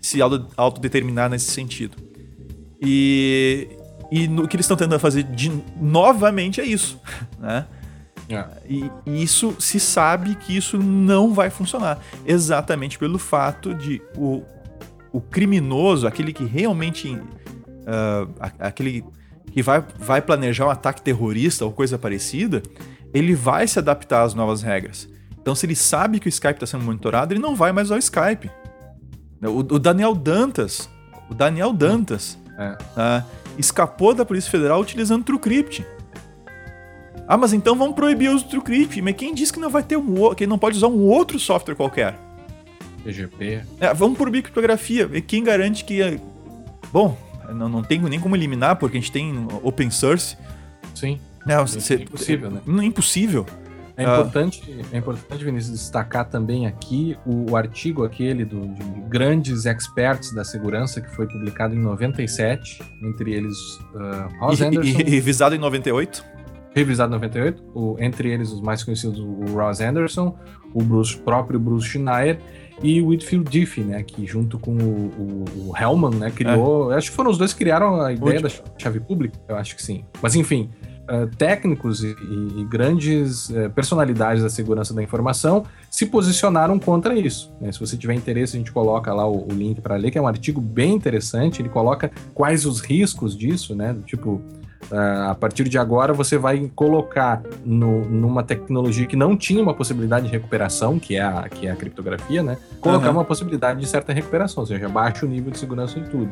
se 0.00 0.20
autodeterminar 0.56 1.30
nesse 1.30 1.52
sentido. 1.52 1.96
E, 2.80 3.68
e 4.12 4.28
no, 4.28 4.44
o 4.44 4.48
que 4.48 4.56
eles 4.56 4.64
estão 4.64 4.76
tentando 4.76 5.00
fazer 5.00 5.22
de, 5.22 5.50
novamente 5.80 6.60
é 6.60 6.64
isso, 6.66 7.00
né? 7.40 7.64
É. 8.28 8.44
E, 8.68 8.90
e, 9.06 9.22
isso 9.22 9.56
se 9.58 9.80
sabe 9.80 10.34
que 10.34 10.54
isso 10.54 10.76
não 10.78 11.32
vai 11.32 11.48
funcionar. 11.48 11.98
Exatamente 12.26 12.98
pelo 12.98 13.18
fato 13.18 13.74
de 13.74 14.02
o, 14.16 14.42
o 15.10 15.20
criminoso, 15.20 16.06
aquele 16.06 16.32
que 16.32 16.44
realmente. 16.44 17.08
Uh, 17.14 18.30
aquele 18.60 19.04
que 19.50 19.62
vai, 19.62 19.84
vai 19.98 20.22
planejar 20.22 20.66
um 20.66 20.70
ataque 20.70 21.02
terrorista 21.02 21.64
ou 21.64 21.72
coisa 21.72 21.98
parecida, 21.98 22.62
ele 23.12 23.34
vai 23.34 23.66
se 23.66 23.78
adaptar 23.78 24.22
às 24.22 24.34
novas 24.34 24.62
regras. 24.62 25.08
Então, 25.40 25.54
se 25.54 25.66
ele 25.66 25.74
sabe 25.74 26.20
que 26.20 26.28
o 26.28 26.30
Skype 26.30 26.54
está 26.54 26.66
sendo 26.66 26.84
monitorado, 26.84 27.34
ele 27.34 27.40
não 27.40 27.56
vai 27.56 27.72
mais 27.72 27.88
usar 27.88 27.96
o 27.96 27.98
Skype. 27.98 28.50
O, 29.42 29.58
o 29.58 29.78
Daniel 29.78 30.14
Dantas, 30.14 30.88
o 31.28 31.34
Daniel 31.34 31.72
Dantas, 31.72 32.38
é. 32.56 32.70
uh, 32.72 33.41
escapou 33.58 34.14
da 34.14 34.24
Polícia 34.24 34.50
Federal 34.50 34.80
utilizando 34.80 35.24
TrueCrypt. 35.24 35.86
Ah, 37.26 37.36
mas 37.36 37.52
então 37.52 37.76
vamos 37.76 37.94
proibir 37.94 38.30
o 38.30 38.34
uso 38.34 38.44
do 38.44 38.50
TrueCrypt. 38.50 39.00
Mas 39.00 39.14
quem 39.14 39.34
disse 39.34 39.52
que 39.52 39.60
não 39.60 39.70
vai 39.70 39.82
ter 39.82 39.96
um 39.96 40.34
que 40.34 40.46
não 40.46 40.58
pode 40.58 40.76
usar 40.76 40.88
um 40.88 41.06
outro 41.06 41.38
software 41.38 41.74
qualquer? 41.74 42.18
PGP. 43.02 43.62
É, 43.80 43.92
vamos 43.94 44.16
proibir 44.16 44.42
criptografia. 44.42 45.08
E 45.12 45.20
quem 45.20 45.42
garante 45.42 45.84
que. 45.84 46.20
Bom, 46.92 47.16
não, 47.54 47.68
não 47.68 47.82
tem 47.82 48.00
nem 48.00 48.20
como 48.20 48.36
eliminar, 48.36 48.76
porque 48.76 48.96
a 48.96 49.00
gente 49.00 49.12
tem 49.12 49.46
open 49.62 49.90
source. 49.90 50.36
Sim. 50.94 51.18
É, 51.46 51.54
é 51.54 52.02
impossível, 52.02 52.50
né? 52.50 52.60
É 52.66 52.84
impossível. 52.84 53.46
É 53.96 54.02
importante, 54.04 54.62
é 54.90 54.96
importante, 54.96 55.44
Vinícius, 55.44 55.78
destacar 55.78 56.28
também 56.28 56.66
aqui 56.66 57.16
o, 57.26 57.50
o 57.50 57.56
artigo 57.56 58.04
aquele 58.04 58.44
do, 58.44 58.68
de 58.68 58.84
grandes 59.08 59.66
experts 59.66 60.34
da 60.34 60.44
segurança 60.44 61.00
que 61.00 61.10
foi 61.14 61.26
publicado 61.26 61.74
em 61.74 61.78
97, 61.78 62.82
entre 63.02 63.34
eles 63.34 63.56
uh, 63.94 64.38
Ross 64.40 64.60
e, 64.60 64.64
Anderson. 64.64 65.00
E, 65.00 65.02
revisado 65.02 65.54
em 65.54 65.58
98? 65.58 66.24
Revisado 66.74 67.12
em 67.12 67.16
98, 67.16 67.62
o, 67.74 67.96
entre 67.98 68.30
eles 68.30 68.50
os 68.50 68.62
mais 68.62 68.82
conhecidos, 68.82 69.20
o 69.20 69.44
Ross 69.54 69.80
Anderson, 69.80 70.38
o 70.72 70.82
Bruce, 70.82 71.16
próprio 71.18 71.60
Bruce 71.60 71.86
Schneier 71.86 72.38
e 72.82 73.02
o 73.02 73.08
Whitfield 73.08 73.48
Diffie, 73.50 73.82
né, 73.82 74.02
que 74.02 74.26
junto 74.26 74.58
com 74.58 74.74
o, 74.74 75.10
o, 75.18 75.68
o 75.68 75.76
Hellman, 75.76 76.18
né, 76.18 76.30
criou, 76.30 76.92
é. 76.92 76.96
acho 76.96 77.10
que 77.10 77.16
foram 77.16 77.30
os 77.30 77.36
dois 77.36 77.52
que 77.52 77.58
criaram 77.58 78.00
a 78.00 78.12
ideia 78.12 78.40
da 78.40 78.48
chave 78.78 79.00
pública, 79.00 79.38
eu 79.48 79.56
acho 79.56 79.76
que 79.76 79.82
sim. 79.82 80.04
Mas 80.22 80.34
enfim, 80.34 80.70
uh, 81.02 81.26
técnicos 81.36 82.02
e, 82.02 82.16
e 82.56 82.64
grandes 82.64 83.48
uh, 83.50 83.70
personalidades 83.74 84.42
da 84.42 84.50
segurança 84.50 84.94
da 84.94 85.02
informação 85.02 85.64
se 85.90 86.06
posicionaram 86.06 86.78
contra 86.78 87.14
isso. 87.14 87.52
Né? 87.60 87.70
Se 87.72 87.80
você 87.80 87.96
tiver 87.96 88.14
interesse, 88.14 88.56
a 88.56 88.58
gente 88.58 88.72
coloca 88.72 89.12
lá 89.12 89.26
o, 89.26 89.48
o 89.48 89.52
link 89.52 89.80
para 89.80 89.96
ler, 89.96 90.10
que 90.10 90.18
é 90.18 90.22
um 90.22 90.26
artigo 90.26 90.60
bem 90.60 90.94
interessante. 90.94 91.62
Ele 91.62 91.68
coloca 91.68 92.10
quais 92.34 92.66
os 92.66 92.80
riscos 92.80 93.36
disso, 93.36 93.74
né? 93.74 93.96
Tipo, 94.06 94.40
Uh, 94.90 95.30
a 95.30 95.34
partir 95.34 95.68
de 95.68 95.78
agora, 95.78 96.12
você 96.12 96.36
vai 96.36 96.70
colocar 96.74 97.40
no, 97.64 98.04
numa 98.04 98.42
tecnologia 98.42 99.06
que 99.06 99.16
não 99.16 99.36
tinha 99.36 99.62
uma 99.62 99.72
possibilidade 99.72 100.26
de 100.26 100.32
recuperação, 100.32 100.98
que 100.98 101.16
é 101.16 101.22
a, 101.22 101.48
que 101.48 101.66
é 101.66 101.70
a 101.70 101.76
criptografia, 101.76 102.42
né? 102.42 102.58
Colocar 102.80 103.06
uhum. 103.06 103.14
uma 103.14 103.24
possibilidade 103.24 103.80
de 103.80 103.86
certa 103.86 104.12
recuperação, 104.12 104.62
ou 104.62 104.66
seja, 104.66 104.88
baixa 104.88 105.24
o 105.24 105.28
nível 105.28 105.50
de 105.50 105.58
segurança 105.58 105.98
de 105.98 106.10
tudo. 106.10 106.30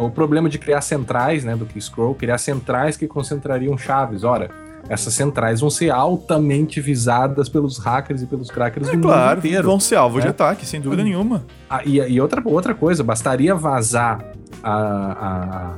O 0.00 0.10
problema 0.10 0.48
de 0.48 0.58
criar 0.58 0.80
centrais, 0.80 1.44
né, 1.44 1.54
do 1.54 1.66
Keyscroll, 1.66 2.14
criar 2.14 2.38
centrais 2.38 2.96
que 2.96 3.06
concentrariam 3.06 3.76
chaves. 3.76 4.24
Ora, 4.24 4.50
essas 4.88 5.14
centrais 5.14 5.60
vão 5.60 5.70
ser 5.70 5.90
altamente 5.90 6.80
visadas 6.80 7.48
pelos 7.48 7.78
hackers 7.78 8.22
e 8.22 8.26
pelos 8.26 8.50
crackers 8.50 8.88
é, 8.88 8.96
do 8.96 9.02
claro, 9.02 9.36
mundo 9.36 9.46
inteiro. 9.46 9.68
vão 9.68 9.78
ser 9.78 9.96
alvo 9.96 10.16
né? 10.16 10.22
de 10.22 10.28
ataque, 10.28 10.66
sem 10.66 10.80
dúvida 10.80 11.04
nenhuma. 11.04 11.44
Ah, 11.68 11.82
e, 11.84 11.98
e, 11.98 12.20
outra, 12.20 12.42
outra 12.44 12.74
coisa, 12.74 13.04
bastaria 13.04 13.54
vazar 13.54 14.24
a, 14.62 15.76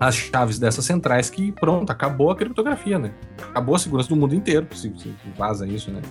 a, 0.00 0.06
as 0.08 0.14
chaves 0.16 0.58
dessas 0.58 0.84
centrais 0.84 1.30
que, 1.30 1.52
pronto, 1.52 1.90
acabou 1.90 2.30
a 2.30 2.36
criptografia, 2.36 2.98
né? 2.98 3.12
Acabou 3.50 3.74
a 3.74 3.78
segurança 3.78 4.08
do 4.08 4.16
mundo 4.16 4.34
inteiro, 4.34 4.66
se, 4.72 4.92
se 4.96 5.14
vaza 5.38 5.66
isso, 5.66 5.90
né? 5.90 6.02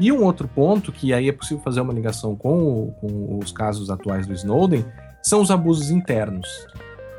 E 0.00 0.10
um 0.12 0.22
outro 0.22 0.48
ponto, 0.48 0.92
que 0.92 1.12
aí 1.12 1.28
é 1.28 1.32
possível 1.32 1.62
fazer 1.62 1.80
uma 1.80 1.92
ligação 1.92 2.34
com, 2.36 2.94
com 3.00 3.38
os 3.42 3.52
casos 3.52 3.90
atuais 3.90 4.26
do 4.26 4.32
Snowden, 4.32 4.84
são 5.22 5.40
os 5.40 5.50
abusos 5.50 5.90
internos. 5.90 6.48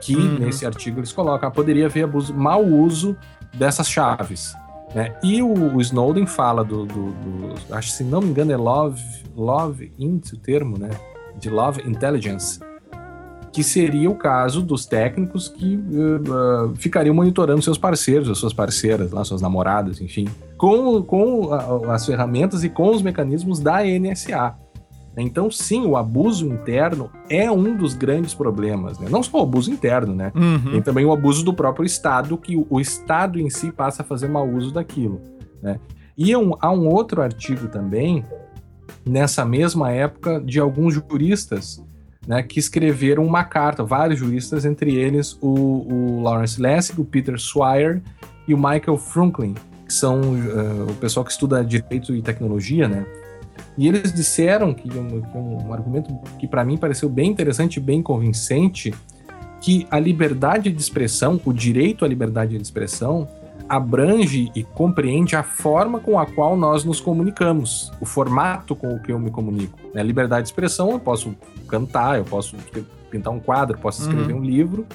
Que 0.02 0.16
uhum. 0.16 0.40
nesse 0.40 0.66
artigo 0.66 1.00
eles 1.00 1.14
colocam, 1.14 1.48
ah, 1.48 1.52
poderia 1.52 1.86
haver 1.86 2.04
abuso, 2.04 2.34
mau 2.34 2.64
uso 2.64 3.16
dessas 3.54 3.88
chaves. 3.88 4.54
Né? 4.94 5.16
E 5.24 5.42
o, 5.42 5.76
o, 5.76 5.82
Snowden 5.82 6.28
fala 6.28 6.64
do, 6.64 6.86
do, 6.86 7.12
do, 7.12 7.76
Acho 7.76 7.90
que 7.90 7.98
se 7.98 8.04
não 8.04 8.22
me 8.22 8.28
engano 8.28 8.52
é 8.52 8.58
Love, 8.58 9.02
love 9.36 9.92
Int, 9.98 10.34
o 10.34 10.38
termo, 10.38 10.78
né? 10.78 10.92
De 11.40 11.50
Love 11.50 11.82
Intelligence. 11.90 12.60
Que 13.52 13.64
seria 13.64 14.10
o 14.10 14.16
caso 14.16 14.62
dos 14.62 14.86
técnicos 14.86 15.48
que 15.48 15.78
uh, 15.78 16.70
uh, 16.70 16.76
ficariam 16.76 17.16
monitorando 17.16 17.62
seus 17.62 17.78
parceiros, 17.78 18.30
as 18.30 18.38
suas 18.38 18.54
parceiras, 18.54 19.12
lá, 19.12 19.24
suas 19.24 19.42
namoradas, 19.42 20.02
enfim, 20.02 20.28
com, 20.58 21.02
com 21.04 21.50
as 21.90 22.06
ferramentas 22.06 22.64
e 22.64 22.70
com 22.70 22.90
os 22.90 23.02
mecanismos 23.02 23.60
da 23.60 23.84
NSA. 23.84 24.56
Então, 25.18 25.52
sim, 25.52 25.86
o 25.86 25.96
abuso 25.96 26.48
interno 26.48 27.10
é 27.30 27.52
um 27.52 27.78
dos 27.78 27.94
grandes 27.94 28.34
problemas. 28.34 28.98
Né? 28.98 29.08
Não 29.10 29.22
só 29.22 29.40
o 29.40 29.44
abuso 29.44 29.72
interno, 29.72 30.14
né? 30.14 30.32
Uhum. 30.34 30.72
Tem 30.72 30.82
também 30.82 31.06
o 31.06 31.12
abuso 31.12 31.46
do 31.46 31.54
próprio 31.54 31.86
Estado, 31.86 32.38
que 32.38 32.56
o, 32.70 32.80
Estado 32.80 33.40
em 33.40 33.50
si 33.50 33.72
passa 33.72 34.02
a 34.02 34.06
fazer 34.06 34.28
mau 34.28 34.50
uso 34.50 34.74
daquilo. 34.74 35.22
Né? 35.62 35.80
E 36.18 36.36
um, 36.36 36.54
há 36.60 36.72
um 36.72 36.88
outro 36.88 37.22
artigo 37.22 37.68
também, 37.68 38.24
nessa 39.06 39.46
mesma 39.46 39.92
época, 39.92 40.42
de 40.42 40.60
alguns 40.60 40.96
juristas 40.96 41.84
né, 42.28 42.42
que 42.42 42.60
escreveram 42.60 43.26
uma 43.26 43.44
carta, 43.44 43.84
vários 43.84 44.20
juristas, 44.20 44.66
entre 44.66 44.96
eles 44.96 45.38
o, 45.42 45.48
o 45.48 46.22
Lawrence 46.22 46.60
Lessig, 46.60 47.00
o 47.00 47.06
Peter 47.06 47.40
Swire 47.40 48.02
e 48.48 48.54
o 48.54 48.58
Michael 48.58 48.98
Franklin, 48.98 49.54
que 49.86 49.94
são 49.94 50.22
uh, 50.22 50.90
o 50.90 50.96
pessoal 50.96 51.24
que 51.24 51.32
estuda 51.32 51.64
direito 51.64 52.16
e 52.16 52.22
tecnologia, 52.22 52.88
né? 52.88 53.06
E 53.78 53.88
eles 53.88 54.14
disseram 54.14 54.74
que 54.74 54.88
um, 54.98 55.22
que 55.22 55.38
um 55.38 55.74
argumento 55.74 56.14
que 56.38 56.48
para 56.48 56.64
mim 56.64 56.78
pareceu 56.78 57.10
bem 57.10 57.32
interessante 57.32 57.78
e 57.78 57.80
bem 57.80 58.02
convincente, 58.02 58.94
que 59.62 59.88
a 59.90 60.00
liberdade 60.00 60.72
de 60.72 60.82
expressão, 60.82 61.40
o 61.46 61.54
direito 61.54 62.04
à 62.06 62.08
liberdade 62.08 62.58
de 62.58 62.62
expressão, 62.62 63.28
abrange 63.68 64.52
e 64.54 64.64
compreende 64.64 65.36
a 65.36 65.44
forma 65.44 66.00
com 66.00 66.20
a 66.20 66.26
qual 66.26 66.58
nós 66.58 66.84
nos 66.84 67.00
comunicamos, 67.00 67.92
o 68.00 68.06
formato 68.06 68.76
com 68.76 68.94
o 68.94 69.02
que 69.02 69.12
eu 69.12 69.20
me 69.20 69.32
comunico. 69.32 69.80
A 69.94 69.98
né? 69.98 70.04
liberdade 70.04 70.44
de 70.44 70.50
expressão, 70.50 70.92
eu 70.92 71.00
posso 71.00 71.36
cantar, 71.68 72.18
eu 72.18 72.26
posso 72.26 72.56
pintar 73.10 73.32
um 73.34 73.40
quadro, 73.40 73.78
posso 73.78 74.02
escrever 74.02 74.34
uhum. 74.34 74.40
um 74.40 74.44
livro, 74.44 74.86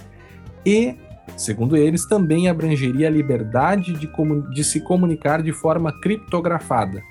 e, 0.65 0.97
segundo 1.37 1.77
eles, 1.77 2.07
também 2.07 2.49
abrangeria 2.49 3.09
a 3.09 3.11
liberdade 3.11 3.95
de, 3.95 4.09
de 4.53 4.65
se 4.65 4.81
comunicar 4.81 5.43
de 5.43 5.53
forma 5.53 5.93
criptografada. 6.01 7.03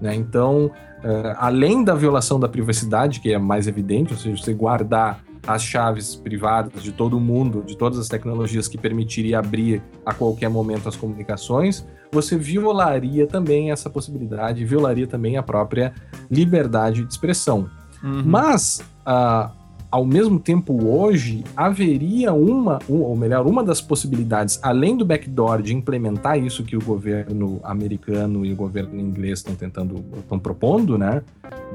Né? 0.00 0.14
Então, 0.14 0.66
uh, 0.66 1.36
além 1.38 1.84
da 1.84 1.94
violação 1.94 2.38
da 2.38 2.48
privacidade, 2.48 3.20
que 3.20 3.32
é 3.32 3.38
mais 3.38 3.66
evidente, 3.66 4.12
ou 4.12 4.18
seja, 4.18 4.42
você 4.42 4.52
guardar 4.52 5.22
as 5.46 5.62
chaves 5.62 6.16
privadas 6.16 6.82
de 6.82 6.92
todo 6.92 7.20
mundo, 7.20 7.62
de 7.66 7.76
todas 7.76 7.98
as 7.98 8.08
tecnologias 8.08 8.66
que 8.66 8.78
permitiria 8.78 9.38
abrir 9.38 9.82
a 10.04 10.12
qualquer 10.14 10.48
momento 10.48 10.88
as 10.88 10.96
comunicações, 10.96 11.86
você 12.10 12.36
violaria 12.36 13.26
também 13.26 13.70
essa 13.70 13.90
possibilidade, 13.90 14.64
violaria 14.64 15.06
também 15.06 15.36
a 15.36 15.42
própria 15.42 15.92
liberdade 16.30 17.04
de 17.04 17.12
expressão. 17.12 17.68
Uhum. 18.02 18.22
Mas 18.24 18.82
uh, 19.06 19.50
ao 19.94 20.04
mesmo 20.04 20.40
tempo, 20.40 20.88
hoje, 20.88 21.44
haveria 21.56 22.32
uma, 22.32 22.80
um, 22.90 23.02
ou 23.02 23.14
melhor, 23.14 23.46
uma 23.46 23.62
das 23.62 23.80
possibilidades, 23.80 24.58
além 24.60 24.96
do 24.96 25.04
backdoor, 25.04 25.62
de 25.62 25.72
implementar 25.72 26.36
isso 26.36 26.64
que 26.64 26.76
o 26.76 26.80
governo 26.80 27.60
americano 27.62 28.44
e 28.44 28.52
o 28.52 28.56
governo 28.56 28.98
inglês 28.98 29.38
estão 29.38 29.54
tentando, 29.54 30.04
estão 30.18 30.36
propondo, 30.36 30.98
né? 30.98 31.22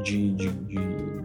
De, 0.04 0.32
de, 0.32 0.50
de, 0.50 0.76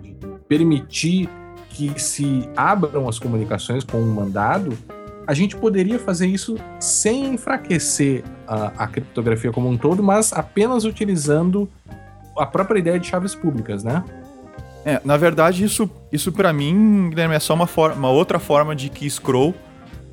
de 0.03 0.17
permitir 0.47 1.29
que 1.69 2.01
se 2.01 2.49
abram 2.57 3.09
as 3.09 3.19
comunicações 3.19 3.83
com 3.83 3.99
um 3.99 4.15
mandado, 4.15 4.79
a 5.27 5.35
gente 5.35 5.57
poderia 5.57 5.99
fazer 5.99 6.29
isso 6.29 6.57
sem 6.79 7.35
enfraquecer 7.35 8.23
a, 8.47 8.85
a, 8.85 8.87
criptografia 8.87 9.51
como 9.51 9.69
um 9.69 9.77
todo, 9.77 10.01
mas 10.01 10.33
apenas 10.33 10.85
utilizando 10.85 11.69
a 12.39 12.47
própria 12.47 12.79
ideia 12.79 13.01
de 13.01 13.09
chaves 13.09 13.35
públicas, 13.35 13.83
né? 13.83 14.05
É, 14.85 15.01
na 15.05 15.17
verdade, 15.17 15.65
isso, 15.65 15.91
isso 16.13 16.31
para 16.31 16.53
mim, 16.53 17.09
Guilherme, 17.11 17.35
é 17.35 17.41
só 17.41 17.55
uma, 17.55 17.69
uma 17.97 18.11
outra 18.11 18.39
forma 18.39 18.77
de 18.77 18.89
key 18.89 19.09
scroll. 19.09 19.55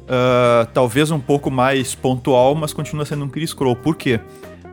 Uh, 0.04 0.66
talvez 0.74 1.12
um 1.12 1.20
pouco 1.20 1.50
mais 1.52 1.96
pontual, 1.96 2.56
mas 2.56 2.74
continua 2.74 3.06
sendo 3.06 3.26
um 3.26 3.30
key 3.30 3.46
scroll. 3.46 3.76
Por 3.76 3.96
quê? 3.96 4.20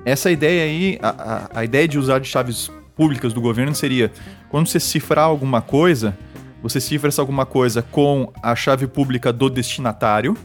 Essa 0.05 0.31
ideia 0.31 0.65
aí, 0.65 0.99
a, 1.03 1.09
a, 1.09 1.61
a 1.61 1.65
ideia 1.65 1.87
de 1.87 1.99
usar 1.99 2.19
de 2.20 2.29
chaves 2.29 2.70
públicas 2.97 3.33
do 3.33 3.41
governo 3.41 3.75
seria 3.75 4.11
quando 4.49 4.66
você 4.66 4.81
cifrar 4.81 5.25
alguma 5.25 5.61
coisa, 5.61 6.16
você 6.62 6.81
cifra 6.81 7.09
essa 7.09 7.23
alguma 7.23 7.47
coisa 7.47 7.83
com 7.83 8.33
a 8.43 8.57
chave 8.57 8.87
pública 8.87 9.33
do 9.33 9.49
destinatário, 9.49 10.37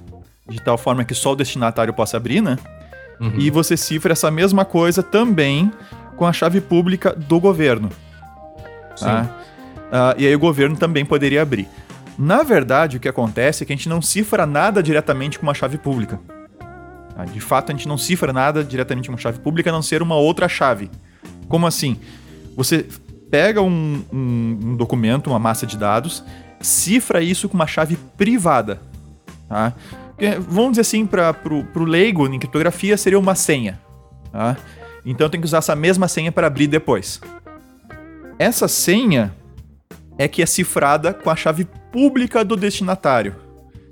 de 0.47 0.61
tal 0.61 0.77
forma 0.77 1.03
que 1.03 1.15
só 1.15 1.31
o 1.31 1.35
destinatário 1.35 1.93
possa 1.93 2.17
abrir, 2.17 2.41
né? 2.41 2.57
Uhum. 3.19 3.33
E 3.37 3.49
você 3.49 3.77
cifra 3.77 4.13
essa 4.13 4.29
mesma 4.29 4.65
coisa 4.65 5.01
também 5.01 5.71
com 6.15 6.25
a 6.25 6.33
chave 6.33 6.61
pública 6.61 7.13
do 7.13 7.39
governo. 7.39 7.89
Tá? 9.03 10.15
E 10.17 10.25
aí 10.25 10.35
o 10.35 10.39
governo 10.39 10.75
também 10.75 11.05
poderia 11.05 11.41
abrir. 11.41 11.67
Na 12.17 12.43
verdade, 12.43 12.97
o 12.97 12.99
que 12.99 13.07
acontece 13.07 13.63
é 13.63 13.65
que 13.65 13.73
a 13.73 13.75
gente 13.75 13.89
não 13.89 14.01
cifra 14.01 14.45
nada 14.45 14.83
diretamente 14.83 15.39
com 15.39 15.45
uma 15.45 15.53
chave 15.53 15.77
pública. 15.77 16.19
Tá? 17.15 17.25
De 17.25 17.39
fato, 17.39 17.71
a 17.71 17.75
gente 17.75 17.87
não 17.87 17.97
cifra 17.97 18.31
nada 18.31 18.63
diretamente 18.63 19.07
com 19.07 19.13
uma 19.13 19.19
chave 19.19 19.39
pública, 19.39 19.69
a 19.69 19.73
não 19.73 19.81
ser 19.81 20.01
uma 20.01 20.15
outra 20.15 20.47
chave. 20.47 20.89
Como 21.47 21.65
assim? 21.67 21.99
Você 22.55 22.87
pega 23.31 23.61
um, 23.61 24.03
um, 24.11 24.59
um 24.63 24.75
documento, 24.75 25.27
uma 25.27 25.39
massa 25.39 25.65
de 25.65 25.75
dados, 25.75 26.23
cifra 26.61 27.21
isso 27.21 27.49
com 27.49 27.55
uma 27.55 27.67
chave 27.67 27.97
privada. 28.15 28.79
Tá? 29.49 29.73
Vamos 30.47 30.71
dizer 30.71 30.81
assim, 30.81 31.05
para 31.05 31.35
o 31.75 31.83
leigo 31.83 32.27
em 32.27 32.37
criptografia, 32.37 32.95
seria 32.95 33.17
uma 33.19 33.35
senha. 33.35 33.79
Tá? 34.31 34.55
Então 35.05 35.29
tem 35.29 35.41
que 35.41 35.45
usar 35.45 35.57
essa 35.57 35.75
mesma 35.75 36.07
senha 36.07 36.31
para 36.31 36.47
abrir 36.47 36.67
depois. 36.67 37.19
Essa 38.37 38.67
senha 38.67 39.33
é 40.17 40.27
que 40.27 40.41
é 40.41 40.45
cifrada 40.45 41.13
com 41.13 41.29
a 41.29 41.35
chave 41.35 41.67
pública 41.91 42.43
do 42.43 42.55
destinatário. 42.55 43.35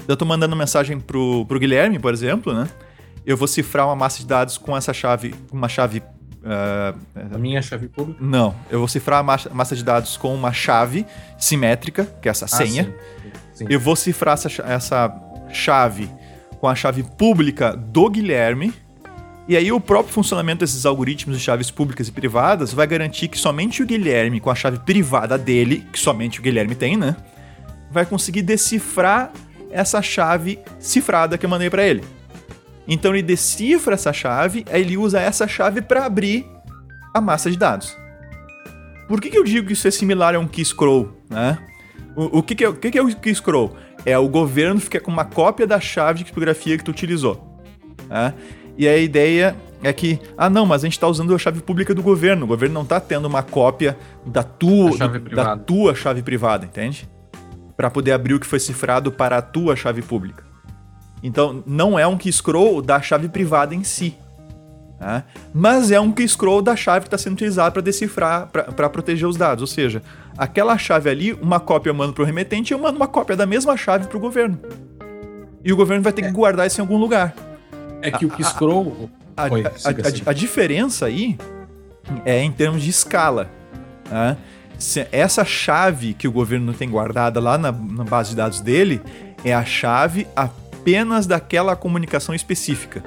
Eu 0.08 0.14
estou 0.14 0.28
mandando 0.28 0.56
mensagem 0.56 1.00
pro, 1.00 1.46
pro 1.46 1.60
Guilherme, 1.60 2.00
por 2.00 2.14
exemplo, 2.14 2.54
né? 2.54 2.68
Eu 3.26 3.38
vou 3.38 3.48
cifrar 3.48 3.86
uma 3.86 3.96
massa 3.96 4.20
de 4.20 4.26
dados 4.26 4.58
com 4.58 4.76
essa 4.76 4.94
chave, 4.94 5.36
uma 5.52 5.70
chave. 5.70 6.02
Uh, 6.42 7.36
a 7.36 7.38
minha 7.38 7.62
chave 7.62 7.88
pública? 7.88 8.20
Não, 8.20 8.56
eu 8.72 8.80
vou 8.80 8.88
cifrar 8.88 9.20
a 9.20 9.24
massa, 9.24 9.50
massa 9.52 9.76
de 9.76 9.84
dados 9.84 10.18
com 10.18 10.34
uma 10.34 10.52
chave 10.52 11.06
simétrica, 11.38 12.06
que 12.20 12.28
é 12.28 12.32
essa 12.32 12.46
ah, 12.46 12.48
senha. 12.48 12.86
Sim. 12.86 13.32
Sim. 13.54 13.66
Eu 13.70 13.80
vou 13.80 13.96
cifrar 13.96 14.34
essa, 14.34 14.50
essa 14.64 15.16
chave 15.54 16.10
com 16.60 16.68
a 16.68 16.74
chave 16.74 17.04
pública 17.04 17.76
do 17.76 18.10
Guilherme 18.10 18.74
e 19.52 19.58
aí 19.58 19.70
o 19.70 19.82
próprio 19.82 20.14
funcionamento 20.14 20.62
desses 20.62 20.86
algoritmos 20.86 21.38
de 21.38 21.44
chaves 21.44 21.70
públicas 21.70 22.08
e 22.08 22.12
privadas 22.14 22.72
vai 22.72 22.88
garantir 22.88 23.28
que 23.28 23.38
somente 23.38 23.84
o 23.84 23.86
Guilherme, 23.86 24.40
com 24.40 24.50
a 24.50 24.56
chave 24.56 24.80
privada 24.80 25.38
dele, 25.38 25.86
que 25.92 26.00
somente 26.00 26.40
o 26.40 26.42
Guilherme 26.42 26.74
tem, 26.74 26.96
né? 26.96 27.18
Vai 27.92 28.06
conseguir 28.06 28.44
decifrar 28.44 29.30
essa 29.70 30.02
chave 30.02 30.58
cifrada 30.80 31.38
que 31.38 31.46
eu 31.46 31.50
mandei 31.50 31.70
para 31.70 31.86
ele. 31.86 32.02
Então 32.88 33.14
ele 33.14 33.22
decifra 33.22 33.96
essa 33.96 34.14
chave, 34.14 34.64
aí 34.72 34.80
ele 34.80 34.96
usa 34.96 35.20
essa 35.20 35.46
chave 35.50 35.82
para 35.82 36.06
abrir 36.06 36.46
a 37.14 37.20
massa 37.20 37.52
de 37.52 37.58
dados. 37.58 37.98
Por 39.06 39.20
que, 39.20 39.30
que 39.30 39.38
eu 39.38 39.44
digo 39.44 39.68
que 39.68 39.74
isso 39.74 39.86
é 39.86 39.92
similar 39.92 40.34
a 40.34 40.40
um 40.40 40.48
key 40.48 40.64
scroll, 40.64 41.12
né? 41.30 41.58
O, 42.16 42.38
o, 42.40 42.42
que, 42.42 42.56
que, 42.56 42.64
é, 42.64 42.70
o 42.70 42.74
que, 42.74 42.90
que 42.90 42.98
é 42.98 43.04
o 43.04 43.14
key 43.14 43.36
scroll? 43.36 43.76
É 44.06 44.18
o 44.18 44.30
governo 44.30 44.80
ficar 44.80 45.02
com 45.02 45.12
uma 45.12 45.26
cópia 45.26 45.68
da 45.68 45.82
chave 45.82 46.20
de 46.20 46.24
criptografia 46.24 46.78
que 46.78 46.86
tu 46.86 46.92
utilizou. 46.92 47.52
Né? 48.08 48.34
E 48.78 48.88
a 48.88 48.98
ideia 48.98 49.56
é 49.84 49.92
que, 49.92 50.20
ah 50.38 50.50
não, 50.50 50.66
mas 50.66 50.84
a 50.84 50.86
gente 50.86 50.94
está 50.94 51.08
usando 51.08 51.34
a 51.34 51.38
chave 51.38 51.62
pública 51.62 51.94
do 51.94 52.04
governo. 52.04 52.46
O 52.46 52.48
governo 52.48 52.76
não 52.76 52.84
está 52.84 53.00
tendo 53.00 53.26
uma 53.26 53.42
cópia 53.42 53.98
da 54.26 54.44
tua, 54.44 55.08
do, 55.08 55.36
da 55.36 55.58
tua 55.58 55.96
chave 55.96 56.22
privada, 56.22 56.66
entende? 56.66 57.10
Para 57.76 57.90
poder 57.90 58.12
abrir 58.12 58.36
o 58.36 58.40
que 58.40 58.46
foi 58.46 58.60
cifrado 58.60 59.12
para 59.12 59.38
a 59.38 59.42
tua 59.42 59.76
chave 59.76 60.02
pública. 60.02 60.44
Então, 61.24 61.64
não 61.66 61.98
é 61.98 62.06
um 62.06 62.18
key 62.18 62.32
scroll 62.32 62.82
da 62.82 63.02
chave 63.02 63.28
privada 63.28 63.74
em 63.74 63.84
si. 63.84 64.16
Né? 65.00 65.24
Mas 65.52 65.92
é 65.92 66.00
um 66.00 66.12
key 66.12 66.28
scroll 66.28 66.62
da 66.62 66.76
chave 66.76 67.02
que 67.02 67.08
está 67.08 67.18
sendo 67.18 67.34
utilizada 67.34 67.72
para 67.72 67.82
decifrar, 67.82 68.48
para 68.48 68.90
proteger 68.90 69.28
os 69.28 69.36
dados. 69.36 69.62
Ou 69.62 69.68
seja, 69.68 70.04
aquela 70.38 70.78
chave 70.78 71.10
ali, 71.10 71.34
uma 71.34 71.60
cópia 71.60 71.90
eu 71.90 71.96
mando 71.96 72.14
para 72.14 72.22
o 72.22 72.26
remetente 72.26 72.72
e 72.72 72.74
eu 72.76 72.80
mando 72.80 72.98
uma 72.98 73.08
cópia 73.08 73.36
da 73.36 73.48
mesma 73.48 73.76
chave 73.76 74.08
para 74.08 74.18
o 74.18 74.20
governo. 74.20 74.60
E 75.64 75.74
o 75.74 75.76
governo 75.76 76.04
vai 76.04 76.14
ter 76.14 76.22
que 76.22 76.28
é. 76.28 76.32
guardar 76.32 76.68
isso 76.68 76.80
em 76.80 76.84
algum 76.84 76.98
lugar. 76.98 77.34
É 78.02 78.12
que 78.12 78.26
o 78.26 78.30
key 78.30 78.44
scroll. 78.44 79.10
A, 79.36 79.46
a, 79.46 79.52
Oi, 79.52 79.64
a, 79.66 80.30
a, 80.30 80.34
diferença 80.34 81.06
aí 81.06 81.38
é 82.26 82.42
em 82.42 82.52
termos 82.52 82.82
de 82.82 82.90
escala. 82.90 83.50
Né? 84.10 84.38
essa 85.12 85.46
chave 85.46 86.14
que 86.16 86.28
o 86.28 86.32
governo 86.32 86.74
tem 86.74 86.90
guardada 86.90 87.40
lá 87.40 87.58
na, 87.58 87.72
na 87.72 88.04
base 88.04 88.32
de 88.32 88.36
dados 88.36 88.62
dele 88.62 89.00
é 89.46 89.54
a 89.54 89.64
chave 89.64 90.28
apenas 90.36 91.28
daquela 91.28 91.76
comunicação 91.76 92.34
específica. 92.34 93.04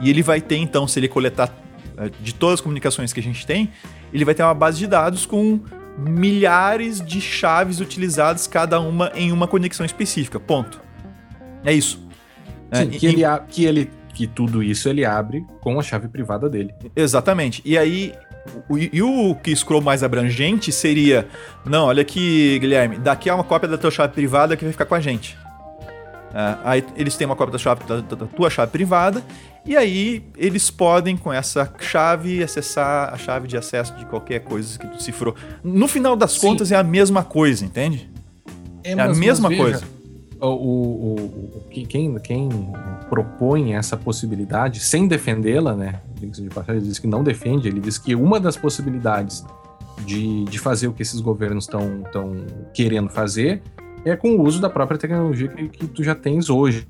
E 0.00 0.10
ele 0.10 0.22
vai 0.22 0.40
ter, 0.40 0.56
então, 0.56 0.86
se 0.86 0.98
ele 0.98 1.08
coletar 1.08 1.50
eh, 1.96 2.10
de 2.20 2.34
todas 2.34 2.54
as 2.54 2.60
comunicações 2.60 3.12
que 3.12 3.20
a 3.20 3.22
gente 3.22 3.46
tem, 3.46 3.70
ele 4.12 4.24
vai 4.24 4.34
ter 4.34 4.42
uma 4.42 4.54
base 4.54 4.78
de 4.78 4.86
dados 4.86 5.24
com 5.24 5.60
milhares 5.96 7.00
de 7.00 7.20
chaves 7.20 7.80
utilizadas, 7.80 8.46
cada 8.46 8.80
uma 8.80 9.12
em 9.14 9.32
uma 9.32 9.46
conexão 9.46 9.86
específica. 9.86 10.40
Ponto. 10.40 10.80
É 11.64 11.72
isso. 11.72 12.04
Sim, 12.72 12.82
é, 12.82 12.86
que, 12.86 13.06
e, 13.06 13.08
ele, 13.08 13.22
que 13.48 13.64
ele 13.64 13.90
que 14.14 14.26
tudo 14.26 14.62
isso 14.62 14.88
ele 14.88 15.04
abre 15.04 15.44
com 15.60 15.78
a 15.78 15.82
chave 15.82 16.08
privada 16.08 16.48
dele. 16.48 16.72
Exatamente. 16.96 17.60
E 17.64 17.76
aí 17.76 18.14
o, 18.68 18.78
e 18.78 19.02
o 19.02 19.34
que 19.34 19.54
scroll 19.54 19.80
mais 19.80 20.02
abrangente 20.02 20.70
seria: 20.70 21.26
não, 21.64 21.86
olha 21.86 22.02
aqui, 22.02 22.58
Guilherme, 22.58 22.98
daqui 22.98 23.28
é 23.28 23.34
uma 23.34 23.44
cópia 23.44 23.68
da 23.68 23.78
tua 23.78 23.90
chave 23.90 24.12
privada 24.12 24.56
que 24.56 24.64
vai 24.64 24.72
ficar 24.72 24.86
com 24.86 24.94
a 24.94 25.00
gente. 25.00 25.36
É, 26.34 26.56
aí 26.64 26.84
eles 26.96 27.16
têm 27.16 27.26
uma 27.26 27.36
cópia 27.36 27.52
da, 27.52 27.58
chave, 27.58 27.84
da, 27.84 28.00
da, 28.00 28.26
tua 28.26 28.50
chave 28.50 28.70
privada, 28.72 29.22
e 29.64 29.76
aí 29.76 30.24
eles 30.36 30.68
podem, 30.68 31.16
com 31.16 31.32
essa 31.32 31.72
chave, 31.78 32.42
acessar 32.42 33.14
a 33.14 33.16
chave 33.16 33.46
de 33.46 33.56
acesso 33.56 33.94
de 33.94 34.04
qualquer 34.06 34.40
coisa 34.40 34.76
que 34.76 34.86
tu 34.88 35.00
cifrou. 35.00 35.36
No 35.62 35.86
final 35.86 36.16
das 36.16 36.32
Sim. 36.32 36.40
contas, 36.40 36.72
é 36.72 36.76
a 36.76 36.82
mesma 36.82 37.22
coisa, 37.22 37.64
entende? 37.64 38.10
É, 38.82 38.92
é 38.92 39.00
a 39.00 39.14
mesma 39.14 39.48
veja, 39.48 39.62
coisa. 39.62 39.84
O, 40.46 41.14
o, 41.14 41.14
o, 41.14 41.62
quem, 41.70 42.14
quem 42.18 42.48
propõe 43.08 43.74
essa 43.74 43.96
possibilidade, 43.96 44.80
sem 44.80 45.08
defendê-la, 45.08 45.74
né? 45.74 46.00
Ele 46.20 46.80
diz 46.80 46.98
que 46.98 47.06
não 47.06 47.22
defende, 47.22 47.68
ele 47.68 47.80
diz 47.80 47.98
que 47.98 48.14
uma 48.14 48.38
das 48.38 48.56
possibilidades 48.56 49.44
de, 50.04 50.44
de 50.44 50.58
fazer 50.58 50.88
o 50.88 50.92
que 50.92 51.02
esses 51.02 51.20
governos 51.20 51.64
estão 51.64 52.02
querendo 52.72 53.08
fazer 53.08 53.62
é 54.04 54.14
com 54.16 54.36
o 54.36 54.42
uso 54.42 54.60
da 54.60 54.68
própria 54.68 54.98
tecnologia 54.98 55.48
que, 55.48 55.68
que 55.68 55.86
tu 55.86 56.02
já 56.02 56.14
tens 56.14 56.50
hoje. 56.50 56.86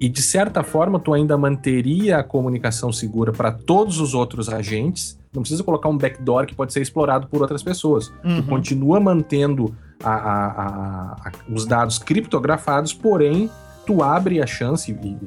E 0.00 0.08
de 0.08 0.22
certa 0.22 0.62
forma, 0.62 0.98
tu 0.98 1.12
ainda 1.14 1.36
manteria 1.36 2.18
a 2.18 2.24
comunicação 2.24 2.92
segura 2.92 3.32
para 3.32 3.52
todos 3.52 4.00
os 4.00 4.14
outros 4.14 4.48
agentes. 4.48 5.18
Não 5.32 5.42
precisa 5.42 5.62
colocar 5.62 5.88
um 5.88 5.96
backdoor 5.96 6.46
que 6.46 6.54
pode 6.54 6.72
ser 6.72 6.80
explorado 6.80 7.26
por 7.28 7.40
outras 7.40 7.62
pessoas. 7.62 8.12
Uhum. 8.24 8.36
Tu 8.36 8.42
continua 8.48 9.00
mantendo 9.00 9.74
a, 10.02 11.16
a, 11.26 11.32
os 11.48 11.66
dados 11.66 11.98
criptografados, 11.98 12.92
porém, 12.92 13.50
tu 13.86 14.02
abre 14.02 14.40
a 14.40 14.46
chance, 14.46 14.90
e, 14.90 15.18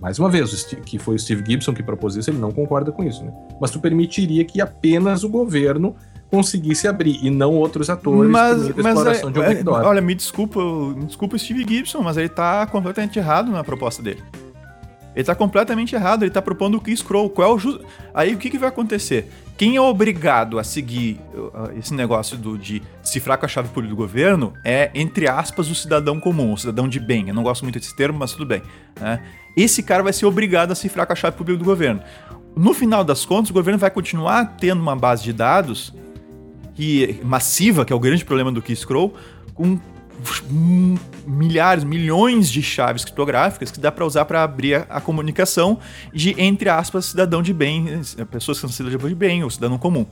mais 0.00 0.18
uma 0.18 0.28
vez, 0.28 0.64
que 0.84 0.98
foi 0.98 1.16
o 1.16 1.18
Steve 1.18 1.44
Gibson 1.46 1.72
que 1.72 1.82
propôs 1.82 2.16
isso, 2.16 2.30
ele 2.30 2.38
não 2.38 2.52
concorda 2.52 2.92
com 2.92 3.02
isso, 3.02 3.24
né? 3.24 3.32
Mas 3.60 3.70
tu 3.70 3.80
permitiria 3.80 4.44
que 4.44 4.60
apenas 4.60 5.24
o 5.24 5.28
governo 5.28 5.96
conseguisse 6.30 6.88
abrir 6.88 7.18
e 7.22 7.30
não 7.30 7.52
outros 7.54 7.88
atores 7.88 8.30
mas, 8.30 8.58
mas 8.58 8.86
exploração 8.86 9.28
é, 9.28 9.32
de 9.32 9.38
um 9.38 9.76
é, 9.76 9.86
Olha, 9.86 10.00
me 10.00 10.14
desculpa, 10.14 10.60
me 10.60 11.04
desculpa 11.04 11.36
o 11.36 11.38
Steve 11.38 11.64
Gibson, 11.68 12.02
mas 12.02 12.16
ele 12.16 12.28
tá 12.28 12.66
completamente 12.66 13.18
errado 13.18 13.52
na 13.52 13.62
proposta 13.62 14.02
dele. 14.02 14.22
Ele 15.14 15.24
tá 15.24 15.34
completamente 15.34 15.94
errado, 15.94 16.22
ele 16.22 16.30
tá 16.30 16.42
propondo 16.42 16.76
o 16.76 16.80
que 16.80 16.94
scroll, 16.96 17.30
qual 17.30 17.50
é 17.50 17.54
o 17.54 17.58
ju... 17.58 17.80
Aí 18.12 18.34
o 18.34 18.38
que, 18.38 18.50
que 18.50 18.58
vai 18.58 18.68
acontecer? 18.68 19.30
Quem 19.56 19.76
é 19.76 19.80
obrigado 19.80 20.58
a 20.58 20.64
seguir 20.64 21.20
uh, 21.32 21.78
esse 21.78 21.94
negócio 21.94 22.36
do, 22.36 22.58
de 22.58 22.82
cifrar 23.02 23.38
com 23.38 23.46
a 23.46 23.48
chave 23.48 23.68
pública 23.68 23.94
do 23.94 23.96
governo 23.96 24.52
é, 24.64 24.90
entre 24.94 25.28
aspas, 25.28 25.70
o 25.70 25.74
cidadão 25.74 26.18
comum, 26.18 26.52
o 26.52 26.58
cidadão 26.58 26.88
de 26.88 26.98
bem. 26.98 27.28
Eu 27.28 27.34
não 27.34 27.44
gosto 27.44 27.62
muito 27.62 27.78
desse 27.78 27.94
termo, 27.94 28.18
mas 28.18 28.32
tudo 28.32 28.46
bem. 28.46 28.62
Né? 29.00 29.22
Esse 29.56 29.82
cara 29.82 30.02
vai 30.02 30.12
ser 30.12 30.26
obrigado 30.26 30.72
a 30.72 30.74
cifrar 30.74 31.06
com 31.06 31.12
a 31.12 31.16
chave 31.16 31.36
pública 31.36 31.58
do 31.58 31.64
governo. 31.64 32.02
No 32.56 32.74
final 32.74 33.04
das 33.04 33.24
contas, 33.24 33.50
o 33.50 33.54
governo 33.54 33.78
vai 33.78 33.90
continuar 33.90 34.56
tendo 34.58 34.80
uma 34.80 34.96
base 34.96 35.22
de 35.22 35.32
dados 35.32 35.94
que 36.74 37.20
massiva, 37.22 37.84
que 37.84 37.92
é 37.92 37.96
o 37.96 38.00
grande 38.00 38.24
problema 38.24 38.50
do 38.50 38.60
Key 38.60 38.74
Scroll, 38.74 39.14
com 39.54 39.78
milhares, 41.26 41.84
milhões 41.84 42.50
de 42.50 42.62
chaves 42.62 43.04
criptográficas 43.04 43.70
que 43.70 43.80
dá 43.80 43.90
para 43.90 44.04
usar 44.04 44.24
para 44.24 44.42
abrir 44.42 44.74
a, 44.74 44.86
a, 44.88 45.00
comunicação 45.00 45.78
de, 46.12 46.34
entre 46.40 46.68
aspas, 46.68 47.06
cidadão 47.06 47.42
de 47.42 47.52
bem, 47.52 48.00
pessoas 48.30 48.58
que 48.58 48.62
são 48.62 48.70
cidadão 48.70 49.08
de 49.08 49.14
bem 49.14 49.42
ou 49.42 49.50
cidadão 49.50 49.78
comum. 49.78 50.06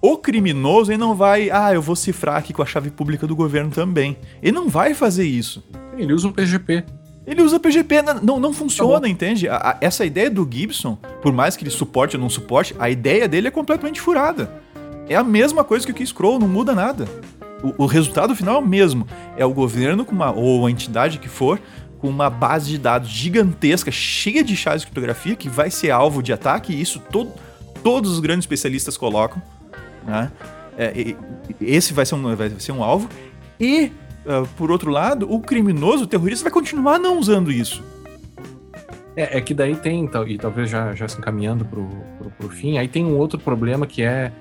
O 0.00 0.18
criminoso 0.18 0.90
ele 0.90 0.98
não 0.98 1.14
vai, 1.14 1.48
ah, 1.50 1.72
eu 1.72 1.80
vou 1.80 1.94
cifrar 1.94 2.36
aqui 2.36 2.52
com 2.52 2.60
a 2.60 2.66
chave 2.66 2.90
pública 2.90 3.26
do 3.26 3.36
governo 3.36 3.70
também. 3.70 4.16
Ele 4.42 4.52
não 4.52 4.68
vai 4.68 4.94
fazer 4.94 5.24
isso. 5.24 5.62
Ele 5.96 6.12
usa 6.12 6.26
um 6.26 6.32
PGP. 6.32 6.84
Ele 7.24 7.40
usa 7.40 7.60
PGP, 7.60 8.02
não, 8.20 8.40
não 8.40 8.52
funciona, 8.52 9.02
tá 9.02 9.08
entende? 9.08 9.48
A, 9.48 9.56
a, 9.56 9.78
essa 9.80 10.04
ideia 10.04 10.28
do 10.28 10.48
Gibson, 10.50 10.98
por 11.22 11.32
mais 11.32 11.56
que 11.56 11.62
ele 11.62 11.70
suporte 11.70 12.16
ou 12.16 12.22
não 12.22 12.28
suporte, 12.28 12.74
a 12.80 12.90
ideia 12.90 13.28
dele 13.28 13.46
é 13.46 13.50
completamente 13.50 14.00
furada. 14.00 14.50
É 15.08 15.14
a 15.14 15.22
mesma 15.22 15.62
coisa 15.62 15.86
que 15.86 15.92
o 15.92 15.94
Keyscroll, 15.94 16.40
não 16.40 16.48
muda 16.48 16.74
nada. 16.74 17.06
O, 17.78 17.86
resultado 17.86 18.34
final 18.34 18.56
é 18.56 18.58
o 18.58 18.66
mesmo. 18.66 19.06
É 19.36 19.46
o 19.46 19.52
governo 19.52 20.04
com 20.04 20.12
uma, 20.12 20.32
ou 20.32 20.66
a 20.66 20.70
entidade 20.70 21.18
que 21.18 21.28
for 21.28 21.60
com 21.98 22.08
uma 22.08 22.28
base 22.28 22.68
de 22.68 22.78
dados 22.78 23.08
gigantesca, 23.08 23.90
cheia 23.92 24.42
de 24.42 24.56
chaves 24.56 24.80
de 24.80 24.88
criptografia, 24.88 25.36
que 25.36 25.48
vai 25.48 25.70
ser 25.70 25.92
alvo 25.92 26.20
de 26.20 26.32
ataque, 26.32 26.72
e 26.72 26.80
isso 26.80 27.00
todo, 27.12 27.32
todos 27.84 28.10
os 28.10 28.18
grandes 28.18 28.42
especialistas 28.42 28.96
colocam. 28.96 29.40
Né? 30.04 30.32
É, 30.76 31.14
esse 31.60 31.92
vai 31.92 32.04
ser, 32.04 32.16
um, 32.16 32.34
vai 32.34 32.50
ser 32.58 32.72
um 32.72 32.82
alvo. 32.82 33.08
E, 33.60 33.92
uh, 34.26 34.48
por 34.56 34.72
outro 34.72 34.90
lado, 34.90 35.32
o 35.32 35.40
criminoso, 35.40 36.02
o 36.02 36.06
terrorista, 36.08 36.42
vai 36.42 36.52
continuar 36.52 36.98
não 36.98 37.20
usando 37.20 37.52
isso. 37.52 37.84
É, 39.14 39.38
é 39.38 39.40
que 39.40 39.54
daí 39.54 39.76
tem, 39.76 40.10
e 40.26 40.38
talvez 40.38 40.68
já, 40.68 40.94
já 40.96 41.06
se 41.06 41.18
encaminhando 41.18 41.64
para 41.64 42.46
o 42.46 42.50
fim, 42.50 42.78
aí 42.78 42.88
tem 42.88 43.04
um 43.04 43.16
outro 43.16 43.38
problema 43.38 43.86
que 43.86 44.02
é 44.02 44.32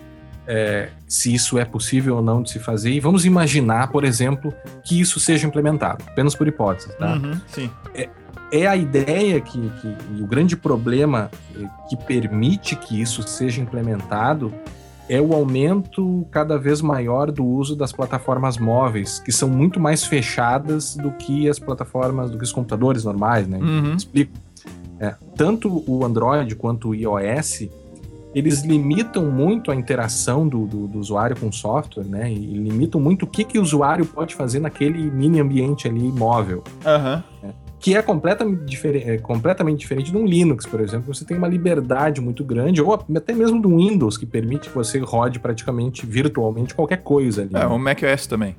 é, 0.47 0.89
se 1.07 1.33
isso 1.33 1.57
é 1.57 1.65
possível 1.65 2.17
ou 2.17 2.21
não 2.21 2.41
de 2.41 2.51
se 2.51 2.59
fazer. 2.59 2.91
E 2.91 2.99
vamos 2.99 3.25
imaginar, 3.25 3.89
por 3.89 4.03
exemplo, 4.03 4.53
que 4.83 4.99
isso 4.99 5.19
seja 5.19 5.47
implementado, 5.47 6.03
apenas 6.07 6.35
por 6.35 6.47
hipótese. 6.47 6.95
Tá? 6.97 7.13
Uhum, 7.13 7.39
sim. 7.47 7.69
É, 7.93 8.09
é, 8.51 8.67
a 8.67 8.75
ideia 8.75 9.39
que, 9.39 9.59
que 9.81 10.21
o 10.21 10.27
grande 10.27 10.57
problema 10.57 11.29
é, 11.55 11.65
que 11.89 11.95
permite 11.95 12.75
que 12.75 13.01
isso 13.01 13.23
seja 13.23 13.61
implementado 13.61 14.53
é 15.09 15.19
o 15.19 15.33
aumento 15.33 16.25
cada 16.31 16.57
vez 16.57 16.81
maior 16.81 17.31
do 17.31 17.45
uso 17.45 17.75
das 17.75 17.91
plataformas 17.91 18.57
móveis, 18.57 19.19
que 19.19 19.31
são 19.31 19.49
muito 19.49 19.79
mais 19.79 20.05
fechadas 20.05 20.95
do 20.95 21.11
que 21.11 21.49
as 21.49 21.59
plataformas, 21.59 22.31
do 22.31 22.37
que 22.37 22.43
os 22.43 22.51
computadores 22.51 23.03
normais, 23.03 23.47
né? 23.47 23.57
Uhum. 23.57 23.95
Explico. 23.95 24.31
É, 24.99 25.15
tanto 25.35 25.83
o 25.87 26.05
Android 26.05 26.55
quanto 26.55 26.89
o 26.89 26.95
iOS 26.95 27.67
eles 28.33 28.61
limitam 28.63 29.29
muito 29.29 29.71
a 29.71 29.75
interação 29.75 30.47
do, 30.47 30.65
do, 30.65 30.87
do, 30.87 30.99
usuário 30.99 31.35
com 31.35 31.47
o 31.47 31.53
software, 31.53 32.05
né? 32.05 32.31
E 32.31 32.35
limitam 32.35 32.99
muito 32.99 33.23
o 33.23 33.27
que, 33.27 33.43
que 33.43 33.59
o 33.59 33.61
usuário 33.61 34.05
pode 34.05 34.35
fazer 34.35 34.59
naquele 34.59 35.11
mini 35.11 35.39
ambiente 35.39 35.87
ali 35.87 36.01
móvel. 36.11 36.63
Uhum. 36.85 37.23
Né? 37.43 37.53
Que 37.79 37.95
é 37.95 38.01
completamente, 38.01 38.63
diferente, 38.63 39.09
é 39.09 39.17
completamente 39.17 39.79
diferente 39.79 40.11
de 40.11 40.17
um 40.17 40.25
Linux, 40.25 40.65
por 40.65 40.79
exemplo. 40.79 41.13
Você 41.13 41.25
tem 41.25 41.35
uma 41.35 41.47
liberdade 41.47 42.21
muito 42.21 42.43
grande, 42.43 42.81
ou 42.81 42.93
até 42.93 43.33
mesmo 43.33 43.59
do 43.59 43.75
Windows, 43.75 44.17
que 44.17 44.25
permite 44.25 44.69
que 44.69 44.75
você 44.75 44.99
rode 44.99 45.39
praticamente 45.39 46.05
virtualmente 46.05 46.75
qualquer 46.75 46.97
coisa 46.97 47.41
ali. 47.41 47.55
É, 47.55 47.59
né? 47.59 47.65
o 47.65 47.79
macOS 47.79 48.27
também 48.27 48.55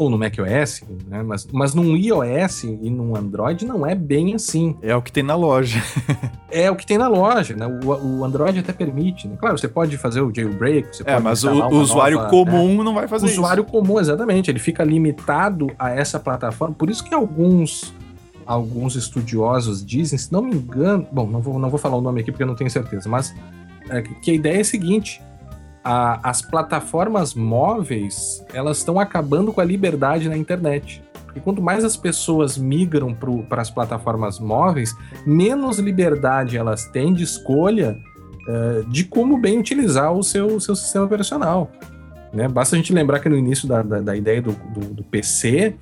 ou 0.00 0.08
no 0.08 0.16
macOS, 0.16 0.82
né? 1.06 1.22
Mas, 1.22 1.46
mas 1.52 1.74
num 1.74 1.94
iOS 1.94 2.64
e 2.64 2.88
num 2.88 3.14
Android 3.14 3.66
não 3.66 3.86
é 3.86 3.94
bem 3.94 4.34
assim. 4.34 4.74
É 4.80 4.96
o 4.96 5.02
que 5.02 5.12
tem 5.12 5.22
na 5.22 5.34
loja. 5.34 5.78
é 6.50 6.70
o 6.70 6.74
que 6.74 6.86
tem 6.86 6.96
na 6.96 7.06
loja, 7.06 7.54
né? 7.54 7.66
O, 7.66 8.20
o 8.20 8.24
Android 8.24 8.58
até 8.60 8.72
permite, 8.72 9.28
né? 9.28 9.36
Claro, 9.38 9.58
você 9.58 9.68
pode 9.68 9.98
fazer 9.98 10.22
o 10.22 10.34
jailbreak, 10.34 10.96
você 10.96 11.02
é, 11.06 11.20
mas 11.20 11.44
o, 11.44 11.50
o 11.50 11.80
usuário 11.80 12.16
nova, 12.16 12.30
comum 12.30 12.78
né? 12.78 12.84
não 12.84 12.94
vai 12.94 13.06
fazer 13.06 13.26
o 13.26 13.28
isso. 13.28 13.38
O 13.38 13.42
usuário 13.42 13.62
comum, 13.62 14.00
exatamente, 14.00 14.50
ele 14.50 14.58
fica 14.58 14.82
limitado 14.82 15.70
a 15.78 15.90
essa 15.90 16.18
plataforma. 16.18 16.74
Por 16.74 16.88
isso 16.88 17.04
que 17.04 17.14
alguns 17.14 17.92
alguns 18.46 18.96
estudiosos 18.96 19.84
dizem, 19.84 20.18
se 20.18 20.32
não 20.32 20.40
me 20.40 20.56
engano, 20.56 21.06
bom, 21.12 21.26
não 21.26 21.42
vou, 21.42 21.58
não 21.58 21.68
vou 21.68 21.78
falar 21.78 21.96
o 21.96 22.00
nome 22.00 22.22
aqui 22.22 22.32
porque 22.32 22.42
eu 22.42 22.46
não 22.46 22.56
tenho 22.56 22.70
certeza, 22.70 23.06
mas 23.06 23.34
é, 23.90 24.00
que 24.00 24.30
a 24.30 24.34
ideia 24.34 24.56
é 24.56 24.60
a 24.60 24.64
seguinte: 24.64 25.20
a, 25.84 26.28
as 26.28 26.42
plataformas 26.42 27.34
móveis 27.34 28.44
elas 28.52 28.78
estão 28.78 28.98
acabando 28.98 29.52
com 29.52 29.60
a 29.60 29.64
liberdade 29.64 30.28
na 30.28 30.36
internet. 30.36 31.02
Porque 31.24 31.40
quanto 31.40 31.62
mais 31.62 31.84
as 31.84 31.96
pessoas 31.96 32.58
migram 32.58 33.16
para 33.48 33.62
as 33.62 33.70
plataformas 33.70 34.40
móveis, 34.40 34.96
menos 35.24 35.78
liberdade 35.78 36.56
elas 36.56 36.86
têm 36.86 37.14
de 37.14 37.22
escolha 37.22 37.96
uh, 38.48 38.84
de 38.88 39.04
como 39.04 39.38
bem 39.38 39.58
utilizar 39.58 40.12
o 40.12 40.24
seu, 40.24 40.58
seu 40.58 40.74
sistema 40.74 41.04
operacional. 41.04 41.70
Né? 42.32 42.48
Basta 42.48 42.74
a 42.74 42.78
gente 42.78 42.92
lembrar 42.92 43.20
que 43.20 43.28
no 43.28 43.36
início 43.36 43.68
da, 43.68 43.82
da, 43.82 44.00
da 44.00 44.16
ideia 44.16 44.42
do, 44.42 44.52
do, 44.52 44.94
do, 44.94 45.04
PC, 45.04 45.76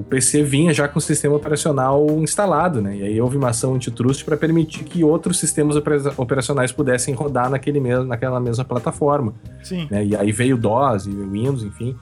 o 0.00 0.04
PC 0.04 0.42
vinha 0.42 0.72
já 0.72 0.88
com 0.88 0.98
o 0.98 1.02
sistema 1.02 1.36
operacional 1.36 2.06
instalado, 2.22 2.80
né? 2.80 2.96
E 2.96 3.02
aí 3.02 3.20
houve 3.20 3.36
uma 3.36 3.50
ação 3.50 3.74
antitrust 3.74 4.24
para 4.24 4.34
permitir 4.34 4.82
que 4.84 5.04
outros 5.04 5.38
sistemas 5.38 5.76
operacionais 6.16 6.72
pudessem 6.72 7.12
rodar 7.12 7.50
naquele 7.50 7.78
mesmo, 7.78 8.06
naquela 8.06 8.40
mesma 8.40 8.64
plataforma. 8.64 9.34
Sim. 9.62 9.86
Né? 9.90 10.06
E 10.06 10.16
aí 10.16 10.32
veio 10.32 10.56
o 10.56 10.58
DOS, 10.58 11.06
e 11.06 11.10
o 11.10 11.30
Windows, 11.30 11.62
enfim, 11.62 11.94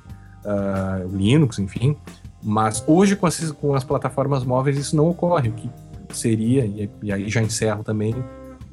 uh, 0.45 1.09
Linux, 1.13 1.59
enfim. 1.59 1.97
Mas 2.41 2.85
hoje, 2.87 3.17
com 3.17 3.27
as, 3.27 3.51
com 3.51 3.75
as 3.75 3.83
plataformas 3.83 4.45
móveis, 4.45 4.79
isso 4.79 4.95
não 4.95 5.09
ocorre, 5.09 5.49
o 5.49 5.53
que 5.53 5.69
seria, 6.11 6.65
e, 6.65 6.89
e 7.03 7.13
aí 7.13 7.29
já 7.29 7.43
encerro 7.43 7.83
também, 7.83 8.15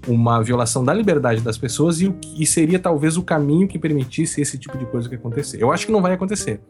uma 0.08 0.40
violação 0.44 0.86
da 0.86 0.94
liberdade 0.94 1.42
das 1.42 1.58
pessoas 1.58 2.00
e, 2.00 2.14
e 2.38 2.46
seria 2.46 2.78
talvez 2.78 3.18
o 3.18 3.24
caminho 3.24 3.68
que 3.68 3.80
permitisse 3.80 4.40
esse 4.40 4.56
tipo 4.56 4.78
de 4.78 4.86
coisa 4.86 5.10
que 5.10 5.16
acontecer. 5.16 5.60
Eu 5.60 5.72
acho 5.72 5.88
que 5.88 5.92
não 5.92 6.00
vai 6.00 6.14
acontecer, 6.14 6.62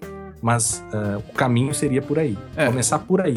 mas 0.46 0.86
uh, 0.94 1.18
o 1.28 1.34
caminho 1.34 1.74
seria 1.74 2.04
por 2.04 2.20
aí. 2.20 2.38
É. 2.56 2.68
Começar 2.68 3.00
por 3.00 3.20
aí. 3.20 3.36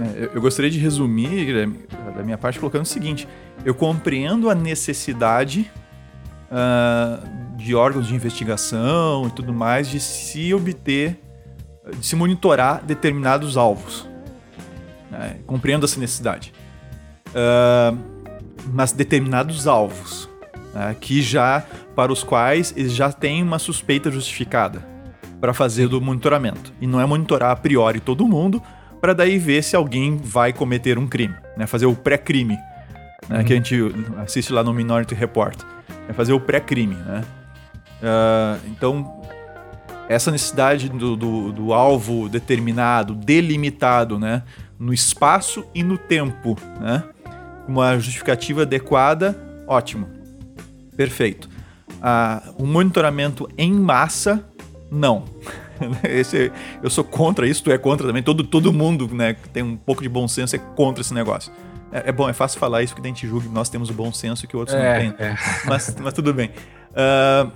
É, 0.00 0.30
eu 0.32 0.40
gostaria 0.40 0.70
de 0.70 0.78
resumir, 0.78 1.68
da 2.16 2.22
minha 2.22 2.38
parte, 2.38 2.58
colocando 2.58 2.84
o 2.84 2.88
seguinte: 2.88 3.28
eu 3.66 3.74
compreendo 3.74 4.48
a 4.48 4.54
necessidade 4.54 5.70
uh, 6.50 7.56
de 7.58 7.74
órgãos 7.74 8.06
de 8.06 8.14
investigação 8.14 9.26
e 9.26 9.30
tudo 9.30 9.52
mais 9.52 9.90
de 9.90 10.00
se 10.00 10.54
obter, 10.54 11.20
de 11.98 12.06
se 12.06 12.16
monitorar 12.16 12.82
determinados 12.82 13.58
alvos. 13.58 14.08
É, 15.12 15.36
compreendo 15.46 15.84
essa 15.84 16.00
necessidade. 16.00 16.54
Uh, 17.28 17.94
mas 18.72 18.92
determinados 18.92 19.66
alvos, 19.66 20.30
né, 20.72 20.96
que 20.98 21.20
já 21.20 21.62
para 21.94 22.10
os 22.10 22.24
quais 22.24 22.72
eles 22.74 22.94
já 22.94 23.12
têm 23.12 23.42
uma 23.42 23.58
suspeita 23.58 24.10
justificada 24.10 24.91
para 25.42 25.52
fazer 25.52 25.88
do 25.88 26.00
monitoramento. 26.00 26.72
E 26.80 26.86
não 26.86 27.00
é 27.00 27.04
monitorar 27.04 27.50
a 27.50 27.56
priori 27.56 27.98
todo 27.98 28.28
mundo 28.28 28.62
para 29.00 29.12
daí 29.12 29.38
ver 29.38 29.64
se 29.64 29.74
alguém 29.74 30.16
vai 30.16 30.52
cometer 30.52 30.96
um 30.96 31.08
crime, 31.08 31.34
né, 31.56 31.66
fazer 31.66 31.86
o 31.86 31.96
pré-crime, 31.96 32.56
né, 33.28 33.38
uhum. 33.38 33.44
que 33.44 33.52
a 33.52 33.56
gente 33.56 33.76
assiste 34.18 34.52
lá 34.52 34.62
no 34.62 34.72
Minority 34.72 35.16
Report, 35.16 35.58
é 36.08 36.12
fazer 36.12 36.32
o 36.32 36.38
pré-crime, 36.38 36.94
né? 36.94 37.24
Uh, 38.00 38.68
então 38.68 39.20
essa 40.08 40.30
necessidade 40.30 40.88
do, 40.88 41.16
do, 41.16 41.50
do, 41.50 41.72
alvo 41.72 42.28
determinado, 42.28 43.12
delimitado, 43.12 44.20
né, 44.20 44.44
no 44.78 44.94
espaço 44.94 45.64
e 45.74 45.82
no 45.82 45.98
tempo, 45.98 46.56
né? 46.80 47.02
uma 47.66 47.96
justificativa 47.98 48.62
adequada, 48.62 49.36
ótimo. 49.66 50.06
Perfeito. 50.96 51.48
Ah, 52.00 52.42
o 52.58 52.66
monitoramento 52.66 53.48
em 53.56 53.72
massa, 53.72 54.44
não. 54.92 55.24
Esse, 56.04 56.52
eu 56.82 56.90
sou 56.90 57.02
contra 57.02 57.48
isso, 57.48 57.64
tu 57.64 57.72
é 57.72 57.78
contra 57.78 58.06
também. 58.06 58.22
Todo, 58.22 58.44
todo 58.44 58.72
mundo 58.72 59.08
né, 59.12 59.34
que 59.34 59.48
tem 59.48 59.62
um 59.62 59.76
pouco 59.76 60.02
de 60.02 60.08
bom 60.08 60.28
senso 60.28 60.54
é 60.54 60.58
contra 60.58 61.00
esse 61.00 61.14
negócio. 61.14 61.50
É, 61.90 62.10
é 62.10 62.12
bom, 62.12 62.28
é 62.28 62.32
fácil 62.32 62.60
falar 62.60 62.82
isso 62.82 62.94
porque 62.94 63.08
a 63.08 63.10
gente 63.10 63.26
julga 63.26 63.46
que 63.48 63.54
nós 63.54 63.68
temos 63.68 63.88
o 63.88 63.94
bom 63.94 64.12
senso 64.12 64.46
que 64.46 64.56
outros 64.56 64.76
é, 64.76 65.04
não 65.04 65.12
têm. 65.12 65.26
É. 65.26 65.36
Mas, 65.66 65.96
mas 65.98 66.12
tudo 66.12 66.34
bem. 66.34 66.50
Uh, 66.92 67.50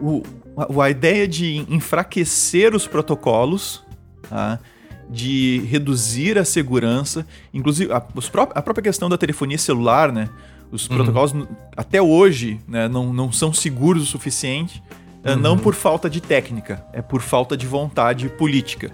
o, 0.00 0.22
o, 0.68 0.82
a 0.82 0.90
ideia 0.90 1.26
de 1.26 1.64
enfraquecer 1.68 2.74
os 2.74 2.86
protocolos, 2.86 3.84
tá? 4.28 4.58
de 5.08 5.60
reduzir 5.68 6.38
a 6.38 6.44
segurança, 6.44 7.26
inclusive 7.52 7.92
a, 7.92 7.96
a 7.96 8.62
própria 8.62 8.82
questão 8.82 9.08
da 9.08 9.18
telefonia 9.18 9.58
celular, 9.58 10.10
né? 10.10 10.28
Os 10.72 10.88
uhum. 10.88 10.96
protocolos 10.96 11.46
até 11.76 12.00
hoje 12.00 12.60
né, 12.66 12.88
não, 12.88 13.12
não 13.12 13.30
são 13.30 13.52
seguros 13.52 14.02
o 14.02 14.06
suficiente, 14.06 14.82
uhum. 15.32 15.36
não 15.36 15.58
por 15.58 15.74
falta 15.74 16.08
de 16.10 16.20
técnica, 16.20 16.84
é 16.92 17.00
por 17.00 17.22
falta 17.22 17.56
de 17.56 17.66
vontade 17.66 18.28
política. 18.28 18.90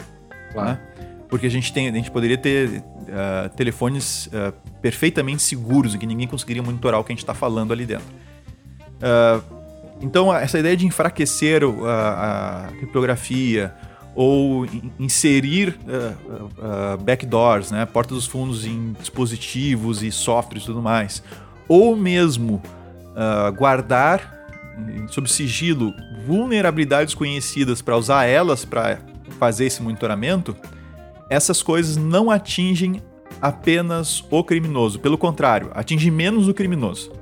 Claro. 0.52 0.70
Né? 0.70 0.80
Porque 1.28 1.46
a 1.46 1.50
gente, 1.50 1.72
tem, 1.72 1.88
a 1.88 1.92
gente 1.92 2.10
poderia 2.10 2.36
ter 2.36 2.68
uh, 2.78 3.48
telefones 3.56 4.26
uh, 4.26 4.52
perfeitamente 4.82 5.42
seguros, 5.42 5.94
que 5.94 6.06
ninguém 6.06 6.26
conseguiria 6.26 6.62
monitorar 6.62 7.00
o 7.00 7.04
que 7.04 7.12
a 7.12 7.14
gente 7.14 7.22
está 7.22 7.34
falando 7.34 7.72
ali 7.72 7.86
dentro. 7.86 8.06
Uh, 8.96 9.60
então, 10.00 10.34
essa 10.34 10.58
ideia 10.58 10.76
de 10.76 10.86
enfraquecer 10.86 11.62
a, 11.62 12.66
a 12.66 12.72
criptografia, 12.72 13.72
ou 14.12 14.66
inserir 14.98 15.78
backdoors, 17.04 17.70
né, 17.70 17.86
portas 17.86 18.16
dos 18.16 18.26
fundos 18.26 18.66
em 18.66 18.92
dispositivos 18.98 20.02
e 20.02 20.10
softwares 20.10 20.64
e 20.64 20.66
tudo 20.66 20.82
mais, 20.82 21.22
ou 21.68 21.94
mesmo 21.94 22.60
guardar 23.56 24.39
sob 25.08 25.30
sigilo 25.30 25.94
vulnerabilidades 26.26 27.14
conhecidas 27.14 27.82
para 27.82 27.96
usar 27.96 28.24
elas 28.24 28.64
para 28.64 28.98
fazer 29.38 29.66
esse 29.66 29.82
monitoramento, 29.82 30.56
essas 31.28 31.62
coisas 31.62 31.96
não 31.96 32.30
atingem 32.30 33.02
apenas 33.40 34.24
o 34.30 34.44
criminoso, 34.44 34.98
pelo 34.98 35.16
contrário, 35.16 35.70
atinge 35.74 36.10
menos 36.10 36.48
o 36.48 36.54
criminoso. 36.54 37.12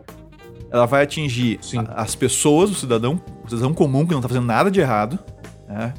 Ela 0.71 0.87
vai 0.87 1.05
atingir 1.05 1.61
as 1.95 2.15
pessoas, 2.15 2.71
o 2.71 2.75
cidadão, 2.75 3.21
o 3.45 3.49
cidadão 3.49 3.73
comum 3.73 4.05
que 4.05 4.13
não 4.13 4.19
está 4.19 4.29
fazendo 4.29 4.47
nada 4.47 4.71
de 4.71 4.81
errado, 4.81 5.19
né? 5.67 5.95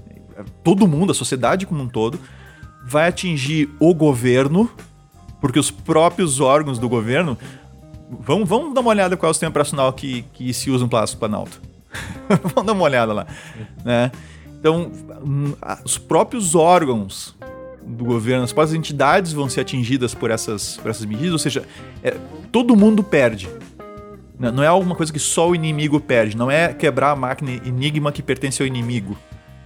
todo 0.64 0.88
mundo, 0.88 1.12
a 1.12 1.16
sociedade 1.16 1.66
como 1.66 1.84
um 1.84 1.88
todo, 1.88 2.20
vai 2.86 3.08
atingir 3.08 3.70
o 3.80 3.94
governo, 3.94 4.70
porque 5.40 5.60
os 5.60 5.72
próprios 5.72 6.40
órgãos 6.40 6.80
do 6.80 6.90
governo. 6.90 7.38
Vamos, 8.10 8.50
vamos 8.50 8.74
dar 8.74 8.82
uma 8.82 8.90
olhada 8.90 9.16
qual 9.16 9.30
é 9.30 9.32
o 9.32 9.34
sistema 9.34 9.52
operacional 9.52 9.94
que, 9.94 10.24
que 10.34 10.54
se 10.54 10.72
usa 10.72 10.84
no 10.84 10.90
Plástico 10.90 11.20
Planalto. 11.20 11.62
vamos 12.28 12.66
dar 12.66 12.74
uma 12.74 12.84
olhada 12.84 13.14
lá. 13.14 13.28
Né? 13.86 14.12
Então, 14.60 14.92
hum, 15.24 15.54
os 15.86 15.98
próprios 15.98 16.56
órgãos 16.56 17.36
do 17.86 18.04
governo, 18.04 18.44
as 18.44 18.52
próprias 18.52 18.78
entidades 18.78 19.32
vão 19.32 19.48
ser 19.48 19.62
atingidas 19.62 20.14
por 20.14 20.32
essas, 20.32 20.78
por 20.78 20.90
essas 20.90 21.06
medidas, 21.06 21.34
ou 21.34 21.40
seja, 21.40 21.64
é, 22.04 22.16
todo 22.52 22.76
mundo 22.76 23.04
perde. 23.04 23.50
Né? 24.40 24.52
Não 24.52 24.64
é 24.64 24.68
alguma 24.68 24.96
coisa 24.96 25.12
que 25.14 25.20
só 25.20 25.50
o 25.50 25.56
inimigo 25.56 26.00
perde, 26.00 26.36
não 26.36 26.50
é 26.50 26.74
quebrar 26.74 27.12
a 27.12 27.16
máquina 27.16 27.52
Enigma 27.66 28.12
que 28.12 28.22
pertence 28.22 28.62
ao 28.62 28.68
inimigo. 28.68 29.18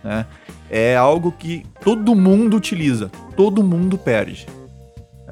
Né? 0.04 0.26
É 0.70 0.96
algo 0.96 1.32
que 1.32 1.66
todo 1.82 2.16
mundo 2.16 2.58
utiliza, 2.58 3.10
todo 3.36 3.64
mundo 3.64 3.98
perde. 3.98 4.46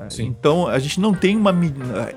Sim. 0.09 0.25
Então 0.25 0.67
a 0.67 0.79
gente 0.79 0.99
não 0.99 1.13
tem 1.13 1.35
uma. 1.35 1.51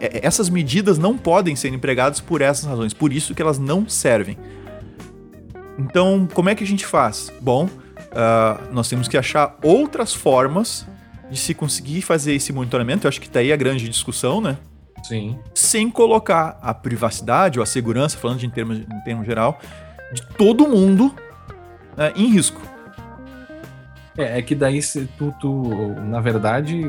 É, 0.01 0.07
é, 0.07 0.27
essas 0.27 0.49
medidas 0.49 0.99
não 0.99 1.17
podem 1.17 1.55
ser 1.57 1.73
empregadas 1.73 2.21
por 2.21 2.41
essas 2.41 2.65
razões, 2.65 2.93
por 2.93 3.13
isso 3.13 3.35
que 3.35 3.43
elas 3.43 3.59
não 3.59 3.89
servem. 3.89 4.37
Então, 5.79 6.29
como 6.33 6.49
é 6.49 6.55
que 6.55 6.63
a 6.63 6.67
gente 6.67 6.87
faz? 6.87 7.33
Bom, 7.41 7.65
uh, 7.65 8.73
nós 8.73 8.89
temos 8.89 9.09
que 9.09 9.17
achar 9.17 9.59
outras 9.63 10.15
formas 10.15 10.87
de 11.31 11.37
se 11.37 11.53
conseguir 11.53 12.03
fazer 12.03 12.35
esse 12.35 12.53
monitoramento. 12.53 13.07
Eu 13.07 13.09
acho 13.09 13.21
que 13.21 13.27
está 13.27 13.41
aí 13.41 13.53
a 13.53 13.57
grande 13.57 13.89
discussão, 13.89 14.41
né? 14.41 14.57
Sim. 15.03 15.37
Sem 15.55 15.91
colocar 15.91 16.59
a 16.63 16.73
privacidade 16.73 17.59
ou 17.59 17.63
a 17.63 17.67
segurança, 17.67 18.17
falando 18.17 18.39
de 18.39 18.47
em 18.47 18.51
termos, 18.51 18.79
em 18.79 19.01
termos 19.05 19.27
geral, 19.27 19.59
de 20.13 20.23
todo 20.37 20.69
mundo 20.69 21.07
uh, 21.07 22.13
em 22.17 22.31
risco. 22.31 22.61
É, 24.17 24.39
é 24.39 24.43
que 24.43 24.55
daí 24.55 24.81
tu, 25.19 25.35
tu 25.41 25.63
na 26.07 26.21
verdade, 26.21 26.83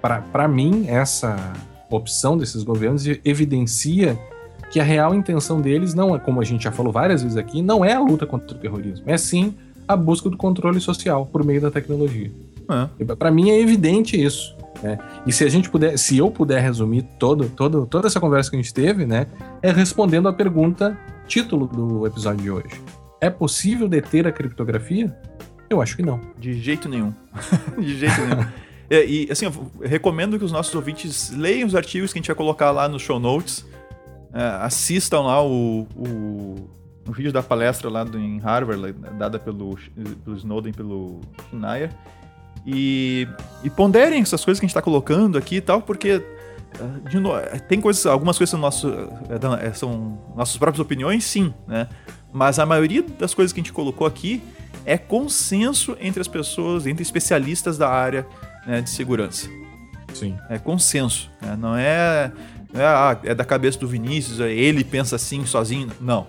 para 0.00 0.48
mim, 0.48 0.86
essa 0.88 1.36
opção 1.90 2.36
desses 2.36 2.62
governos 2.62 3.04
evidencia 3.24 4.18
que 4.70 4.80
a 4.80 4.84
real 4.84 5.14
intenção 5.14 5.60
deles 5.60 5.94
não 5.94 6.14
é, 6.14 6.18
como 6.18 6.40
a 6.40 6.44
gente 6.44 6.64
já 6.64 6.72
falou 6.72 6.92
várias 6.92 7.22
vezes 7.22 7.36
aqui, 7.36 7.62
não 7.62 7.84
é 7.84 7.92
a 7.92 8.00
luta 8.00 8.26
contra 8.26 8.56
o 8.56 8.58
terrorismo, 8.58 9.04
é 9.06 9.16
sim 9.16 9.54
a 9.86 9.96
busca 9.96 10.28
do 10.28 10.36
controle 10.36 10.80
social 10.80 11.26
por 11.26 11.44
meio 11.44 11.60
da 11.60 11.70
tecnologia. 11.70 12.30
É. 12.98 13.14
Para 13.14 13.30
mim 13.30 13.50
é 13.50 13.60
evidente 13.60 14.20
isso. 14.20 14.56
Né? 14.82 14.98
E 15.26 15.32
se 15.32 15.44
a 15.44 15.48
gente 15.48 15.70
puder, 15.70 15.96
se 15.96 16.18
eu 16.18 16.30
puder 16.30 16.60
resumir 16.60 17.02
todo, 17.18 17.48
todo, 17.48 17.86
toda 17.86 18.08
essa 18.08 18.20
conversa 18.20 18.50
que 18.50 18.56
a 18.56 18.60
gente 18.60 18.74
teve, 18.74 19.06
né, 19.06 19.26
é 19.62 19.70
respondendo 19.70 20.28
a 20.28 20.32
pergunta 20.32 20.98
título 21.26 21.66
do 21.66 22.06
episódio 22.06 22.42
de 22.42 22.50
hoje. 22.50 22.80
É 23.20 23.30
possível 23.30 23.88
deter 23.88 24.26
a 24.26 24.32
criptografia? 24.32 25.16
Eu 25.70 25.80
acho 25.80 25.96
que 25.96 26.02
não. 26.02 26.20
De 26.38 26.54
jeito 26.54 26.88
nenhum. 26.88 27.12
de 27.78 27.98
jeito 27.98 28.20
nenhum. 28.20 28.46
É, 28.88 29.04
e 29.04 29.28
assim, 29.30 29.46
eu 29.46 29.70
recomendo 29.82 30.38
que 30.38 30.44
os 30.44 30.52
nossos 30.52 30.74
ouvintes 30.74 31.30
leiam 31.30 31.66
os 31.66 31.74
artigos 31.74 32.12
que 32.12 32.18
a 32.18 32.20
gente 32.20 32.28
vai 32.28 32.36
colocar 32.36 32.70
lá 32.70 32.88
nos 32.88 33.02
show 33.02 33.18
notes. 33.18 33.64
É, 34.32 34.42
assistam 34.62 35.22
lá 35.22 35.42
o, 35.42 35.86
o, 35.96 36.68
o, 37.08 37.12
vídeo 37.12 37.32
da 37.32 37.42
palestra 37.42 37.88
lá 37.88 38.04
do, 38.04 38.18
em 38.18 38.38
Harvard, 38.38 38.92
dada 39.18 39.38
pelo, 39.38 39.78
pelo 40.24 40.36
Snowden 40.36 40.72
pelo 40.72 41.20
Schneier. 41.50 41.90
E, 42.66 43.28
e 43.62 43.70
ponderem 43.70 44.20
essas 44.20 44.44
coisas 44.44 44.58
que 44.60 44.66
a 44.66 44.68
gente 44.68 44.72
está 44.72 44.82
colocando 44.82 45.38
aqui 45.38 45.56
e 45.56 45.60
tal, 45.60 45.82
porque 45.82 46.22
é, 47.52 47.58
tem 47.60 47.80
coisas, 47.80 48.04
algumas 48.06 48.36
coisas 48.36 48.50
são, 48.50 48.60
nosso, 48.60 48.92
são 49.74 50.18
nossas 50.34 50.56
próprias 50.56 50.80
opiniões, 50.80 51.24
sim, 51.24 51.54
né? 51.66 51.88
Mas 52.32 52.58
a 52.58 52.66
maioria 52.66 53.02
das 53.02 53.34
coisas 53.34 53.52
que 53.52 53.60
a 53.60 53.62
gente 53.62 53.72
colocou 53.72 54.06
aqui 54.06 54.42
é 54.84 54.98
consenso 54.98 55.96
entre 56.00 56.20
as 56.20 56.28
pessoas, 56.28 56.86
entre 56.86 57.02
especialistas 57.02 57.78
da 57.78 57.88
área 57.88 58.26
né, 58.66 58.80
de 58.80 58.90
segurança. 58.90 59.48
Sim. 60.12 60.36
É 60.48 60.58
consenso. 60.58 61.30
Né? 61.40 61.56
Não 61.58 61.76
é, 61.76 62.32
é, 62.74 62.82
ah, 62.82 63.18
é 63.22 63.34
da 63.34 63.44
cabeça 63.44 63.78
do 63.78 63.86
Vinícius, 63.86 64.40
é 64.40 64.52
ele 64.52 64.82
pensa 64.82 65.16
assim 65.16 65.44
sozinho. 65.44 65.88
Não. 66.00 66.26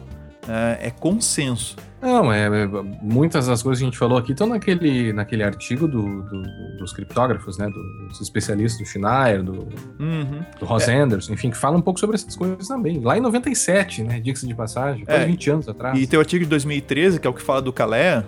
É, 0.47 0.87
é 0.87 0.91
consenso. 0.91 1.75
Não, 2.01 2.31
é, 2.31 2.45
é, 2.45 2.67
muitas 3.01 3.47
das 3.47 3.63
coisas 3.63 3.79
que 3.79 3.85
a 3.85 3.89
gente 3.89 3.97
falou 3.97 4.19
aqui 4.19 4.31
estão 4.31 4.47
naquele, 4.47 5.11
naquele 5.11 5.43
artigo 5.43 5.87
do, 5.87 6.21
do, 6.21 6.77
dos 6.77 6.93
criptógrafos, 6.93 7.57
né? 7.57 7.67
Dos 8.07 8.21
especialistas 8.21 8.79
do 8.79 8.85
Schneier, 8.85 9.41
do, 9.43 9.67
Uhum. 9.99 10.41
do 10.59 10.65
Ross 10.65 10.87
Anderson, 10.87 11.33
enfim, 11.33 11.49
que 11.49 11.57
fala 11.57 11.75
um 11.75 11.81
pouco 11.81 11.99
sobre 11.99 12.15
essas 12.15 12.35
coisas 12.35 12.67
também. 12.67 12.99
Lá 12.99 13.17
em 13.17 13.21
97, 13.21 14.03
né? 14.03 14.19
Diga-se 14.19 14.45
de 14.45 14.53
passagem, 14.53 15.05
quase 15.05 15.23
É, 15.23 15.25
20 15.25 15.49
anos 15.49 15.67
atrás. 15.67 15.99
E 15.99 16.05
tem 16.05 16.17
o 16.17 16.21
artigo 16.21 16.43
de 16.43 16.49
2013, 16.49 17.19
que 17.19 17.25
é 17.25 17.29
o 17.29 17.33
que 17.33 17.41
fala 17.41 17.63
do 17.63 17.73
Calé, 17.73 18.23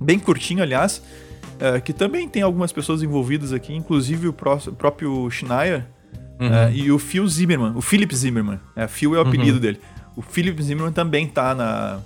bem 0.00 0.18
curtinho, 0.18 0.62
aliás, 0.62 1.00
é, 1.60 1.80
que 1.80 1.92
também 1.92 2.28
tem 2.28 2.42
algumas 2.42 2.72
pessoas 2.72 3.02
envolvidas 3.02 3.52
aqui, 3.52 3.74
inclusive 3.74 4.28
o 4.28 4.32
pró- 4.32 4.58
próprio 4.76 5.28
Schneier 5.30 5.86
Uhum. 6.40 6.46
é, 6.54 6.72
e 6.72 6.92
o 6.92 6.98
Phil 6.98 7.26
Zimmerman, 7.26 7.72
o 7.76 7.80
Philip 7.80 8.14
Zimmerman. 8.14 8.60
É, 8.76 8.86
Phil 8.86 9.14
é 9.14 9.18
o 9.18 9.22
Uhum. 9.22 9.28
apelido 9.28 9.58
dele. 9.58 9.80
O 10.16 10.22
Philip 10.22 10.62
Zimmerman 10.62 10.92
também 10.92 11.26
tá 11.26 11.54
na, 11.54 11.98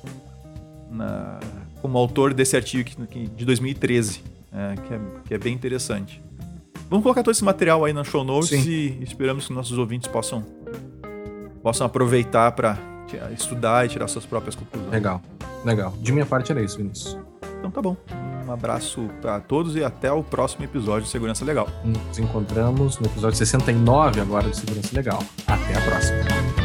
na- 0.90 1.40
como 1.80 1.98
autor 1.98 2.32
desse 2.32 2.56
artigo 2.56 2.80
aqui- 2.88 3.02
aqui 3.02 3.26
de 3.36 3.44
2013, 3.44 4.20
é, 4.52 4.74
que, 4.76 4.94
é, 4.94 5.00
que 5.26 5.34
é 5.34 5.38
bem 5.38 5.52
interessante. 5.54 6.22
Vamos 6.88 7.02
colocar 7.02 7.22
todo 7.22 7.32
esse 7.32 7.44
material 7.44 7.84
aí 7.84 7.92
na 7.92 8.04
show 8.04 8.22
notes 8.22 8.50
Sim. 8.50 8.70
e 8.70 9.02
esperamos 9.02 9.46
que 9.46 9.52
nossos 9.52 9.76
ouvintes 9.78 10.08
possam, 10.08 10.44
possam 11.62 11.86
aproveitar 11.86 12.52
para 12.52 12.78
estudar 13.36 13.84
e 13.84 13.88
tirar 13.88 14.08
suas 14.08 14.24
próprias 14.26 14.54
conclusões. 14.54 14.90
Legal, 14.90 15.20
legal. 15.64 15.94
De 16.00 16.12
minha 16.12 16.24
parte 16.26 16.50
era 16.52 16.62
isso, 16.62 16.76
Vinícius. 16.78 17.16
Então 17.62 17.70
tá 17.70 17.80
bom. 17.80 17.97
Um 18.47 18.52
abraço 18.52 19.09
para 19.20 19.39
todos 19.39 19.76
e 19.76 19.84
até 19.84 20.10
o 20.10 20.22
próximo 20.22 20.64
episódio 20.64 21.05
de 21.05 21.09
Segurança 21.10 21.44
Legal. 21.44 21.68
Nos 21.84 22.18
encontramos 22.18 22.98
no 22.98 23.06
episódio 23.06 23.39
69 23.39 24.20
agora 24.20 24.51
de 24.51 24.56
Segurança 24.56 24.90
Legal. 24.93 25.22
Até 25.47 25.78
a 25.78 25.80
próxima. 25.82 26.61